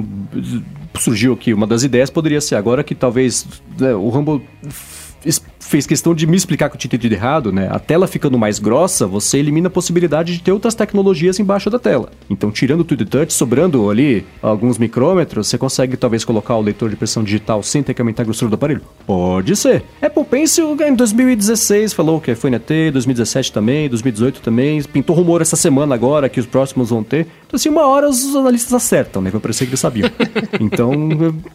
surgiu 1.00 1.34
aqui 1.34 1.54
uma 1.54 1.68
das 1.68 1.84
ideias 1.84 2.10
poderia 2.10 2.40
ser 2.40 2.56
agora 2.56 2.84
que 2.84 2.96
talvez 2.96 3.46
né, 3.80 3.94
o 3.98 4.42
f- 4.66 5.42
fez 5.60 5.88
questão 5.88 6.14
de 6.14 6.28
me 6.28 6.38
explicar 6.38 6.70
que 6.70 6.76
eu 6.76 6.80
tinha 6.80 6.88
entendido 6.90 7.16
errado, 7.16 7.52
né? 7.52 7.68
A 7.72 7.80
tela 7.80 8.06
ficando 8.06 8.38
mais 8.38 8.60
grossa, 8.60 9.08
você 9.08 9.40
elimina 9.40 9.66
a 9.68 9.72
possibilidade 9.72 10.32
de 10.34 10.44
ter 10.44 10.52
outras 10.52 10.76
tecnologias 10.76 11.40
embaixo 11.40 11.72
da 11.72 11.80
tela. 11.80 12.12
Então, 12.30 12.52
tirando 12.52 12.82
o 12.82 12.86
2D 12.86 13.08
Touch, 13.08 13.34
sobrando 13.34 13.90
ali 13.90 14.24
alguns 14.44 14.78
micrômetros, 14.78 15.48
você 15.48 15.58
consegue 15.58 15.98
talvez 15.98 16.24
colocar 16.24 16.56
o 16.56 16.62
leitor 16.62 16.92
de 16.92 16.96
pressão 16.96 17.24
digital 17.24 17.64
sem 17.64 17.82
ter 17.82 17.96
que 17.96 18.02
aumentar 18.02 18.22
a 18.22 18.26
grossura 18.26 18.50
do 18.50 18.54
aparelho? 18.54 18.82
Pode 19.08 19.56
ser. 19.56 19.84
Apple 20.00 20.24
Pencil 20.26 20.78
em 20.86 20.94
2016 20.94 21.94
falou 21.94 22.22
que 22.22 22.32
iPhone 22.32 22.54
ia 22.54 22.60
ter, 22.60 22.92
2017 22.92 23.52
também, 23.52 23.90
2018 23.90 24.42
também. 24.42 24.84
Pintou 24.84 25.16
rumor 25.16 25.42
essa 25.42 25.56
semana 25.56 25.96
agora 25.96 26.30
que 26.30 26.40
os 26.40 26.46
próximos 26.46 26.92
vão 26.92 27.02
ter. 27.04 27.26
Assim, 27.56 27.70
uma 27.70 27.88
hora 27.88 28.10
os 28.10 28.36
analistas 28.36 28.74
acertam, 28.74 29.22
né? 29.22 29.30
Vai 29.30 29.40
parecer 29.40 29.66
que 29.66 29.72
eles 29.72 29.80
sabiam. 29.80 30.10
então, 30.60 30.92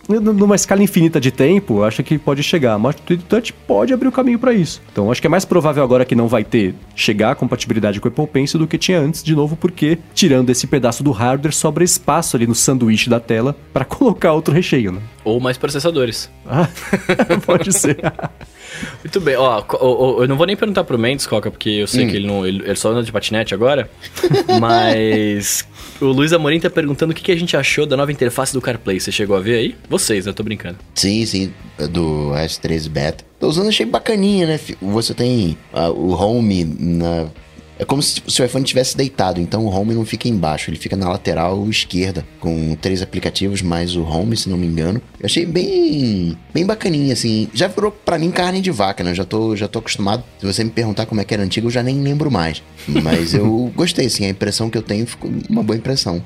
numa 0.09 0.57
escala 0.57 0.82
infinita 0.82 1.20
de 1.20 1.30
tempo, 1.30 1.82
acho 1.82 2.03
que 2.03 2.18
pode 2.18 2.42
chegar. 2.42 2.78
Mas 2.78 2.96
o 2.96 2.98
2D 3.03 3.22
Touch 3.28 3.53
pode 3.53 3.92
abrir 3.92 4.09
o 4.09 4.12
caminho 4.12 4.38
para 4.38 4.53
isso. 4.53 4.80
Então, 4.92 5.11
acho 5.11 5.20
que 5.20 5.26
é 5.26 5.30
mais 5.30 5.44
provável 5.44 5.82
agora 5.82 6.05
que 6.05 6.14
não 6.14 6.28
vai 6.28 6.44
ter 6.44 6.74
chegar 6.94 7.32
a 7.32 7.34
compatibilidade 7.34 8.01
com 8.01 8.09
o 8.09 8.11
Apple 8.11 8.26
Pencil 8.26 8.59
do 8.59 8.66
que 8.66 8.78
tinha 8.78 8.98
antes, 8.98 9.22
de 9.22 9.34
novo, 9.34 9.57
porque 9.57 9.98
tirando 10.14 10.51
esse 10.51 10.66
pedaço 10.66 11.03
do 11.03 11.11
hardware, 11.11 11.53
sobra 11.53 11.84
espaço 11.84 12.36
ali 12.36 12.46
no 12.46 12.55
sanduíche 12.55 13.11
da 13.11 13.20
tela 13.20 13.57
para 13.72 13.84
colocar 13.86 14.32
outro 14.32 14.55
recheio, 14.55 14.92
né? 14.92 15.01
Ou 15.24 15.38
mais 15.40 15.59
processadores. 15.59 16.30
Ah, 16.46 16.68
pode 17.44 17.72
ser. 17.72 17.98
Muito 19.02 19.20
bem, 19.20 19.36
ó, 19.36 19.62
eu 20.20 20.28
não 20.28 20.36
vou 20.36 20.46
nem 20.46 20.56
perguntar 20.56 20.84
pro 20.84 20.98
Mendes, 20.98 21.26
Coca, 21.26 21.50
porque 21.50 21.70
eu 21.70 21.84
Hum. 21.84 21.86
sei 21.86 22.06
que 22.06 22.16
ele, 22.16 22.26
não, 22.26 22.46
ele, 22.46 22.62
ele 22.64 22.76
só 22.76 22.90
anda 22.90 23.02
de 23.02 23.10
patinete 23.12 23.54
agora. 23.54 23.90
mas 24.60 25.66
o 26.00 26.06
Luiz 26.06 26.32
Amorim 26.32 26.60
tá 26.60 26.70
perguntando 26.70 27.12
o 27.12 27.14
que, 27.14 27.22
que 27.22 27.32
a 27.32 27.36
gente 27.36 27.56
achou 27.56 27.86
da 27.86 27.96
nova 27.96 28.12
interface 28.12 28.52
do 28.52 28.60
CarPlay. 28.60 29.00
Você 29.00 29.10
chegou 29.12 29.36
a 29.36 29.40
ver 29.40 29.56
aí? 29.56 29.76
Vocês, 29.88 30.26
né? 30.26 30.32
Tô 30.32 30.42
brincando. 30.42 30.78
Sim, 30.94 31.24
sim, 31.26 31.52
do 31.90 32.30
S13 32.34 32.88
Beta. 32.88 33.24
Tô 33.38 33.48
usando, 33.48 33.68
achei 33.68 33.86
bacaninha, 33.86 34.46
né? 34.46 34.60
Você 34.80 35.14
tem 35.14 35.56
ah, 35.72 35.90
o 35.90 36.10
Home 36.12 36.64
na. 36.64 37.28
É 37.81 37.85
como 37.87 38.03
se 38.03 38.20
o 38.26 38.31
seu 38.31 38.45
iPhone 38.45 38.62
estivesse 38.62 38.95
deitado, 38.95 39.41
então 39.41 39.64
o 39.64 39.70
Home 39.70 39.95
não 39.95 40.05
fica 40.05 40.28
embaixo, 40.28 40.68
ele 40.68 40.76
fica 40.76 40.95
na 40.95 41.09
lateral 41.09 41.66
esquerda, 41.70 42.26
com 42.39 42.76
três 42.76 43.01
aplicativos 43.01 43.62
mais 43.62 43.97
o 43.97 44.03
Home, 44.03 44.37
se 44.37 44.51
não 44.51 44.59
me 44.59 44.66
engano. 44.66 45.01
Eu 45.18 45.24
achei 45.24 45.47
bem 45.47 46.37
bem 46.53 46.66
bacaninha, 46.66 47.14
assim. 47.14 47.49
Já 47.55 47.68
virou 47.68 47.91
pra 47.91 48.18
mim 48.18 48.31
carne 48.31 48.61
de 48.61 48.70
vaca, 48.70 49.03
né? 49.03 49.14
Já 49.14 49.24
tô, 49.24 49.57
já 49.57 49.66
tô 49.66 49.78
acostumado. 49.78 50.22
Se 50.39 50.45
você 50.45 50.62
me 50.62 50.68
perguntar 50.68 51.07
como 51.07 51.22
é 51.22 51.24
que 51.24 51.33
era 51.33 51.43
antigo, 51.43 51.68
eu 51.68 51.70
já 51.70 51.83
nem 51.83 52.03
lembro 52.03 52.31
mais. 52.31 52.62
Mas 52.87 53.33
eu 53.33 53.72
gostei, 53.74 54.05
assim, 54.05 54.26
a 54.26 54.28
impressão 54.28 54.68
que 54.68 54.76
eu 54.76 54.83
tenho 54.83 55.07
ficou 55.07 55.31
uma 55.49 55.62
boa 55.62 55.74
impressão. 55.74 56.22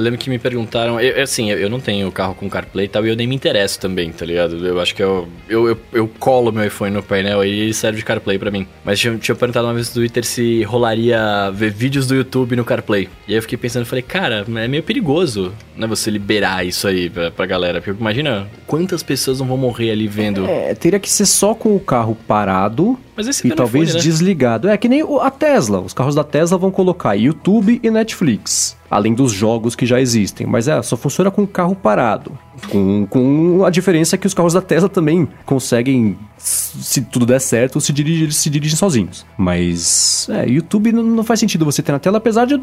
Eu 0.00 0.04
lembro 0.04 0.18
que 0.18 0.30
me 0.30 0.38
perguntaram, 0.38 0.98
eu, 0.98 1.22
assim, 1.22 1.50
eu, 1.50 1.58
eu 1.58 1.68
não 1.68 1.78
tenho 1.78 2.10
carro 2.10 2.34
com 2.34 2.48
CarPlay 2.48 2.86
e 2.86 2.88
tal, 2.88 3.06
e 3.06 3.10
eu 3.10 3.16
nem 3.16 3.26
me 3.26 3.34
interesso 3.34 3.78
também, 3.78 4.10
tá 4.10 4.24
ligado? 4.24 4.66
Eu 4.66 4.80
acho 4.80 4.94
que 4.94 5.02
eu, 5.02 5.28
eu, 5.46 5.68
eu, 5.68 5.78
eu 5.92 6.08
colo 6.18 6.50
meu 6.50 6.64
iPhone 6.64 6.90
no 6.90 7.02
painel 7.02 7.44
e 7.44 7.48
ele 7.50 7.74
serve 7.74 7.98
de 7.98 8.04
CarPlay 8.04 8.38
pra 8.38 8.50
mim. 8.50 8.66
Mas 8.82 8.98
tinha, 8.98 9.14
tinha 9.18 9.34
perguntado 9.34 9.66
uma 9.66 9.74
vez 9.74 9.88
no 9.88 9.94
Twitter 9.94 10.24
se 10.24 10.62
rolaria 10.62 11.50
ver 11.52 11.70
vídeos 11.70 12.06
do 12.06 12.14
YouTube 12.14 12.56
no 12.56 12.64
CarPlay. 12.64 13.10
E 13.28 13.32
aí 13.32 13.38
eu 13.38 13.42
fiquei 13.42 13.58
pensando, 13.58 13.84
falei, 13.84 14.02
cara, 14.02 14.46
é 14.56 14.68
meio 14.68 14.82
perigoso, 14.82 15.52
né, 15.76 15.86
você 15.86 16.10
liberar 16.10 16.64
isso 16.64 16.88
aí 16.88 17.10
pra, 17.10 17.30
pra 17.30 17.44
galera. 17.44 17.82
Porque 17.82 18.00
imagina 18.00 18.48
quantas 18.66 19.02
pessoas 19.02 19.38
não 19.38 19.46
vão 19.46 19.58
morrer 19.58 19.90
ali 19.90 20.08
vendo. 20.08 20.46
É, 20.46 20.74
teria 20.74 20.98
que 20.98 21.10
ser 21.10 21.26
só 21.26 21.54
com 21.54 21.76
o 21.76 21.80
carro 21.80 22.16
parado 22.26 22.98
Mas 23.20 23.28
esse 23.28 23.46
e 23.46 23.50
talvez 23.54 23.90
iPhone, 23.90 24.02
né? 24.02 24.10
desligado. 24.10 24.68
É 24.68 24.76
que 24.76 24.88
nem 24.88 25.02
a 25.02 25.30
Tesla. 25.30 25.80
Os 25.80 25.92
carros 25.92 26.14
da 26.14 26.24
Tesla 26.24 26.56
vão 26.56 26.70
colocar 26.70 27.14
YouTube 27.14 27.78
e 27.82 27.90
Netflix. 27.90 28.76
Além 28.90 29.14
dos 29.14 29.30
jogos 29.30 29.76
que 29.76 29.84
já 29.84 30.00
existem. 30.00 30.46
Mas 30.46 30.66
é, 30.66 30.80
só 30.82 30.96
funciona 30.96 31.30
com 31.30 31.42
o 31.42 31.46
carro 31.46 31.76
parado. 31.76 32.32
Com, 32.68 33.06
com 33.06 33.64
a 33.64 33.70
diferença 33.70 34.16
que 34.16 34.26
os 34.26 34.34
carros 34.34 34.52
da 34.52 34.60
Tesla 34.60 34.88
também 34.88 35.28
conseguem, 35.44 36.16
se 36.38 37.00
tudo 37.02 37.26
der 37.26 37.40
certo, 37.40 37.80
se 37.80 37.92
dirigir, 37.92 38.24
eles 38.24 38.36
se 38.36 38.50
dirigem 38.50 38.76
sozinhos. 38.76 39.26
Mas, 39.36 40.28
é, 40.30 40.48
YouTube 40.48 40.92
não, 40.92 41.02
não 41.02 41.24
faz 41.24 41.40
sentido 41.40 41.64
você 41.64 41.82
ter 41.82 41.92
na 41.92 41.98
tela, 41.98 42.18
apesar 42.18 42.46
de, 42.46 42.60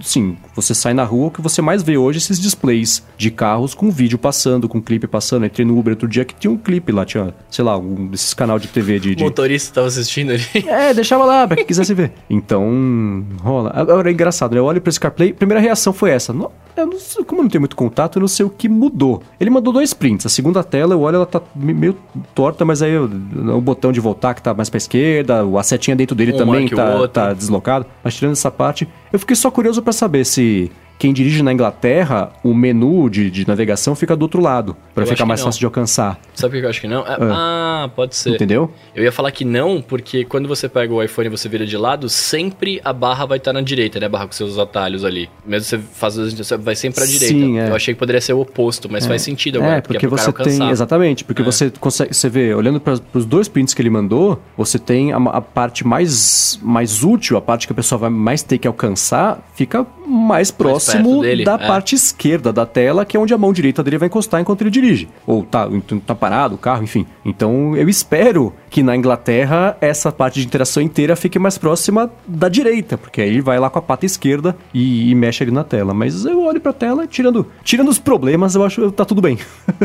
sim, 0.00 0.36
você 0.54 0.74
sai 0.74 0.94
na 0.94 1.04
rua, 1.04 1.28
o 1.28 1.30
que 1.30 1.40
você 1.40 1.62
mais 1.62 1.82
vê 1.82 1.96
hoje 1.96 2.18
é 2.18 2.20
esses 2.20 2.40
displays 2.40 3.02
de 3.16 3.30
carros 3.30 3.74
com 3.74 3.90
vídeo 3.90 4.18
passando, 4.18 4.68
com 4.68 4.80
clipe 4.80 5.06
passando. 5.06 5.46
Entrei 5.46 5.66
no 5.66 5.78
Uber 5.78 5.92
outro 5.92 6.08
dia 6.08 6.24
que 6.24 6.34
tinha 6.34 6.50
um 6.50 6.56
clipe 6.56 6.92
lá, 6.92 7.04
tinha, 7.04 7.34
sei 7.50 7.64
lá, 7.64 7.76
um 7.78 8.08
desses 8.08 8.34
canal 8.34 8.58
de 8.58 8.68
TV 8.68 8.98
de... 8.98 9.14
de... 9.14 9.22
O 9.22 9.26
motorista 9.26 9.74
tava 9.74 9.86
assistindo 9.86 10.32
ali. 10.32 10.46
É, 10.76 10.92
deixava 10.92 11.24
lá, 11.24 11.46
pra 11.46 11.56
quem 11.56 11.64
quisesse 11.64 11.94
ver. 11.94 12.12
Então, 12.28 13.24
rola. 13.40 13.70
Agora 13.74 14.10
é 14.10 14.12
engraçado, 14.12 14.52
né? 14.52 14.58
Eu 14.58 14.64
olho 14.64 14.80
pra 14.80 14.90
esse 14.90 15.00
CarPlay, 15.00 15.32
primeira 15.32 15.60
reação 15.60 15.92
foi 15.92 16.10
essa. 16.10 16.32
Não, 16.32 16.50
eu 16.76 16.86
não 16.86 16.98
sei, 16.98 17.24
como 17.24 17.40
eu 17.40 17.44
não 17.44 17.50
tenho 17.50 17.62
muito 17.62 17.76
contato, 17.76 18.18
eu 18.18 18.20
não 18.20 18.28
sei 18.28 18.44
o 18.44 18.50
que 18.50 18.68
mudou. 18.68 18.85
Ele 19.38 19.50
mandou 19.50 19.72
dois 19.72 19.92
prints. 19.92 20.26
A 20.26 20.28
segunda 20.28 20.62
tela, 20.62 20.94
eu 20.94 21.00
olho, 21.00 21.16
ela 21.16 21.26
tá 21.26 21.40
meio 21.54 21.96
torta, 22.34 22.64
mas 22.64 22.82
aí 22.82 22.92
eu, 22.92 23.04
o 23.04 23.60
botão 23.60 23.92
de 23.92 24.00
voltar 24.00 24.34
que 24.34 24.42
tá 24.42 24.54
mais 24.54 24.70
pra 24.70 24.78
esquerda, 24.78 25.42
a 25.58 25.62
setinha 25.62 25.96
dentro 25.96 26.14
dele 26.14 26.32
um 26.32 26.36
também 26.36 26.68
tá, 26.68 27.08
tá 27.08 27.32
deslocado. 27.32 27.86
Mas 28.02 28.14
tirando 28.14 28.32
essa 28.32 28.50
parte, 28.50 28.88
eu 29.12 29.18
fiquei 29.18 29.36
só 29.36 29.50
curioso 29.50 29.82
para 29.82 29.92
saber 29.92 30.24
se 30.24 30.70
quem 30.98 31.12
dirige 31.12 31.42
na 31.42 31.52
Inglaterra, 31.52 32.30
o 32.42 32.54
menu 32.54 33.08
de, 33.10 33.30
de 33.30 33.46
navegação 33.46 33.94
fica 33.94 34.16
do 34.16 34.22
outro 34.22 34.40
lado, 34.40 34.76
para 34.94 35.04
ficar 35.04 35.26
mais 35.26 35.40
não. 35.40 35.46
fácil 35.46 35.60
de 35.60 35.66
alcançar. 35.66 36.18
Sabe 36.34 36.52
por 36.52 36.60
que 36.60 36.66
eu 36.66 36.70
acho 36.70 36.80
que 36.80 36.88
não? 36.88 37.00
É, 37.06 37.16
ah. 37.20 37.84
ah, 37.84 37.90
pode 37.94 38.16
ser. 38.16 38.34
Entendeu? 38.34 38.72
Eu 38.94 39.04
ia 39.04 39.12
falar 39.12 39.30
que 39.30 39.44
não, 39.44 39.82
porque 39.82 40.24
quando 40.24 40.48
você 40.48 40.68
pega 40.68 40.92
o 40.92 41.02
iPhone 41.02 41.26
e 41.26 41.30
você 41.30 41.48
vira 41.48 41.66
de 41.66 41.76
lado, 41.76 42.08
sempre 42.08 42.80
a 42.82 42.92
barra 42.92 43.26
vai 43.26 43.38
estar 43.38 43.52
na 43.52 43.60
direita, 43.60 44.00
né? 44.00 44.06
A 44.06 44.08
barra 44.08 44.26
com 44.26 44.32
seus 44.32 44.58
atalhos 44.58 45.04
ali. 45.04 45.28
Mesmo 45.44 45.64
você 45.64 45.78
faz 45.78 46.16
vai 46.60 46.74
sempre 46.74 47.02
à 47.02 47.06
direita. 47.06 47.34
Sim, 47.34 47.58
é. 47.58 47.68
Eu 47.68 47.76
achei 47.76 47.92
que 47.92 47.98
poderia 47.98 48.20
ser 48.20 48.32
o 48.32 48.40
oposto, 48.40 48.88
mas 48.90 49.04
é. 49.04 49.08
faz 49.08 49.22
sentido 49.22 49.58
agora. 49.58 49.76
É, 49.76 49.80
porque, 49.80 50.06
porque 50.06 50.06
é 50.06 50.24
você 50.24 50.32
tem. 50.32 50.70
Exatamente, 50.70 51.24
porque 51.24 51.42
é. 51.42 51.44
você 51.44 51.70
consegue. 51.78 52.14
Você 52.14 52.28
vê, 52.28 52.54
olhando 52.54 52.80
para 52.80 52.98
os 53.12 53.26
dois 53.26 53.48
prints 53.48 53.74
que 53.74 53.82
ele 53.82 53.90
mandou, 53.90 54.40
você 54.56 54.78
tem 54.78 55.12
a, 55.12 55.16
a 55.16 55.40
parte 55.40 55.86
mais, 55.86 56.58
mais 56.62 57.04
útil, 57.04 57.36
a 57.36 57.42
parte 57.42 57.66
que 57.66 57.72
a 57.72 57.76
pessoa 57.76 57.98
vai 57.98 58.10
mais 58.10 58.42
ter 58.42 58.58
que 58.58 58.66
alcançar, 58.66 59.46
fica 59.54 59.86
mais 60.06 60.50
próximo 60.50 60.85
mais 60.94 61.44
da 61.44 61.54
é. 61.54 61.66
parte 61.66 61.94
esquerda 61.94 62.52
da 62.52 62.66
tela, 62.66 63.04
que 63.04 63.16
é 63.16 63.20
onde 63.20 63.34
a 63.34 63.38
mão 63.38 63.52
direita 63.52 63.82
dele 63.82 63.98
vai 63.98 64.06
encostar 64.06 64.40
enquanto 64.40 64.62
ele 64.62 64.70
dirige. 64.70 65.08
Ou 65.26 65.42
tá, 65.42 65.68
tá 66.06 66.14
parado 66.14 66.54
o 66.54 66.58
carro, 66.58 66.82
enfim. 66.82 67.06
Então 67.24 67.76
eu 67.76 67.88
espero 67.88 68.52
que 68.70 68.82
na 68.82 68.96
Inglaterra 68.96 69.76
essa 69.80 70.12
parte 70.12 70.40
de 70.40 70.46
interação 70.46 70.82
inteira 70.82 71.16
fique 71.16 71.38
mais 71.38 71.58
próxima 71.58 72.10
da 72.26 72.48
direita, 72.48 72.98
porque 72.98 73.20
aí 73.20 73.40
vai 73.40 73.58
lá 73.58 73.70
com 73.70 73.78
a 73.78 73.82
pata 73.82 74.06
esquerda 74.06 74.56
e, 74.72 75.10
e 75.10 75.14
mexe 75.14 75.42
ali 75.42 75.52
na 75.52 75.64
tela. 75.64 75.94
Mas 75.94 76.24
eu 76.24 76.42
olho 76.42 76.60
pra 76.60 76.72
tela, 76.72 77.06
tirando, 77.06 77.46
tirando 77.62 77.88
os 77.88 77.98
problemas, 77.98 78.54
eu 78.54 78.64
acho 78.64 78.82
que 78.82 78.92
tá 78.92 79.04
tudo 79.04 79.20
bem. 79.20 79.38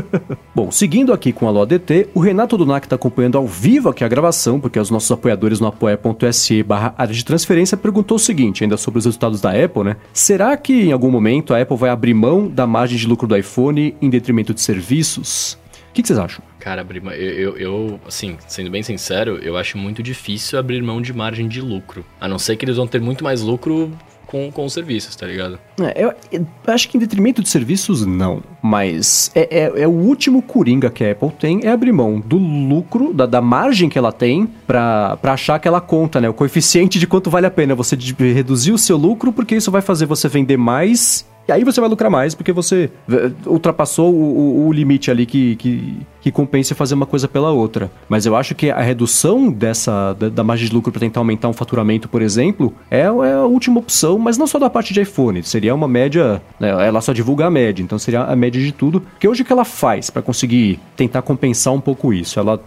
Bom, 0.53 0.71
seguindo 0.71 1.13
aqui 1.13 1.31
com 1.31 1.47
a 1.47 1.51
LODT, 1.51 2.09
o 2.13 2.19
Renato 2.19 2.57
Dunac 2.57 2.87
tá 2.87 2.95
acompanhando 2.95 3.37
ao 3.37 3.47
vivo 3.47 3.89
aqui 3.89 4.03
a 4.03 4.07
gravação, 4.07 4.59
porque 4.59 4.79
os 4.79 4.89
nossos 4.89 5.11
apoiadores 5.11 5.59
no 5.59 5.67
apoia.se 5.67 6.63
barra 6.63 6.93
área 6.97 7.13
de 7.13 7.23
transferência 7.23 7.77
perguntou 7.77 8.17
o 8.17 8.19
seguinte, 8.19 8.63
ainda 8.63 8.77
sobre 8.77 8.99
os 8.99 9.05
resultados 9.05 9.41
da 9.41 9.51
Apple, 9.51 9.83
né? 9.83 9.95
Será 10.13 10.55
que 10.57 10.90
em 10.91 10.93
algum 10.93 11.09
momento 11.09 11.53
a 11.53 11.61
Apple 11.61 11.77
vai 11.77 11.89
abrir 11.89 12.13
mão 12.13 12.47
da 12.47 12.67
margem 12.67 12.97
de 12.97 13.07
lucro 13.07 13.27
do 13.27 13.35
iPhone 13.35 13.95
em 14.01 14.09
detrimento 14.09 14.53
de 14.53 14.61
serviços? 14.61 15.57
O 15.89 15.93
que, 15.93 16.01
que, 16.01 16.07
vocês 16.07 16.19
acham? 16.19 16.43
Cara, 16.59 16.81
abrir 16.81 17.03
eu, 17.05 17.13
eu, 17.13 17.57
eu, 17.57 17.99
assim, 18.07 18.37
sendo 18.47 18.69
bem 18.69 18.81
sincero, 18.81 19.39
eu 19.41 19.57
acho 19.57 19.77
muito 19.77 20.01
difícil 20.01 20.57
abrir 20.57 20.81
mão 20.81 21.01
de 21.01 21.11
margem 21.11 21.47
de 21.47 21.59
lucro. 21.59 22.05
A 22.19 22.27
não 22.27 22.39
ser 22.39 22.55
que 22.55 22.63
eles 22.63 22.77
vão 22.77 22.87
ter 22.87 23.01
muito 23.01 23.23
mais 23.23 23.41
lucro 23.41 23.91
com, 24.31 24.49
com 24.49 24.65
os 24.65 24.73
serviços, 24.73 25.15
tá 25.15 25.27
ligado? 25.27 25.59
É, 25.79 26.05
eu, 26.05 26.13
eu, 26.31 26.47
acho 26.67 26.87
que 26.87 26.95
em 26.95 26.99
detrimento 26.99 27.43
de 27.43 27.49
serviços, 27.49 28.05
não. 28.05 28.41
Mas 28.61 29.29
é, 29.35 29.65
é, 29.65 29.81
é, 29.81 29.87
o 29.87 29.91
último 29.91 30.41
coringa 30.41 30.89
que 30.89 31.03
a 31.03 31.11
Apple 31.11 31.31
tem 31.31 31.59
é 31.63 31.69
abrir 31.69 31.91
mão 31.91 32.19
do 32.19 32.37
lucro, 32.37 33.13
da, 33.13 33.25
da 33.25 33.41
margem 33.41 33.89
que 33.89 33.97
ela 33.97 34.11
tem 34.11 34.47
para 34.65 35.19
achar 35.23 35.59
que 35.59 35.67
ela 35.67 35.81
conta, 35.81 36.21
né? 36.21 36.29
O 36.29 36.33
coeficiente 36.33 36.97
de 36.97 37.05
quanto 37.05 37.29
vale 37.29 37.45
a 37.45 37.51
pena 37.51 37.75
você 37.75 37.97
reduzir 38.33 38.71
o 38.71 38.77
seu 38.77 38.95
lucro, 38.95 39.33
porque 39.33 39.55
isso 39.55 39.69
vai 39.69 39.81
fazer 39.81 40.05
você 40.05 40.29
vender 40.29 40.57
mais 40.57 41.29
e 41.47 41.51
aí 41.51 41.63
você 41.63 41.81
vai 41.81 41.89
lucrar 41.89 42.09
mais, 42.09 42.35
porque 42.35 42.51
você 42.51 42.89
eh, 43.09 43.31
ultrapassou 43.45 44.13
o, 44.13 44.17
o, 44.17 44.67
o 44.67 44.71
limite 44.71 45.09
ali 45.09 45.25
que, 45.25 45.55
que, 45.55 45.97
que 46.21 46.31
compensa 46.31 46.75
fazer 46.75 46.93
uma 46.93 47.05
coisa 47.05 47.27
pela 47.27 47.51
outra. 47.51 47.91
Mas 48.07 48.25
eu 48.25 48.35
acho 48.35 48.53
que 48.53 48.69
a 48.69 48.79
redução 48.79 49.51
dessa 49.51 50.13
da, 50.13 50.29
da 50.29 50.43
margem 50.43 50.67
de 50.67 50.73
lucro 50.73 50.91
para 50.91 50.99
tentar 50.99 51.19
aumentar 51.19 51.49
um 51.49 51.53
faturamento, 51.53 52.07
por 52.07 52.21
exemplo, 52.21 52.73
é, 52.89 53.01
é, 53.01 53.05
a 53.05 53.45
última 53.45 53.79
opção, 53.79 54.17
mas 54.17 54.37
não 54.37 54.45
só 54.45 54.59
da 54.59 54.69
parte 54.69 54.93
de 54.93 55.01
iPhone. 55.01 55.43
Seria 55.43 55.73
uma 55.73 55.87
média. 55.87 56.41
Né, 56.59 56.69
ela 56.69 57.01
só 57.01 57.11
divulga 57.11 57.47
a 57.47 57.49
média, 57.49 57.81
então 57.81 57.97
seria 57.97 58.21
a 58.21 58.35
média 58.35 58.61
de 58.61 58.71
tudo. 58.71 59.03
Que 59.19 59.27
hoje 59.27 59.41
o 59.41 59.45
que 59.45 59.51
ela 59.51 59.65
faz 59.65 60.09
para 60.09 60.21
conseguir 60.21 60.79
tentar 60.95 61.21
compensar 61.21 61.73
um 61.73 61.81
pouco 61.81 62.13
isso? 62.13 62.39
Ela 62.39 62.59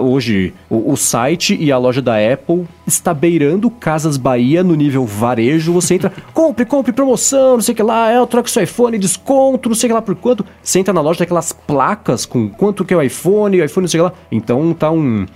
hoje 0.00 0.54
o, 0.68 0.92
o, 0.92 0.96
site 0.96 1.56
e 1.58 1.70
a 1.70 1.78
loja 1.78 2.00
da 2.00 2.14
Apple 2.16 2.66
está 2.86 3.12
beirando 3.12 3.70
Casas 3.70 4.16
Bahia 4.16 4.62
no 4.62 4.74
nível 4.74 5.04
varejo. 5.04 5.72
Você 5.72 5.94
entra, 5.94 6.12
compre, 6.32 6.64
compre, 6.64 6.92
promoção, 6.92 7.54
não 7.54 7.60
sei 7.60 7.72
o 7.72 7.76
que 7.76 7.82
lá, 7.82 8.10
é, 8.10 8.18
eu 8.18 8.26
troco 8.26 8.50
seu 8.50 8.62
iPhone, 8.62 8.98
desconto, 8.98 9.68
não 9.68 9.76
sei 9.76 9.88
o 9.88 9.90
que 9.90 9.94
lá 9.94 10.02
por 10.02 10.14
quanto. 10.14 10.44
Você 10.62 10.78
entra 10.78 10.92
na 10.92 11.00
loja, 11.00 11.18
tem 11.18 11.24
aquelas 11.24 11.52
placas 11.52 12.26
com 12.26 12.48
quanto 12.48 12.84
que 12.84 12.94
é 12.94 12.96
o 12.96 13.02
iPhone, 13.02 13.60
o 13.60 13.64
iPhone, 13.64 13.84
não 13.84 13.88
sei 13.88 14.00
o 14.00 14.04
que 14.04 14.10
lá. 14.10 14.18
Então 14.30 14.74
tá 14.74 14.90
um 14.90 15.26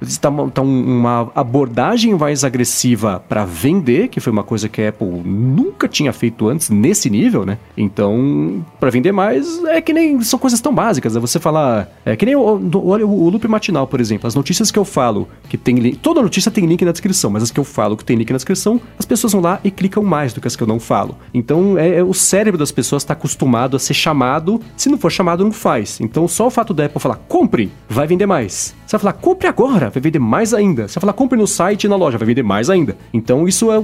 está 0.00 0.30
tá 0.30 0.62
uma 0.62 1.30
abordagem 1.34 2.14
mais 2.14 2.44
agressiva 2.44 3.22
para 3.28 3.44
vender, 3.44 4.08
que 4.08 4.20
foi 4.20 4.32
uma 4.32 4.42
coisa 4.42 4.68
que 4.68 4.82
a 4.82 4.88
Apple 4.88 5.22
nunca 5.24 5.88
tinha 5.88 6.12
feito 6.12 6.48
antes 6.48 6.70
nesse 6.70 7.08
nível, 7.08 7.44
né? 7.46 7.58
Então, 7.76 8.64
para 8.78 8.90
vender 8.90 9.12
mais, 9.12 9.62
é 9.64 9.80
que 9.80 9.92
nem 9.92 10.20
são 10.22 10.38
coisas 10.38 10.60
tão 10.60 10.74
básicas. 10.74 11.14
Né? 11.14 11.20
Você 11.20 11.38
falar, 11.38 11.88
é 12.04 12.16
que 12.16 12.26
nem 12.26 12.36
olha 12.36 13.06
o, 13.06 13.10
o, 13.10 13.24
o, 13.26 13.30
loop 13.30 13.46
matinal, 13.48 13.86
por 13.86 14.00
exemplo. 14.00 14.26
As 14.26 14.34
notícias 14.34 14.70
que 14.70 14.78
eu 14.78 14.84
falo 14.84 15.28
que 15.48 15.56
tem 15.56 15.76
link, 15.76 15.96
toda 15.96 16.22
notícia 16.22 16.50
tem 16.50 16.66
link 16.66 16.84
na 16.84 16.92
descrição, 16.92 17.30
mas 17.30 17.42
as 17.42 17.50
que 17.50 17.60
eu 17.60 17.64
falo 17.64 17.96
que 17.96 18.04
tem 18.04 18.16
link 18.16 18.30
na 18.30 18.36
descrição, 18.36 18.80
as 18.98 19.06
pessoas 19.06 19.32
vão 19.32 19.42
lá 19.42 19.60
e 19.64 19.70
clicam 19.70 20.02
mais 20.02 20.32
do 20.32 20.40
que 20.40 20.46
as 20.46 20.56
que 20.56 20.62
eu 20.62 20.66
não 20.66 20.80
falo. 20.80 21.16
Então, 21.32 21.78
é, 21.78 21.96
é 21.96 22.04
o 22.04 22.14
cérebro 22.14 22.58
das 22.58 22.72
pessoas 22.72 23.02
está 23.02 23.12
acostumado 23.12 23.76
a 23.76 23.78
ser 23.78 23.94
chamado. 23.94 24.60
Se 24.76 24.88
não 24.88 24.98
for 24.98 25.10
chamado, 25.10 25.44
não 25.44 25.52
faz. 25.52 26.00
Então, 26.00 26.26
só 26.28 26.46
o 26.46 26.50
fato 26.50 26.74
da 26.74 26.86
Apple 26.86 27.00
falar 27.00 27.16
compre, 27.28 27.70
vai 27.88 28.06
vender 28.06 28.26
mais. 28.26 28.74
Você 28.86 28.92
vai 28.92 29.00
falar 29.00 29.12
compre 29.14 29.48
agora 29.48 29.85
vai 29.88 30.00
vender 30.00 30.18
mais 30.18 30.52
ainda. 30.54 30.88
Você 30.88 30.94
vai 30.94 31.02
falar, 31.02 31.12
compre 31.12 31.38
no 31.38 31.46
site 31.46 31.84
e 31.84 31.88
na 31.88 31.96
loja, 31.96 32.18
vai 32.18 32.26
vender 32.26 32.42
mais 32.42 32.70
ainda. 32.70 32.96
Então 33.12 33.46
isso 33.46 33.70
é, 33.70 33.76
é, 33.76 33.82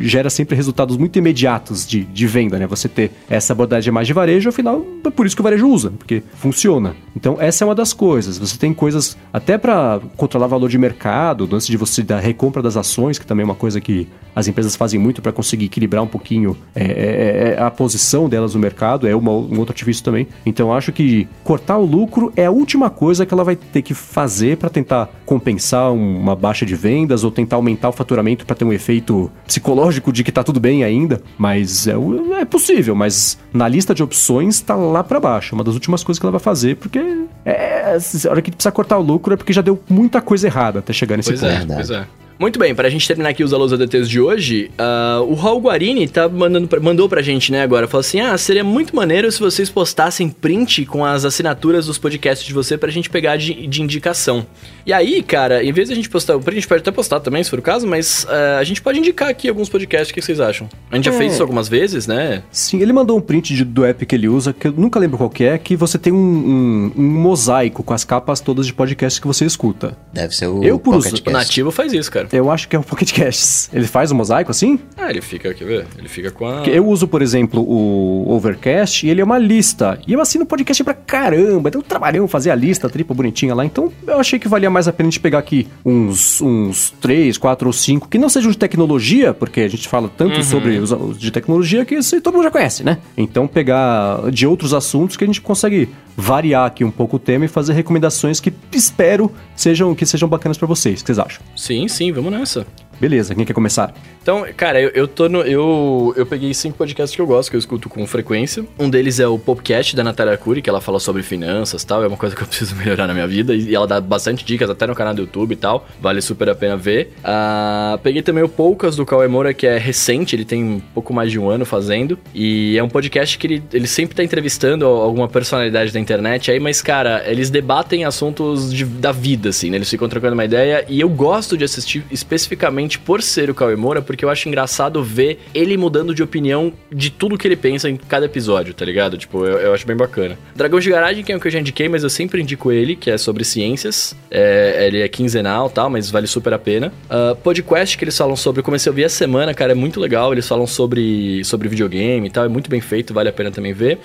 gera 0.00 0.30
sempre 0.30 0.56
resultados 0.56 0.96
muito 0.96 1.18
imediatos 1.18 1.86
de, 1.86 2.04
de 2.04 2.26
venda, 2.26 2.58
né? 2.58 2.66
Você 2.66 2.88
ter 2.88 3.12
essa 3.28 3.52
abordagem 3.52 3.92
mais 3.92 4.06
de 4.06 4.12
varejo, 4.12 4.48
afinal, 4.48 4.84
é 5.04 5.10
por 5.10 5.26
isso 5.26 5.36
que 5.36 5.42
o 5.42 5.44
varejo 5.44 5.68
usa, 5.68 5.90
porque 5.90 6.22
funciona. 6.34 6.94
Então 7.16 7.36
essa 7.40 7.64
é 7.64 7.66
uma 7.66 7.74
das 7.74 7.92
coisas. 7.92 8.38
Você 8.38 8.58
tem 8.58 8.72
coisas 8.72 9.16
até 9.32 9.58
para 9.58 10.00
controlar 10.16 10.46
valor 10.46 10.68
de 10.68 10.78
mercado, 10.78 11.48
antes 11.52 11.66
de 11.66 11.76
você 11.76 12.02
dar 12.02 12.20
recompra 12.20 12.62
das 12.62 12.76
ações, 12.76 13.18
que 13.18 13.26
também 13.26 13.42
é 13.42 13.46
uma 13.46 13.54
coisa 13.54 13.80
que 13.80 14.08
as 14.34 14.48
empresas 14.48 14.74
fazem 14.74 14.98
muito 14.98 15.20
para 15.20 15.32
conseguir 15.32 15.66
equilibrar 15.66 16.02
um 16.02 16.06
pouquinho 16.06 16.56
é, 16.74 16.84
é, 16.84 17.56
é, 17.58 17.62
a 17.62 17.70
posição 17.70 18.28
delas 18.28 18.54
no 18.54 18.60
mercado, 18.60 19.06
é 19.06 19.14
uma, 19.14 19.30
um 19.30 19.58
outro 19.58 19.72
artifício 19.72 20.02
também. 20.02 20.26
Então 20.44 20.72
acho 20.72 20.92
que 20.92 21.28
cortar 21.44 21.76
o 21.76 21.84
lucro 21.84 22.32
é 22.36 22.46
a 22.46 22.50
última 22.50 22.88
coisa 22.90 23.26
que 23.26 23.34
ela 23.34 23.44
vai 23.44 23.56
ter 23.56 23.82
que 23.82 23.94
fazer 23.94 24.56
para 24.56 24.70
tentar 24.70 25.10
compensar 25.24 25.92
uma 25.92 26.34
baixa 26.34 26.66
de 26.66 26.74
vendas 26.74 27.24
ou 27.24 27.30
tentar 27.30 27.56
aumentar 27.56 27.88
o 27.88 27.92
faturamento 27.92 28.44
para 28.44 28.56
ter 28.56 28.64
um 28.64 28.72
efeito 28.72 29.30
psicológico 29.46 30.12
de 30.12 30.24
que 30.24 30.32
tá 30.32 30.42
tudo 30.42 30.60
bem 30.60 30.84
ainda. 30.84 31.20
Mas 31.38 31.86
é, 31.86 31.94
é 32.40 32.44
possível, 32.44 32.94
mas 32.94 33.38
na 33.52 33.68
lista 33.68 33.94
de 33.94 34.02
opções 34.02 34.60
tá 34.60 34.74
lá 34.74 35.02
para 35.02 35.20
baixo. 35.20 35.54
Uma 35.54 35.64
das 35.64 35.74
últimas 35.74 36.02
coisas 36.02 36.18
que 36.18 36.26
ela 36.26 36.32
vai 36.32 36.40
fazer, 36.40 36.76
porque 36.76 36.98
é, 37.44 37.96
a 37.96 38.30
hora 38.30 38.42
que 38.42 38.50
precisa 38.50 38.72
cortar 38.72 38.98
o 38.98 39.02
lucro 39.02 39.34
é 39.34 39.36
porque 39.36 39.52
já 39.52 39.62
deu 39.62 39.80
muita 39.88 40.20
coisa 40.20 40.46
errada 40.46 40.78
até 40.80 40.92
chegar 40.92 41.16
nesse 41.16 41.30
pois 41.30 41.40
ponto. 41.40 41.72
É, 41.72 41.74
pois 41.74 41.90
é. 41.90 42.06
Muito 42.38 42.58
bem, 42.58 42.74
pra 42.74 42.88
gente 42.90 43.06
terminar 43.06 43.30
aqui 43.30 43.44
os 43.44 43.52
alunos 43.52 43.72
ADTs 43.72 44.08
de 44.08 44.20
hoje, 44.20 44.70
uh, 44.78 45.22
o 45.22 45.34
Raul 45.34 45.60
Guarini 45.60 46.08
tá 46.08 46.28
mandando 46.28 46.66
pra, 46.66 46.80
mandou 46.80 47.08
pra 47.08 47.22
gente, 47.22 47.52
né, 47.52 47.62
agora. 47.62 47.86
Falou 47.86 48.00
assim: 48.00 48.20
ah, 48.20 48.36
seria 48.36 48.64
muito 48.64 48.94
maneiro 48.94 49.30
se 49.30 49.38
vocês 49.38 49.70
postassem 49.70 50.28
print 50.28 50.84
com 50.86 51.04
as 51.04 51.24
assinaturas 51.24 51.86
dos 51.86 51.98
podcasts 51.98 52.46
de 52.46 52.52
você 52.52 52.76
pra 52.76 52.90
gente 52.90 53.08
pegar 53.08 53.36
de, 53.36 53.66
de 53.66 53.82
indicação. 53.82 54.46
E 54.84 54.92
aí, 54.92 55.22
cara, 55.22 55.62
em 55.62 55.72
vez 55.72 55.88
de 55.88 55.92
a 55.92 55.96
gente 55.96 56.08
postar 56.08 56.36
o 56.36 56.40
print, 56.40 56.56
a 56.56 56.60
gente 56.60 56.68
pode 56.68 56.80
até 56.80 56.90
postar 56.90 57.20
também, 57.20 57.42
se 57.44 57.50
for 57.50 57.58
o 57.58 57.62
caso, 57.62 57.86
mas 57.86 58.24
uh, 58.24 58.58
a 58.58 58.64
gente 58.64 58.82
pode 58.82 58.98
indicar 58.98 59.28
aqui 59.28 59.48
alguns 59.48 59.68
podcasts, 59.68 60.10
o 60.10 60.14
que 60.14 60.20
vocês 60.20 60.40
acham? 60.40 60.68
A 60.90 60.96
gente 60.96 61.08
é. 61.08 61.12
já 61.12 61.18
fez 61.18 61.34
isso 61.34 61.42
algumas 61.42 61.68
vezes, 61.68 62.06
né? 62.06 62.42
Sim, 62.50 62.80
ele 62.80 62.92
mandou 62.92 63.16
um 63.16 63.20
print 63.20 63.54
de, 63.54 63.64
do 63.64 63.84
app 63.84 64.04
que 64.04 64.14
ele 64.14 64.28
usa, 64.28 64.52
que 64.52 64.68
eu 64.68 64.72
nunca 64.72 64.98
lembro 64.98 65.18
qual 65.18 65.30
que 65.30 65.44
é, 65.44 65.56
que 65.58 65.76
você 65.76 65.98
tem 65.98 66.12
um, 66.12 66.16
um, 66.16 66.92
um 66.96 67.02
mosaico 67.02 67.82
com 67.82 67.94
as 67.94 68.04
capas 68.04 68.40
todas 68.40 68.66
de 68.66 68.74
podcasts 68.74 69.20
que 69.20 69.26
você 69.26 69.44
escuta. 69.44 69.96
Deve 70.12 70.34
ser 70.34 70.46
o 70.46 70.62
Eu, 70.62 70.78
por 70.78 70.96
uso, 70.96 71.14
o 71.26 71.30
nativo 71.30 71.70
faz 71.70 71.92
isso, 71.92 72.10
cara. 72.10 72.21
Eu 72.32 72.50
acho 72.50 72.68
que 72.68 72.76
é 72.76 72.78
o 72.80 72.82
Pocket 72.82 73.12
Casts. 73.12 73.70
Ele 73.72 73.86
faz 73.86 74.10
o 74.10 74.14
mosaico 74.14 74.50
assim? 74.50 74.78
Ah, 74.96 75.10
ele 75.10 75.20
fica, 75.20 75.52
quer 75.54 75.64
ver? 75.64 75.86
Ele 75.98 76.08
fica 76.08 76.30
com 76.30 76.46
a... 76.46 76.66
Eu 76.66 76.86
uso, 76.86 77.08
por 77.08 77.22
exemplo, 77.22 77.62
o 77.62 78.30
Overcast 78.32 79.06
e 79.06 79.10
ele 79.10 79.20
é 79.20 79.24
uma 79.24 79.38
lista. 79.38 79.98
E 80.06 80.12
eu 80.12 80.20
assino 80.20 80.46
podcast 80.46 80.82
pra 80.84 80.94
caramba. 80.94 81.68
Então, 81.68 81.82
trabalhão 81.82 82.28
fazer 82.28 82.50
a 82.50 82.54
lista, 82.54 82.88
tripa 82.88 83.14
bonitinha 83.14 83.54
lá. 83.54 83.64
Então, 83.64 83.92
eu 84.06 84.18
achei 84.18 84.38
que 84.38 84.48
valia 84.48 84.70
mais 84.70 84.88
a 84.88 84.92
pena 84.92 85.08
a 85.08 85.10
gente 85.10 85.20
pegar 85.20 85.38
aqui 85.38 85.68
uns, 85.84 86.40
uns 86.40 86.90
3, 87.00 87.36
4 87.38 87.66
ou 87.66 87.72
5 87.72 88.08
que 88.08 88.18
não 88.18 88.28
sejam 88.28 88.50
de 88.50 88.58
tecnologia, 88.58 89.34
porque 89.34 89.60
a 89.60 89.68
gente 89.68 89.88
fala 89.88 90.08
tanto 90.08 90.42
sobre 90.42 90.78
os, 90.78 91.18
de 91.18 91.30
tecnologia 91.30 91.84
que 91.84 91.94
isso 91.94 92.20
todo 92.20 92.34
mundo 92.34 92.44
já 92.44 92.50
conhece, 92.50 92.84
né? 92.84 92.98
Então, 93.16 93.46
pegar 93.46 94.30
de 94.30 94.46
outros 94.46 94.74
assuntos 94.74 95.16
que 95.16 95.24
a 95.24 95.26
gente 95.26 95.40
consegue 95.40 95.88
variar 96.16 96.66
aqui 96.66 96.84
um 96.84 96.90
pouco 96.90 97.16
o 97.16 97.18
tema 97.18 97.44
e 97.44 97.48
fazer 97.48 97.72
recomendações 97.72 98.40
que 98.40 98.52
espero 98.72 99.30
sejam 99.56 99.94
que 99.94 100.04
sejam 100.06 100.28
bacanas 100.28 100.58
pra 100.58 100.66
vocês. 100.66 101.00
O 101.00 101.04
que 101.04 101.06
vocês 101.06 101.18
acham? 101.18 101.42
Sim, 101.56 101.88
sim, 101.88 102.12
vamos 102.12 102.32
nessa. 102.32 102.66
Beleza, 103.02 103.34
quem 103.34 103.44
quer 103.44 103.52
começar? 103.52 103.92
Então, 104.22 104.46
cara, 104.56 104.80
eu, 104.80 104.90
eu 104.90 105.08
tô 105.08 105.28
no. 105.28 105.40
Eu, 105.40 106.14
eu 106.16 106.24
peguei 106.24 106.54
cinco 106.54 106.78
podcasts 106.78 107.16
que 107.16 107.20
eu 107.20 107.26
gosto, 107.26 107.50
que 107.50 107.56
eu 107.56 107.58
escuto 107.58 107.88
com 107.88 108.06
frequência. 108.06 108.64
Um 108.78 108.88
deles 108.88 109.18
é 109.18 109.26
o 109.26 109.36
Popcast 109.36 109.96
da 109.96 110.04
Natália 110.04 110.34
Arcuri, 110.34 110.62
que 110.62 110.70
ela 110.70 110.80
fala 110.80 111.00
sobre 111.00 111.20
finanças 111.24 111.82
e 111.82 111.86
tal. 111.88 112.04
É 112.04 112.06
uma 112.06 112.16
coisa 112.16 112.36
que 112.36 112.40
eu 112.40 112.46
preciso 112.46 112.76
melhorar 112.76 113.08
na 113.08 113.12
minha 113.12 113.26
vida. 113.26 113.56
E 113.56 113.74
ela 113.74 113.88
dá 113.88 114.00
bastante 114.00 114.44
dicas, 114.44 114.70
até 114.70 114.86
no 114.86 114.94
canal 114.94 115.14
do 115.14 115.22
YouTube 115.22 115.50
e 115.50 115.56
tal. 115.56 115.84
Vale 116.00 116.22
super 116.22 116.48
a 116.48 116.54
pena 116.54 116.76
ver. 116.76 117.12
Ah, 117.24 117.98
peguei 118.04 118.22
também 118.22 118.44
o 118.44 118.48
Poucas 118.48 118.94
do 118.94 119.04
Cauê 119.04 119.26
Moura, 119.26 119.52
que 119.52 119.66
é 119.66 119.78
recente, 119.78 120.36
ele 120.36 120.44
tem 120.44 120.62
um 120.62 120.78
pouco 120.94 121.12
mais 121.12 121.28
de 121.32 121.40
um 121.40 121.50
ano 121.50 121.64
fazendo. 121.64 122.16
E 122.32 122.78
é 122.78 122.84
um 122.84 122.88
podcast 122.88 123.36
que 123.36 123.48
ele, 123.48 123.62
ele 123.72 123.88
sempre 123.88 124.14
tá 124.14 124.22
entrevistando 124.22 124.86
alguma 124.86 125.26
personalidade 125.26 125.92
da 125.92 125.98
internet 125.98 126.52
aí, 126.52 126.60
mas, 126.60 126.80
cara, 126.80 127.24
eles 127.26 127.50
debatem 127.50 128.04
assuntos 128.04 128.72
de- 128.72 128.84
da 128.84 129.10
vida, 129.10 129.48
assim, 129.48 129.70
né? 129.70 129.78
Eles 129.78 129.90
ficam 129.90 130.08
trocando 130.08 130.34
uma 130.34 130.44
ideia. 130.44 130.84
E 130.88 131.00
eu 131.00 131.08
gosto 131.08 131.58
de 131.58 131.64
assistir 131.64 132.04
especificamente 132.08 132.91
por 132.98 133.22
ser 133.22 133.50
o 133.50 133.54
Cauê 133.54 133.76
Moura, 133.76 134.02
porque 134.02 134.24
eu 134.24 134.30
acho 134.30 134.48
engraçado 134.48 135.02
ver 135.02 135.40
ele 135.54 135.76
mudando 135.76 136.14
de 136.14 136.22
opinião 136.22 136.72
de 136.90 137.10
tudo 137.10 137.38
que 137.38 137.46
ele 137.46 137.56
pensa 137.56 137.88
em 137.88 137.96
cada 137.96 138.26
episódio, 138.26 138.74
tá 138.74 138.84
ligado? 138.84 139.16
Tipo, 139.16 139.44
eu, 139.44 139.58
eu 139.58 139.74
acho 139.74 139.86
bem 139.86 139.96
bacana. 139.96 140.38
Dragão 140.54 140.80
de 140.80 140.90
Garagem, 140.90 141.24
que 141.24 141.32
é 141.32 141.36
o 141.36 141.40
que 141.40 141.46
eu 141.46 141.52
já 141.52 141.60
indiquei, 141.60 141.88
mas 141.88 142.02
eu 142.02 142.10
sempre 142.10 142.40
indico 142.40 142.70
ele, 142.70 142.96
que 142.96 143.10
é 143.10 143.18
sobre 143.18 143.44
ciências. 143.44 144.14
É, 144.30 144.86
ele 144.86 145.00
é 145.00 145.08
quinzenal 145.08 145.70
tal, 145.70 145.90
mas 145.90 146.10
vale 146.10 146.26
super 146.26 146.52
a 146.52 146.58
pena. 146.58 146.92
Uh, 147.10 147.36
Podcast, 147.36 147.96
que 147.96 148.04
eles 148.04 148.16
falam 148.16 148.36
sobre, 148.36 148.62
comecei 148.62 148.90
a 148.90 148.92
ouvir 148.92 149.04
essa 149.04 149.16
semana, 149.16 149.54
cara, 149.54 149.72
é 149.72 149.74
muito 149.74 150.00
legal. 150.00 150.32
Eles 150.32 150.46
falam 150.46 150.66
sobre, 150.66 151.44
sobre 151.44 151.68
videogame 151.68 152.26
e 152.26 152.30
tal, 152.30 152.44
é 152.44 152.48
muito 152.48 152.70
bem 152.70 152.80
feito, 152.80 153.14
vale 153.14 153.28
a 153.28 153.32
pena 153.32 153.50
também 153.50 153.72
ver. 153.72 153.98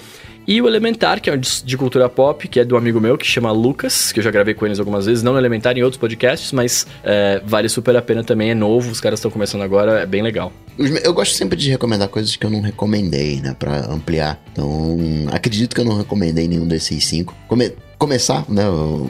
E 0.48 0.62
o 0.62 0.68
Elementar, 0.68 1.20
que 1.22 1.30
é 1.30 1.36
de 1.36 1.78
cultura 1.78 2.08
pop, 2.08 2.48
que 2.48 2.60
é 2.62 2.64
do 2.64 2.78
amigo 2.78 3.02
meu, 3.02 3.18
que 3.18 3.26
chama 3.28 3.52
Lucas, 3.52 4.14
que 4.14 4.20
eu 4.20 4.24
já 4.24 4.32
gravei 4.32 4.54
com 4.54 4.66
eles 4.66 4.80
algumas 4.80 5.06
vezes, 5.06 5.22
não 5.22 5.34
no 5.34 5.40
Elementar, 5.40 5.78
em 5.78 5.84
outros 5.84 6.00
podcasts, 6.00 6.54
mas 6.54 6.88
é, 7.04 7.42
vale 7.46 7.68
super 7.68 7.94
a 7.98 8.02
pena 8.02 8.24
também, 8.24 8.52
é 8.52 8.56
novo, 8.56 8.90
os 8.90 9.02
caras 9.02 9.20
estão 9.20 9.30
começando 9.30 9.62
agora, 9.62 10.00
é 10.00 10.06
bem 10.06 10.22
legal. 10.22 10.54
Eu 11.04 11.14
gosto 11.14 11.36
sempre 11.36 11.58
de 11.58 11.70
recomendar 11.70 12.08
coisas 12.08 12.36
que 12.38 12.46
eu 12.46 12.50
não 12.50 12.62
recomendei, 12.62 13.42
né? 13.42 13.56
Pra 13.60 13.92
ampliar. 13.92 14.42
Então, 14.54 14.98
acredito 15.34 15.76
que 15.76 15.82
eu 15.82 15.86
não 15.86 15.98
recomendei 15.98 16.48
nenhum 16.48 16.66
desses 16.68 17.06
cinco. 17.06 17.36
Come- 17.48 17.74
Começar, 17.98 18.46
né? 18.48 18.64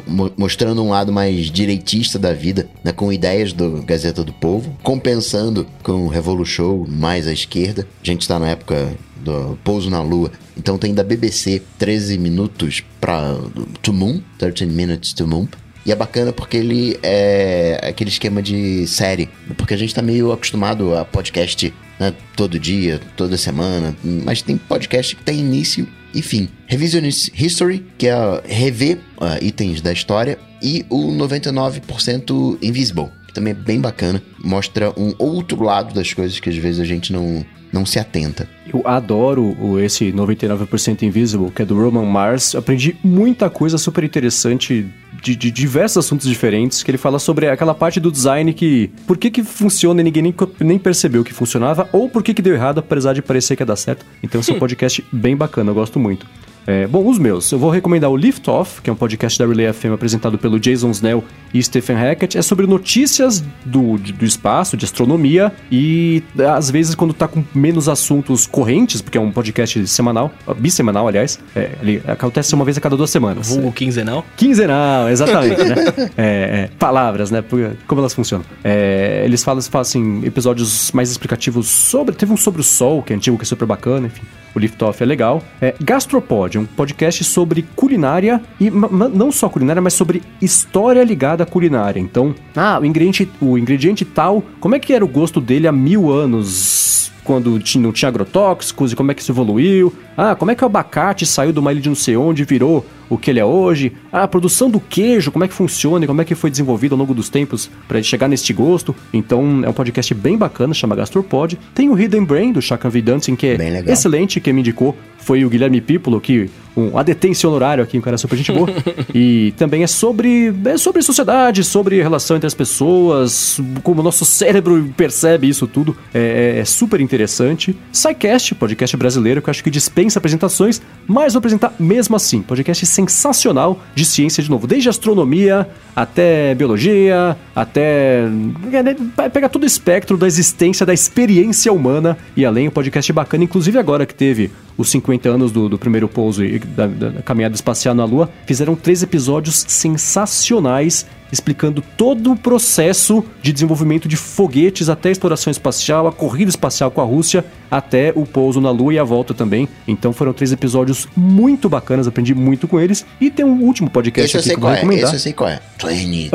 mo- 0.08 0.32
Mostrando 0.38 0.82
um 0.82 0.90
lado 0.90 1.12
mais 1.12 1.52
direitista 1.52 2.18
da 2.18 2.32
vida, 2.34 2.70
né? 2.84 2.92
Com 2.94 3.12
ideias 3.12 3.52
do 3.52 3.82
Gazeta 3.84 4.24
do 4.24 4.32
Povo. 4.32 4.78
Compensando 4.82 5.68
com 5.84 6.06
o 6.06 6.08
Revolution 6.08 6.86
mais 6.88 7.28
à 7.28 7.34
esquerda. 7.34 7.86
A 8.02 8.06
gente 8.06 8.26
tá 8.28 8.40
na 8.40 8.48
época 8.50 8.96
do 9.18 9.58
Pouso 9.64 9.90
na 9.90 10.02
Lua. 10.02 10.32
Então 10.56 10.78
tem 10.78 10.94
da 10.94 11.04
BBC 11.04 11.62
13 11.78 12.18
minutos 12.18 12.82
pra 13.02 13.36
To 13.82 13.92
Moon, 13.92 14.22
13 14.38 14.66
Minutes 14.66 15.12
to 15.12 15.28
Moon. 15.28 15.48
E 15.86 15.92
é 15.92 15.96
bacana 15.96 16.32
porque 16.32 16.56
ele 16.58 16.98
é 17.04 17.80
aquele 17.84 18.10
esquema 18.10 18.42
de 18.42 18.88
série. 18.88 19.28
Porque 19.58 19.74
a 19.74 19.78
gente 19.78 19.94
tá 19.94 20.02
meio 20.02 20.32
acostumado 20.32 20.96
a 20.96 21.04
podcast 21.04 21.74
né, 22.00 22.14
todo 22.38 22.58
dia, 22.58 23.02
toda 23.18 23.38
semana. 23.38 23.94
Mas 24.02 24.42
tem 24.42 24.56
podcast 24.58 25.14
que 25.16 25.24
tem 25.24 25.40
início 25.40 25.88
e 26.14 26.22
fim. 26.22 26.50
Revisionist 26.68 27.32
History, 27.38 27.86
que 27.98 28.08
é 28.08 28.42
rever 28.46 29.00
ah, 29.20 29.38
itens 29.42 29.82
da 29.82 29.92
história. 29.92 30.38
E 30.62 30.86
o 30.90 31.12
99% 31.12 32.58
Invisible, 32.62 33.10
que 33.28 33.34
também 33.34 33.52
é 33.52 33.56
bem 33.56 33.80
bacana. 33.80 34.22
Mostra 34.44 34.92
um 35.00 35.14
outro 35.20 35.64
lado 35.64 35.94
das 35.94 36.14
coisas 36.14 36.40
que 36.40 36.50
às 36.50 36.56
vezes 36.56 36.80
a 36.80 36.86
gente 36.86 37.14
não, 37.14 37.46
não 37.78 37.86
se 37.86 38.00
atenta. 38.00 38.48
Eu 38.74 38.82
adoro 38.86 39.56
o, 39.60 39.80
esse 39.80 40.12
99% 40.12 41.04
Invisible, 41.04 41.52
que 41.52 41.62
é 41.62 41.66
do 41.66 41.80
Roman 41.80 42.06
Mars. 42.06 42.56
Aprendi 42.56 42.98
muita 43.04 43.50
coisa 43.50 43.78
super 43.78 44.04
interessante 44.04 44.86
de, 45.22 45.36
de 45.36 45.52
diversos 45.52 45.98
assuntos 45.98 46.28
diferentes, 46.28 46.84
que 46.84 46.90
ele 46.92 46.98
fala 46.98 47.20
sobre 47.20 47.48
aquela 47.48 47.74
parte 47.74 48.00
do 48.00 48.12
design 48.12 48.54
que... 48.54 48.90
Por 49.06 49.18
que 49.18 49.30
que 49.30 49.44
funciona 49.44 50.02
e 50.02 50.04
ninguém 50.04 50.24
nem, 50.24 50.36
nem 50.60 50.80
percebeu 50.80 51.24
que 51.24 51.34
funcionava, 51.34 51.88
ou 51.92 52.10
por 52.10 52.24
que 52.24 52.34
que 52.34 52.42
deu 52.42 52.56
errado, 52.56 52.80
apesar 52.80 53.14
de 53.14 53.22
parecer 53.22 53.56
que 53.56 53.62
ia 53.62 53.68
dar 53.68 53.76
certo. 53.76 54.06
Então 54.24 54.42
esse 54.42 54.52
é 54.52 54.56
um 54.56 54.60
podcast 54.60 55.06
bem 55.12 55.36
bacana, 55.36 55.70
eu 55.70 55.76
gosto 55.76 56.00
muito. 56.00 56.26
É, 56.68 56.86
bom, 56.86 57.08
os 57.08 57.18
meus. 57.18 57.50
Eu 57.50 57.58
vou 57.58 57.70
recomendar 57.70 58.10
o 58.12 58.18
Lift 58.18 58.50
Off, 58.50 58.82
que 58.82 58.90
é 58.90 58.94
um 58.94 58.96
podcast 58.96 59.40
da 59.40 59.48
Relay 59.48 59.72
FM 59.72 59.94
apresentado 59.94 60.38
pelo 60.38 60.60
Jason 60.60 60.92
Snell 60.92 61.24
e 61.54 61.64
Stephen 61.64 61.96
Hackett. 61.96 62.38
É 62.38 62.42
sobre 62.42 62.68
notícias 62.68 63.42
do, 63.64 63.98
do 63.98 64.26
espaço, 64.26 64.76
de 64.76 64.84
astronomia 64.84 65.50
e 65.72 66.22
às 66.54 66.70
vezes 66.70 66.94
quando 66.94 67.14
tá 67.14 67.26
com 67.26 67.42
menos 67.56 67.88
assuntos 67.88 68.46
correntes, 68.46 69.02
porque 69.02 69.18
é 69.18 69.22
um 69.22 69.32
podcast 69.32 69.88
semanal, 69.88 70.30
bissemanal, 70.58 71.08
aliás. 71.08 71.40
É, 71.56 71.72
ele 71.82 72.04
acontece 72.06 72.54
uma 72.54 72.66
vez 72.66 72.78
a 72.78 72.82
cada 72.82 72.98
duas 72.98 73.10
semanas. 73.10 73.48
Vulgo 73.48 73.72
quinzenal. 73.72 74.26
Quinzenal, 74.36 75.08
exatamente, 75.10 75.64
né? 75.64 75.76
É, 76.18 76.64
é, 76.64 76.70
palavras, 76.80 77.32
né? 77.32 77.44
Como 77.88 78.02
elas 78.02 78.14
funcionam. 78.14 78.46
É, 78.64 79.22
eles 79.24 79.44
falam, 79.44 79.62
fazem 79.62 80.22
episódios 80.26 80.92
mais 80.92 81.12
explicativos 81.12 81.68
sobre. 81.68 82.16
Teve 82.16 82.34
um 82.34 82.38
sobre 82.38 82.60
o 82.60 82.64
Sol, 82.64 83.02
que 83.04 83.14
é 83.14 83.16
antigo, 83.16 83.38
que 83.38 83.44
é 83.44 83.46
super 83.46 83.66
bacana, 83.66 84.08
enfim. 84.08 84.24
O 84.58 84.60
Lift 84.60 84.84
Off 84.84 85.04
é 85.04 85.06
legal. 85.06 85.44
É, 85.62 85.76
Gastropod, 85.80 86.58
um 86.58 86.66
podcast 86.66 87.24
sobre 87.24 87.64
culinária 87.76 88.42
e 88.60 88.72
não 88.72 89.32
só 89.32 89.48
culinária, 89.48 89.80
mas 89.80 89.94
sobre 89.94 90.24
história 90.42 91.04
ligada 91.04 91.44
à 91.44 91.46
culinária. 91.46 92.00
Então, 92.00 92.34
ah, 92.56 92.80
o 92.82 92.86
ingrediente, 92.86 93.30
o 93.40 93.56
ingrediente 93.56 94.04
tal, 94.04 94.44
como 94.60 94.74
é 94.74 94.80
que 94.80 94.94
era 94.94 95.06
o 95.06 95.08
gosto 95.08 95.40
dele 95.40 95.68
há 95.68 95.72
mil 95.72 96.12
anos? 96.12 97.12
Quando 97.28 97.60
não 97.76 97.92
tinha 97.92 98.08
agrotóxicos 98.08 98.94
e 98.94 98.96
como 98.96 99.12
é 99.12 99.14
que 99.14 99.22
isso 99.22 99.34
evoluiu. 99.34 99.94
Ah, 100.16 100.34
como 100.34 100.50
é 100.50 100.56
que 100.56 100.64
o 100.64 100.66
abacate 100.66 101.26
saiu 101.26 101.52
de 101.52 101.60
uma 101.60 101.74
ilha 101.74 101.82
de 101.82 101.90
não 101.90 101.96
sei 101.96 102.16
onde 102.16 102.42
e 102.42 102.46
virou 102.46 102.86
o 103.10 103.18
que 103.18 103.30
ele 103.30 103.40
é 103.40 103.46
hoje. 103.46 103.92
Ah, 104.12 104.24
a 104.24 104.28
produção 104.30 104.70
do 104.70 104.80
queijo, 104.80 105.30
como 105.30 105.44
é 105.44 105.48
que 105.48 105.54
funciona 105.54 106.06
e 106.06 106.08
como 106.08 106.22
é 106.22 106.26
que 106.26 106.36
foi 106.36 106.50
desenvolvido 106.50 106.96
ao 106.96 107.00
longo 107.00 107.14
dos 107.14 107.28
tempos 107.28 107.70
para 107.86 108.02
chegar 108.02 108.30
neste 108.30 108.54
gosto. 108.54 108.96
Então, 109.14 109.62
é 109.66 109.70
um 109.70 109.74
podcast 109.74 110.14
bem 110.14 110.38
bacana, 110.38 110.74
chama 110.74 110.96
Gastropod. 110.96 111.60
Tem 111.76 111.90
o 111.90 112.00
Hidden 112.00 112.24
Brain, 112.24 112.54
do 112.54 112.62
Chacan 112.62 112.90
Vidancing, 112.90 113.36
que 113.36 113.48
é 113.48 113.84
excelente, 113.92 114.40
quem 114.40 114.54
me 114.54 114.62
indicou 114.62 114.96
foi 115.28 115.44
o 115.44 115.50
Guilherme 115.50 115.82
Pípolo, 115.82 116.22
que 116.22 116.50
um 116.78 116.98
adetência 116.98 117.50
honorário 117.50 117.84
aqui, 117.84 117.98
um 117.98 118.02
cara 118.02 118.18
super 118.18 118.38
gente 118.38 118.50
boa. 118.50 118.70
e 119.14 119.54
também 119.58 119.84
é 119.84 119.88
sobre, 119.88 120.54
é 120.64 120.78
sobre 120.78 121.02
sociedade, 121.02 121.66
sobre 121.66 122.02
relação 122.02 122.38
entre 122.38 122.48
as 122.48 122.54
pessoas, 122.54 123.60
como 123.84 124.00
o 124.00 124.04
nosso 124.04 124.24
cérebro 124.24 124.90
percebe 124.96 125.50
isso 125.50 125.68
tudo. 125.68 125.98
É, 126.14 126.60
é 126.60 126.66
super 126.66 127.02
interessante. 127.02 127.76
SciCast, 127.92 128.56
podcast 128.56 128.96
brasileiro, 128.96 129.42
que 129.42 129.50
eu 129.50 129.52
acho 129.52 129.62
que 129.62 129.70
dispensa 129.70 130.18
apresentações, 130.18 130.82
mas 131.06 131.34
vou 131.34 131.40
apresentar 131.40 131.74
mesmo 131.78 132.16
assim. 132.16 132.42
Podcast 132.42 132.86
sensacional 132.86 133.82
de 133.94 134.06
ciência, 134.06 134.42
de 134.42 134.50
novo, 134.50 134.66
desde 134.66 134.88
astronomia 134.88 135.68
até 135.94 136.56
biologia, 136.56 137.36
até. 137.54 138.30
é, 138.72 139.30
Pega 139.30 139.50
todo 139.50 139.64
o 139.64 139.66
espectro 139.66 140.16
da 140.16 140.26
existência, 140.26 140.86
da 140.86 140.94
experiência 140.94 141.74
humana 141.74 142.18
e 142.34 142.46
além, 142.46 142.70
um 142.70 142.72
podcast 142.72 143.12
bacana, 143.12 143.44
inclusive 143.44 143.78
agora 143.78 144.06
que 144.06 144.16
teve 144.16 144.52
os 144.78 144.90
50 144.90 145.28
anos 145.30 145.52
do, 145.52 145.68
do 145.68 145.78
primeiro 145.78 146.08
pouso 146.08 146.44
e 146.44 146.60
da, 146.60 146.86
da- 146.88 147.10
da 147.10 147.22
caminhada 147.22 147.56
espacial 147.56 147.96
na 147.96 148.06
Lua, 148.06 148.30
fizeram 148.46 148.76
três 148.76 149.02
episódios 149.02 149.66
sensacionais 149.68 151.06
explicando 151.32 151.84
todo 151.96 152.32
o 152.32 152.38
processo 152.38 153.24
de 153.42 153.52
desenvolvimento 153.52 154.08
de 154.08 154.16
foguetes 154.16 154.90
até 154.90 155.10
a 155.10 155.12
exploração 155.12 155.52
espacial, 155.52 156.08
a 156.08 156.12
corrida 156.12 156.50
espacial 156.50 156.92
com 156.92 157.02
a 157.02 157.04
Rússia, 157.04 157.44
até 157.70 158.12
o 158.16 158.26
pouso 158.26 158.62
na 158.62 158.72
Lua 158.72 158.94
e 158.94 159.00
a 159.00 159.04
volta 159.04 159.34
também. 159.34 159.68
Então 159.88 160.14
foram 160.14 160.34
três 160.34 160.52
episódios 160.52 161.08
muito 161.16 161.68
bacanas, 161.68 162.08
aprendi 162.08 162.34
muito 162.34 162.68
com 162.68 162.80
eles. 162.80 163.06
E 163.20 163.30
tem 163.30 163.46
um 163.46 163.62
último 163.64 163.90
podcast 163.90 164.38
Esse 164.38 164.38
aqui 164.38 164.50
que 164.50 164.56
eu 164.56 164.62
vou 164.62 164.72
é. 164.72 164.76
recomendar. 164.76 165.06
Esse 165.06 165.16
eu 165.16 165.20
sei 165.20 165.34
qual 165.34 165.50
é. 165.50 165.60
20,000 165.82 166.30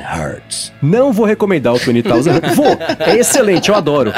Hertz. 0.00 0.72
Não 0.82 1.12
vou 1.12 1.26
recomendar 1.26 1.74
o 1.74 1.76
20,000. 1.76 2.04
Vou! 2.54 2.76
É 2.98 3.16
excelente, 3.16 3.68
eu 3.68 3.74
adoro. 3.74 4.12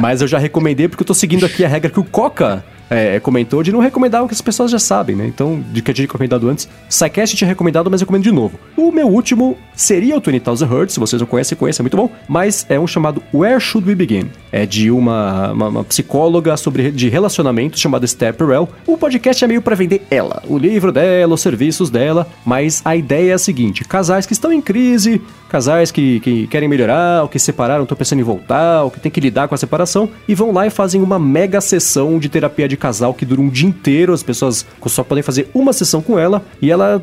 Mas 0.00 0.20
eu 0.20 0.28
já 0.28 0.38
recomendei 0.38 0.88
porque 0.88 1.02
eu 1.02 1.06
tô 1.06 1.14
seguindo 1.14 1.44
aqui 1.44 1.64
a 1.64 1.68
regra 1.68 1.90
que 1.90 2.00
o 2.00 2.04
Coca 2.04 2.64
é, 2.92 3.18
comentou 3.20 3.62
de 3.62 3.72
não 3.72 3.80
recomendar 3.80 4.22
o 4.22 4.28
que 4.28 4.34
as 4.34 4.40
pessoas 4.40 4.70
já 4.70 4.78
sabem, 4.78 5.16
né? 5.16 5.26
Então, 5.26 5.64
de 5.72 5.80
que 5.80 5.90
eu 5.90 5.94
tinha 5.94 6.06
recomendado 6.06 6.48
antes. 6.48 6.68
Psycast 6.88 7.36
tinha 7.36 7.48
recomendado, 7.48 7.90
mas 7.90 8.00
eu 8.00 8.04
recomendo 8.04 8.24
de 8.24 8.32
novo. 8.32 8.58
O 8.76 8.92
meu 8.92 9.08
último 9.08 9.56
seria 9.74 10.16
o 10.16 10.20
20,000 10.20 10.68
Hertz, 10.68 10.94
se 10.94 11.00
vocês 11.00 11.20
não 11.20 11.26
conhecem, 11.26 11.56
conhecem, 11.56 11.82
é 11.82 11.84
muito 11.84 11.96
bom. 11.96 12.10
Mas 12.28 12.66
é 12.68 12.78
um 12.78 12.86
chamado 12.86 13.22
Where 13.32 13.60
Should 13.60 13.88
We 13.88 13.94
Begin? 13.94 14.30
É 14.50 14.66
de 14.66 14.90
uma, 14.90 15.52
uma, 15.52 15.68
uma 15.68 15.84
psicóloga 15.84 16.56
sobre 16.56 16.90
de 16.90 17.08
relacionamento 17.08 17.78
chamada 17.78 18.04
Esther 18.04 18.34
Perel. 18.34 18.68
O 18.86 18.96
podcast 18.96 19.44
é 19.44 19.48
meio 19.48 19.62
pra 19.62 19.74
vender 19.74 20.06
ela, 20.10 20.42
o 20.46 20.58
livro 20.58 20.92
dela, 20.92 21.34
os 21.34 21.40
serviços 21.40 21.90
dela. 21.90 22.26
Mas 22.44 22.82
a 22.84 22.94
ideia 22.96 23.32
é 23.32 23.34
a 23.34 23.38
seguinte: 23.38 23.84
casais 23.84 24.26
que 24.26 24.32
estão 24.32 24.52
em 24.52 24.60
crise, 24.60 25.20
casais 25.52 25.90
que, 25.90 26.18
que 26.20 26.46
querem 26.46 26.66
melhorar, 26.66 27.22
ou 27.22 27.28
que 27.28 27.38
separaram, 27.38 27.82
estão 27.82 27.96
pensando 27.96 28.20
em 28.20 28.22
voltar, 28.22 28.84
ou 28.84 28.90
que 28.90 28.98
tem 28.98 29.12
que 29.12 29.20
lidar 29.20 29.48
com 29.48 29.54
a 29.54 29.58
separação, 29.58 30.08
e 30.26 30.34
vão 30.34 30.50
lá 30.50 30.66
e 30.66 30.70
fazem 30.70 31.02
uma 31.02 31.18
mega 31.18 31.60
sessão 31.60 32.18
de 32.18 32.30
terapia 32.30 32.66
de 32.66 32.74
casal 32.74 33.12
que 33.12 33.26
dura 33.26 33.42
um 33.42 33.50
dia 33.50 33.68
inteiro, 33.68 34.14
as 34.14 34.22
pessoas 34.22 34.64
só 34.86 35.04
podem 35.04 35.22
fazer 35.22 35.50
uma 35.52 35.74
sessão 35.74 36.00
com 36.00 36.18
ela, 36.18 36.42
e 36.60 36.70
ela, 36.70 37.02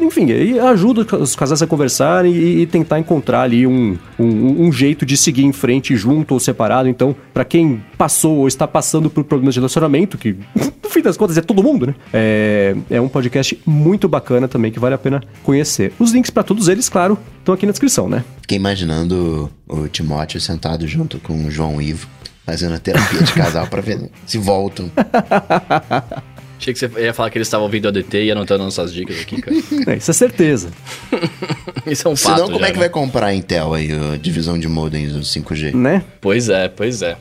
enfim, 0.00 0.26
ajuda 0.58 1.06
os 1.16 1.36
casais 1.36 1.62
a 1.62 1.68
conversarem 1.68 2.32
e, 2.32 2.62
e 2.62 2.66
tentar 2.66 2.98
encontrar 2.98 3.42
ali 3.42 3.64
um, 3.64 3.96
um, 4.18 4.66
um 4.66 4.72
jeito 4.72 5.06
de 5.06 5.16
seguir 5.16 5.44
em 5.44 5.52
frente 5.52 5.94
junto 5.94 6.34
ou 6.34 6.40
separado. 6.40 6.88
Então, 6.88 7.14
para 7.32 7.44
quem 7.44 7.80
passou 7.96 8.38
ou 8.38 8.48
está 8.48 8.66
passando 8.66 9.08
por 9.08 9.22
problemas 9.22 9.54
de 9.54 9.60
relacionamento, 9.60 10.18
que 10.18 10.36
no 10.82 10.90
fim 10.90 11.00
das 11.00 11.16
contas 11.16 11.38
é 11.38 11.40
todo 11.40 11.62
mundo, 11.62 11.86
né? 11.86 11.94
É, 12.12 12.74
é 12.90 13.00
um 13.00 13.08
podcast 13.08 13.56
muito 13.64 14.08
bacana 14.08 14.48
também 14.48 14.72
que 14.72 14.80
vale 14.80 14.96
a 14.96 14.98
pena 14.98 15.22
conhecer. 15.44 15.92
Os 15.98 16.12
links 16.12 16.30
para 16.30 16.42
todos 16.42 16.68
eles, 16.68 16.88
claro, 16.88 17.16
estão 17.38 17.54
aqui 17.54 17.66
na 17.66 17.72
descrição, 17.72 17.83
né? 18.08 18.24
Fiquei 18.40 18.56
imaginando 18.56 19.50
o 19.66 19.88
Timóteo 19.88 20.40
sentado 20.40 20.86
junto 20.86 21.18
com 21.18 21.46
o 21.46 21.50
João 21.50 21.80
Ivo, 21.80 22.08
fazendo 22.44 22.74
a 22.74 22.78
terapia 22.78 23.22
de 23.22 23.32
casal 23.32 23.66
pra 23.66 23.80
ver 23.80 24.10
se 24.26 24.38
voltam. 24.38 24.90
Achei 26.58 26.72
que 26.72 26.78
você 26.78 26.90
ia 26.98 27.12
falar 27.12 27.30
que 27.30 27.36
eles 27.36 27.48
estavam 27.48 27.66
ouvindo 27.66 27.88
a 27.88 27.90
DT 27.90 28.24
e 28.24 28.30
anotando 28.30 28.64
nossas 28.64 28.92
dicas 28.92 29.20
aqui, 29.20 29.40
cara. 29.40 29.56
É, 29.86 29.96
isso 29.96 30.10
é 30.10 30.14
certeza. 30.14 30.70
Isso 31.86 32.08
é 32.08 32.10
um 32.10 32.16
fato. 32.16 32.36
Senão, 32.36 32.46
como 32.46 32.60
já, 32.60 32.68
é 32.68 32.70
que 32.70 32.76
né? 32.76 32.80
vai 32.80 32.88
comprar 32.88 33.26
a 33.26 33.34
Intel 33.34 33.74
aí, 33.74 33.90
a 33.92 34.16
divisão 34.16 34.58
de 34.58 34.66
modems 34.66 35.12
do 35.12 35.20
5G? 35.20 35.74
Né? 35.74 36.02
Pois 36.18 36.48
é, 36.48 36.66
pois 36.66 37.02
é. 37.02 37.18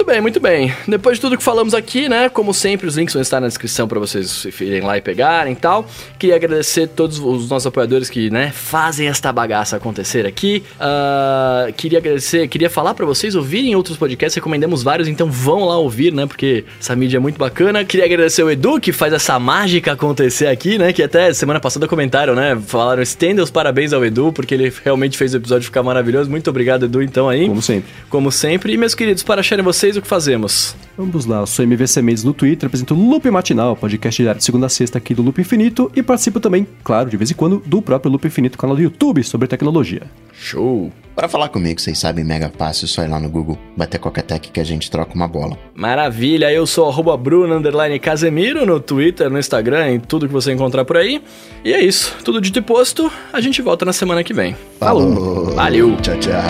Muito 0.00 0.12
bem, 0.12 0.20
muito 0.22 0.40
bem. 0.40 0.74
Depois 0.88 1.18
de 1.18 1.20
tudo 1.20 1.36
que 1.36 1.42
falamos 1.42 1.74
aqui, 1.74 2.08
né? 2.08 2.30
Como 2.30 2.54
sempre, 2.54 2.86
os 2.86 2.96
links 2.96 3.12
vão 3.12 3.20
estar 3.20 3.38
na 3.38 3.48
descrição 3.48 3.86
para 3.86 4.00
vocês 4.00 4.46
irem 4.58 4.80
lá 4.80 4.96
e 4.96 5.02
pegarem 5.02 5.52
e 5.52 5.56
tal. 5.56 5.86
Queria 6.18 6.36
agradecer 6.36 6.86
todos 6.86 7.18
os 7.18 7.50
nossos 7.50 7.66
apoiadores 7.66 8.08
que, 8.08 8.30
né, 8.30 8.50
fazem 8.50 9.08
esta 9.08 9.30
bagaça 9.30 9.76
acontecer 9.76 10.24
aqui. 10.24 10.64
Ah, 10.80 11.68
queria 11.76 11.98
agradecer, 11.98 12.48
queria 12.48 12.70
falar 12.70 12.94
para 12.94 13.04
vocês 13.04 13.34
ouvirem 13.34 13.76
outros 13.76 13.98
podcasts, 13.98 14.34
recomendamos 14.34 14.82
vários, 14.82 15.06
então 15.06 15.30
vão 15.30 15.66
lá 15.66 15.76
ouvir, 15.76 16.14
né? 16.14 16.24
Porque 16.24 16.64
essa 16.80 16.96
mídia 16.96 17.18
é 17.18 17.20
muito 17.20 17.36
bacana. 17.36 17.84
Queria 17.84 18.06
agradecer 18.06 18.42
o 18.42 18.50
Edu, 18.50 18.80
que 18.80 18.92
faz 18.92 19.12
essa 19.12 19.38
mágica 19.38 19.92
acontecer 19.92 20.46
aqui, 20.46 20.78
né? 20.78 20.94
Que 20.94 21.02
até 21.02 21.30
semana 21.34 21.60
passada 21.60 21.86
comentaram, 21.86 22.34
né? 22.34 22.58
Falaram, 22.66 23.02
estendem 23.02 23.44
os 23.44 23.50
parabéns 23.50 23.92
ao 23.92 24.02
Edu, 24.02 24.32
porque 24.32 24.54
ele 24.54 24.72
realmente 24.82 25.18
fez 25.18 25.34
o 25.34 25.36
episódio 25.36 25.66
ficar 25.66 25.82
maravilhoso. 25.82 26.30
Muito 26.30 26.48
obrigado, 26.48 26.86
Edu, 26.86 27.02
então 27.02 27.28
aí. 27.28 27.46
Como 27.46 27.60
sempre. 27.60 27.90
Como 28.08 28.32
sempre. 28.32 28.72
E, 28.72 28.78
meus 28.78 28.94
queridos, 28.94 29.22
para 29.22 29.42
acharem 29.42 29.62
vocês, 29.62 29.89
o 29.96 30.02
que 30.02 30.08
fazemos? 30.08 30.76
Vamos 30.96 31.24
lá, 31.24 31.40
eu 31.40 31.46
sou 31.46 31.64
MVC 31.64 32.02
Mendes 32.02 32.24
no 32.24 32.34
Twitter, 32.34 32.66
apresento 32.66 32.94
o 32.94 33.08
Loop 33.08 33.30
Matinal, 33.30 33.74
podcast 33.74 34.22
diário 34.22 34.38
de 34.38 34.44
segunda 34.44 34.66
a 34.66 34.68
sexta 34.68 34.98
aqui 34.98 35.14
do 35.14 35.22
Loop 35.22 35.40
Infinito 35.40 35.90
e 35.96 36.02
participo 36.02 36.38
também, 36.40 36.66
claro, 36.84 37.08
de 37.08 37.16
vez 37.16 37.30
em 37.30 37.34
quando, 37.34 37.62
do 37.64 37.80
próprio 37.80 38.12
Loop 38.12 38.26
Infinito, 38.26 38.58
canal 38.58 38.76
do 38.76 38.82
YouTube 38.82 39.22
sobre 39.24 39.48
tecnologia. 39.48 40.02
Show! 40.32 40.92
Para 41.14 41.28
falar 41.28 41.48
comigo, 41.48 41.80
vocês 41.80 41.98
sabem 41.98 42.24
mega 42.24 42.50
fácil, 42.56 42.86
só 42.86 43.02
ir 43.02 43.08
lá 43.08 43.18
no 43.18 43.28
Google, 43.28 43.58
bater 43.76 43.98
Coca-Tech 43.98 44.50
que 44.50 44.60
a 44.60 44.64
gente 44.64 44.90
troca 44.90 45.14
uma 45.14 45.28
bola. 45.28 45.58
Maravilha, 45.74 46.52
eu 46.52 46.66
sou 46.66 46.88
arroba 46.88 47.16
Bruno 47.16 47.56
underline 47.56 47.98
Casemiro 47.98 48.64
no 48.66 48.78
Twitter, 48.80 49.30
no 49.30 49.38
Instagram, 49.38 49.92
em 49.92 50.00
tudo 50.00 50.26
que 50.26 50.32
você 50.32 50.52
encontrar 50.52 50.84
por 50.84 50.96
aí. 50.96 51.22
E 51.64 51.72
é 51.72 51.82
isso, 51.82 52.16
tudo 52.24 52.40
dito 52.40 52.58
e 52.58 52.62
posto, 52.62 53.10
a 53.32 53.40
gente 53.40 53.62
volta 53.62 53.84
na 53.84 53.92
semana 53.92 54.22
que 54.22 54.34
vem. 54.34 54.56
Falou! 54.78 55.54
Valeu. 55.54 55.96
Tchau, 55.96 56.16
tchau! 56.18 56.40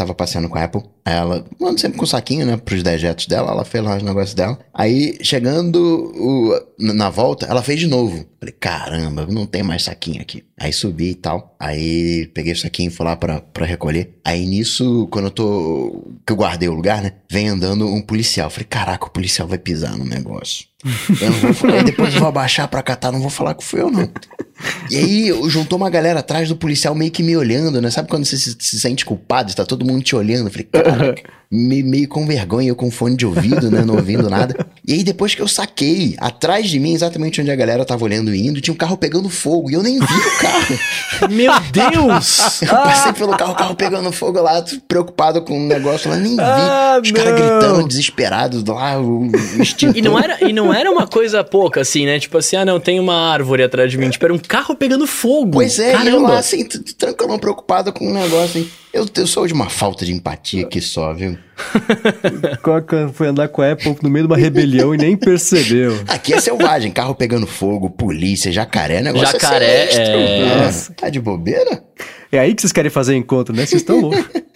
Tava 0.00 0.14
passeando 0.14 0.48
com 0.48 0.56
a 0.56 0.64
Apple, 0.64 0.82
ela, 1.04 1.44
mano, 1.60 1.78
sempre 1.78 1.98
com 1.98 2.04
o 2.04 2.08
saquinho, 2.08 2.46
né, 2.46 2.56
pros 2.56 2.82
dejetos 2.82 3.26
dela, 3.26 3.50
ela 3.50 3.66
fez 3.66 3.84
lá 3.84 3.98
os 3.98 4.02
negócios 4.02 4.32
dela. 4.32 4.58
Aí, 4.72 5.18
chegando 5.22 5.76
o- 5.78 6.58
na 6.78 7.10
volta, 7.10 7.44
ela 7.44 7.62
fez 7.62 7.78
de 7.80 7.86
novo. 7.86 8.24
Falei, 8.38 8.54
caramba, 8.58 9.26
não 9.26 9.44
tem 9.44 9.62
mais 9.62 9.82
saquinho 9.84 10.22
aqui. 10.22 10.42
Aí 10.58 10.72
subi 10.72 11.10
e 11.10 11.14
tal, 11.14 11.54
aí 11.60 12.30
peguei 12.32 12.54
o 12.54 12.56
saquinho 12.56 12.88
e 12.88 12.90
fui 12.90 13.04
lá 13.04 13.14
pra, 13.14 13.42
pra 13.42 13.66
recolher. 13.66 14.18
Aí 14.24 14.46
nisso, 14.46 15.06
quando 15.10 15.26
eu 15.26 15.30
tô, 15.30 16.02
que 16.26 16.32
eu 16.32 16.36
guardei 16.36 16.70
o 16.70 16.74
lugar, 16.74 17.02
né, 17.02 17.12
vem 17.30 17.48
andando 17.48 17.86
um 17.86 18.00
policial. 18.00 18.48
Falei, 18.48 18.66
caraca, 18.66 19.04
o 19.04 19.10
policial 19.10 19.46
vai 19.46 19.58
pisar 19.58 19.98
no 19.98 20.06
negócio. 20.06 20.64
Eu 21.20 21.30
não 21.30 21.38
vou 21.38 21.54
falar, 21.54 21.82
depois 21.84 22.14
eu 22.14 22.20
vou 22.20 22.28
abaixar 22.28 22.66
pra 22.68 22.82
catar, 22.82 23.12
não 23.12 23.20
vou 23.20 23.30
falar 23.30 23.54
que 23.54 23.64
fui 23.64 23.80
eu, 23.80 23.90
não. 23.90 24.08
E 24.90 24.96
aí 24.96 25.34
juntou 25.48 25.76
uma 25.78 25.88
galera 25.88 26.20
atrás 26.20 26.48
do 26.48 26.56
policial 26.56 26.94
meio 26.94 27.10
que 27.10 27.22
me 27.22 27.36
olhando, 27.36 27.80
né? 27.80 27.90
Sabe 27.90 28.08
quando 28.08 28.24
você 28.26 28.36
se, 28.36 28.56
se 28.58 28.78
sente 28.80 29.04
culpado, 29.04 29.48
está 29.50 29.64
todo 29.64 29.84
mundo 29.86 30.02
te 30.02 30.14
olhando? 30.14 30.48
Eu 30.48 30.50
falei, 30.50 30.68
caraca, 30.70 31.22
me- 31.50 31.82
meio 31.82 32.06
com 32.08 32.26
vergonha, 32.26 32.68
eu 32.68 32.76
com 32.76 32.90
fone 32.90 33.16
de 33.16 33.24
ouvido, 33.24 33.70
né? 33.70 33.82
Não 33.86 33.94
ouvindo 33.96 34.28
nada. 34.28 34.66
E 34.86 34.92
aí 34.94 35.02
depois 35.04 35.34
que 35.34 35.40
eu 35.40 35.48
saquei, 35.48 36.14
atrás 36.18 36.68
de 36.68 36.78
mim, 36.78 36.92
exatamente 36.92 37.40
onde 37.40 37.50
a 37.50 37.56
galera 37.56 37.84
tava 37.86 38.04
olhando 38.04 38.34
e 38.34 38.46
indo, 38.46 38.60
tinha 38.60 38.74
um 38.74 38.76
carro 38.76 38.98
pegando 38.98 39.30
fogo. 39.30 39.70
E 39.70 39.74
eu 39.74 39.82
nem 39.82 39.98
vi 39.98 40.04
o 40.04 40.38
carro. 40.40 40.78
Meu 41.32 41.52
Deus! 41.72 42.60
Eu 42.62 42.68
passei 42.68 43.12
pelo 43.14 43.34
carro, 43.36 43.52
o 43.52 43.56
carro 43.56 43.74
pegando 43.74 44.12
fogo 44.12 44.40
lá, 44.42 44.62
preocupado 44.86 45.40
com 45.42 45.58
o 45.58 45.66
negócio 45.66 46.10
lá, 46.10 46.16
nem 46.16 46.32
vi. 46.36 46.40
Ah, 46.42 47.00
Os 47.02 47.10
caras 47.12 47.34
gritando, 47.34 47.88
desesperados 47.88 48.62
lá, 48.64 49.00
o, 49.00 49.26
o 49.30 49.62
extintor. 49.62 49.96
E 49.96 50.02
não, 50.02 50.18
era, 50.18 50.44
e 50.46 50.52
não 50.52 50.69
era 50.72 50.90
uma 50.90 51.06
coisa 51.06 51.42
pouca, 51.44 51.80
assim, 51.80 52.04
né? 52.06 52.18
Tipo 52.18 52.38
assim, 52.38 52.56
ah, 52.56 52.64
não, 52.64 52.78
tem 52.80 52.98
uma 53.00 53.14
árvore 53.32 53.62
atrás 53.62 53.90
de 53.90 53.98
mim. 53.98 54.10
Tipo, 54.10 54.24
era 54.26 54.34
um 54.34 54.38
carro 54.38 54.74
pegando 54.74 55.06
fogo. 55.06 55.52
Pois 55.52 55.78
é, 55.78 55.90
e 55.90 55.92
eu 55.92 55.98
Caramba. 55.98 56.28
lá 56.30 56.38
assim, 56.38 56.64
t- 56.64 56.78
t- 56.78 56.94
tranquilo, 56.94 57.38
preocupado 57.38 57.92
com 57.92 58.08
o 58.08 58.12
negócio, 58.14 58.58
hein? 58.60 58.70
Eu, 58.92 59.06
eu 59.16 59.26
sou 59.26 59.46
de 59.46 59.52
uma 59.52 59.70
falta 59.70 60.04
de 60.04 60.12
empatia 60.12 60.64
aqui 60.64 60.80
só, 60.80 61.12
viu? 61.14 61.38
Coca 62.62 63.10
foi 63.14 63.28
andar 63.28 63.48
com 63.48 63.62
a 63.62 63.72
Apple 63.72 63.96
no 64.02 64.10
meio 64.10 64.26
de 64.26 64.32
uma 64.32 64.36
rebelião 64.36 64.94
e 64.94 64.98
nem 64.98 65.16
percebeu. 65.16 66.00
Aqui 66.08 66.34
é 66.34 66.40
selvagem, 66.40 66.90
carro 66.90 67.14
pegando 67.14 67.46
fogo, 67.46 67.88
polícia, 67.88 68.50
jacaré, 68.50 69.00
negócio 69.00 69.30
Jacaré, 69.32 69.84
é 69.84 69.90
sinistro. 69.90 70.14
é. 70.16 70.56
Nossa, 70.64 70.92
tá 70.94 71.08
de 71.08 71.20
bobeira? 71.20 71.82
É 72.32 72.38
aí 72.38 72.54
que 72.54 72.62
vocês 72.62 72.72
querem 72.72 72.90
fazer 72.90 73.14
encontro, 73.14 73.54
né? 73.54 73.64
Vocês 73.66 73.82
estão 73.82 74.00
loucos. 74.00 74.24